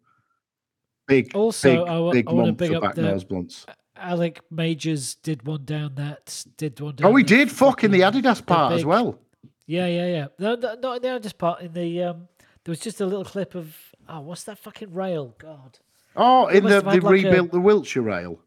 Big, 1.07 1.35
Also, 1.35 1.85
big, 1.85 1.89
I 1.89 1.99
wa- 1.99 2.13
big 2.13 2.29
I 2.29 2.33
month 2.33 2.57
big 2.59 2.73
for 2.73 2.81
back 2.81 2.95
the- 2.95 3.03
nose 3.03 3.25
blunts. 3.25 3.67
Alec 3.97 4.41
Majors 4.51 5.15
did 5.17 5.47
one 5.47 5.65
down 5.65 5.95
that. 5.97 6.45
Did 6.57 6.81
one 6.81 6.97
down. 6.97 7.09
Oh, 7.09 7.13
we 7.13 7.23
did 7.23 7.51
fuck 7.51 7.85
in 7.85 7.91
the 7.91 8.01
fucking- 8.01 8.23
Adidas 8.23 8.45
part 8.45 8.73
as 8.75 8.85
well. 8.85 9.19
Yeah, 9.67 9.87
yeah, 9.87 10.07
yeah. 10.07 10.27
No, 10.39 10.55
no, 10.57 10.75
not 10.75 10.97
in 10.97 11.03
the 11.03 11.09
Adidas 11.09 11.37
part. 11.37 11.61
In 11.63 11.73
the 11.73 12.03
um, 12.03 12.29
there 12.65 12.73
was 12.73 12.81
just 12.81 13.01
a 13.01 13.07
little 13.07 13.25
clip 13.25 13.55
of 13.55 13.77
oh, 14.09 14.21
what's 14.21 14.45
that 14.45 14.59
fucking 14.59 14.93
rail? 14.93 15.35
God, 15.39 15.79
Oh, 16.17 16.47
in 16.47 16.65
the 16.65 16.81
they 16.81 17.01
like 17.01 17.03
a- 17.03 17.09
rebuilt 17.09 17.51
the 17.51 17.61
Wilshire 17.61 18.03
rail. 18.03 18.41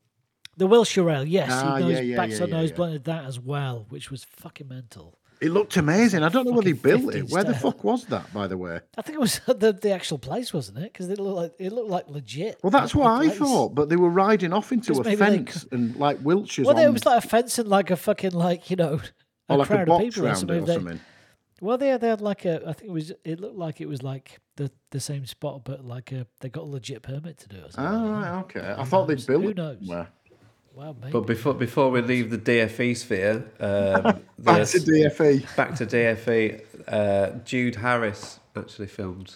the 0.58 0.68
Wilshire 0.68 1.04
rail. 1.04 1.26
Yes, 1.26 1.50
Ah, 1.52 1.76
he 1.78 1.84
knows 1.84 1.92
yeah, 1.94 2.00
yeah, 2.02 2.16
back 2.18 2.30
yeah, 2.32 2.42
on 2.44 2.50
yeah, 2.50 2.58
nose 2.58 2.70
yeah. 2.70 2.76
blunted 2.76 3.04
that 3.06 3.26
as 3.26 3.40
well, 3.40 3.86
which 3.90 4.10
was 4.12 4.24
fucking 4.24 4.68
mental. 4.68 5.18
It 5.40 5.52
looked 5.52 5.78
amazing. 5.78 6.24
I 6.24 6.30
don't 6.30 6.46
know 6.48 6.54
whether 6.54 6.64
they 6.66 6.72
built 6.72 7.14
it. 7.14 7.20
15 7.22 7.28
Where 7.28 7.44
the 7.44 7.54
fuck 7.54 7.84
was 7.84 8.06
that, 8.06 8.34
by 8.34 8.48
the 8.48 8.58
way? 8.58 8.80
I 8.98 9.04
think 9.04 9.18
it 9.18 9.22
was 9.22 9.40
the, 9.46 9.72
the 9.72 9.92
actual 9.92 10.18
place, 10.18 10.52
wasn't 10.52 10.80
it? 10.80 10.92
Because 10.92 11.10
it 11.10 11.20
looked 11.20 11.36
like 11.38 11.52
it 11.60 11.72
looked 11.72 11.90
like 11.92 12.08
legit. 12.10 12.58
Well, 12.64 12.72
that's 12.72 12.96
what 12.96 13.06
I 13.22 13.30
thought. 13.30 13.76
But 13.76 13.90
they 13.90 13.98
were 13.98 14.10
riding 14.10 14.52
off 14.52 14.72
into 14.72 14.94
a 14.94 15.04
maybe 15.04 15.16
they 15.16 15.16
fence 15.16 15.66
and 15.72 15.96
like 15.96 16.18
Wilshire's 16.24 16.66
Well, 16.66 16.78
on, 16.78 16.84
it 16.84 16.92
was 16.92 17.06
like 17.06 17.24
a 17.24 17.28
fence 17.28 17.60
and 17.60 17.68
like 17.70 17.92
a 17.92 17.96
fucking 17.96 18.32
like 18.32 18.72
you 18.72 18.78
know 18.78 19.00
a 19.50 19.54
or 19.54 19.58
like 19.58 19.66
a 19.70 19.74
crowd 19.74 19.82
of 19.82 19.88
box 19.90 20.04
people 20.06 20.24
or 20.24 20.26
round 20.26 20.38
it 20.38 20.40
something. 20.40 20.58
or 20.64 20.66
They- 20.66 20.74
something. 20.74 21.00
Well, 21.62 21.78
they 21.78 21.88
had, 21.90 22.02
they 22.02 22.08
had 22.10 22.22
like 22.22 22.46
a. 22.46 22.62
I 22.68 22.74
think 22.74 22.90
it 22.90 22.94
was. 22.94 23.12
It 23.24 23.40
looked 23.40 23.58
like 23.58 23.80
it 23.80 23.88
was 23.88 24.02
like 24.02 24.40
the 24.58 24.72
the 24.92 25.00
same 25.00 25.26
spot, 25.26 25.62
but 25.64 25.86
like 25.86 26.12
a 26.12 26.28
they 26.42 26.50
got 26.50 26.64
a 26.64 26.68
legit 26.68 27.02
permit 27.02 27.38
to 27.40 27.48
do 27.48 27.58
it. 27.58 27.66
Or 27.68 27.72
something. 27.72 27.86
Ah, 27.86 28.22
right, 28.36 28.40
okay. 28.42 28.76
I 28.78 28.84
thought 28.84 29.08
they'd 29.08 29.14
knows? 29.16 29.26
built 29.26 29.44
Who 29.44 29.54
knows? 29.54 29.78
somewhere. 29.80 30.08
Wow, 30.74 30.96
mate. 31.02 31.12
But 31.12 31.22
before 31.22 31.54
before 31.56 31.90
we 31.90 32.02
leave 32.02 32.30
the 32.30 32.38
DFE 32.38 32.96
sphere, 32.98 33.46
um, 33.60 34.04
Back 34.40 34.68
to 34.68 34.78
DFE. 34.80 35.56
back 35.56 35.74
to 35.76 35.86
DFE, 35.88 36.64
uh, 36.88 37.32
Jude 37.46 37.76
Harris 37.78 38.40
actually 38.56 38.88
filmed 38.88 39.34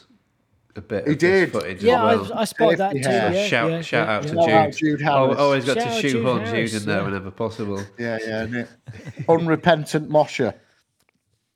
a 0.75 0.81
bit. 0.81 1.05
He 1.07 1.13
of 1.13 1.19
this 1.19 1.39
did. 1.39 1.51
footage 1.51 1.83
yeah, 1.83 2.07
as 2.11 2.19
well. 2.29 2.33
I, 2.37 2.41
I 2.41 2.45
spotted 2.45 2.77
that 2.79 2.93
too. 2.93 2.99
hair. 2.99 3.33
Yeah, 3.33 3.47
shout 3.47 3.71
yeah, 3.71 3.81
shout 3.81 4.07
yeah, 4.07 4.13
out 4.15 4.21
to 4.23 4.27
Shout 4.29 4.45
Jude. 4.45 4.49
out 4.53 4.71
Jude 4.73 5.01
Oh, 5.01 5.23
Harris. 5.25 5.39
always 5.39 5.65
got 5.65 5.77
Shout 5.77 5.83
to 5.87 5.89
out 5.95 6.01
Jude 6.01 6.11
shoehorn 6.11 6.45
Jude 6.45 6.73
in 6.75 6.85
there 6.85 6.97
yeah. 6.99 7.05
whenever 7.05 7.31
possible. 7.31 7.83
Yeah, 7.97 8.19
yeah. 8.47 8.65
Unrepentant 9.29 10.09
Mosher. 10.09 10.53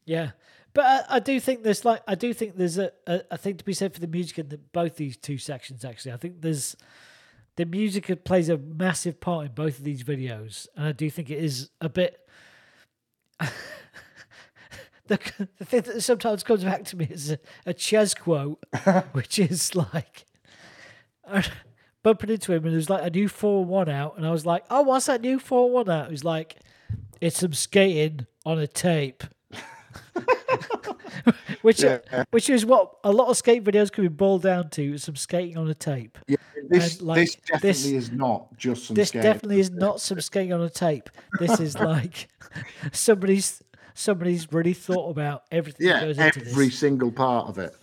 Yeah, 0.05 0.31
but 0.75 0.85
I, 0.85 1.15
I 1.15 1.19
do 1.19 1.39
think 1.39 1.63
there's 1.63 1.85
like 1.85 2.01
I 2.05 2.13
do 2.15 2.33
think 2.33 2.57
there's 2.57 2.77
a, 2.77 2.91
a, 3.07 3.21
a 3.31 3.37
thing 3.37 3.55
to 3.57 3.65
be 3.65 3.73
said 3.73 3.93
for 3.93 4.01
the 4.01 4.07
music 4.07 4.37
in 4.37 4.49
the, 4.49 4.57
both 4.57 4.97
these 4.97 5.17
two 5.17 5.37
sections. 5.37 5.85
Actually, 5.85 6.11
I 6.11 6.17
think 6.17 6.41
there's 6.41 6.75
the 7.55 7.65
music 7.65 8.25
plays 8.25 8.49
a 8.49 8.57
massive 8.57 9.21
part 9.21 9.45
in 9.45 9.53
both 9.53 9.79
of 9.79 9.85
these 9.85 10.03
videos, 10.03 10.67
and 10.75 10.85
I 10.85 10.91
do 10.91 11.09
think 11.09 11.31
it 11.31 11.41
is 11.41 11.69
a 11.79 11.87
bit. 11.87 12.19
the, 15.07 15.17
the 15.57 15.65
thing 15.65 15.81
that 15.81 16.01
sometimes 16.01 16.43
comes 16.43 16.65
back 16.65 16.83
to 16.85 16.97
me 16.97 17.07
is 17.09 17.31
a, 17.31 17.39
a 17.65 17.73
Ches 17.73 18.13
quote, 18.13 18.63
which 19.13 19.39
is 19.39 19.75
like. 19.75 20.25
Bumping 22.03 22.29
into 22.29 22.53
him 22.53 22.63
and 22.65 22.71
there 22.71 22.75
was 22.77 22.87
like 22.87 23.03
a 23.03 23.09
new 23.09 23.27
4 23.27 23.65
1 23.65 23.89
out, 23.89 24.15
and 24.15 24.27
I 24.27 24.31
was 24.31 24.45
like, 24.45 24.63
Oh, 24.69 24.83
what's 24.83 25.07
that 25.07 25.21
new 25.21 25.39
4 25.39 25.71
1 25.71 25.89
out? 25.89 26.05
He 26.05 26.11
was 26.11 26.23
like, 26.23 26.57
It's 27.19 27.39
some 27.39 27.53
skating 27.53 28.27
on 28.45 28.59
a 28.59 28.67
tape. 28.67 29.23
which 31.61 31.83
uh, 31.83 31.99
Yeah. 32.11 32.23
which 32.31 32.49
is 32.49 32.65
what 32.65 32.95
a 33.03 33.11
lot 33.11 33.29
of 33.29 33.37
skate 33.37 33.63
videos 33.63 33.91
can 33.91 34.03
be 34.03 34.07
boiled 34.09 34.43
down 34.43 34.69
to: 34.71 34.97
some 34.97 35.15
skating 35.15 35.57
on 35.57 35.69
a 35.69 35.73
tape. 35.75 36.17
Yeah, 36.27 36.37
this 36.69 37.01
like, 37.01 37.17
this 37.21 37.35
definitely 37.35 37.69
this- 37.69 37.85
is 37.85 38.11
not 38.11 38.57
just 38.57 38.85
some. 38.85 38.95
this 38.95 39.09
skating. 39.09 39.23
definitely 39.23 39.59
is 39.59 39.71
not 39.71 40.01
some 40.01 40.21
skating 40.21 40.53
on 40.53 40.61
a 40.61 40.69
tape. 40.69 41.09
This 41.39 41.59
is 41.59 41.75
like 41.79 42.27
somebody's 42.91 43.61
somebody's 43.93 44.51
really 44.51 44.73
thought 44.73 45.09
about 45.09 45.43
everything 45.51 45.87
that 45.87 46.01
Yeah, 46.01 46.07
goes 46.07 46.17
into 46.17 46.49
every 46.49 46.69
single 46.69 47.11
part 47.11 47.47
of 47.47 47.57
it. 47.57 47.75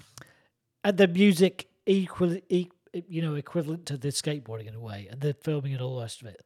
and 0.85 0.97
the 0.99 1.09
music 1.09 1.69
equal, 1.87 2.37
e- 2.49 2.69
you 3.09 3.23
know, 3.23 3.35
equivalent 3.35 3.87
to 3.87 3.97
the 3.97 4.09
skateboarding 4.09 4.67
in 4.69 4.75
a 4.75 4.81
way, 4.81 5.09
and 5.11 5.21
the 5.21 5.33
filming 5.35 5.73
and 5.73 5.81
all 5.83 5.97
the 5.97 6.03
rest 6.03 6.21
of 6.23 6.29
it. 6.29 6.41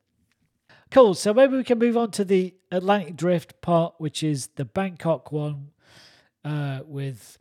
Cool. 0.96 1.12
So 1.12 1.34
maybe 1.34 1.58
we 1.58 1.62
can 1.62 1.78
move 1.78 1.94
on 1.98 2.10
to 2.12 2.24
the 2.24 2.54
Atlantic 2.72 3.16
Drift 3.16 3.60
part, 3.60 3.96
which 3.98 4.22
is 4.22 4.46
the 4.56 4.64
Bangkok 4.64 5.30
one, 5.30 5.72
uh, 6.42 6.80
with 6.86 7.36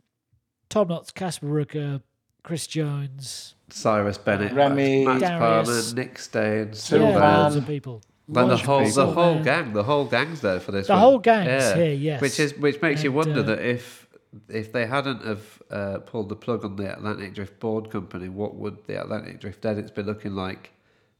Tom 0.68 0.88
Knox, 0.88 1.10
Casper 1.10 1.46
Brooker, 1.46 2.02
Chris 2.42 2.66
Jones, 2.66 3.54
Cyrus 3.70 4.18
Bennett, 4.18 4.52
Remy, 4.52 5.06
Max 5.06 5.20
Darius. 5.22 5.68
Palmer, 5.68 5.94
Nick 5.94 6.18
Stone, 6.18 6.66
yeah, 6.66 6.74
Sylvan. 6.74 7.14
loads 7.14 7.54
Sylvan. 7.54 7.58
of 7.58 7.66
people. 7.66 7.94
Like 7.94 8.02
the 8.26 8.48
Bunch 8.48 8.60
of 8.60 8.66
whole, 8.66 8.90
the 8.90 9.06
whole 9.06 9.42
gang, 9.42 9.72
the 9.72 9.84
whole 9.84 10.04
gang's 10.04 10.42
there 10.42 10.60
for 10.60 10.72
this. 10.72 10.88
The 10.88 10.92
one. 10.92 11.00
whole 11.00 11.18
gang's 11.18 11.72
here, 11.72 11.94
yes. 11.94 12.20
Which 12.20 12.38
is 12.38 12.54
which 12.58 12.82
makes 12.82 13.02
you 13.02 13.10
wonder 13.10 13.40
uh, 13.40 13.44
that 13.44 13.60
if 13.60 14.06
if 14.50 14.70
they 14.70 14.84
hadn't 14.84 15.24
have 15.24 15.62
uh, 15.70 15.98
pulled 16.00 16.28
the 16.28 16.36
plug 16.36 16.62
on 16.62 16.76
the 16.76 16.92
Atlantic 16.92 17.32
Drift 17.32 17.58
board 17.58 17.90
company, 17.90 18.28
what 18.28 18.54
would 18.56 18.86
the 18.86 19.00
Atlantic 19.00 19.40
Drift 19.40 19.64
edits 19.64 19.90
be 19.90 20.02
looking 20.02 20.34
like 20.34 20.72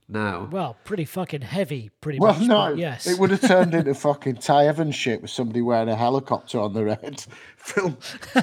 now? 0.08 0.48
Well, 0.50 0.76
pretty 0.84 1.04
fucking 1.04 1.42
heavy, 1.42 1.90
pretty 2.00 2.18
Well, 2.20 2.34
much. 2.34 2.42
no, 2.48 2.70
but 2.70 2.78
yes. 2.78 3.06
it 3.06 3.18
would 3.18 3.30
have 3.30 3.40
turned 3.40 3.74
into 3.74 3.94
fucking 4.08 4.36
Ty 4.36 4.66
Evans 4.68 4.94
shit 4.94 5.22
with 5.22 5.30
somebody 5.30 5.62
wearing 5.62 5.88
a 5.88 5.96
helicopter 5.96 6.60
on 6.60 6.72
their 6.74 6.88
head, 6.94 7.24
film, 7.56 7.96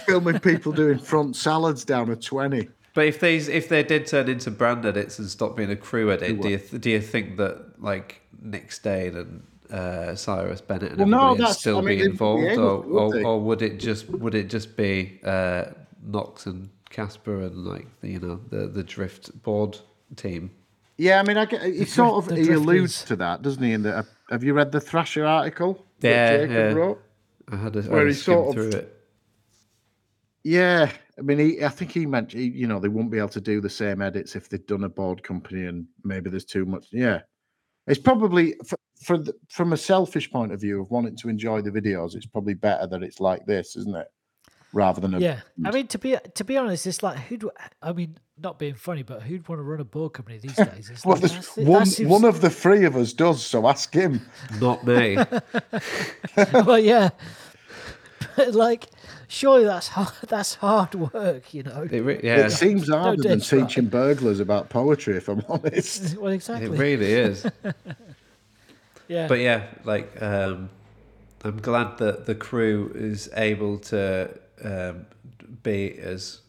filming 0.08 0.40
people 0.40 0.72
doing 0.84 1.00
front 1.00 1.36
salads 1.36 1.86
down 1.86 2.10
a 2.10 2.16
twenty. 2.16 2.70
But 2.96 3.08
if 3.08 3.20
these 3.20 3.48
if 3.48 3.70
they 3.70 3.84
did 3.84 4.06
turn 4.06 4.30
into 4.30 4.52
brand 4.52 4.86
edits 4.86 5.18
and 5.20 5.28
stop 5.30 5.56
being 5.56 5.72
a 5.72 5.76
crew 5.76 6.12
edit, 6.12 6.42
do 6.42 6.50
you 6.50 6.58
th- 6.60 6.82
do 6.82 6.90
you 6.92 7.02
think 7.02 7.38
that 7.38 7.82
like 7.82 8.22
Nick 8.42 8.72
Stade 8.72 9.16
and 9.16 9.42
uh, 9.72 10.14
Cyrus 10.14 10.62
Bennett 10.62 10.92
and 10.92 11.00
Well, 11.00 11.08
no, 11.08 11.30
would 11.32 11.40
that's- 11.40 11.60
still 11.60 11.78
I 11.80 11.82
mean, 11.82 11.88
be 11.88 11.96
they'd 11.96 12.04
be 12.04 12.12
involved, 12.12 12.44
able 12.44 12.64
or, 12.64 12.82
would 12.82 13.16
or, 13.16 13.26
or 13.26 13.40
would 13.42 13.62
it 13.64 13.80
just 13.80 14.08
would 14.10 14.36
it 14.36 14.48
just 14.48 14.78
be 14.78 15.20
uh, 15.24 15.66
Knox 16.06 16.46
and 16.46 16.70
Casper 16.92 17.42
and 17.42 17.66
like 17.66 17.88
the, 18.02 18.10
you 18.10 18.20
know 18.20 18.40
the 18.52 18.68
the 18.68 18.84
Drift 18.84 19.42
board 19.42 19.80
team? 20.16 20.52
Yeah, 21.04 21.20
I 21.20 21.24
mean, 21.24 21.38
I 21.38 21.46
get, 21.46 21.62
he 21.64 21.84
sort 21.86 22.32
of 22.32 22.38
he 22.38 22.50
alludes 22.52 23.04
to 23.06 23.16
that, 23.18 23.42
doesn't 23.42 23.62
he? 23.62 23.74
In 23.74 23.84
the, 23.84 23.98
uh, 23.98 24.04
have 24.30 24.44
you 24.44 24.54
read 24.54 24.72
the 24.72 24.80
Thrasher 24.80 25.26
article 25.26 25.86
that 26.00 26.10
Yeah, 26.10 26.38
Jacob 26.38 26.52
yeah. 26.52 26.72
wrote? 26.74 27.02
I 27.52 27.56
had 27.58 27.76
a, 27.76 27.80
I 27.80 27.88
Where 27.88 27.98
had 28.00 28.08
a 28.08 28.10
he 28.12 28.16
sort 28.16 28.48
of- 28.48 28.54
through 28.54 28.80
it. 28.80 29.00
Yeah, 30.46 30.90
I 31.18 31.22
mean, 31.22 31.40
he, 31.40 31.64
I 31.64 31.70
think 31.70 31.92
he 31.92 32.06
meant 32.06 32.32
he, 32.34 32.44
you 32.46 32.68
know 32.68 32.80
they 32.80 32.88
wouldn't 32.90 33.12
be 33.12 33.18
able 33.18 33.30
to 33.30 33.42
do 33.42 33.62
the 33.62 33.70
same 33.70 34.02
edits 34.02 34.36
if 34.36 34.50
they'd 34.50 34.66
done 34.66 34.84
a 34.84 34.90
board 34.90 35.24
company 35.24 35.66
and 35.68 35.88
maybe 36.04 36.30
there's 36.30 36.46
too 36.46 36.66
much. 36.66 36.88
Yeah, 36.92 37.22
it's 37.88 38.00
probably 38.00 38.56
for, 38.66 38.78
for 39.02 39.18
the, 39.18 39.34
from 39.50 39.72
a 39.74 39.78
selfish 39.78 40.30
point 40.32 40.52
of 40.52 40.60
view 40.60 40.82
of 40.82 40.90
wanting 40.92 41.16
to 41.18 41.30
enjoy 41.30 41.62
the 41.62 41.72
videos. 41.72 42.16
It's 42.16 42.26
probably 42.26 42.56
better 42.56 42.88
that 42.88 43.04
it's 43.04 43.20
like 43.22 43.46
this, 43.46 43.76
isn't 43.78 43.96
it? 43.96 44.08
Rather 44.74 45.00
than 45.00 45.14
a 45.14 45.20
yeah, 45.20 45.40
I 45.66 45.72
mean 45.72 45.88
to 45.88 45.98
be 46.00 46.18
to 46.36 46.44
be 46.44 46.58
honest, 46.58 46.88
it's 46.88 47.04
like 47.04 47.18
who 47.20 47.38
do 47.38 47.52
I 47.82 47.94
mean 47.94 48.18
not 48.42 48.58
being 48.60 48.74
funny, 48.74 49.04
but 49.04 49.22
who'd 49.24 49.48
want 49.48 49.60
to 49.60 49.64
run 49.64 49.80
a 49.80 49.84
board 49.86 50.14
company 50.14 50.38
these 50.40 50.56
days? 50.58 50.92
Well, 51.06 51.14
like, 51.16 51.22
there's 51.22 51.32
that's- 51.34 51.56
that 51.56 51.66
one 51.66 51.86
seems- 51.86 52.10
one 52.10 52.26
of 52.26 52.42
the 52.42 52.50
three 52.50 52.86
of 52.86 52.96
us 52.96 53.14
does, 53.14 53.44
so 53.46 53.68
ask 53.68 53.94
him. 53.94 54.22
Not 54.60 54.86
me. 54.86 55.18
well, 56.54 56.80
yeah, 56.80 57.10
but 58.36 58.54
like 58.56 58.86
surely 59.28 59.66
that's 59.66 59.90
hard, 59.90 60.14
that's 60.28 60.56
hard 60.56 60.96
work, 60.96 61.54
you 61.54 61.64
know. 61.64 61.88
it 61.92 62.00
re- 62.02 62.20
yeah, 62.24 62.46
It 62.46 62.52
seems 62.52 62.90
harder 62.90 63.22
than 63.22 63.40
dead 63.40 63.44
try. 63.48 63.60
teaching 63.62 63.86
burglars 63.88 64.40
about 64.40 64.70
poetry, 64.70 65.18
if 65.18 65.28
I'm 65.30 65.44
honest. 65.50 66.18
Well, 66.18 66.32
exactly. 66.32 66.68
it 66.76 66.80
really 66.80 67.12
is. 67.14 67.46
yeah, 69.08 69.28
But 69.28 69.40
yeah, 69.40 69.68
like 69.84 70.22
um, 70.22 70.70
I'm 71.44 71.60
glad 71.62 71.98
that 72.00 72.26
the 72.26 72.36
crew 72.36 72.92
is 72.96 73.30
able 73.36 73.78
to 73.80 74.40
um, 74.64 75.06
be 75.64 75.98
as 76.00 76.40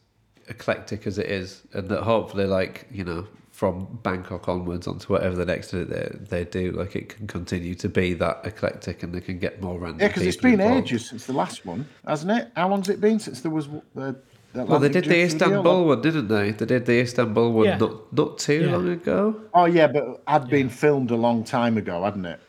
eclectic 0.49 1.07
as 1.07 1.19
it 1.19 1.27
is, 1.27 1.63
and 1.73 1.89
that 1.89 2.03
hopefully, 2.03 2.47
like 2.47 2.87
you 2.91 3.05
know, 3.05 3.27
from 3.51 3.99
Bangkok 4.03 4.49
onwards 4.49 4.87
onto 4.87 5.13
whatever 5.13 5.37
the 5.37 5.47
next 5.47 5.73
edit 5.73 5.91
they, 6.29 6.45
they 6.45 6.45
do, 6.51 6.73
like 6.73 6.97
it 6.97 7.09
can 7.09 7.27
continue 7.27 7.75
to 7.77 7.89
be 7.89 8.15
that 8.15 8.41
eclectic, 8.45 9.03
and 9.03 9.15
they 9.15 9.21
can 9.21 9.39
get 9.39 9.61
more 9.63 9.79
random. 9.79 10.01
Yeah, 10.01 10.09
because 10.09 10.23
it's 10.27 10.37
been 10.37 10.61
involved. 10.61 10.89
ages 10.89 11.09
since 11.09 11.27
the 11.27 11.33
last 11.33 11.65
one, 11.65 11.87
hasn't 12.07 12.33
it? 12.33 12.51
How 12.57 12.69
long's 12.69 12.89
it 12.89 13.01
been 13.01 13.19
since 13.19 13.41
there 13.43 13.51
was 13.51 13.69
the? 13.95 14.17
the 14.53 14.65
Well, 14.65 14.79
they 14.79 14.89
did 14.89 15.05
the 15.05 15.09
Drift 15.09 15.33
video? 15.33 15.47
Istanbul 15.49 15.85
one, 15.87 16.01
didn't 16.03 16.29
they? 16.29 16.51
They 16.53 16.67
did 16.67 16.87
the 16.87 17.01
Istanbul 17.01 17.53
one 17.53 17.67
Yeah. 17.67 17.77
not 17.77 18.13
not 18.13 18.39
too 18.39 18.65
Yeah. 18.67 18.73
long 18.73 18.89
ago. 18.89 19.41
Oh 19.55 19.65
yeah, 19.67 19.87
but 19.89 20.23
had 20.27 20.49
been 20.49 20.69
filmed 20.69 21.11
a 21.11 21.17
long 21.17 21.45
time 21.45 21.77
ago, 21.77 22.03
hadn't 22.05 22.25
it? 22.27 22.41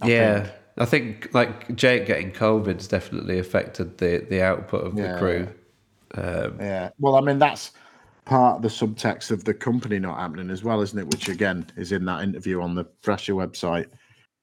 I 0.00 0.08
yeah, 0.08 0.40
think. 0.42 0.54
I 0.78 0.84
think 0.86 1.28
like 1.34 1.76
Jake 1.76 2.06
getting 2.06 2.30
COVID's 2.32 2.88
definitely 2.88 3.38
affected 3.38 3.98
the 3.98 4.24
the 4.28 4.42
output 4.42 4.86
of 4.86 4.96
the 4.96 5.02
Yeah. 5.02 5.18
crew. 5.18 5.48
Um, 6.14 6.58
Yeah. 6.60 6.90
Well, 6.98 7.16
I 7.16 7.20
mean 7.20 7.38
that's 7.38 7.72
part 8.24 8.56
of 8.56 8.62
the 8.62 8.68
subtext 8.68 9.30
of 9.30 9.44
the 9.44 9.54
company 9.54 9.98
not 9.98 10.18
happening 10.18 10.50
as 10.50 10.62
well, 10.62 10.80
isn't 10.80 10.98
it? 10.98 11.08
Which 11.08 11.28
again 11.28 11.66
is 11.76 11.92
in 11.92 12.04
that 12.06 12.22
interview 12.22 12.60
on 12.60 12.74
the 12.74 12.84
Thrasher 13.02 13.34
website. 13.34 13.86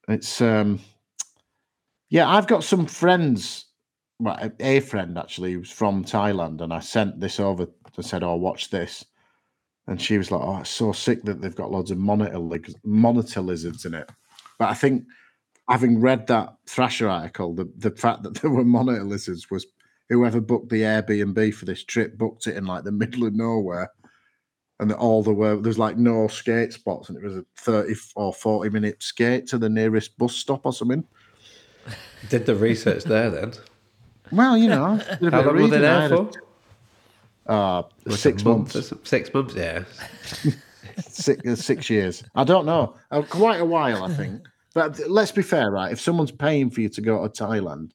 It's 0.08 0.40
um 0.40 0.80
yeah, 2.10 2.28
I've 2.28 2.48
got 2.48 2.64
some 2.64 2.86
friends, 2.86 3.66
well, 4.18 4.36
a- 4.60 4.80
friend 4.80 5.16
actually 5.16 5.52
who's 5.52 5.70
from 5.70 6.04
Thailand, 6.04 6.60
and 6.60 6.72
I 6.72 6.80
sent 6.80 7.20
this 7.20 7.38
over 7.38 7.68
and 7.96 8.04
said, 8.04 8.24
Oh, 8.24 8.34
watch 8.34 8.70
this. 8.70 9.04
And 9.86 10.00
she 10.00 10.18
was 10.18 10.30
like, 10.30 10.42
Oh, 10.42 10.58
it's 10.58 10.70
so 10.70 10.92
sick 10.92 11.22
that 11.24 11.40
they've 11.40 11.54
got 11.54 11.70
loads 11.70 11.90
of 11.92 11.98
monitor 11.98 12.38
lig- 12.38 12.74
monitor 12.84 13.40
lizards 13.40 13.84
in 13.84 13.94
it. 13.94 14.10
But 14.58 14.70
I 14.70 14.74
think 14.74 15.04
having 15.68 16.00
read 16.00 16.26
that 16.26 16.54
Thrasher 16.66 17.08
article, 17.08 17.54
the, 17.54 17.70
the 17.78 17.92
fact 17.92 18.24
that 18.24 18.34
there 18.34 18.50
were 18.50 18.64
monitor 18.64 19.04
lizards 19.04 19.48
was 19.50 19.66
whoever 20.10 20.40
booked 20.40 20.68
the 20.68 20.82
Airbnb 20.82 21.54
for 21.54 21.64
this 21.64 21.82
trip 21.82 22.18
booked 22.18 22.46
it 22.46 22.56
in 22.56 22.66
like 22.66 22.84
the 22.84 22.92
middle 23.02 23.26
of 23.26 23.34
nowhere. 23.34 23.90
And 24.78 24.90
that 24.90 24.96
all 24.96 25.22
there 25.22 25.34
were 25.34 25.56
there's 25.56 25.78
like 25.78 25.98
no 25.98 26.26
skate 26.26 26.72
spots, 26.72 27.08
and 27.10 27.18
it 27.18 27.24
was 27.24 27.36
a 27.36 27.44
30 27.58 27.94
or 28.16 28.32
40 28.32 28.70
minute 28.70 29.02
skate 29.02 29.46
to 29.48 29.58
the 29.58 29.68
nearest 29.68 30.16
bus 30.16 30.34
stop 30.34 30.64
or 30.64 30.72
something. 30.72 31.04
did 32.30 32.46
the 32.46 32.54
research 32.54 33.04
there 33.04 33.30
then? 33.30 33.52
Well, 34.32 34.56
you 34.56 34.68
know, 34.68 34.96
did 35.20 35.20
a 35.20 35.20
bit 35.20 35.32
How 35.32 35.42
long 35.42 35.56
were 35.56 35.68
they 35.68 35.78
there 35.78 36.08
for? 36.08 36.30
Uh, 37.46 37.82
six 38.08 38.42
month 38.42 38.74
months, 38.74 38.92
Six 39.04 39.34
months, 39.34 39.54
yeah. 39.54 39.84
six, 40.98 41.46
uh, 41.46 41.56
six 41.56 41.90
years. 41.90 42.24
I 42.34 42.44
don't 42.44 42.64
know. 42.64 42.94
Uh, 43.10 43.20
quite 43.22 43.60
a 43.60 43.64
while, 43.64 44.04
I 44.04 44.14
think. 44.14 44.42
But 44.72 44.98
let's 45.10 45.32
be 45.32 45.42
fair, 45.42 45.70
right? 45.70 45.92
If 45.92 46.00
someone's 46.00 46.30
paying 46.30 46.70
for 46.70 46.80
you 46.80 46.88
to 46.90 47.00
go 47.00 47.26
to 47.26 47.28
Thailand 47.28 47.90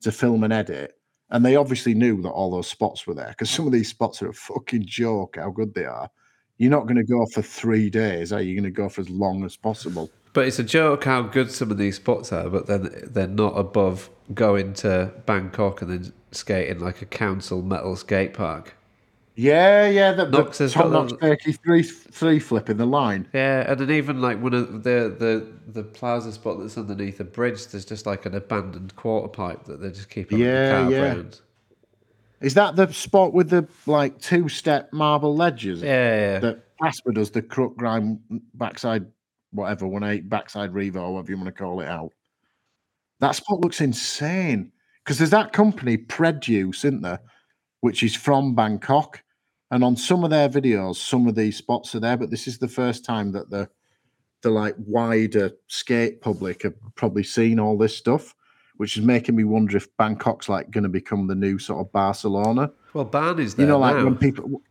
to 0.00 0.10
film 0.10 0.42
and 0.42 0.52
edit, 0.52 0.98
and 1.30 1.44
they 1.44 1.56
obviously 1.56 1.94
knew 1.94 2.20
that 2.22 2.30
all 2.30 2.50
those 2.50 2.68
spots 2.68 3.06
were 3.06 3.14
there, 3.14 3.28
because 3.28 3.50
some 3.56 3.66
of 3.66 3.72
these 3.72 3.88
spots 3.88 4.22
are 4.22 4.28
a 4.28 4.34
fucking 4.34 4.86
joke 4.86 5.36
how 5.38 5.50
good 5.50 5.74
they 5.74 5.84
are. 5.84 6.10
You're 6.58 6.70
not 6.70 6.86
going 6.86 6.96
to 6.96 7.04
go 7.04 7.26
for 7.32 7.42
three 7.42 7.90
days, 7.90 8.32
are 8.32 8.40
you? 8.40 8.52
You're 8.52 8.62
going 8.62 8.72
to 8.72 8.76
go 8.76 8.88
for 8.88 9.00
as 9.00 9.10
long 9.10 9.44
as 9.44 9.56
possible. 9.56 10.08
But 10.34 10.46
it's 10.46 10.58
a 10.58 10.64
joke 10.64 11.04
how 11.04 11.22
good 11.22 11.50
some 11.50 11.70
of 11.70 11.78
these 11.78 11.96
spots 11.96 12.32
are, 12.32 12.48
but 12.48 12.66
then 12.66 12.90
they're 13.06 13.26
not 13.26 13.56
above 13.56 14.10
going 14.34 14.72
to 14.74 15.12
Bangkok 15.26 15.82
and 15.82 15.90
then 15.90 16.12
skating 16.32 16.80
like 16.80 17.02
a 17.02 17.06
council 17.06 17.62
metal 17.62 17.96
skate 17.96 18.34
park. 18.34 18.76
Yeah, 19.36 19.88
yeah. 19.88 20.12
The, 20.12 20.26
the 20.26 20.38
Knox 20.38 20.58
has 20.58 20.72
Tom 20.72 20.92
got 20.92 21.10
Knox 21.10 21.20
Turkey 21.20 21.52
three 21.52 21.82
three 21.82 22.38
flip 22.38 22.70
in 22.70 22.76
the 22.76 22.86
line. 22.86 23.26
Yeah, 23.32 23.70
and 23.70 23.80
then 23.80 23.90
even 23.90 24.20
like 24.20 24.40
one 24.40 24.54
of 24.54 24.84
the 24.84 25.14
the 25.18 25.52
the 25.72 25.82
plaza 25.82 26.30
spot 26.32 26.60
that's 26.60 26.78
underneath 26.78 27.18
a 27.18 27.24
bridge, 27.24 27.66
there's 27.68 27.84
just 27.84 28.06
like 28.06 28.26
an 28.26 28.34
abandoned 28.34 28.94
quarter 28.94 29.28
pipe 29.28 29.64
that 29.64 29.80
they 29.80 29.90
just 29.90 30.08
keep 30.08 30.32
on 30.32 30.38
Yeah, 30.38 30.66
the 30.66 30.82
car 30.82 30.92
yeah. 30.92 31.02
around. 31.02 31.40
Is 32.40 32.54
that 32.54 32.76
the 32.76 32.92
spot 32.92 33.32
with 33.32 33.50
the 33.50 33.66
like 33.86 34.20
two 34.20 34.48
step 34.48 34.92
marble 34.92 35.34
ledges? 35.34 35.82
Yeah, 35.82 35.88
yeah, 35.88 36.32
yeah. 36.32 36.38
that 36.40 36.64
Casper 36.80 37.10
does 37.10 37.30
the 37.30 37.42
crook 37.42 37.76
grind 37.76 38.20
backside, 38.54 39.06
whatever, 39.50 39.88
one 39.88 40.04
eight 40.04 40.28
backside 40.28 40.72
revo, 40.72 41.12
whatever 41.12 41.32
you 41.32 41.38
want 41.38 41.46
to 41.46 41.52
call 41.52 41.80
it 41.80 41.88
out. 41.88 42.12
That 43.18 43.34
spot 43.34 43.60
looks 43.60 43.80
insane 43.80 44.70
because 45.02 45.18
there's 45.18 45.30
that 45.30 45.52
company 45.52 45.96
Preduce, 45.96 46.84
isn't 46.84 47.02
there, 47.02 47.20
which 47.80 48.02
is 48.02 48.14
from 48.14 48.54
Bangkok, 48.54 49.22
and 49.74 49.82
on 49.84 49.96
some 49.96 50.22
of 50.24 50.30
their 50.30 50.48
videos, 50.48 50.96
some 50.96 51.26
of 51.26 51.34
these 51.34 51.56
spots 51.56 51.94
are 51.94 52.00
there, 52.00 52.16
but 52.16 52.30
this 52.30 52.46
is 52.46 52.58
the 52.58 52.68
first 52.68 53.04
time 53.04 53.32
that 53.32 53.50
the 53.50 53.68
the 54.42 54.50
like 54.50 54.74
wider 54.86 55.50
skate 55.68 56.20
public 56.20 56.62
have 56.62 56.74
probably 56.94 57.22
seen 57.24 57.58
all 57.58 57.76
this 57.78 57.96
stuff, 57.96 58.34
which 58.76 58.96
is 58.96 59.02
making 59.04 59.34
me 59.34 59.42
wonder 59.44 59.76
if 59.76 59.88
Bangkok's 59.96 60.48
like 60.48 60.70
going 60.70 60.82
to 60.84 60.90
become 60.90 61.26
the 61.26 61.34
new 61.34 61.58
sort 61.58 61.80
of 61.80 61.90
Barcelona. 61.92 62.70
Well, 62.92 63.04
Barney's 63.06 63.54
there 63.54 63.64
You 63.66 63.72
know, 63.72 63.78
like 63.78 63.96
now. 63.96 64.04
when 64.04 64.16
people 64.16 64.62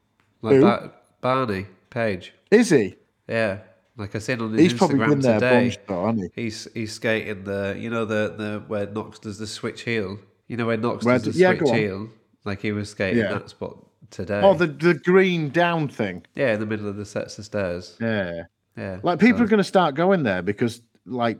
like? 0.41 0.61
Ba- 0.61 0.93
Barney 1.21 1.65
Page. 1.89 2.33
is 2.51 2.69
he? 2.69 2.95
Yeah, 3.27 3.59
like 3.97 4.15
I 4.15 4.19
said 4.19 4.41
on 4.41 4.51
his 4.53 4.61
He's 4.61 4.73
Instagram 4.73 4.77
probably 4.77 5.07
been 5.07 5.19
there 5.19 5.37
a 5.37 5.39
today. 5.39 5.63
bunch, 5.63 5.77
though, 5.87 6.05
hasn't 6.05 6.31
he? 6.35 6.41
He's 6.43 6.67
he's 6.73 6.91
skating 6.93 7.43
the 7.45 7.75
you 7.79 7.89
know 7.89 8.05
the 8.05 8.33
the 8.37 8.63
where 8.67 8.85
Knox 8.85 9.19
does 9.19 9.37
the 9.37 9.47
switch 9.47 9.81
heel. 9.83 10.19
You 10.47 10.57
know 10.57 10.65
where 10.67 10.77
Knox 10.77 11.03
Where 11.03 11.17
does 11.19 11.33
the 11.35 11.39
yeah, 11.41 11.57
switch 11.57 11.71
heel. 11.71 12.09
Like 12.45 12.61
he 12.61 12.71
was 12.71 12.89
skating 12.91 13.19
Yeah. 13.23 13.33
that 13.33 13.49
spot 13.49 13.77
today. 14.11 14.41
Oh, 14.43 14.53
the 14.53 14.67
the 14.67 14.93
green 14.95 15.49
down 15.49 15.87
thing. 15.87 16.25
yeah, 16.35 16.53
in 16.53 16.59
the 16.59 16.65
middle 16.65 16.87
of 16.87 16.95
the 16.95 17.05
sets 17.05 17.37
of 17.39 17.45
stairs. 17.45 17.97
Yeah. 18.01 18.43
Yeah, 18.75 18.99
Like 19.03 19.19
people 19.19 19.37
so- 19.39 19.43
are 19.43 19.47
going 19.47 19.59
to 19.59 19.63
start 19.63 19.93
going 19.93 20.23
there 20.23 20.41
because, 20.41 20.81
like, 21.05 21.37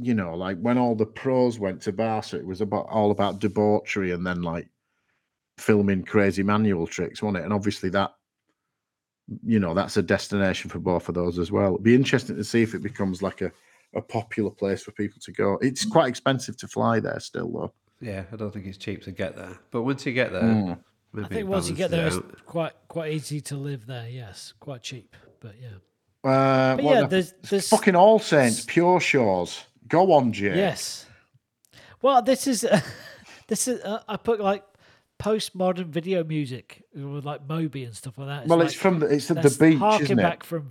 you 0.00 0.14
know, 0.14 0.36
like 0.36 0.56
when 0.60 0.78
all 0.78 0.94
the 0.94 1.04
pros 1.06 1.58
went 1.58 1.82
to 1.82 1.92
Barca, 1.92 2.36
it 2.36 2.46
was 2.46 2.60
about 2.60 2.86
all 2.88 3.10
about 3.10 3.40
debauchery 3.40 4.12
and 4.12 4.24
then 4.24 4.42
like 4.42 4.68
filming 5.58 6.04
crazy 6.04 6.44
manual 6.44 6.86
tricks, 6.86 7.22
wasn't 7.22 7.38
it? 7.38 7.44
And 7.44 7.52
obviously 7.52 7.88
that, 7.90 8.12
you 9.44 9.58
know, 9.58 9.74
that's 9.74 9.96
a 9.96 10.02
destination 10.02 10.70
for 10.70 10.78
both 10.78 11.08
of 11.08 11.14
those 11.16 11.38
as 11.40 11.50
well. 11.50 11.72
It'd 11.74 11.82
be 11.82 11.94
interesting 11.96 12.36
to 12.36 12.44
see 12.44 12.62
if 12.62 12.74
it 12.74 12.82
becomes 12.82 13.20
like 13.20 13.40
a, 13.42 13.50
a 13.94 14.00
popular 14.00 14.50
place 14.50 14.82
for 14.82 14.92
people 14.92 15.20
to 15.22 15.32
go. 15.32 15.58
It's 15.60 15.84
quite 15.84 16.08
expensive 16.08 16.56
to 16.58 16.68
fly 16.68 17.00
there 17.00 17.18
still, 17.20 17.50
though. 17.50 17.72
Yeah, 18.00 18.24
I 18.32 18.36
don't 18.36 18.52
think 18.52 18.66
it's 18.66 18.78
cheap 18.78 19.02
to 19.04 19.10
get 19.12 19.36
there. 19.36 19.58
But 19.72 19.82
once 19.82 20.06
you 20.06 20.12
get 20.12 20.32
there, 20.32 20.42
Mm. 20.42 20.78
Maybe 21.12 21.26
I 21.26 21.28
think 21.28 21.48
once 21.48 21.68
you 21.68 21.74
get 21.76 21.90
there, 21.90 22.08
balances 22.08 22.30
it's 22.32 22.42
quite 22.42 22.72
quite 22.88 23.12
easy 23.12 23.40
to 23.42 23.56
live 23.56 23.86
there. 23.86 24.08
Yes, 24.08 24.52
quite 24.60 24.82
cheap, 24.82 25.16
but 25.40 25.54
yeah. 25.60 25.68
Uh, 26.30 26.76
But 26.76 26.84
yeah, 26.84 27.00
the- 27.02 27.06
there's 27.08 27.32
there's 27.48 27.68
fucking 27.68 27.96
All 27.96 28.18
Saints, 28.18 28.64
Pure 28.66 29.00
Shores. 29.00 29.64
Go 29.88 30.12
on, 30.12 30.32
Jay. 30.32 30.54
yes. 30.56 31.06
Well, 32.02 32.22
this 32.22 32.46
is 32.46 32.60
this 33.48 33.68
is 33.68 33.80
uh, 33.82 34.02
I 34.08 34.16
put 34.16 34.40
like 34.40 34.64
postmodern 35.18 35.86
video 35.88 36.24
music 36.24 36.82
with 36.94 37.24
like 37.24 37.46
Moby 37.48 37.84
and 37.84 37.94
stuff 37.94 38.16
like 38.18 38.28
that. 38.28 38.46
Well, 38.46 38.58
like, 38.58 38.66
it's 38.68 38.74
from 38.76 39.00
the 39.00 39.06
it's 39.06 39.30
at 39.30 39.36
the 39.36 39.42
that's 39.42 39.56
beach, 39.56 39.78
harking 39.78 40.04
isn't 40.06 40.18
it? 40.18 40.22
back 40.22 40.44
from 40.44 40.68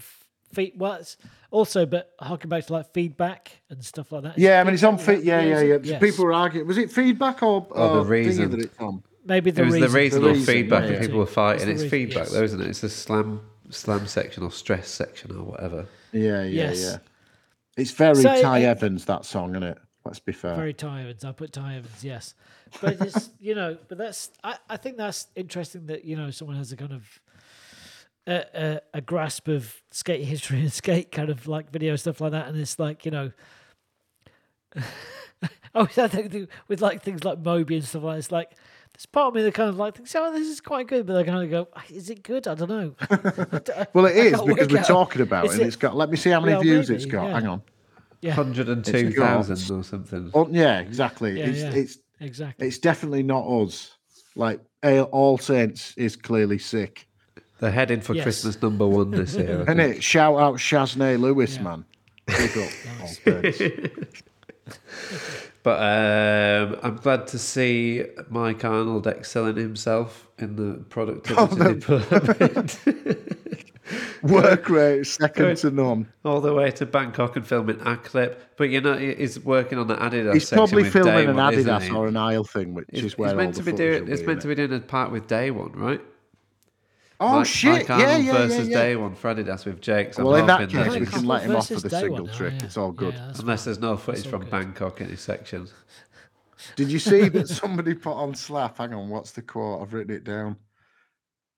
feet. 0.54 0.74
Well, 0.78 0.94
it's 0.94 1.18
also, 1.52 1.86
but 1.86 2.12
harking 2.20 2.50
back 2.50 2.66
to 2.68 2.74
like 2.74 2.92
feedback 2.94 3.52
and 3.70 3.84
stuff 3.84 4.12
like 4.12 4.24
that. 4.24 4.38
Is 4.38 4.44
Yeah, 4.44 4.62
I 4.62 4.64
mean 4.64 4.74
it's 4.74 4.84
on 4.84 4.98
Feedback? 4.98 5.18
feed. 5.18 5.26
Yeah, 5.26 5.42
is 5.42 5.50
yeah, 5.50 5.62
yeah. 5.76 5.78
Yes. 5.84 6.02
People 6.02 6.26
were 6.26 6.34
arguing. 6.34 6.68
Was 6.68 6.78
it 6.78 6.92
feedback 6.92 7.44
or, 7.44 7.68
Or 7.72 7.98
the 7.98 8.06
reason. 8.06 8.50
that 8.52 8.60
it's 8.62 8.80
on? 8.80 9.04
Maybe 9.30 9.52
the 9.52 9.62
It 9.62 9.66
was 9.66 9.74
reason. 9.76 9.92
the 9.92 9.98
reason 9.98 10.22
the 10.22 10.28
or 10.28 10.34
reason, 10.34 10.54
feedback 10.54 10.84
yeah, 10.84 10.90
that 10.92 11.02
people 11.02 11.20
were 11.20 11.26
fighting. 11.26 11.66
the 11.68 11.72
It's 11.72 11.84
reason, 11.84 11.90
feedback 11.90 12.24
yes. 12.26 12.32
though, 12.34 12.44
isn't 12.44 12.62
it? 12.62 12.68
It's 12.68 12.82
the 12.82 12.90
slam 12.90 13.42
slam 13.70 14.08
section 14.08 14.44
or 14.44 14.52
stress 14.52 14.90
section 14.90 15.32
or 15.38 15.44
whatever. 15.44 15.86
Yeah, 16.12 16.44
yeah, 16.44 16.70
Yes. 16.70 16.82
yeah. 16.82 16.98
It's 17.78 17.92
very 17.92 18.16
So, 18.16 18.42
Ty 18.42 18.60
it- 18.60 18.66
Evans 18.66 19.06
that 19.06 19.24
song, 19.26 19.52
isn't 19.52 19.64
it? 19.64 19.78
Let's 20.06 20.20
be 20.20 20.32
fair. 20.32 20.56
Very 20.56 20.74
Ty 20.74 21.02
Evans. 21.04 21.24
I 21.24 21.32
put 21.34 21.54
Ty 21.54 21.76
Evans, 21.76 22.04
yes. 22.04 22.34
But 22.82 23.00
it's 23.02 23.30
you 23.40 23.54
know, 23.56 23.78
but 23.88 23.98
that's 23.98 24.32
I, 24.44 24.58
I 24.70 24.78
think 24.78 24.98
that's 24.98 25.28
interesting 25.36 25.86
that 25.86 26.04
you 26.04 26.16
know 26.18 26.32
someone 26.32 26.58
has 26.58 26.72
a 26.72 26.78
kind 26.78 26.94
of 26.94 27.04
a, 28.28 28.46
a, 28.54 28.82
a 28.96 29.02
grasp 29.02 29.48
of 29.48 29.82
skate 29.92 30.24
history 30.26 30.62
and 30.62 30.74
skate 30.84 31.12
kind 31.12 31.30
of 31.30 31.48
like 31.48 31.70
video 31.72 31.96
stuff 31.96 32.20
like 32.22 32.32
that, 32.32 32.48
and 32.48 32.58
it's 32.60 32.80
like 32.80 33.06
you 33.06 33.12
know. 33.12 33.32
I 35.76 35.82
was 35.84 35.92
thinking 35.94 36.48
with 36.68 36.82
like 36.82 37.04
things 37.04 37.24
like 37.24 37.40
Moby 37.40 37.76
and 37.76 37.86
stuff 37.86 38.04
like 38.04 38.16
that. 38.16 38.20
It's 38.20 38.32
like 38.32 38.52
there's 39.00 39.06
part 39.06 39.28
of 39.30 39.34
me 39.36 39.44
that 39.44 39.54
kind 39.54 39.70
of 39.70 39.78
like 39.78 39.96
thinks, 39.96 40.14
oh, 40.14 40.34
this 40.34 40.50
is 40.50 40.60
quite 40.60 40.88
good, 40.88 41.06
but 41.08 41.16
I 41.16 41.24
kind 41.24 41.42
of 41.42 41.50
go, 41.50 41.70
ah, 41.74 41.84
is 41.90 42.10
it 42.10 42.22
good? 42.22 42.46
I 42.50 42.54
don't 42.56 42.70
know. 42.70 42.96
Well, 43.94 44.06
it 44.08 44.16
I 44.18 44.20
is 44.20 44.34
can't 44.36 44.48
because 44.48 44.68
we're 44.68 44.80
out. 44.80 44.88
talking 44.88 45.22
about 45.22 45.46
Is 45.46 45.52
it. 45.52 45.54
and 45.54 45.62
it- 45.64 45.68
It's 45.68 45.76
got. 45.78 45.96
Let 45.96 46.10
me 46.10 46.18
see 46.18 46.30
how 46.32 46.42
many 46.42 46.54
Well, 46.54 46.62
views 46.64 46.90
it's 46.90 47.06
got. 47.06 47.28
yeah. 47.28 47.34
Hang 47.34 47.48
on. 47.48 47.62
Yeah, 48.22 48.34
Hundred 48.34 48.68
and 48.68 48.84
two 48.84 49.12
thousand 49.14 49.80
or 49.80 49.84
something. 49.84 50.32
Oh, 50.34 50.50
yeah, 50.52 50.80
exactly. 50.80 51.40
Yeah, 51.40 51.46
it's 51.46 51.60
yeah. 51.60 51.72
it's 51.72 51.98
exactly. 52.20 52.68
it's 52.68 52.78
definitely 52.78 53.24
not 53.24 53.48
us. 53.48 53.96
Like 54.36 54.60
All 54.84 55.38
Saints 55.38 55.94
is 55.96 56.18
clearly 56.18 56.58
sick, 56.60 57.08
They're 57.62 57.72
heading 57.72 58.02
for 58.02 58.14
Yes. 58.16 58.24
Christmas 58.24 58.62
number 58.62 58.86
one 58.86 59.12
this 59.12 59.36
year. 59.36 59.64
and 59.70 59.80
it? 59.88 60.04
Shout 60.04 60.38
out 60.38 60.56
Shaznay 60.56 61.18
Lewis, 61.18 61.56
Yeah. 61.56 61.62
man. 61.64 61.86
Big 62.28 62.58
up 62.58 62.70
All 63.02 63.08
Saints. 63.08 63.62
But 65.70 65.82
um, 65.84 66.80
I'm 66.82 66.96
glad 66.96 67.28
to 67.28 67.38
see 67.38 68.04
Mike 68.28 68.66
Arnold 68.66 69.06
excelling 69.06 69.56
himself 69.56 70.28
in 70.40 70.56
the 70.56 70.84
productivity 70.86 71.80
department. 71.80 72.80
Work 74.24 74.68
rate 74.68 75.06
second 75.06 75.58
to 75.58 75.70
none. 75.70 76.12
All 76.26 76.42
the 76.42 76.56
way 76.56 76.72
to 76.72 76.88
Bangkok 76.88 77.36
and 77.36 77.46
filming 77.46 77.80
a 77.82 77.98
clip. 77.98 78.58
But 78.58 78.72
you 78.72 78.82
know, 78.82 78.98
he's 78.98 79.40
working 79.42 79.78
on 79.78 79.86
the 79.86 79.96
Adidas. 79.96 80.34
He's 80.34 80.50
probably 80.50 80.90
filming 80.90 81.30
an 81.30 81.36
One, 81.36 81.54
Adidas 81.54 81.94
or 81.94 82.08
an 82.08 82.18
Isle 82.18 82.46
thing, 82.46 82.74
which 82.74 82.88
He's, 82.90 83.04
is 83.04 83.18
where 83.20 83.30
he's 83.30 83.38
meant 83.38 83.54
to 83.54 83.62
be 83.62 83.72
doing. 83.72 84.08
It's 84.08 84.24
meant 84.24 84.42
to 84.42 84.48
be 84.48 84.56
doing 84.56 84.74
a 84.74 84.80
part 84.80 85.12
with 85.12 85.28
Day 85.28 85.52
One, 85.52 85.74
right? 85.74 86.02
Oh 87.22 87.40
Mike, 87.40 87.48
shit! 87.48 87.72
Mike 87.72 87.90
yeah, 87.90 87.94
Arnold 88.12 88.26
yeah, 88.26 88.32
versus 88.34 88.68
yeah, 88.70 88.78
yeah. 88.78 88.84
Day 88.84 88.96
One 88.96 89.14
for 89.16 89.36
Adidas 89.36 89.66
with 89.66 89.82
Jake. 89.82 90.14
So 90.14 90.24
Well, 90.26 90.36
I'm 90.36 90.42
in 90.42 90.48
that 90.48 90.60
hoping 90.62 90.76
case, 90.78 90.86
that 90.86 90.94
we 90.94 91.00
he's- 91.06 91.10
can 91.14 91.26
let 91.26 91.44
him 91.44 91.56
off 91.56 91.68
for 91.68 91.74
the 91.80 91.90
single 91.90 92.26
One. 92.26 92.34
Trick. 92.34 92.54
yeah. 92.60 92.66
It's 92.66 92.78
all 92.78 92.92
good. 92.94 93.14
Yeah, 93.14 93.34
Unless 93.40 93.66
there's 93.66 93.80
no 93.80 93.98
footage 93.98 94.28
from 94.28 94.42
good. 94.44 94.52
Bangkok 94.52 95.02
in 95.02 95.10
his 95.10 95.20
section. 95.20 95.68
Did 96.76 96.90
you 96.92 97.00
see 97.00 97.28
that 97.30 97.48
somebody 97.50 97.94
put 97.94 98.14
on 98.14 98.36
Slap? 98.36 98.78
Hang 98.78 98.94
on, 98.94 99.10
what's 99.10 99.32
the 99.32 99.42
quote? 99.42 99.82
I've 99.82 99.94
written 99.94 100.16
it 100.16 100.24
down. 100.24 100.56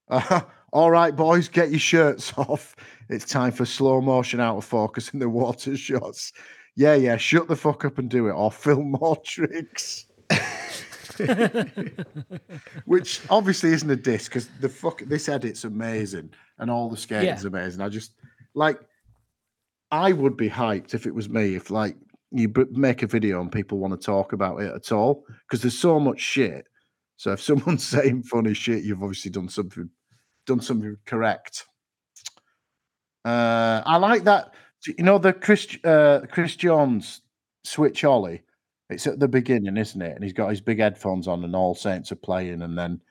Uh, 0.10 0.42
all 0.74 0.90
right, 0.90 1.16
boys, 1.16 1.48
get 1.48 1.70
your 1.70 1.80
shirts 1.80 2.34
off. 2.38 2.76
It's 3.10 3.26
time 3.26 3.52
for 3.52 3.66
slow 3.66 4.02
motion 4.02 4.40
out 4.40 4.58
of 4.58 4.66
focus 4.66 5.10
in 5.10 5.20
the 5.20 5.30
water 5.30 5.78
shots. 5.78 6.34
Yeah, 6.76 6.96
yeah, 6.96 7.18
shut 7.18 7.48
the 7.48 7.56
fuck 7.56 7.86
up 7.86 7.98
and 8.00 8.10
do 8.10 8.28
it, 8.28 8.32
or 8.32 8.52
film 8.52 8.92
more 9.00 9.18
tricks. 9.26 10.06
Which 12.86 13.22
obviously 13.30 13.72
isn't 13.74 13.90
a 13.90 13.96
diss 13.96 14.28
because 14.28 14.48
the 14.60 14.70
fuck 14.70 15.02
this 15.06 15.30
edit's 15.30 15.64
amazing 15.64 16.32
and 16.60 16.70
all 16.72 16.90
the 16.90 16.98
skating's 16.98 17.44
Yeah. 17.44 17.48
amazing. 17.48 17.82
I 17.82 17.90
just 17.90 18.14
like 18.54 18.80
I 19.92 20.12
would 20.14 20.38
be 20.38 20.50
hyped 20.50 20.94
if 20.94 21.06
it 21.06 21.14
was 21.16 21.30
me 21.30 21.56
if 21.56 21.70
like 21.70 21.96
you 22.32 22.48
b- 22.48 22.64
make 22.72 23.04
a 23.04 23.08
video 23.08 23.42
and 23.42 23.52
people 23.52 23.78
want 23.78 24.00
to 24.00 24.06
talk 24.06 24.34
about 24.34 24.62
it 24.62 24.74
at 24.74 24.92
all 24.92 25.26
because 25.48 25.62
there's 25.62 25.78
so 25.78 26.00
much 26.00 26.20
shit. 26.20 26.66
So 27.18 27.34
if 27.34 27.42
someone's 27.50 27.86
saying 27.86 28.24
funny 28.24 28.54
shit, 28.54 28.84
you've 28.84 29.04
obviously 29.04 29.32
done 29.32 29.50
something 29.50 29.90
done 30.48 30.62
something 30.62 30.98
correct. 31.06 31.66
Uh, 33.24 33.82
I 33.86 33.98
like 33.98 34.24
that. 34.24 34.54
You 34.98 35.04
know 35.04 35.20
the 35.20 35.34
Chris 35.34 35.68
uh, 35.84 36.22
Chris 36.32 36.56
Jones 36.56 37.22
switch 37.64 38.04
ollie. 38.04 38.42
It's 38.92 39.08
at 39.08 39.20
the 39.20 39.28
beginning, 39.28 39.78
isn't 39.78 40.02
it? 40.02 40.16
And 40.16 40.24
he's 40.24 40.34
got 40.34 40.50
his 40.50 40.62
big 40.62 40.80
headphones 40.80 41.28
on, 41.28 41.44
and 41.44 41.56
all 41.56 41.76
saints 41.76 42.12
are 42.12 42.18
playing, 42.18 42.62
and 42.62 42.78
then 42.78 43.02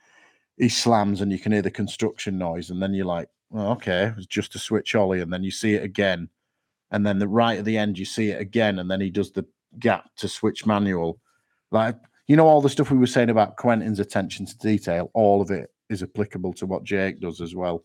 he 0.57 0.69
slams, 0.69 1.21
and 1.21 1.31
you 1.31 1.39
can 1.39 1.51
hear 1.51 1.61
the 1.61 1.71
construction 1.71 2.37
noise, 2.37 2.69
and 2.69 2.81
then 2.81 2.93
you're 2.93 3.05
like, 3.05 3.29
oh, 3.53 3.71
okay, 3.71 4.13
was 4.15 4.27
just 4.27 4.55
a 4.55 4.59
switch 4.59 4.95
ollie, 4.95 5.21
and 5.21 5.31
then 5.33 5.43
you 5.43 5.51
see 5.51 5.73
it 5.73 5.83
again, 5.83 6.29
and 6.91 7.05
then 7.05 7.19
the 7.19 7.27
right 7.27 7.59
at 7.59 7.65
the 7.65 7.77
end 7.77 7.97
you 7.97 8.05
see 8.05 8.29
it 8.29 8.39
again, 8.39 8.79
and 8.79 8.89
then 8.89 9.01
he 9.01 9.09
does 9.09 9.31
the 9.31 9.45
gap 9.79 10.09
to 10.17 10.27
switch 10.27 10.65
manual, 10.65 11.19
like 11.71 11.95
you 12.27 12.35
know 12.35 12.47
all 12.47 12.61
the 12.61 12.69
stuff 12.69 12.91
we 12.91 12.97
were 12.97 13.07
saying 13.07 13.29
about 13.29 13.57
Quentin's 13.57 13.99
attention 13.99 14.45
to 14.45 14.57
detail. 14.57 15.09
All 15.13 15.41
of 15.41 15.51
it 15.51 15.71
is 15.89 16.03
applicable 16.03 16.53
to 16.53 16.65
what 16.65 16.83
Jake 16.83 17.19
does 17.19 17.41
as 17.41 17.55
well. 17.55 17.83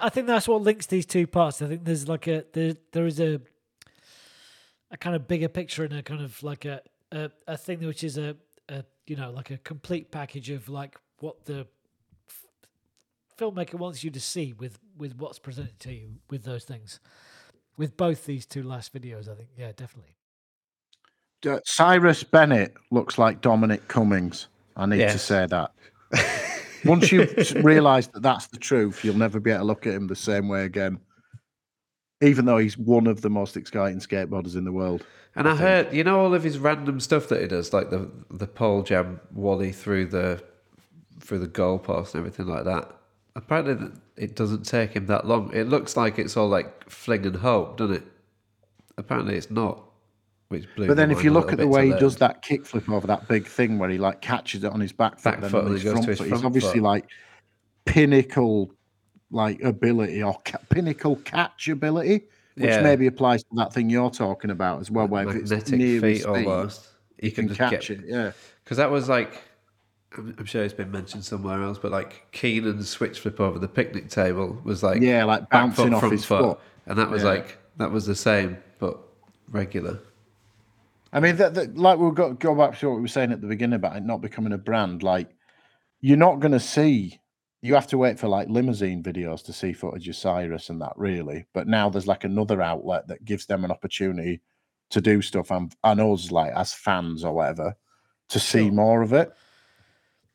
I 0.00 0.08
think 0.08 0.26
that's 0.26 0.46
what 0.46 0.62
links 0.62 0.86
these 0.86 1.06
two 1.06 1.26
parts. 1.26 1.62
I 1.62 1.66
think 1.66 1.84
there's 1.84 2.08
like 2.08 2.26
a 2.26 2.44
there 2.52 2.74
there 2.92 3.06
is 3.06 3.20
a 3.20 3.40
a 4.90 4.96
kind 4.96 5.14
of 5.14 5.28
bigger 5.28 5.48
picture 5.48 5.84
and 5.84 5.92
a 5.92 6.02
kind 6.02 6.22
of 6.22 6.42
like 6.42 6.64
a 6.64 6.80
a, 7.12 7.30
a 7.46 7.56
thing 7.56 7.84
which 7.84 8.04
is 8.04 8.18
a, 8.18 8.36
a 8.68 8.84
you 9.06 9.16
know 9.16 9.30
like 9.30 9.50
a 9.50 9.58
complete 9.58 10.10
package 10.10 10.50
of 10.50 10.68
like 10.68 10.96
what 11.18 11.44
the 11.44 11.66
f- 12.28 12.46
filmmaker 13.38 13.74
wants 13.74 14.04
you 14.04 14.10
to 14.10 14.20
see 14.20 14.52
with 14.52 14.78
with 14.96 15.16
what's 15.16 15.38
presented 15.38 15.78
to 15.80 15.92
you 15.92 16.16
with 16.28 16.44
those 16.44 16.64
things. 16.64 17.00
With 17.76 17.96
both 17.96 18.26
these 18.26 18.44
two 18.44 18.62
last 18.62 18.92
videos, 18.92 19.28
I 19.28 19.34
think 19.34 19.50
yeah, 19.56 19.72
definitely. 19.74 20.16
Uh, 21.46 21.60
Cyrus 21.64 22.22
Bennett 22.22 22.74
looks 22.90 23.16
like 23.16 23.40
Dominic 23.40 23.88
Cummings. 23.88 24.48
I 24.76 24.84
need 24.84 24.98
to 24.98 25.18
say 25.18 25.46
that. 25.46 25.72
Once 26.84 27.10
you 27.10 27.26
realise 27.62 28.06
that 28.08 28.22
that's 28.22 28.46
the 28.48 28.58
truth, 28.58 29.04
you'll 29.04 29.16
never 29.16 29.40
be 29.40 29.50
able 29.50 29.60
to 29.60 29.64
look 29.64 29.86
at 29.86 29.94
him 29.94 30.06
the 30.06 30.16
same 30.16 30.48
way 30.48 30.64
again. 30.64 30.98
Even 32.22 32.44
though 32.44 32.58
he's 32.58 32.76
one 32.76 33.06
of 33.06 33.22
the 33.22 33.30
most 33.30 33.56
exciting 33.56 33.98
skateboarders 33.98 34.56
in 34.56 34.64
the 34.64 34.72
world. 34.72 35.04
And 35.36 35.48
I, 35.48 35.56
heard, 35.56 35.92
you 35.92 36.04
know, 36.04 36.20
all 36.20 36.34
of 36.34 36.42
his 36.42 36.58
random 36.58 37.00
stuff 37.00 37.28
that 37.28 37.40
he 37.40 37.46
does, 37.46 37.72
like 37.72 37.90
the 37.90 38.10
the 38.30 38.46
pole 38.46 38.82
jam 38.82 39.20
wally 39.32 39.72
through 39.72 40.06
the 40.06 40.42
through 41.20 41.38
the 41.38 41.48
goalpost 41.48 42.14
and 42.14 42.16
everything 42.16 42.46
like 42.46 42.64
that. 42.64 42.90
Apparently, 43.36 43.92
it 44.16 44.34
doesn't 44.34 44.64
take 44.64 44.92
him 44.92 45.06
that 45.06 45.26
long. 45.26 45.50
It 45.54 45.68
looks 45.68 45.96
like 45.96 46.18
it's 46.18 46.36
all 46.36 46.48
like 46.48 46.90
fling 46.90 47.24
and 47.26 47.36
hope, 47.36 47.76
doesn't 47.76 47.96
it? 47.96 48.02
Apparently, 48.98 49.36
it's 49.36 49.50
not. 49.50 49.84
Which 50.48 50.66
blew 50.74 50.88
But 50.88 50.96
then 50.96 51.12
if 51.12 51.22
you 51.22 51.30
look 51.30 51.52
at 51.52 51.58
the 51.58 51.68
way 51.68 51.86
he 51.86 51.90
learn. 51.92 52.00
does 52.00 52.16
that 52.16 52.42
kickflip 52.42 52.92
over 52.92 53.06
that 53.06 53.28
big 53.28 53.46
thing 53.46 53.78
where 53.78 53.88
he 53.88 53.98
like 53.98 54.20
catches 54.20 54.64
it 54.64 54.72
on 54.72 54.80
his 54.80 54.90
back 54.90 55.20
foot, 55.20 55.40
Back 55.40 55.50
foot 55.50 55.60
on 55.60 55.66
and 55.66 55.74
his 55.74 55.82
he 55.82 55.84
goes 55.84 55.92
front 55.92 56.04
to 56.06 56.10
his 56.10 56.18
foot, 56.18 56.28
he's 56.28 56.44
obviously 56.44 56.80
foot. 56.80 56.82
like 56.82 57.04
pinnacle 57.84 58.74
like 59.30 59.62
ability 59.62 60.22
or 60.22 60.34
ca- 60.44 60.58
pinnacle 60.68 61.16
catch 61.16 61.68
ability, 61.68 62.24
which 62.54 62.66
Yeah. 62.68 62.82
maybe 62.82 63.06
applies 63.06 63.42
to 63.44 63.48
that 63.56 63.72
thing 63.72 63.88
you're 63.90 64.10
talking 64.10 64.50
about 64.50 64.80
as 64.80 64.90
well, 64.90 65.06
where 65.06 65.28
if 65.28 65.36
it's 65.36 65.50
magnetic 65.50 65.78
near 65.78 66.00
feet 66.00 66.24
almost. 66.24 66.88
You 67.22 67.30
can 67.32 67.48
just 67.48 67.58
catch 67.58 67.70
get 67.88 67.90
it. 67.90 68.00
Yeah. 68.06 68.32
because 68.64 68.76
that 68.78 68.90
was 68.90 69.08
like 69.08 69.42
I'm, 70.18 70.34
I'm 70.38 70.44
sure 70.44 70.64
it's 70.64 70.74
been 70.74 70.90
mentioned 70.90 71.24
somewhere 71.24 71.62
else, 71.62 71.78
but 71.78 71.92
like 71.92 72.26
Keenan's 72.32 72.88
switch 72.88 73.20
flip 73.20 73.38
over 73.40 73.58
the 73.60 73.68
picnic 73.68 74.08
table 74.08 74.58
was 74.64 74.82
like 74.82 75.00
Yeah, 75.00 75.24
like 75.24 75.48
bouncing 75.50 75.94
off 75.94 76.10
his 76.10 76.24
foot, 76.24 76.42
foot. 76.42 76.60
and 76.86 76.98
that 76.98 77.08
was 77.10 77.22
Yeah. 77.22 77.28
like 77.28 77.58
that 77.76 77.90
was 77.92 78.06
the 78.06 78.16
same 78.16 78.56
but 78.80 78.98
regular. 79.48 80.00
I 81.12 81.20
mean, 81.20 81.36
that, 81.36 81.54
that, 81.54 81.76
like 81.76 81.98
we'll 81.98 82.10
go, 82.12 82.32
go 82.34 82.54
back 82.54 82.78
to 82.78 82.88
what 82.88 82.96
we 82.96 83.02
were 83.02 83.08
saying 83.08 83.32
at 83.32 83.40
the 83.40 83.46
beginning 83.46 83.76
about 83.76 83.96
it 83.96 84.04
not 84.04 84.20
becoming 84.20 84.52
a 84.52 84.58
brand. 84.58 85.02
Like 85.02 85.28
you're 86.00 86.16
not 86.16 86.40
going 86.40 86.52
to 86.52 86.60
see. 86.60 87.19
You 87.62 87.74
have 87.74 87.86
to 87.88 87.98
wait 87.98 88.18
for 88.18 88.26
like 88.28 88.48
limousine 88.48 89.02
videos 89.02 89.44
to 89.44 89.52
see 89.52 89.72
footage 89.72 90.08
of 90.08 90.16
Cyrus 90.16 90.70
and 90.70 90.80
that, 90.80 90.94
really. 90.96 91.46
But 91.52 91.68
now 91.68 91.90
there's 91.90 92.06
like 92.06 92.24
another 92.24 92.62
outlet 92.62 93.08
that 93.08 93.24
gives 93.24 93.46
them 93.46 93.64
an 93.64 93.70
opportunity 93.70 94.40
to 94.90 95.00
do 95.00 95.20
stuff 95.22 95.50
and, 95.50 95.74
and 95.84 96.00
us, 96.00 96.30
like 96.30 96.52
as 96.54 96.72
fans 96.72 97.24
or 97.24 97.32
whatever, 97.34 97.76
to 98.30 98.40
see 98.40 98.64
Sure. 98.64 98.72
more 98.72 99.02
of 99.02 99.12
it. 99.12 99.30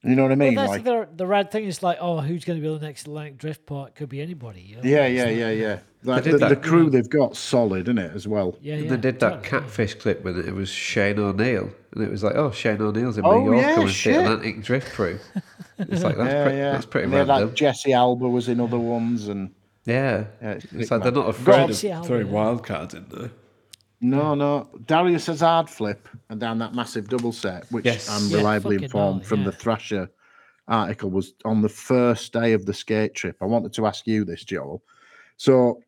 You 0.03 0.15
know 0.15 0.21
what 0.21 0.31
I 0.33 0.35
mean? 0.35 0.53
well, 0.53 0.67
that's 0.67 0.85
like, 0.85 1.09
the, 1.09 1.15
the 1.15 1.25
rad 1.25 1.49
thing 1.49 1.65
is 1.65 1.81
like, 1.81 1.97
oh, 1.99 2.19
who's 2.19 2.45
going 2.45 2.61
to 2.61 2.67
be 2.67 2.71
the 2.77 2.85
next 2.85 3.07
Atlantic 3.07 3.39
Drift 3.39 3.65
part? 3.65 3.95
Could 3.95 4.09
be 4.09 4.21
anybody. 4.21 4.61
You 4.61 4.75
know? 4.75 4.81
yeah, 4.83 5.07
yeah, 5.07 5.29
yeah, 5.29 5.49
yeah. 5.49 5.79
Like 6.03 6.25
the, 6.25 6.37
that- 6.37 6.49
the 6.49 6.55
crew 6.55 6.89
mm. 6.89 6.91
they've 6.91 7.09
got 7.09 7.35
solid, 7.35 7.87
isn't 7.87 7.97
it, 7.97 8.11
as 8.13 8.27
well? 8.27 8.55
Yeah, 8.61 8.75
yeah. 8.75 8.89
they 8.91 8.97
did 8.97 9.19
that 9.21 9.43
totally, 9.43 9.49
catfish 9.49 9.95
clip 9.95 10.23
with 10.23 10.37
it. 10.37 10.47
It 10.47 10.53
was 10.53 10.69
Shane 10.69 11.17
O'Neill, 11.17 11.71
and 11.93 12.03
it 12.03 12.11
was 12.11 12.23
like, 12.23 12.35
"Oh, 12.35 12.51
Shane 12.51 12.79
O'Neill's 12.79 13.17
in 13.17 13.25
Oh, 13.25 13.39
New 13.39 13.53
York 13.53 13.61
yeah, 13.61 13.73
coming 13.73 13.91
to 13.91 14.13
the 14.13 14.19
Atlantic 14.19 14.61
Drift 14.61 14.93
Crew." 14.93 15.19
It's 15.77 16.03
like 16.03 16.17
that's, 16.17 16.29
yeah, 16.31 16.43
pretty, 16.43 16.57
yeah. 16.57 16.71
that's 16.71 16.85
pretty 16.85 17.05
And 17.05 17.13
they 17.13 17.17
had, 17.17 17.27
random. 17.27 17.49
like 17.49 17.55
Jesse 17.57 17.93
Alba 17.93 18.27
was 18.29 18.47
in 18.47 18.59
other 18.59 18.79
ones, 18.79 19.27
and 19.27 19.51
yeah, 19.85 20.25
yeah, 20.41 20.51
it's, 20.51 20.65
it's 20.65 20.73
sick, 20.73 20.91
like 20.91 21.03
they're 21.03 21.11
not 21.11 21.29
afraid 21.29 21.67
Jesse 21.67 21.89
of 21.89 21.93
Alba, 21.95 22.07
throwing 22.07 22.27
yeah. 22.27 22.33
wild 22.33 22.63
cards 22.63 22.93
in 22.93 23.05
there. 23.09 23.31
No, 24.01 24.35
no. 24.35 24.69
Darius 24.85 25.25
Hazard 25.27 25.69
flip 25.69 26.07
and 26.29 26.39
down 26.39 26.59
that 26.59 26.75
massive 26.75 27.09
double 27.09 27.31
set, 27.31 27.65
which 27.71 27.85
Yes. 27.85 28.09
I'm 28.09 28.29
Yeah, 28.29 28.37
reliably 28.37 28.75
fucking 28.75 28.83
informed 28.83 29.15
gnarly, 29.17 29.25
from 29.27 29.43
the. 29.45 29.51
Thrasher 29.51 30.09
article, 30.67 31.09
was 31.11 31.33
on 31.45 31.61
the 31.61 31.69
first 31.69 32.33
day 32.33 32.53
of 32.53 32.65
the 32.65 32.73
skate 32.73 33.13
trip. 33.15 33.37
I 33.41 33.45
wanted 33.45 33.73
to 33.73 33.85
ask 33.85 34.05
you 34.07 34.25
this, 34.25 34.43
Joel. 34.43 34.83
So, 35.37 35.81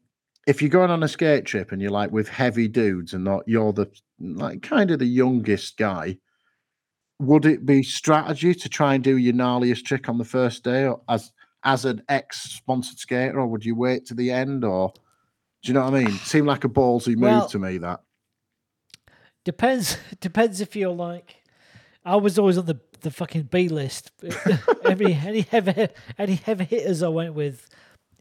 if 0.48 0.62
you're 0.62 0.70
going 0.70 0.92
on 0.92 1.04
a 1.04 1.08
skate 1.08 1.46
trip 1.46 1.72
and 1.72 1.82
you're 1.82 1.92
like 1.92 2.12
with 2.12 2.28
heavy 2.30 2.68
dudes 2.68 3.14
and 3.14 3.24
not 3.24 3.44
you're 3.48 3.74
the 3.74 3.88
like 4.20 4.62
kind 4.62 4.92
of 4.92 5.00
the 5.00 5.06
youngest 5.06 5.78
guy, 5.78 6.18
would 7.20 7.46
it 7.46 7.66
be 7.66 7.82
strategy 7.84 8.54
to 8.54 8.70
try 8.70 8.94
and 8.94 9.04
do 9.04 9.18
your 9.18 9.34
gnarliest 9.34 9.86
trick 9.86 10.08
on 10.10 10.18
the 10.18 10.26
first 10.26 10.64
day, 10.64 10.86
or 10.86 11.02
as 11.10 11.32
as 11.64 11.86
an 11.86 12.02
ex-sponsored 12.10 13.00
skater, 13.00 13.40
or 13.40 13.48
would 13.48 13.66
you 13.66 13.76
wait 13.76 14.06
to 14.06 14.14
the 14.14 14.32
end, 14.32 14.64
or 14.64 14.94
do 15.64 15.68
you 15.70 15.74
know 15.74 15.84
what 15.84 15.96
I 15.96 16.04
mean? 16.06 16.12
Seemed 16.20 16.48
like 16.48 16.64
a 16.64 16.70
ballsy 16.70 17.16
move 17.16 17.22
Well, 17.22 17.48
to 17.50 17.60
me. 17.60 17.78
That 17.80 18.02
Depends. 19.44 19.98
Depends 20.20 20.62
if 20.62 20.76
you're 20.76 20.90
like. 20.94 21.38
I 22.06 22.16
was 22.16 22.40
always 22.40 22.58
on 22.58 22.66
the 22.68 22.80
the 23.02 23.12
fucking 23.12 23.44
B 23.44 23.68
list. 23.70 24.12
Every 24.86 25.14
any 25.14 25.42
heavy 25.42 25.90
any 26.18 26.36
heavy 26.36 26.64
hitters 26.66 27.04
I 27.04 27.10
went 27.10 27.34
with. 27.34 27.68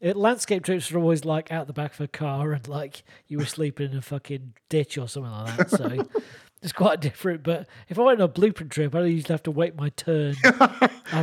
uh, 0.04 0.12
landscape 0.14 0.64
trips 0.64 0.90
were 0.90 1.00
always 1.00 1.24
like 1.24 1.52
out 1.52 1.66
the 1.66 1.72
back 1.72 1.94
of 1.94 2.00
a 2.00 2.08
car 2.08 2.52
and 2.52 2.66
like 2.68 3.04
you 3.28 3.38
were 3.38 3.46
sleeping 3.46 3.92
in 3.92 3.98
a 3.98 4.02
fucking 4.02 4.54
ditch 4.68 4.98
or 4.98 5.08
something 5.08 5.30
like 5.32 5.56
that. 5.56 5.70
So 5.70 6.08
it's 6.62 6.72
quite 6.72 7.00
different. 7.00 7.42
But 7.42 7.68
if 7.88 7.98
I 7.98 8.02
went 8.02 8.20
on 8.20 8.24
a 8.24 8.28
blueprint 8.28 8.72
trip, 8.72 8.94
I'd 8.94 9.06
usually 9.06 9.32
have 9.32 9.42
to 9.44 9.50
wait 9.50 9.76
my 9.76 9.90
turn. 9.90 10.34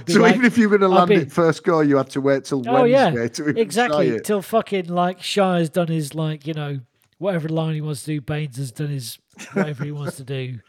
So 0.08 0.22
like, 0.22 0.36
even 0.36 0.46
if 0.46 0.58
you 0.58 0.70
were 0.70 0.78
going 0.78 0.90
to 0.90 0.96
land 0.96 1.12
it 1.12 1.30
first 1.32 1.64
go, 1.66 1.82
you 1.82 1.98
had 1.98 2.10
to 2.12 2.22
wait 2.22 2.46
till 2.46 2.64
Oh 2.70 2.86
yeah, 2.86 3.12
Wednesday 3.12 3.44
to 3.44 3.50
even 3.50 3.62
exactly. 3.62 4.20
Till 4.22 4.42
fucking 4.42 4.86
like 4.86 5.22
Shire's 5.22 5.70
done 5.70 5.90
his 5.90 6.16
like 6.16 6.48
you 6.48 6.54
know 6.54 6.80
whatever 7.18 7.50
line 7.50 7.76
he 7.76 7.82
wants 7.82 8.04
to 8.04 8.14
do. 8.14 8.22
Baines 8.22 8.56
has 8.58 8.72
done 8.72 8.88
his 8.88 9.20
whatever 9.52 9.84
he 9.84 9.92
wants 10.00 10.16
to 10.18 10.24
do. 10.24 10.60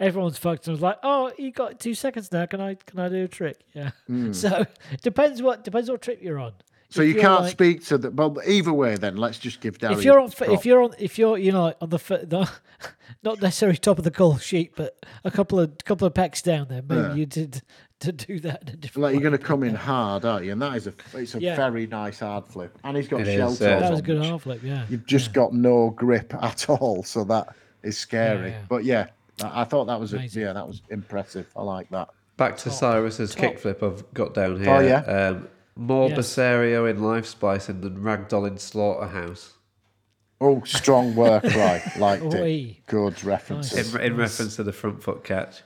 Everyone's 0.00 0.38
fucked 0.38 0.66
and 0.66 0.72
was 0.72 0.80
like, 0.80 0.98
oh, 1.02 1.32
you 1.38 1.52
got 1.52 1.78
two 1.78 1.94
seconds 1.94 2.32
now. 2.32 2.46
Can 2.46 2.60
I 2.62 2.74
can 2.74 2.98
I 2.98 3.10
do 3.10 3.24
a 3.24 3.28
trick? 3.28 3.58
Yeah. 3.74 3.90
Hmm. 4.06 4.32
So 4.32 4.64
depends 5.02 5.42
what 5.42 5.62
depends 5.62 5.90
what 5.90 6.00
trip 6.00 6.20
you're 6.22 6.38
on. 6.38 6.54
So 6.88 7.02
you 7.02 7.14
can't 7.14 7.42
like- 7.42 7.52
speak 7.52 7.84
to 7.86 7.98
the. 7.98 8.10
Well, 8.10 8.36
either 8.46 8.72
way, 8.72 8.96
then 8.96 9.16
let's 9.16 9.38
just 9.38 9.60
give 9.60 9.78
Darius. 9.78 9.98
If 9.98 10.04
you're 10.04 10.20
on, 10.20 10.30
his 10.30 10.40
if 10.48 10.64
you're 10.64 10.82
on, 10.82 10.94
if 10.98 11.18
you're, 11.18 11.36
you 11.36 11.52
know, 11.52 11.74
on 11.80 11.88
the, 11.90 11.98
the 11.98 12.50
not 13.22 13.42
necessarily 13.42 13.76
top 13.78 13.98
of 13.98 14.04
the 14.04 14.10
goal 14.10 14.38
sheet, 14.38 14.72
but 14.76 15.04
a 15.24 15.30
couple 15.30 15.58
of 15.58 15.76
couple 15.84 16.06
of 16.06 16.14
packs 16.14 16.42
down 16.42 16.68
there, 16.68 16.82
maybe 16.82 17.00
Yeah. 17.00 17.14
you 17.14 17.26
did 17.26 17.62
to 18.00 18.12
do 18.12 18.38
that 18.40 18.62
in 18.62 18.68
a 18.68 18.76
different. 18.76 19.02
like 19.02 19.12
you're 19.14 19.22
going 19.22 19.32
to 19.32 19.38
come 19.38 19.62
in 19.62 19.74
hard, 19.74 20.24
aren't 20.24 20.44
you? 20.44 20.52
And 20.52 20.62
that 20.62 20.76
is 20.76 20.86
a 20.86 20.92
it's 21.14 21.34
a 21.34 21.40
Yeah. 21.40 21.56
very 21.56 21.86
nice 21.86 22.20
hard 22.20 22.46
flip, 22.46 22.78
and 22.84 22.96
he's 22.96 23.08
got 23.08 23.22
It 23.22 23.36
shell 23.36 23.50
is, 23.52 23.58
toes 23.58 23.66
uh, 23.66 23.80
That 23.80 23.90
was 23.90 24.00
a 24.00 24.02
good 24.02 24.20
which 24.20 24.28
half 24.28 24.42
flip, 24.42 24.60
yeah. 24.62 24.84
You've 24.88 25.06
just 25.06 25.32
got 25.32 25.52
no 25.54 25.90
grip 25.90 26.34
at 26.34 26.68
all, 26.68 27.02
so 27.02 27.24
that 27.24 27.48
is 27.82 27.96
scary. 27.98 28.50
yeah. 28.50 28.62
But 28.68 28.84
yeah, 28.84 29.06
I 29.42 29.62
I 29.62 29.64
thought 29.64 29.86
that 29.86 29.98
was 29.98 30.12
a, 30.14 30.18
yeah, 30.22 30.52
that 30.52 30.66
was 30.68 30.82
impressive. 30.90 31.46
I 31.56 31.62
like 31.62 31.88
that. 31.90 32.08
Back 32.36 32.58
to 32.58 32.70
Cyrus's 32.70 33.34
top. 33.34 33.54
kickflip 33.54 33.82
I've 33.82 34.12
got 34.14 34.34
down 34.34 34.60
here. 34.60 34.70
Oh, 34.70 34.80
yeah? 34.80 34.98
Um, 35.00 35.48
more 35.76 36.08
Yes. 36.08 36.18
Basario 36.18 36.90
in 36.90 37.02
Life 37.02 37.26
Splicing 37.26 37.80
than 37.82 37.98
Ragdoll 37.98 38.46
in 38.48 38.58
Slaughterhouse. 38.58 39.52
Oh, 40.40 40.62
strong 40.64 41.14
work, 41.14 41.44
right? 41.54 41.82
Liked 41.98 42.34
it. 42.34 42.40
Oi. 42.40 42.76
Good 42.86 43.22
references. 43.24 43.94
In, 43.94 44.00
in 44.00 44.12
Nice. 44.16 44.18
reference 44.32 44.56
to 44.56 44.62
the 44.62 44.72
front 44.72 45.02
foot 45.02 45.24
catch. 45.24 45.62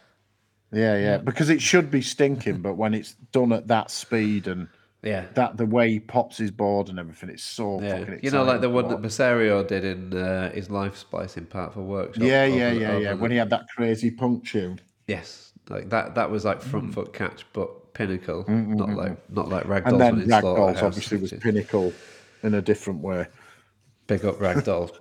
Yeah, 0.72 0.96
yeah, 0.96 1.18
because 1.18 1.50
it 1.50 1.60
should 1.60 1.90
be 1.90 2.00
stinking, 2.02 2.60
but 2.60 2.74
when 2.74 2.94
it's 2.94 3.14
done 3.32 3.52
at 3.52 3.66
that 3.68 3.90
speed 3.90 4.46
and 4.46 4.68
Yeah. 5.02 5.26
that 5.34 5.56
the 5.56 5.66
way 5.66 5.90
he 5.90 5.98
pops 5.98 6.36
his 6.38 6.52
board 6.52 6.88
and 6.88 6.98
everything, 7.00 7.28
it's 7.30 7.42
so 7.42 7.82
Yeah. 7.82 7.98
fucking 7.98 8.20
You 8.22 8.30
know, 8.30 8.44
like 8.44 8.60
the 8.60 8.70
one 8.70 8.86
that 8.88 9.00
watch. 9.00 9.10
Basario 9.10 9.66
did 9.66 9.84
in 9.84 10.14
uh, 10.16 10.52
his 10.52 10.70
Life 10.70 10.96
Splicing 10.96 11.46
part 11.46 11.74
for 11.74 11.80
Workshop. 11.82 12.22
Yeah, 12.22 12.42
over- 12.44 12.56
yeah, 12.56 12.70
yeah, 12.72 12.90
over 12.92 13.00
yeah. 13.00 13.10
the- 13.14 13.16
When 13.16 13.30
he 13.32 13.36
had 13.36 13.50
that 13.50 13.66
crazy 13.74 14.12
punk 14.12 14.46
tune. 14.46 14.80
Yes. 15.08 15.52
Like 15.68 15.90
that 15.90 16.14
that 16.14 16.30
was 16.30 16.44
like 16.44 16.62
front 16.62 16.94
foot 16.94 17.12
catch, 17.12 17.44
but 17.52 17.70
pinnacle. 17.94 18.44
Not 18.48 18.90
like 18.90 19.30
not 19.30 19.48
like 19.48 19.64
Ragdoll 19.64 19.86
And 19.86 20.00
then 20.00 20.16
when 20.16 20.22
it's 20.22 20.30
Ragdolls 20.32 20.82
obviously 20.82 21.18
was 21.18 21.32
which 21.32 21.40
pinnacle 21.40 21.92
in 22.42 22.54
a 22.54 22.62
different 22.62 23.00
way. 23.00 23.26
Big 24.06 24.24
up 24.24 24.38
Ragdoll. 24.38 24.90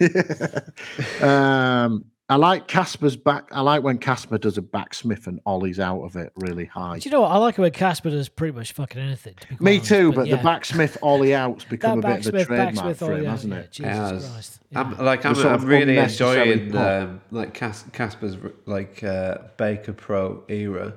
Um, 1.22 2.06
I 2.30 2.36
like 2.36 2.68
Casper's 2.68 3.16
back. 3.16 3.48
I 3.50 3.60
like 3.60 3.82
when 3.82 3.98
Casper 3.98 4.38
does 4.38 4.56
a 4.56 4.62
backsmith 4.62 5.26
and 5.26 5.40
ollies 5.46 5.80
out 5.80 6.02
of 6.02 6.14
it 6.14 6.32
really 6.36 6.64
high. 6.64 7.00
Do 7.00 7.08
you 7.08 7.12
know 7.12 7.22
what? 7.22 7.32
I 7.32 7.38
like 7.38 7.58
it 7.58 7.60
when 7.60 7.72
Casper 7.72 8.08
does 8.08 8.28
pretty 8.28 8.56
much 8.56 8.72
fucking 8.72 9.02
anything. 9.02 9.34
To 9.34 9.48
be 9.48 9.56
Me 9.58 9.72
honest, 9.72 9.88
too, 9.88 10.12
but 10.12 10.28
yeah. 10.28 10.36
the 10.36 10.42
backsmith 10.44 10.96
ollie 11.02 11.34
outs 11.34 11.64
become 11.64 11.98
a 11.98 12.02
bit 12.02 12.24
of 12.24 12.32
a 12.32 12.38
backsmith, 12.38 12.46
trademark 12.46 12.96
for 12.98 13.12
him, 13.16 13.24
yeah, 13.24 13.30
hasn't 13.32 13.52
yeah, 13.52 13.58
it? 13.58 13.72
Jesus 13.72 13.90
Yes. 13.92 14.30
Christ. 14.30 14.60
I'm 14.76 14.92
yeah. 14.92 15.02
like 15.02 15.26
I'm, 15.26 15.36
I'm 15.36 15.64
really 15.64 15.98
enjoying 15.98 16.76
um, 16.76 17.20
like 17.32 17.52
Cas- 17.52 17.84
Casper's 17.92 18.36
like 18.64 19.02
uh, 19.02 19.38
Baker 19.56 19.92
Pro 19.92 20.44
era. 20.48 20.94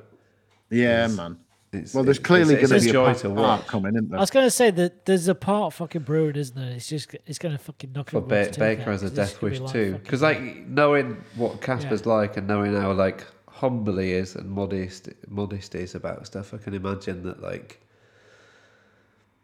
Yeah, 0.73 1.07
man. 1.07 1.37
It's, 1.71 1.93
Well, 1.93 2.03
there's 2.03 2.19
clearly 2.19 2.55
going 2.55 2.67
to 2.67 2.79
be 2.79 2.89
a 2.89 2.93
joy 2.93 3.05
part 3.05 3.17
to 3.19 3.29
watch. 3.29 3.67
coming, 3.67 3.95
isn't 3.95 4.09
there? 4.09 4.19
I 4.19 4.21
was 4.21 4.29
going 4.29 4.45
to 4.45 4.51
say 4.51 4.69
that 4.71 5.05
there's 5.05 5.27
a 5.27 5.35
part 5.35 5.73
fucking 5.73 6.03
brewing, 6.03 6.35
isn't 6.35 6.55
there? 6.55 6.71
It's 6.71 6.87
just 6.87 7.15
it's 7.25 7.39
going 7.39 7.53
to 7.53 7.57
fucking 7.57 7.93
knock 7.93 8.11
But 8.11 8.23
everyone's 8.23 8.57
ba- 8.57 8.59
Baker 8.59 8.81
out, 8.81 8.87
has 8.87 9.03
a 9.03 9.09
death 9.09 9.39
could 9.39 9.45
be 9.45 9.51
wish 9.51 9.59
like 9.61 9.73
too, 9.73 9.93
because 10.03 10.21
like 10.21 10.41
knowing 10.67 11.23
what 11.35 11.61
Casper's 11.61 12.05
like 12.05 12.37
and 12.37 12.47
knowing 12.47 12.75
how 12.75 12.91
like 12.93 13.25
humble 13.47 13.97
he 13.97 14.11
is 14.11 14.35
and 14.35 14.49
modest 14.49 15.09
modest 15.27 15.73
is 15.73 15.95
about 15.95 16.25
stuff, 16.27 16.53
I 16.53 16.57
can 16.57 16.73
imagine 16.73 17.23
that 17.23 17.41
like 17.41 17.79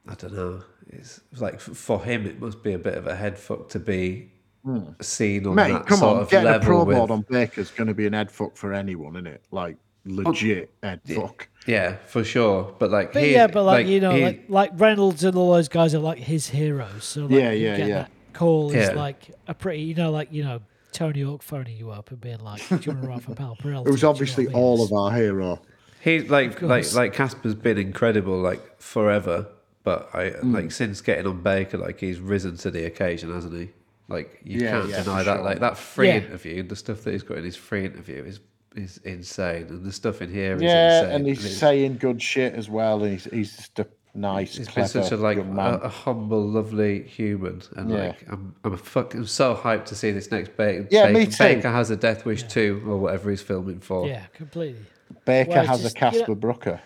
I 0.08 0.16
don't 0.16 0.34
know. 0.34 0.64
It's 0.90 1.22
like 1.38 1.60
for 1.60 2.04
him, 2.04 2.26
it 2.26 2.40
must 2.40 2.64
be 2.64 2.74
a 2.74 2.80
bit 2.80 2.96
of 2.96 3.08
a 3.08 3.16
head 3.16 3.38
fuck 3.38 3.70
to 3.70 3.80
be 3.80 4.32
hmm. 4.64 4.80
seen 5.02 5.46
on. 5.46 5.56
Mate, 5.56 5.72
that 5.72 5.86
come 5.86 6.00
sort 6.00 6.18
on. 6.18 6.24
of 6.24 6.30
Getting 6.30 6.48
a 6.48 6.52
level 6.54 6.66
pro 6.66 6.84
with. 6.84 6.98
board 6.98 7.12
on 7.12 7.22
Baker's 7.30 7.70
going 7.72 7.88
to 7.88 7.94
be 7.94 8.08
an 8.08 8.14
head 8.14 8.32
fuck 8.32 8.56
for 8.56 8.74
anyone, 8.74 9.16
isn't 9.16 9.28
it? 9.28 9.44
Like, 9.52 9.78
legit 10.06 10.72
head 10.84 11.02
fuck. 11.06 11.48
Yeah, 11.68 11.98
for 12.08 12.24
sure. 12.24 12.74
But 12.80 12.90
like, 12.92 13.14
But 13.14 13.24
he- 13.24 13.34
yeah, 13.34 13.48
but 13.48 13.64
like, 13.64 13.86
you 13.88 14.00
know, 14.00 14.12
he- 14.12 14.24
like 14.24 14.44
like 14.50 14.72
Reynolds 14.76 15.24
and 15.24 15.36
all 15.38 15.54
those 15.54 15.68
guys 15.70 15.94
are 15.94 16.00
like 16.00 16.18
his 16.20 16.50
heroes. 16.50 17.04
So 17.06 17.22
like, 17.24 17.32
Yeah, 17.32 17.52
you 17.52 17.68
yeah, 17.68 17.78
get 17.78 17.88
yeah. 17.88 17.96
That 18.04 18.12
call 18.34 18.72
is 18.72 18.88
Yeah. 18.90 18.94
like 18.96 19.32
a 19.48 19.54
pretty, 19.54 19.82
you 19.82 19.96
know, 19.96 20.12
like 20.12 20.30
you 20.32 20.44
know, 20.44 20.62
Tony 20.92 21.22
Hawk 21.22 21.44
phoning 21.44 21.78
you 21.78 21.92
up 21.92 22.10
and 22.12 22.20
being 22.20 22.40
like, 22.40 22.68
"Do 22.70 22.76
you 22.82 22.92
want 22.92 23.02
to 23.04 23.08
ride 23.10 23.24
for 23.24 23.36
Pal 23.36 23.56
Perel?" 23.62 23.86
It 23.88 23.92
was 23.92 24.04
obviously 24.04 24.48
all 24.48 24.84
of 24.84 24.92
our 24.94 25.12
hero. 25.12 25.62
He 26.02 26.22
like 26.22 26.62
like 26.62 26.92
like 26.94 27.14
Casper's 27.14 27.54
been 27.56 27.78
incredible 27.78 28.38
like 28.40 28.82
forever, 28.82 29.48
but 29.84 30.10
I 30.14 30.30
Hmm. 30.32 30.56
like 30.56 30.72
since 30.72 31.02
getting 31.02 31.28
on 31.28 31.42
Baker, 31.44 31.78
like 31.78 32.00
he's 32.00 32.20
risen 32.20 32.58
to 32.58 32.72
the 32.72 32.86
occasion, 32.86 33.32
hasn't 33.34 33.54
he? 33.54 33.70
Like 34.08 34.40
you 34.44 34.62
Yeah, 34.62 34.72
can't 34.72 34.90
yeah, 34.90 35.04
deny 35.04 35.24
that. 35.24 35.36
sure. 35.36 35.44
Like 35.44 35.60
that 35.60 35.78
free 35.78 36.08
Yeah. 36.08 36.16
interview, 36.16 36.64
the 36.64 36.76
stuff 36.76 37.02
that 37.04 37.12
he's 37.12 37.22
got 37.22 37.38
in 37.38 37.44
his 37.44 37.56
free 37.58 37.86
interview 37.86 38.24
is 38.24 38.40
is 38.76 38.98
insane, 39.04 39.68
and 39.70 39.84
the 39.86 39.92
stuff 39.92 40.22
in 40.22 40.32
here 40.32 40.56
is 40.56 40.62
Yeah, 40.62 41.00
insane. 41.02 41.16
and 41.16 41.28
he's 41.28 41.40
it's- 41.40 41.58
saying 41.58 41.98
good 41.98 42.22
shit 42.22 42.54
as 42.54 42.70
well. 42.70 43.04
And 43.04 43.14
he's, 43.14 43.26
he's 43.26 43.56
just 43.58 43.80
a 43.80 43.88
nice, 44.14 44.56
He's 44.58 44.70
been 44.70 44.88
such 44.88 45.12
a 45.12 45.18
like 45.18 45.38
a, 45.38 45.42
a 45.84 45.90
humble, 45.90 46.46
lovely 46.48 47.04
human, 47.04 47.62
and 47.76 47.90
Yeah. 47.90 47.98
like 48.08 48.30
I'm 48.32 48.56
I'm 48.64 48.78
fucking 48.78 49.26
so 49.26 49.56
hyped 49.56 49.86
to 49.86 49.96
see 49.96 50.12
this 50.12 50.32
next 50.32 50.56
Baker. 50.58 50.88
Yeah, 50.92 51.08
Baker, 51.08 51.20
me 51.20 51.26
too. 51.28 51.44
Baker 51.44 51.72
has 51.72 51.90
a 51.90 51.96
Death 51.96 52.26
Wish 52.26 52.44
two 52.44 52.84
or 52.88 52.98
whatever 52.98 53.30
he's 53.30 53.42
filming 53.42 53.80
for. 53.80 54.08
Yeah, 54.08 54.26
completely. 54.34 54.82
Baker 55.26 55.50
well, 55.52 55.66
has 55.66 55.82
just- 55.82 55.96
a 55.96 56.00
you 56.00 56.06
know- 56.06 56.12
Casper 56.20 56.36
Brooker. 56.36 56.82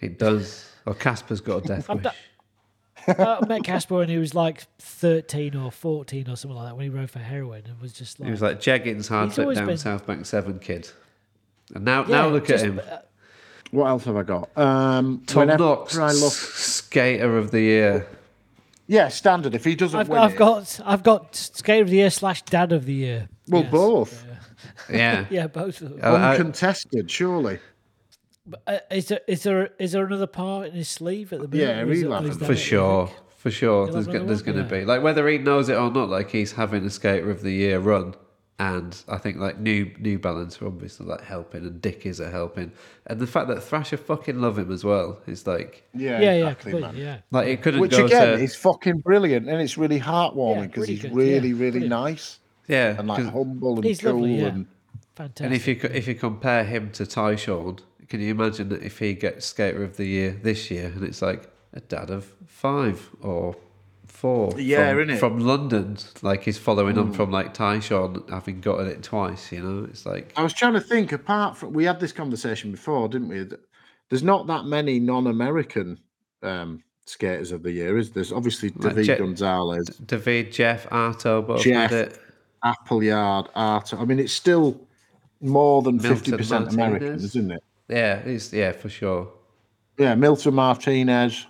He 0.00 0.08
does. 0.08 0.70
Or 0.86 0.94
Casper's 0.94 1.40
got 1.40 1.64
a 1.64 1.68
Death 1.68 1.90
I'm 1.90 1.96
Wish. 1.98 2.04
not- 2.04 2.14
I 3.08 3.46
met 3.46 3.64
Casper 3.64 3.96
when 3.96 4.08
he 4.08 4.18
was 4.18 4.34
like 4.34 4.64
13 4.80 5.56
or 5.56 5.70
14 5.72 6.28
or 6.28 6.36
something 6.36 6.56
like 6.56 6.68
that 6.68 6.76
when 6.76 6.84
he 6.84 6.90
rode 6.90 7.10
for 7.10 7.20
heroin 7.20 7.62
and 7.66 7.80
was 7.80 7.92
just 7.92 8.20
like, 8.20 8.26
He 8.26 8.30
was 8.30 8.42
like 8.42 8.60
Jeggings 8.60 9.08
hard 9.08 9.28
He's 9.30 9.36
flip 9.36 9.54
down 9.56 9.66
been- 9.66 9.78
South 9.78 10.06
Bank 10.06 10.26
Seven 10.26 10.58
kid. 10.58 10.90
And 11.74 11.84
now 11.84 12.04
Yeah, 12.06 12.16
now 12.22 12.28
look 12.28 12.46
just- 12.46 12.64
at 12.64 12.70
him. 12.70 12.80
uh, 12.80 12.98
What 13.70 13.86
else 13.88 14.04
have 14.04 14.16
I 14.16 14.22
got? 14.22 14.48
Um, 14.56 15.22
Tom 15.26 15.48
Knox, 15.48 15.98
I 15.98 16.12
look, 16.12 16.32
skater 16.32 17.36
of 17.36 17.50
the 17.50 17.60
year. 17.60 18.06
yeah, 18.86 19.08
standard. 19.08 19.54
If 19.54 19.64
he 19.64 19.74
doesn't 19.74 19.98
I've, 20.00 20.08
win 20.08 20.18
I've 20.18 20.32
it, 20.32 20.38
got 20.38 20.80
I've 20.84 21.02
got 21.02 21.36
skater 21.36 21.82
of 21.82 21.90
the 21.90 21.96
year 21.96 22.10
slash 22.10 22.40
dad 22.42 22.72
of 22.72 22.86
the 22.86 22.94
year. 22.94 23.28
well, 23.48 23.62
Yes. 23.62 23.70
both 23.70 24.24
Yeah. 24.90 25.26
Yeah, 25.30 25.46
both 25.48 25.82
of 25.82 25.90
them. 25.90 26.00
I- 26.02 26.08
I- 26.08 26.30
uncontested, 26.36 27.10
surely. 27.10 27.58
But, 28.46 28.62
uh, 28.66 28.78
is 28.90 29.08
there 29.08 29.20
is 29.28 29.42
there 29.42 29.70
is 29.78 29.92
there 29.92 30.06
another 30.06 30.26
part 30.26 30.68
in 30.68 30.72
his 30.72 30.88
sleeve 30.88 31.34
at 31.34 31.40
the 31.42 31.48
minute? 31.48 31.62
Yeah, 31.68 31.80
or 31.82 31.90
is 31.92 32.00
he'll 32.00 32.12
it- 32.12 32.14
have 32.14 32.24
or 32.24 32.28
is 32.30 32.36
it. 32.36 32.38
that 32.40 32.46
For 32.46 32.52
it, 32.52 32.56
sure, 32.56 33.10
for 33.36 33.50
sure. 33.50 33.86
There's, 33.92 34.06
have 34.06 34.26
there's 34.26 34.40
going 34.40 34.56
to 34.56 34.62
Yeah. 34.64 34.80
be 34.80 34.84
like 34.86 35.02
whether 35.02 35.28
he 35.28 35.36
knows 35.36 35.68
it 35.68 35.74
or 35.76 35.90
not. 35.90 36.08
Like 36.08 36.30
he's 36.30 36.52
having 36.52 36.86
a 36.86 36.90
skater 36.90 37.30
of 37.30 37.42
the 37.42 37.50
year 37.52 37.78
run, 37.78 38.14
and 38.58 39.00
I 39.08 39.18
think 39.18 39.36
like 39.36 39.58
New 39.60 39.92
New 39.98 40.18
Balance 40.18 40.60
are 40.60 40.66
obviously 40.66 41.06
like 41.06 41.22
helping, 41.22 41.62
and 41.64 41.80
Dickies 41.80 42.20
are 42.20 42.30
helping, 42.30 42.72
and 43.06 43.20
the 43.20 43.26
fact 43.26 43.48
that 43.48 43.62
Thrasher 43.62 43.96
fucking 43.96 44.40
love 44.40 44.58
him 44.58 44.72
as 44.72 44.84
well 44.84 45.20
is 45.26 45.46
like 45.46 45.84
Yeah, 45.94 46.20
Yeah, 46.20 46.20
yeah, 46.20 46.32
exactly, 46.48 46.72
completely, 46.72 47.02
yeah. 47.04 47.18
like 47.30 47.48
it 47.48 47.62
couldn't 47.62 47.80
Which 47.80 47.92
go 47.92 48.06
again 48.06 48.38
to 48.38 48.42
is 48.44 48.54
fucking 48.56 48.98
brilliant, 48.98 49.48
and 49.48 49.60
it's 49.60 49.78
really 49.78 50.00
heartwarming 50.00 50.56
Yeah, 50.56 50.66
because 50.66 50.80
really 50.82 50.92
he's 50.94 51.02
good, 51.02 51.14
really, 51.14 51.30
yeah, 51.30 51.40
really 51.40 51.70
brilliant. 51.70 51.88
nice 51.90 52.38
yeah. 52.66 52.98
and 52.98 53.06
like 53.08 53.22
'cause- 53.22 53.32
humble 53.32 53.76
and 53.76 53.84
He's 53.84 54.00
cool. 54.00 54.12
lovely, 54.14 54.34
yeah. 54.40 54.46
And 54.48 54.66
Fantastic. 55.14 55.44
And 55.46 55.54
if 55.54 55.66
you 55.66 55.80
if 55.94 56.06
you 56.06 56.14
compare 56.14 56.64
him 56.64 56.90
to 56.92 57.02
Tyshawn, 57.04 57.80
can 58.08 58.20
you 58.20 58.30
imagine 58.30 58.68
that 58.68 58.82
if 58.84 59.00
he 59.00 59.14
gets 59.14 59.46
Skater 59.46 59.82
of 59.82 59.96
the 59.96 60.04
Year 60.06 60.30
this 60.42 60.70
year, 60.70 60.92
and 60.94 61.02
it's 61.02 61.20
like 61.22 61.50
a 61.72 61.80
dad 61.80 62.08
of 62.10 62.32
five 62.46 63.10
or 63.20 63.56
four, 64.18 64.52
Yeah, 64.58 64.92
from, 64.92 64.98
innit? 65.06 65.18
from 65.18 65.38
London, 65.40 65.96
like 66.22 66.42
he's 66.42 66.58
following 66.58 66.98
on 66.98 67.12
from 67.12 67.30
like 67.30 67.54
Tyshawn 67.54 68.28
having 68.30 68.60
gotten 68.60 68.86
it 68.88 69.02
twice. 69.02 69.52
You 69.52 69.62
know, 69.62 69.84
it's 69.84 70.04
like 70.04 70.32
I 70.36 70.42
was 70.42 70.52
trying 70.52 70.74
to 70.74 70.80
think. 70.80 71.12
Apart 71.12 71.56
from 71.56 71.72
we 71.72 71.84
had 71.84 72.00
this 72.00 72.12
conversation 72.12 72.72
before, 72.72 73.08
didn't 73.08 73.28
we? 73.28 73.46
There's 74.10 74.22
not 74.22 74.46
that 74.48 74.64
many 74.64 74.98
non-American 74.98 75.98
um, 76.42 76.82
skaters 77.06 77.52
of 77.52 77.62
the 77.62 77.70
year, 77.72 77.98
is 77.98 78.08
there? 78.08 78.14
There's 78.14 78.32
obviously 78.32 78.70
Like 78.70 78.94
David 78.94 79.04
Jet- 79.04 79.18
Gonzalez, 79.18 79.86
David, 80.04 80.50
Jeff, 80.52 80.88
Arto, 80.90 81.46
both 81.46 81.62
Jeff. 81.62 81.90
had 81.90 82.08
it. 82.08 82.20
Appleyard, 82.64 83.46
Arthur. 83.54 83.98
I 83.98 84.04
mean, 84.04 84.18
it's 84.18 84.32
still 84.32 84.80
more 85.40 85.82
than 85.82 86.00
fifty 86.00 86.32
percent 86.32 86.72
American, 86.72 87.14
isn't 87.14 87.50
it? 87.52 87.62
Yeah, 87.88 88.16
it's 88.18 88.52
yeah 88.52 88.72
for 88.72 88.88
sure. 88.88 89.28
Yeah, 89.98 90.14
Milton 90.16 90.54
Martinez, 90.54 91.46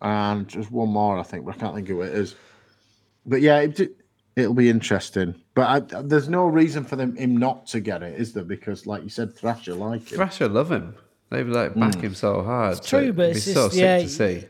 and 0.00 0.48
just 0.48 0.70
one 0.70 0.90
more, 0.90 1.18
I 1.18 1.22
think, 1.22 1.44
but 1.44 1.56
I 1.56 1.58
can't 1.58 1.74
think 1.74 1.88
of 1.88 1.96
who 1.96 2.02
it 2.02 2.14
is. 2.14 2.34
But 3.26 3.40
yeah, 3.40 3.60
it, 3.60 3.96
it'll 4.36 4.54
be 4.54 4.70
interesting. 4.70 5.34
But 5.54 5.94
I, 5.94 6.02
there's 6.02 6.28
no 6.28 6.46
reason 6.46 6.84
for 6.84 6.96
them 6.96 7.16
him 7.16 7.36
not 7.36 7.66
to 7.68 7.80
get 7.80 8.02
it, 8.02 8.18
is 8.18 8.32
there? 8.32 8.44
Because, 8.44 8.86
like 8.86 9.02
you 9.02 9.10
said, 9.10 9.34
Thrasher 9.34 9.74
like 9.74 10.10
him. 10.10 10.16
Thrasher 10.16 10.48
love 10.48 10.70
him. 10.70 10.94
They 11.30 11.42
would 11.42 11.52
like 11.52 11.74
back 11.74 11.96
hmm. 11.96 12.00
him 12.00 12.14
so 12.14 12.42
hard. 12.42 12.78
It's 12.78 12.88
true, 12.88 13.12
but 13.12 13.32
be 13.32 13.38
it's 13.38 13.44
so 13.44 13.66
just- 13.66 13.74
sick 13.74 13.82
yeah, 13.82 13.98
to 13.98 14.08
see. 14.08 14.44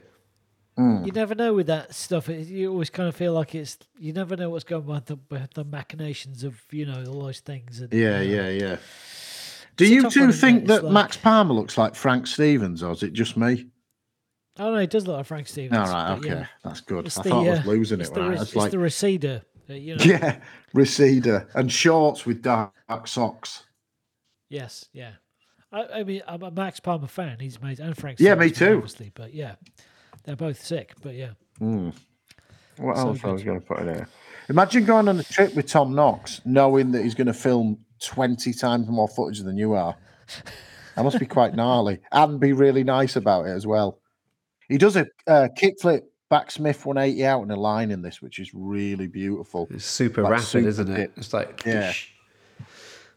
Hmm. 0.77 1.05
You 1.05 1.11
never 1.11 1.35
know 1.35 1.55
with 1.55 1.67
that 1.67 1.93
stuff. 1.93 2.29
It, 2.29 2.47
you 2.47 2.71
always 2.71 2.89
kind 2.89 3.09
of 3.09 3.17
feel 3.17 3.33
like 3.33 3.53
it's. 3.57 3.79
You 3.99 4.13
never 4.13 4.37
know 4.37 4.49
what's 4.49 4.63
going 4.63 4.89
on 4.89 4.95
with 4.95 5.07
the, 5.07 5.49
the 5.55 5.65
machinations 5.65 6.45
of 6.45 6.63
you 6.71 6.87
know 6.87 7.05
all 7.09 7.25
those 7.25 7.41
things. 7.41 7.81
And, 7.81 7.93
Yeah, 7.93 8.21
you 8.21 8.37
know, 8.37 8.49
yeah, 8.49 8.51
yeah. 8.51 8.77
Do 9.77 9.87
you 9.87 10.09
two 10.09 10.31
think 10.31 10.67
that 10.67 10.85
like- 10.85 10.93
Max 10.93 11.17
Palmer 11.17 11.55
looks 11.55 11.77
like 11.77 11.97
Frank 11.97 12.29
Stevens, 12.29 12.83
or 12.83 12.93
is 12.93 13.03
it 13.03 13.13
just 13.13 13.37
me? 13.37 13.67
Don't 14.59 14.75
know. 14.75 14.81
It 14.81 14.91
does 14.91 15.07
look 15.07 15.17
like 15.17 15.27
Frank 15.27 15.47
Stevens. 15.47 15.79
All 15.89 15.95
right, 15.95 16.19
okay, 16.19 16.29
yeah. 16.29 16.47
that's 16.65 16.81
good. 16.81 17.07
It's 17.07 17.19
I 17.19 17.23
the, 17.23 17.29
thought 17.31 17.47
I 17.47 17.51
was 17.51 17.59
uh, 17.61 17.63
losing 17.69 18.01
it 18.01 18.13
the, 18.13 18.21
when 18.21 18.39
I 18.39 18.43
it's 18.43 18.57
like, 18.57 18.71
the 18.73 18.79
receder. 18.79 19.43
uh, 19.71 19.73
You 19.75 19.97
know. 19.97 20.05
yeah, 20.05 20.41
receder 20.75 21.49
and 21.55 21.71
shorts 21.73 22.27
with 22.27 22.43
dark 22.43 22.73
socks. 23.07 23.65
Yes. 24.49 24.87
Yeah. 24.93 25.13
I, 25.71 25.87
I 26.01 26.03
mean, 26.05 26.23
I'm 26.27 26.43
a 26.43 26.51
Max 26.51 26.81
Palmer 26.81 27.07
fan. 27.07 27.37
He's 27.41 27.57
amazing, 27.57 27.87
and 27.87 27.97
Frank. 27.97 28.19
Yeah, 28.21 28.35
me 28.35 28.51
too. 28.51 28.77
Obviously, 28.77 29.13
but 29.15 29.35
yeah, 29.35 29.55
they're 30.25 30.35
both 30.37 30.65
sick. 30.65 30.95
But 31.03 31.15
yeah, 31.15 31.31
What 31.59 32.97
So 32.97 33.09
else 33.09 33.25
I 33.25 33.29
was 33.31 33.45
going 33.45 33.61
to 33.61 33.67
put 33.67 33.81
in 33.81 33.89
here? 33.95 34.09
Imagine 34.49 34.85
going 34.87 35.09
on 35.09 35.21
a 35.21 35.23
trip 35.25 35.55
with 35.55 35.67
Tom 35.67 35.95
Knox, 35.95 36.41
knowing 36.47 36.91
that 36.93 37.03
he's 37.03 37.15
going 37.15 37.27
to 37.27 37.35
film 37.35 37.79
twenty 38.03 38.53
times 38.55 38.89
more 38.89 39.09
footage 39.09 39.41
than 39.41 39.57
you 39.59 39.75
are. 39.75 39.95
That 40.97 41.05
must 41.05 41.21
be 41.21 41.27
quite 41.27 41.55
gnarly, 41.55 42.01
and 42.11 42.41
be 42.41 42.53
really 42.55 42.83
nice 42.83 43.15
about 43.17 43.47
it 43.47 43.51
as 43.51 43.67
well. 43.67 44.01
He 44.69 44.79
does 44.79 44.97
a 44.97 45.07
uh, 45.27 45.49
kickflip 45.61 46.03
backsmith 46.31 46.85
180 46.85 47.25
out 47.27 47.43
in 47.43 47.51
a 47.51 47.57
line 47.57 47.91
in 47.91 48.03
this, 48.03 48.21
which 48.21 48.39
is 48.39 48.53
really 48.55 49.07
beautiful. 49.07 49.67
It's 49.71 49.85
super 49.87 50.23
Like 50.23 50.33
rapid, 50.33 50.47
super 50.47 50.69
isn't 50.69 50.91
it? 50.91 50.97
dip. 50.97 51.13
It's 51.19 51.33
like 51.33 51.63
Yeah. 51.65 51.93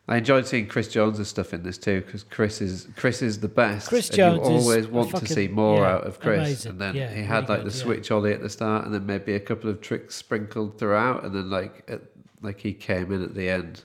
I 0.08 0.18
enjoyed 0.18 0.48
seeing 0.48 0.68
Chris 0.68 0.88
Jones' 0.88 1.26
stuff 1.28 1.54
in 1.54 1.64
this 1.64 1.78
too 1.78 2.02
because 2.02 2.24
Chris 2.24 2.60
is 2.60 2.88
Chris 2.98 3.22
is 3.22 3.40
the 3.40 3.48
best. 3.48 3.88
Chris 3.88 4.10
and 4.10 4.18
Jones 4.18 4.38
You 4.40 4.44
always 4.56 4.86
a 4.86 4.90
want 4.90 5.16
to 5.16 5.28
see 5.28 5.48
more 5.48 5.82
yeah, 5.82 5.92
out 5.94 6.04
of 6.08 6.20
Chris, 6.20 6.40
amazing. 6.40 6.72
and 6.72 6.82
then 6.82 6.96
Yeah, 6.96 7.14
he 7.14 7.22
had 7.22 7.48
really 7.48 7.48
like 7.48 7.60
the 7.60 7.64
good, 7.66 7.76
yeah. 7.76 7.84
switch 7.84 8.12
ollie 8.12 8.34
at 8.34 8.42
the 8.42 8.50
start, 8.50 8.86
and 8.86 8.94
then 8.94 9.06
maybe 9.06 9.36
a 9.36 9.40
couple 9.40 9.70
of 9.70 9.80
tricks 9.80 10.16
sprinkled 10.16 10.78
throughout, 10.80 11.24
and 11.24 11.34
then 11.36 11.50
like 11.50 11.84
at, 11.88 12.02
like 12.42 12.60
he 12.60 12.74
came 12.74 13.12
in 13.12 13.22
at 13.24 13.36
the 13.36 13.48
end. 13.50 13.84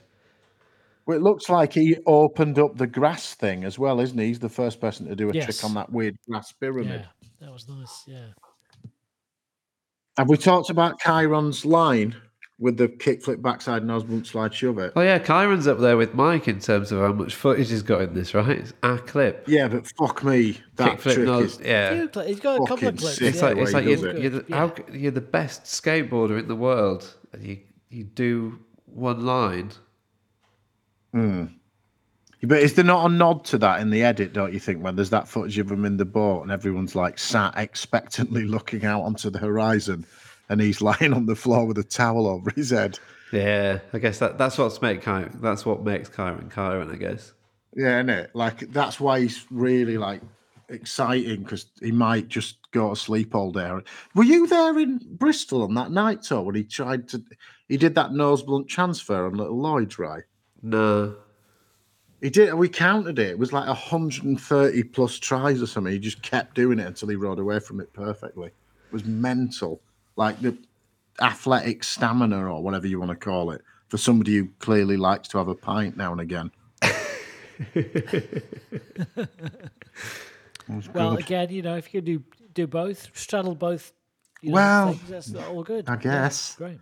Well, 1.05 1.15
it 1.17 1.21
looks 1.21 1.47
like 1.49 1.71
he 1.73 1.97
opened 2.05 2.59
up 2.59 2.75
the 2.77 2.87
grass 2.87 3.33
thing 3.35 3.63
as 3.63 3.79
well, 3.79 4.01
isn't 4.01 4.17
he? 4.17 4.25
He's 4.25 4.39
the 4.39 4.49
first 4.49 4.81
person 4.81 5.07
to 5.07 5.15
do 5.15 5.29
a 5.29 5.33
Yes. 5.33 5.45
trick 5.45 5.63
on 5.63 5.75
that 5.75 5.89
weird 5.91 6.17
grass 6.27 6.51
pyramid. 6.51 7.07
Yeah, 7.39 7.47
that 7.47 7.53
was 7.53 7.67
nice. 7.69 8.03
Yeah. 8.07 8.27
Have 10.17 10.29
we 10.29 10.37
talked 10.37 10.69
about 10.69 10.99
Kyron's 10.99 11.63
line 11.65 12.15
with 12.59 12.75
the 12.77 12.87
kickflip 12.87 13.39
backside 13.39 13.85
nose 13.85 14.03
blunt 14.03 14.25
slide 14.25 14.51
shove 14.53 14.79
it? 14.79 14.93
Oh 14.95 15.01
yeah, 15.01 15.19
Kyron's 15.19 15.67
up 15.67 15.77
there 15.77 15.95
with 15.95 16.15
Mike 16.15 16.47
in 16.47 16.59
terms 16.59 16.91
of 16.91 16.99
how 16.99 17.13
much 17.13 17.35
footage 17.35 17.69
he's 17.69 17.83
got 17.83 18.01
in 18.01 18.15
this, 18.15 18.33
right? 18.33 18.57
It's 18.57 18.73
our 18.81 18.97
clip. 18.97 19.43
Yeah, 19.47 19.67
but 19.67 19.85
fuck 19.95 20.23
me, 20.23 20.59
that 20.75 20.97
Kickflip 20.97 21.13
trick 21.13 21.25
nose, 21.27 21.59
is 21.59 21.65
yeah. 21.65 22.07
Few 22.07 22.21
He's 22.23 22.39
got 22.39 22.55
a 22.55 22.65
couple 22.65 22.87
of 22.87 22.97
clips. 22.97 23.17
sick. 23.17 23.27
It's 23.27 23.37
yeah. 23.37 23.47
like 23.49 23.57
it's 23.57 23.73
like 23.73 23.85
you're, 23.85 24.07
it. 24.07 24.21
you're, 24.21 24.31
the, 24.31 24.45
Yeah. 24.47 24.55
how, 24.57 24.75
you're 24.91 25.11
the 25.11 25.21
best 25.21 25.65
skateboarder 25.65 26.39
in 26.39 26.47
the 26.47 26.55
world, 26.55 27.13
and 27.33 27.43
you 27.43 27.59
you 27.89 28.03
do 28.03 28.57
one 28.85 29.23
line. 29.23 29.71
Hmm. 31.13 31.45
But 32.47 32.63
is 32.63 32.75
there 32.75 32.85
not 32.85 33.05
a 33.05 33.13
nod 33.13 33.43
to 33.45 33.57
that 33.57 33.81
in 33.81 33.89
the 33.89 34.03
edit, 34.03 34.31
don't 34.31 34.53
you 34.53 34.59
think, 34.59 34.81
when 34.81 34.95
there's 34.95 35.09
that 35.09 35.27
footage 35.27 35.57
of 35.57 35.69
him 35.69 35.83
in 35.83 35.97
the 35.97 36.05
boat 36.05 36.43
and 36.43 36.51
everyone's 36.51 36.95
like 36.95 37.19
sat 37.19 37.57
expectantly 37.57 38.43
looking 38.45 38.85
out 38.85 39.01
onto 39.01 39.29
the 39.29 39.39
horizon 39.39 40.05
and 40.47 40.61
he's 40.61 40.81
lying 40.81 41.13
on 41.13 41.25
the 41.25 41.35
floor 41.35 41.65
with 41.65 41.77
a 41.77 41.83
towel 41.83 42.25
over 42.25 42.49
his 42.51 42.69
head? 42.69 42.97
Yeah, 43.33 43.79
I 43.91 43.99
guess 43.99 44.19
that 44.19 44.37
that's 44.37 44.57
what's 44.57 44.81
make 44.81 45.01
Ky- 45.01 45.27
that's 45.41 45.65
what 45.65 45.83
makes 45.83 46.07
Kyron 46.07 46.49
Kyron, 46.49 46.93
I 46.93 46.95
guess. 46.95 47.33
Yeah, 47.75 48.01
innit? 48.01 48.29
Like 48.33 48.71
that's 48.71 48.97
why 48.97 49.19
he's 49.19 49.45
really 49.51 49.97
like 49.97 50.21
exciting 50.69 51.43
because 51.43 51.65
he 51.81 51.91
might 51.91 52.29
just 52.29 52.59
go 52.71 52.91
to 52.91 52.95
sleep 52.95 53.35
all 53.35 53.51
day. 53.51 53.69
Were 54.15 54.23
you 54.23 54.47
there 54.47 54.79
in 54.79 55.01
Bristol 55.03 55.63
on 55.63 55.73
that 55.73 55.91
night, 55.91 56.23
Tor, 56.23 56.43
when 56.43 56.55
he 56.55 56.63
tried 56.63 57.09
to 57.09 57.21
he 57.67 57.75
did 57.75 57.95
that 57.95 58.13
nose 58.13 58.41
blunt 58.41 58.69
transfer 58.69 59.25
on 59.25 59.33
Little 59.33 59.59
Lloyd's, 59.59 59.99
right? 59.99 60.23
No, 60.61 61.17
He 62.21 62.29
did. 62.29 62.53
We 62.55 62.67
counted 62.69 63.19
it. 63.19 63.29
It 63.31 63.39
was 63.39 63.53
like 63.53 63.67
130 63.67 64.83
plus 64.83 65.19
tries 65.19 65.61
or 65.61 65.67
something. 65.67 65.93
He 65.93 65.99
just 65.99 66.21
kept 66.23 66.55
doing 66.55 66.79
it 66.79 66.87
until 66.87 67.09
he 67.09 67.15
rode 67.15 67.39
away 67.39 67.59
from 67.59 67.79
it 67.79 67.93
perfectly. 67.93 68.47
It 68.47 68.91
was 68.91 69.05
mental. 69.05 69.81
Like 70.15 70.39
the 70.41 70.57
athletic 71.21 71.83
stamina 71.83 72.51
or 72.51 72.63
whatever 72.63 72.87
you 72.87 72.99
want 72.99 73.11
to 73.11 73.15
call 73.15 73.51
it 73.51 73.61
for 73.89 73.97
somebody 73.97 74.37
who 74.37 74.47
clearly 74.59 74.97
likes 74.97 75.27
to 75.29 75.37
have 75.37 75.47
a 75.47 75.55
pint 75.55 75.95
now 75.97 76.11
and 76.11 76.21
again. 76.21 76.51
Well, 80.93 81.11
good. 81.11 81.19
again, 81.19 81.49
you 81.49 81.61
know, 81.61 81.75
if 81.77 81.93
you 81.93 82.01
can 82.01 82.05
do 82.05 82.23
do 82.53 82.67
both, 82.67 83.09
straddle 83.17 83.55
both. 83.55 83.93
You 84.41 84.49
know, 84.49 84.55
Well, 84.55 84.93
things, 84.93 85.09
that's 85.09 85.33
all 85.35 85.63
good. 85.63 85.85
I 85.87 85.93
Yeah, 85.93 85.97
guess. 85.97 86.55
great. 86.55 86.79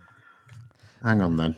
Hang 1.02 1.20
on 1.22 1.36
then. 1.36 1.54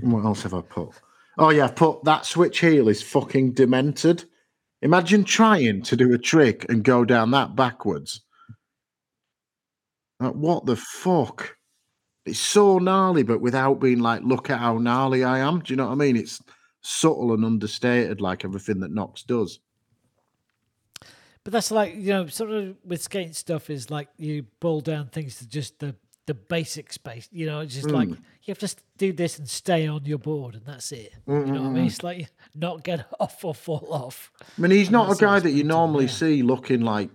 What 0.00 0.24
else 0.24 0.42
have 0.44 0.54
I 0.54 0.60
put? 0.62 0.90
Oh 1.38 1.50
yeah, 1.50 1.68
put 1.68 2.04
that 2.04 2.26
switch 2.26 2.60
heel 2.60 2.88
is 2.88 3.02
fucking 3.02 3.52
demented. 3.52 4.24
Imagine 4.82 5.24
trying 5.24 5.82
to 5.82 5.96
do 5.96 6.12
a 6.12 6.18
trick 6.18 6.66
and 6.68 6.84
go 6.84 7.04
down 7.04 7.30
that 7.32 7.56
backwards. 7.56 8.20
Like, 10.20 10.34
what 10.34 10.66
the 10.66 10.76
fuck? 10.76 11.56
It's 12.26 12.38
so 12.38 12.78
gnarly, 12.78 13.22
but 13.22 13.40
without 13.40 13.80
being 13.80 14.00
like, 14.00 14.22
look 14.22 14.48
at 14.50 14.60
how 14.60 14.78
gnarly 14.78 15.24
I 15.24 15.40
am. 15.40 15.60
Do 15.60 15.72
you 15.72 15.76
know 15.76 15.86
what 15.86 15.92
I 15.92 15.96
mean? 15.96 16.16
It's 16.16 16.40
subtle 16.82 17.32
and 17.32 17.44
understated, 17.44 18.20
like 18.20 18.44
everything 18.44 18.80
that 18.80 18.92
Knox 18.92 19.22
does. 19.22 19.58
But 21.42 21.52
that's 21.52 21.70
like 21.70 21.94
you 21.94 22.12
know, 22.12 22.26
sort 22.26 22.50
of 22.50 22.76
with 22.84 23.02
skating 23.02 23.34
stuff 23.34 23.68
is 23.68 23.90
like 23.90 24.08
you 24.16 24.46
boil 24.60 24.80
down 24.80 25.08
things 25.08 25.38
to 25.38 25.48
just 25.48 25.78
the 25.78 25.94
the 26.26 26.34
basic 26.34 26.92
space. 26.92 27.28
You 27.30 27.46
know, 27.46 27.60
it's 27.60 27.74
just 27.74 27.90
like 27.90 28.08
Hmm. 28.08 28.14
You 28.44 28.52
have 28.52 28.58
to 28.58 28.76
do 28.98 29.12
this 29.12 29.38
and 29.38 29.48
stay 29.48 29.86
on 29.86 30.04
your 30.04 30.18
board, 30.18 30.54
and 30.54 30.66
that's 30.66 30.92
it. 30.92 31.14
You 31.26 31.34
know 31.34 31.62
what 31.62 31.68
I 31.68 31.70
mean? 31.70 31.86
It's 31.86 32.02
like 32.02 32.30
not 32.54 32.84
get 32.84 33.06
off 33.20 33.42
or 33.44 33.54
fall 33.54 33.88
off. 33.90 34.30
I 34.40 34.60
mean, 34.60 34.70
he's 34.70 34.90
not 34.90 35.10
a 35.10 35.16
guy 35.16 35.40
that 35.40 35.50
you 35.50 35.64
normally 35.64 36.08
see 36.08 36.42
looking 36.42 36.82
like 36.82 37.10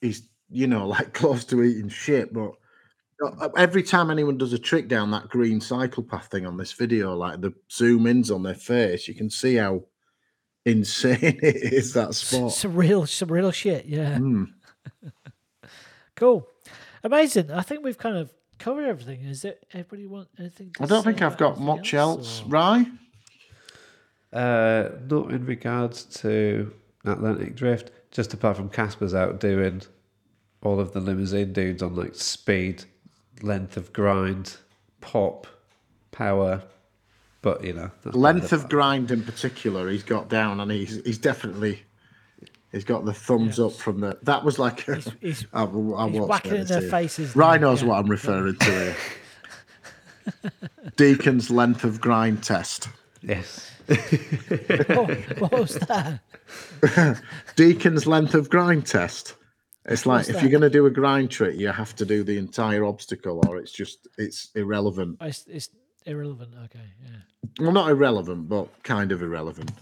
he's, 0.00 0.26
you 0.50 0.66
know, 0.66 0.86
like 0.88 1.12
close 1.12 1.44
to 1.46 1.62
eating 1.62 1.90
shit. 1.90 2.32
But 2.32 2.52
uh, 3.22 3.50
every 3.56 3.82
time 3.82 4.10
anyone 4.10 4.38
does 4.38 4.54
a 4.54 4.58
trick 4.58 4.88
down 4.88 5.10
that 5.10 5.28
green 5.28 5.60
cycle 5.60 6.02
path 6.02 6.28
thing 6.30 6.46
on 6.46 6.56
this 6.56 6.72
video, 6.72 7.14
like 7.14 7.42
the 7.42 7.52
zoom 7.70 8.06
ins 8.06 8.30
on 8.30 8.42
their 8.42 8.54
face, 8.54 9.06
you 9.06 9.14
can 9.14 9.28
see 9.28 9.56
how 9.56 9.84
insane 10.64 11.18
it 11.20 11.72
is 11.74 11.92
that 11.92 12.14
spot. 12.14 12.52
Some 12.52 12.74
real, 12.74 13.06
some 13.06 13.30
real 13.30 13.50
shit. 13.50 13.84
Yeah. 13.84 14.16
Mm. 14.16 14.46
Cool. 16.16 16.48
Amazing. 17.02 17.50
I 17.50 17.60
think 17.60 17.84
we've 17.84 17.98
kind 17.98 18.16
of 18.16 18.32
covered 18.58 18.84
everything. 18.86 19.20
Is 19.22 19.44
it? 19.44 19.64
Everybody 19.72 20.06
want 20.06 20.28
anything? 20.38 20.72
To 20.74 20.82
I 20.82 20.86
don't 20.86 21.02
think 21.02 21.22
I've 21.22 21.36
got 21.36 21.60
much 21.60 21.94
else, 21.94 22.40
else, 22.40 22.42
or- 22.42 22.48
right? 22.48 22.86
uh, 24.32 24.88
not 25.08 25.30
in 25.30 25.46
regards 25.46 26.04
to 26.22 26.72
Atlantic 27.04 27.54
Drift. 27.54 27.90
Just 28.10 28.32
apart 28.34 28.56
from 28.56 28.68
Casper's 28.68 29.14
out 29.14 29.40
doing 29.40 29.82
all 30.62 30.80
of 30.80 30.92
the 30.92 31.00
limousine 31.00 31.52
dudes 31.52 31.82
on 31.82 31.94
like 31.96 32.14
speed, 32.14 32.84
length 33.42 33.76
of 33.76 33.92
grind, 33.92 34.56
pop, 35.00 35.46
power. 36.12 36.62
But 37.42 37.62
you 37.62 37.74
know, 37.74 37.90
that's 38.02 38.16
Length 38.16 38.52
not 38.52 38.52
of 38.52 38.68
grind 38.70 39.10
in 39.10 39.22
particular, 39.22 39.90
he's 39.90 40.02
got 40.02 40.28
down, 40.30 40.60
and 40.60 40.70
he's 40.70 41.02
he's 41.04 41.18
definitely 41.18 41.82
he's 42.74 42.84
got 42.84 43.04
the 43.04 43.14
thumbs 43.14 43.58
up 43.58 43.72
from 43.72 44.00
the. 44.00 44.18
That 44.22 44.44
was 44.44 44.58
like 44.58 44.86
a, 44.88 44.96
He's, 44.96 45.12
he's, 45.20 45.46
I, 45.52 45.64
I 45.64 46.08
he's 46.08 46.20
whacking 46.20 46.56
in 46.56 46.66
their 46.66 46.80
to 46.80 46.84
you. 46.84 46.90
faces. 46.90 47.34
Ryan 47.36 47.62
knows 47.62 47.82
yeah. 47.82 47.88
what 47.88 47.98
I'm 47.98 48.10
referring 48.10 48.56
to 48.56 48.64
here. 48.64 48.96
Deacon's 50.96 51.50
length 51.50 51.84
of 51.84 52.00
grind 52.00 52.42
test. 52.42 52.88
Yes. 53.22 53.70
Oh, 54.88 55.04
what 55.38 55.52
was 55.52 55.74
that? 55.74 56.20
Deacon's 57.56 58.06
length 58.06 58.34
of 58.34 58.48
grind 58.48 58.86
test. 58.86 59.34
It's 59.84 60.06
like 60.06 60.20
What's 60.20 60.28
if 60.30 60.36
that? 60.36 60.42
you're 60.42 60.50
going 60.50 60.62
to 60.62 60.70
do 60.70 60.86
a 60.86 60.90
grind 60.90 61.30
trick, 61.30 61.58
you 61.58 61.68
have 61.68 61.94
to 61.96 62.06
do 62.06 62.24
the 62.24 62.38
entire 62.38 62.84
obstacle, 62.86 63.46
or 63.46 63.58
it's 63.58 63.72
just 63.72 64.08
it's 64.16 64.50
irrelevant. 64.54 65.18
It's, 65.20 65.44
it's 65.46 65.68
irrelevant. 66.06 66.52
Okay, 66.64 66.80
yeah. 67.02 67.18
Well, 67.60 67.72
not 67.72 67.90
irrelevant, 67.90 68.48
but 68.48 68.68
kind 68.82 69.12
of 69.12 69.22
irrelevant. 69.22 69.72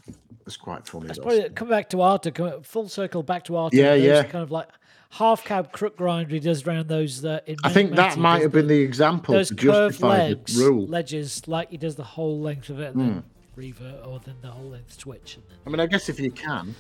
It's 0.47 0.57
quite 0.57 0.87
funny. 0.87 1.09
Though. 1.09 1.23
probably 1.23 1.49
come 1.51 1.69
back 1.69 1.89
to 1.91 1.99
Arto, 1.99 2.35
come 2.35 2.63
full 2.63 2.89
circle 2.89 3.23
back 3.23 3.45
to 3.45 3.53
Arto. 3.53 3.73
Yeah, 3.73 3.95
yeah. 3.95 4.23
Kind 4.25 4.43
of 4.43 4.51
like 4.51 4.69
half 5.11 5.45
cab 5.45 5.73
crook 5.73 5.97
grind 5.97 6.31
he 6.31 6.41
does 6.41 6.67
around 6.67 6.89
those. 6.89 7.25
Uh, 7.25 7.41
in 7.47 7.57
I 7.63 7.71
think 7.73 7.95
that 7.95 8.19
might 8.19 8.43
have 8.43 8.53
been 8.53 8.67
the 8.67 8.81
example 8.81 9.35
those 9.35 9.49
to 9.49 9.55
curved 9.55 9.93
justify 9.95 10.29
legs, 10.29 10.57
the 10.57 10.65
rule. 10.65 10.87
Ledges, 10.87 11.47
like 11.47 11.71
he 11.71 11.77
does 11.77 11.97
the 11.97 12.05
whole 12.05 12.41
length 12.41 12.71
of 12.71 12.81
it, 12.81 12.95
and 12.95 13.01
then 13.01 13.25
revert, 13.55 14.05
or 14.07 14.19
then 14.21 14.37
the 14.43 14.49
whole 14.49 14.71
length 14.71 14.99
switch. 15.01 15.37
And 15.37 15.45
then, 15.49 15.59
I 15.67 15.71
mean, 15.71 15.81
I 15.81 15.87
guess 15.87 16.09
if 16.09 16.19
you 16.19 16.31
can. 16.31 16.75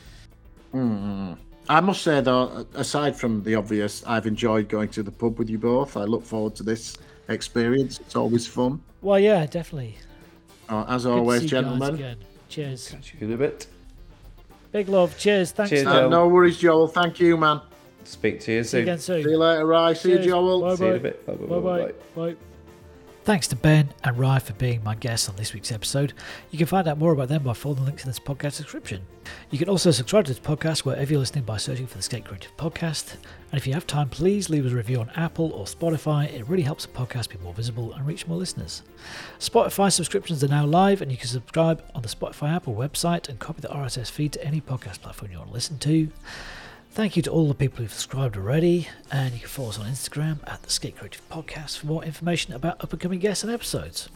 Mm. 0.74 1.36
I 1.69 1.81
must 1.81 2.02
say, 2.02 2.20
though, 2.20 2.66
aside 2.74 3.14
from 3.14 3.43
the 3.44 3.55
obvious, 3.55 4.02
I've 4.05 4.27
enjoyed 4.27 4.69
going 4.69 4.89
to 4.90 5.02
the 5.02 5.12
pub 5.12 5.39
with 5.39 5.48
you 5.48 5.59
both. 5.59 5.97
I 5.97 6.05
look 6.05 6.24
forward 6.24 6.56
to 6.56 6.64
this 6.64 6.97
experience. 7.28 8.01
It's 8.01 8.16
always 8.16 8.47
fun. 8.47 8.82
Well, 9.03 9.19
yeah, 9.19 9.45
definitely. 9.47 9.97
Uh, 10.69 10.85
as 10.89 11.05
Good 11.05 11.12
always, 11.12 11.41
see 11.41 11.47
you 11.47 11.51
guys 11.51 11.65
gentlemen. 11.65 11.95
again. 11.97 12.16
Cheers. 12.49 12.89
Catch 12.91 13.15
you 13.19 13.27
in 13.27 13.33
a 13.35 13.37
bit. 13.37 13.66
Big 14.73 14.89
love. 14.89 15.19
Cheers. 15.19 15.53
Thanks. 15.53 15.70
Cheers, 15.70 15.87
Uh, 15.87 16.09
no 16.09 16.29
worries, 16.29 16.57
Joel. 16.59 16.89
Thank 16.89 17.20
you, 17.20 17.37
man. 17.37 17.61
Speak 18.05 18.41
to 18.41 18.53
you 18.53 18.65
See 18.65 18.79
you 18.79 18.83
soon. 18.83 18.83
again 18.83 18.99
soon. 18.99 19.23
See 19.23 19.31
you 19.31 19.39
later, 19.39 19.66
Rye. 19.66 19.93
See 19.93 20.12
you, 20.12 20.19
Joel. 20.19 20.61
Bye 20.62 20.74
See 20.77 20.85
you 20.85 20.91
in 20.91 20.97
a 20.97 20.99
bye. 20.99 21.03
bit. 21.03 21.27
Bye, 21.27 21.35
bye, 21.35 21.47
Bye 21.47 21.61
bye, 21.85 21.93
bye. 22.33 22.37
Thanks 23.24 23.47
to 23.49 23.57
Ben 23.57 23.89
and 24.03 24.19
Rye 24.19 24.40
for 24.40 24.53
being 24.55 24.82
my 24.82 24.97
guests 24.97 25.28
on 25.28 25.36
this 25.36 25.55
week's 25.55 25.70
episode. 25.70 26.12
You 26.51 26.59
can 26.59 26.66
find 26.66 26.89
out 26.89 26.99
more 26.99 27.12
about 27.12 27.28
them 27.28 27.44
by 27.44 27.53
following 27.53 27.78
the 27.78 27.86
links 27.86 28.03
in 28.03 28.11
this 28.11 28.19
podcast 28.19 28.57
description. 28.57 29.07
You 29.51 29.61
can 29.61 29.69
also 29.69 29.93
subscribe 29.93 30.24
to 30.24 30.32
this 30.32 30.40
podcast 30.40 30.81
wherever 30.81 31.09
you're 31.09 31.20
listening 31.20 31.44
by 31.44 31.59
searching 31.59 31.86
for 31.86 31.97
the 31.97 32.03
Skate 32.03 32.24
Creative 32.24 32.57
Podcast. 32.57 33.12
And 33.53 33.61
if 33.61 33.65
you 33.65 33.74
have 33.74 33.86
time, 33.86 34.09
please 34.09 34.51
leave 34.51 34.66
us 34.66 34.73
a 34.73 34.74
review 34.74 34.99
on 34.99 35.11
Apple 35.11 35.53
or 35.53 35.66
Spotify. 35.66 36.32
It 36.32 36.49
really 36.49 36.65
helps 36.65 36.85
the 36.85 36.93
podcast 36.93 37.28
be 37.28 37.39
more 37.44 37.55
visible 37.55 37.93
and 37.93 38.05
reach 38.05 38.27
more 38.27 38.39
listeners. 38.39 38.82
Spotify 39.39 39.93
subscriptions 39.93 40.43
are 40.43 40.49
now 40.49 40.66
live, 40.66 41.01
and 41.01 41.12
you 41.12 41.16
can 41.16 41.28
subscribe 41.28 41.81
on 41.94 42.03
the 42.03 42.09
Spotify 42.09 42.57
app 42.57 42.66
or 42.66 42.74
website 42.74 43.28
and 43.28 43.39
copy 43.39 43.61
the 43.61 43.69
RSS 43.69 44.11
feed 44.11 44.32
to 44.32 44.44
any 44.44 44.61
podcast 44.61 45.01
platform 45.01 45.31
you 45.31 45.39
want 45.39 45.51
to 45.51 45.55
listen 45.55 45.78
to. 45.78 46.11
Thank 46.94 47.16
you 47.16 47.23
to 47.23 47.31
all 47.31 47.48
the 47.48 47.55
people 47.55 47.78
who've 47.78 47.90
subscribed 47.90 48.36
already, 48.36 48.86
and 49.10 49.32
you 49.32 49.40
can 49.40 49.48
follow 49.48 49.70
us 49.70 49.78
on 49.78 49.86
Instagram 49.86 50.40
at 50.47 50.62
the 50.62 50.69
Skate 50.69 50.98
Creative 50.98 51.27
Podcast 51.31 51.78
for 51.78 51.86
more 51.86 52.05
information 52.05 52.52
about 52.52 52.85
up 52.85 52.93
and 52.93 53.01
coming 53.01 53.19
guests 53.19 53.43
and 53.43 53.51
episodes. 53.51 54.10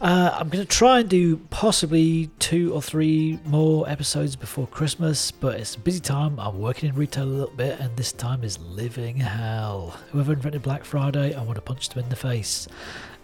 Uh, 0.00 0.36
I'm 0.36 0.48
going 0.48 0.66
to 0.66 0.68
try 0.68 0.98
and 0.98 1.08
do 1.08 1.36
possibly 1.50 2.30
two 2.40 2.74
or 2.74 2.82
three 2.82 3.38
more 3.44 3.88
episodes 3.88 4.34
before 4.34 4.66
Christmas, 4.66 5.30
but 5.30 5.60
it's 5.60 5.76
a 5.76 5.78
busy 5.78 6.00
time. 6.00 6.40
I'm 6.40 6.58
working 6.58 6.88
in 6.88 6.96
retail 6.96 7.22
a 7.22 7.26
little 7.26 7.54
bit, 7.54 7.78
and 7.78 7.96
this 7.96 8.10
time 8.10 8.42
is 8.42 8.58
living 8.58 9.18
hell. 9.18 9.96
Whoever 10.10 10.32
invented 10.32 10.62
Black 10.62 10.84
Friday, 10.84 11.32
I 11.32 11.42
want 11.44 11.54
to 11.54 11.62
punch 11.62 11.90
them 11.90 12.02
in 12.02 12.10
the 12.10 12.16
face. 12.16 12.66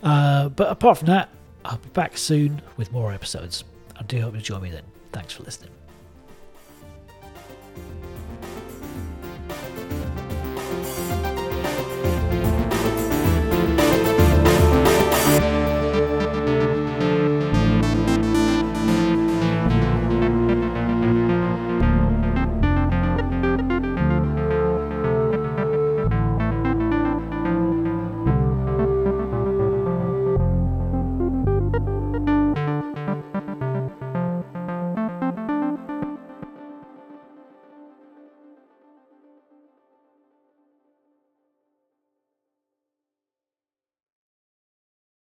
Uh, 0.04 0.48
but 0.48 0.70
apart 0.70 0.98
from 0.98 1.08
that, 1.08 1.30
I'll 1.64 1.78
be 1.78 1.88
back 1.88 2.16
soon 2.16 2.62
with 2.76 2.92
more 2.92 3.12
episodes. 3.12 3.64
I 3.98 4.04
do 4.04 4.20
hope 4.20 4.36
you 4.36 4.40
join 4.40 4.62
me 4.62 4.70
then. 4.70 4.84
Thanks 5.10 5.32
for 5.32 5.42
listening. 5.42 5.72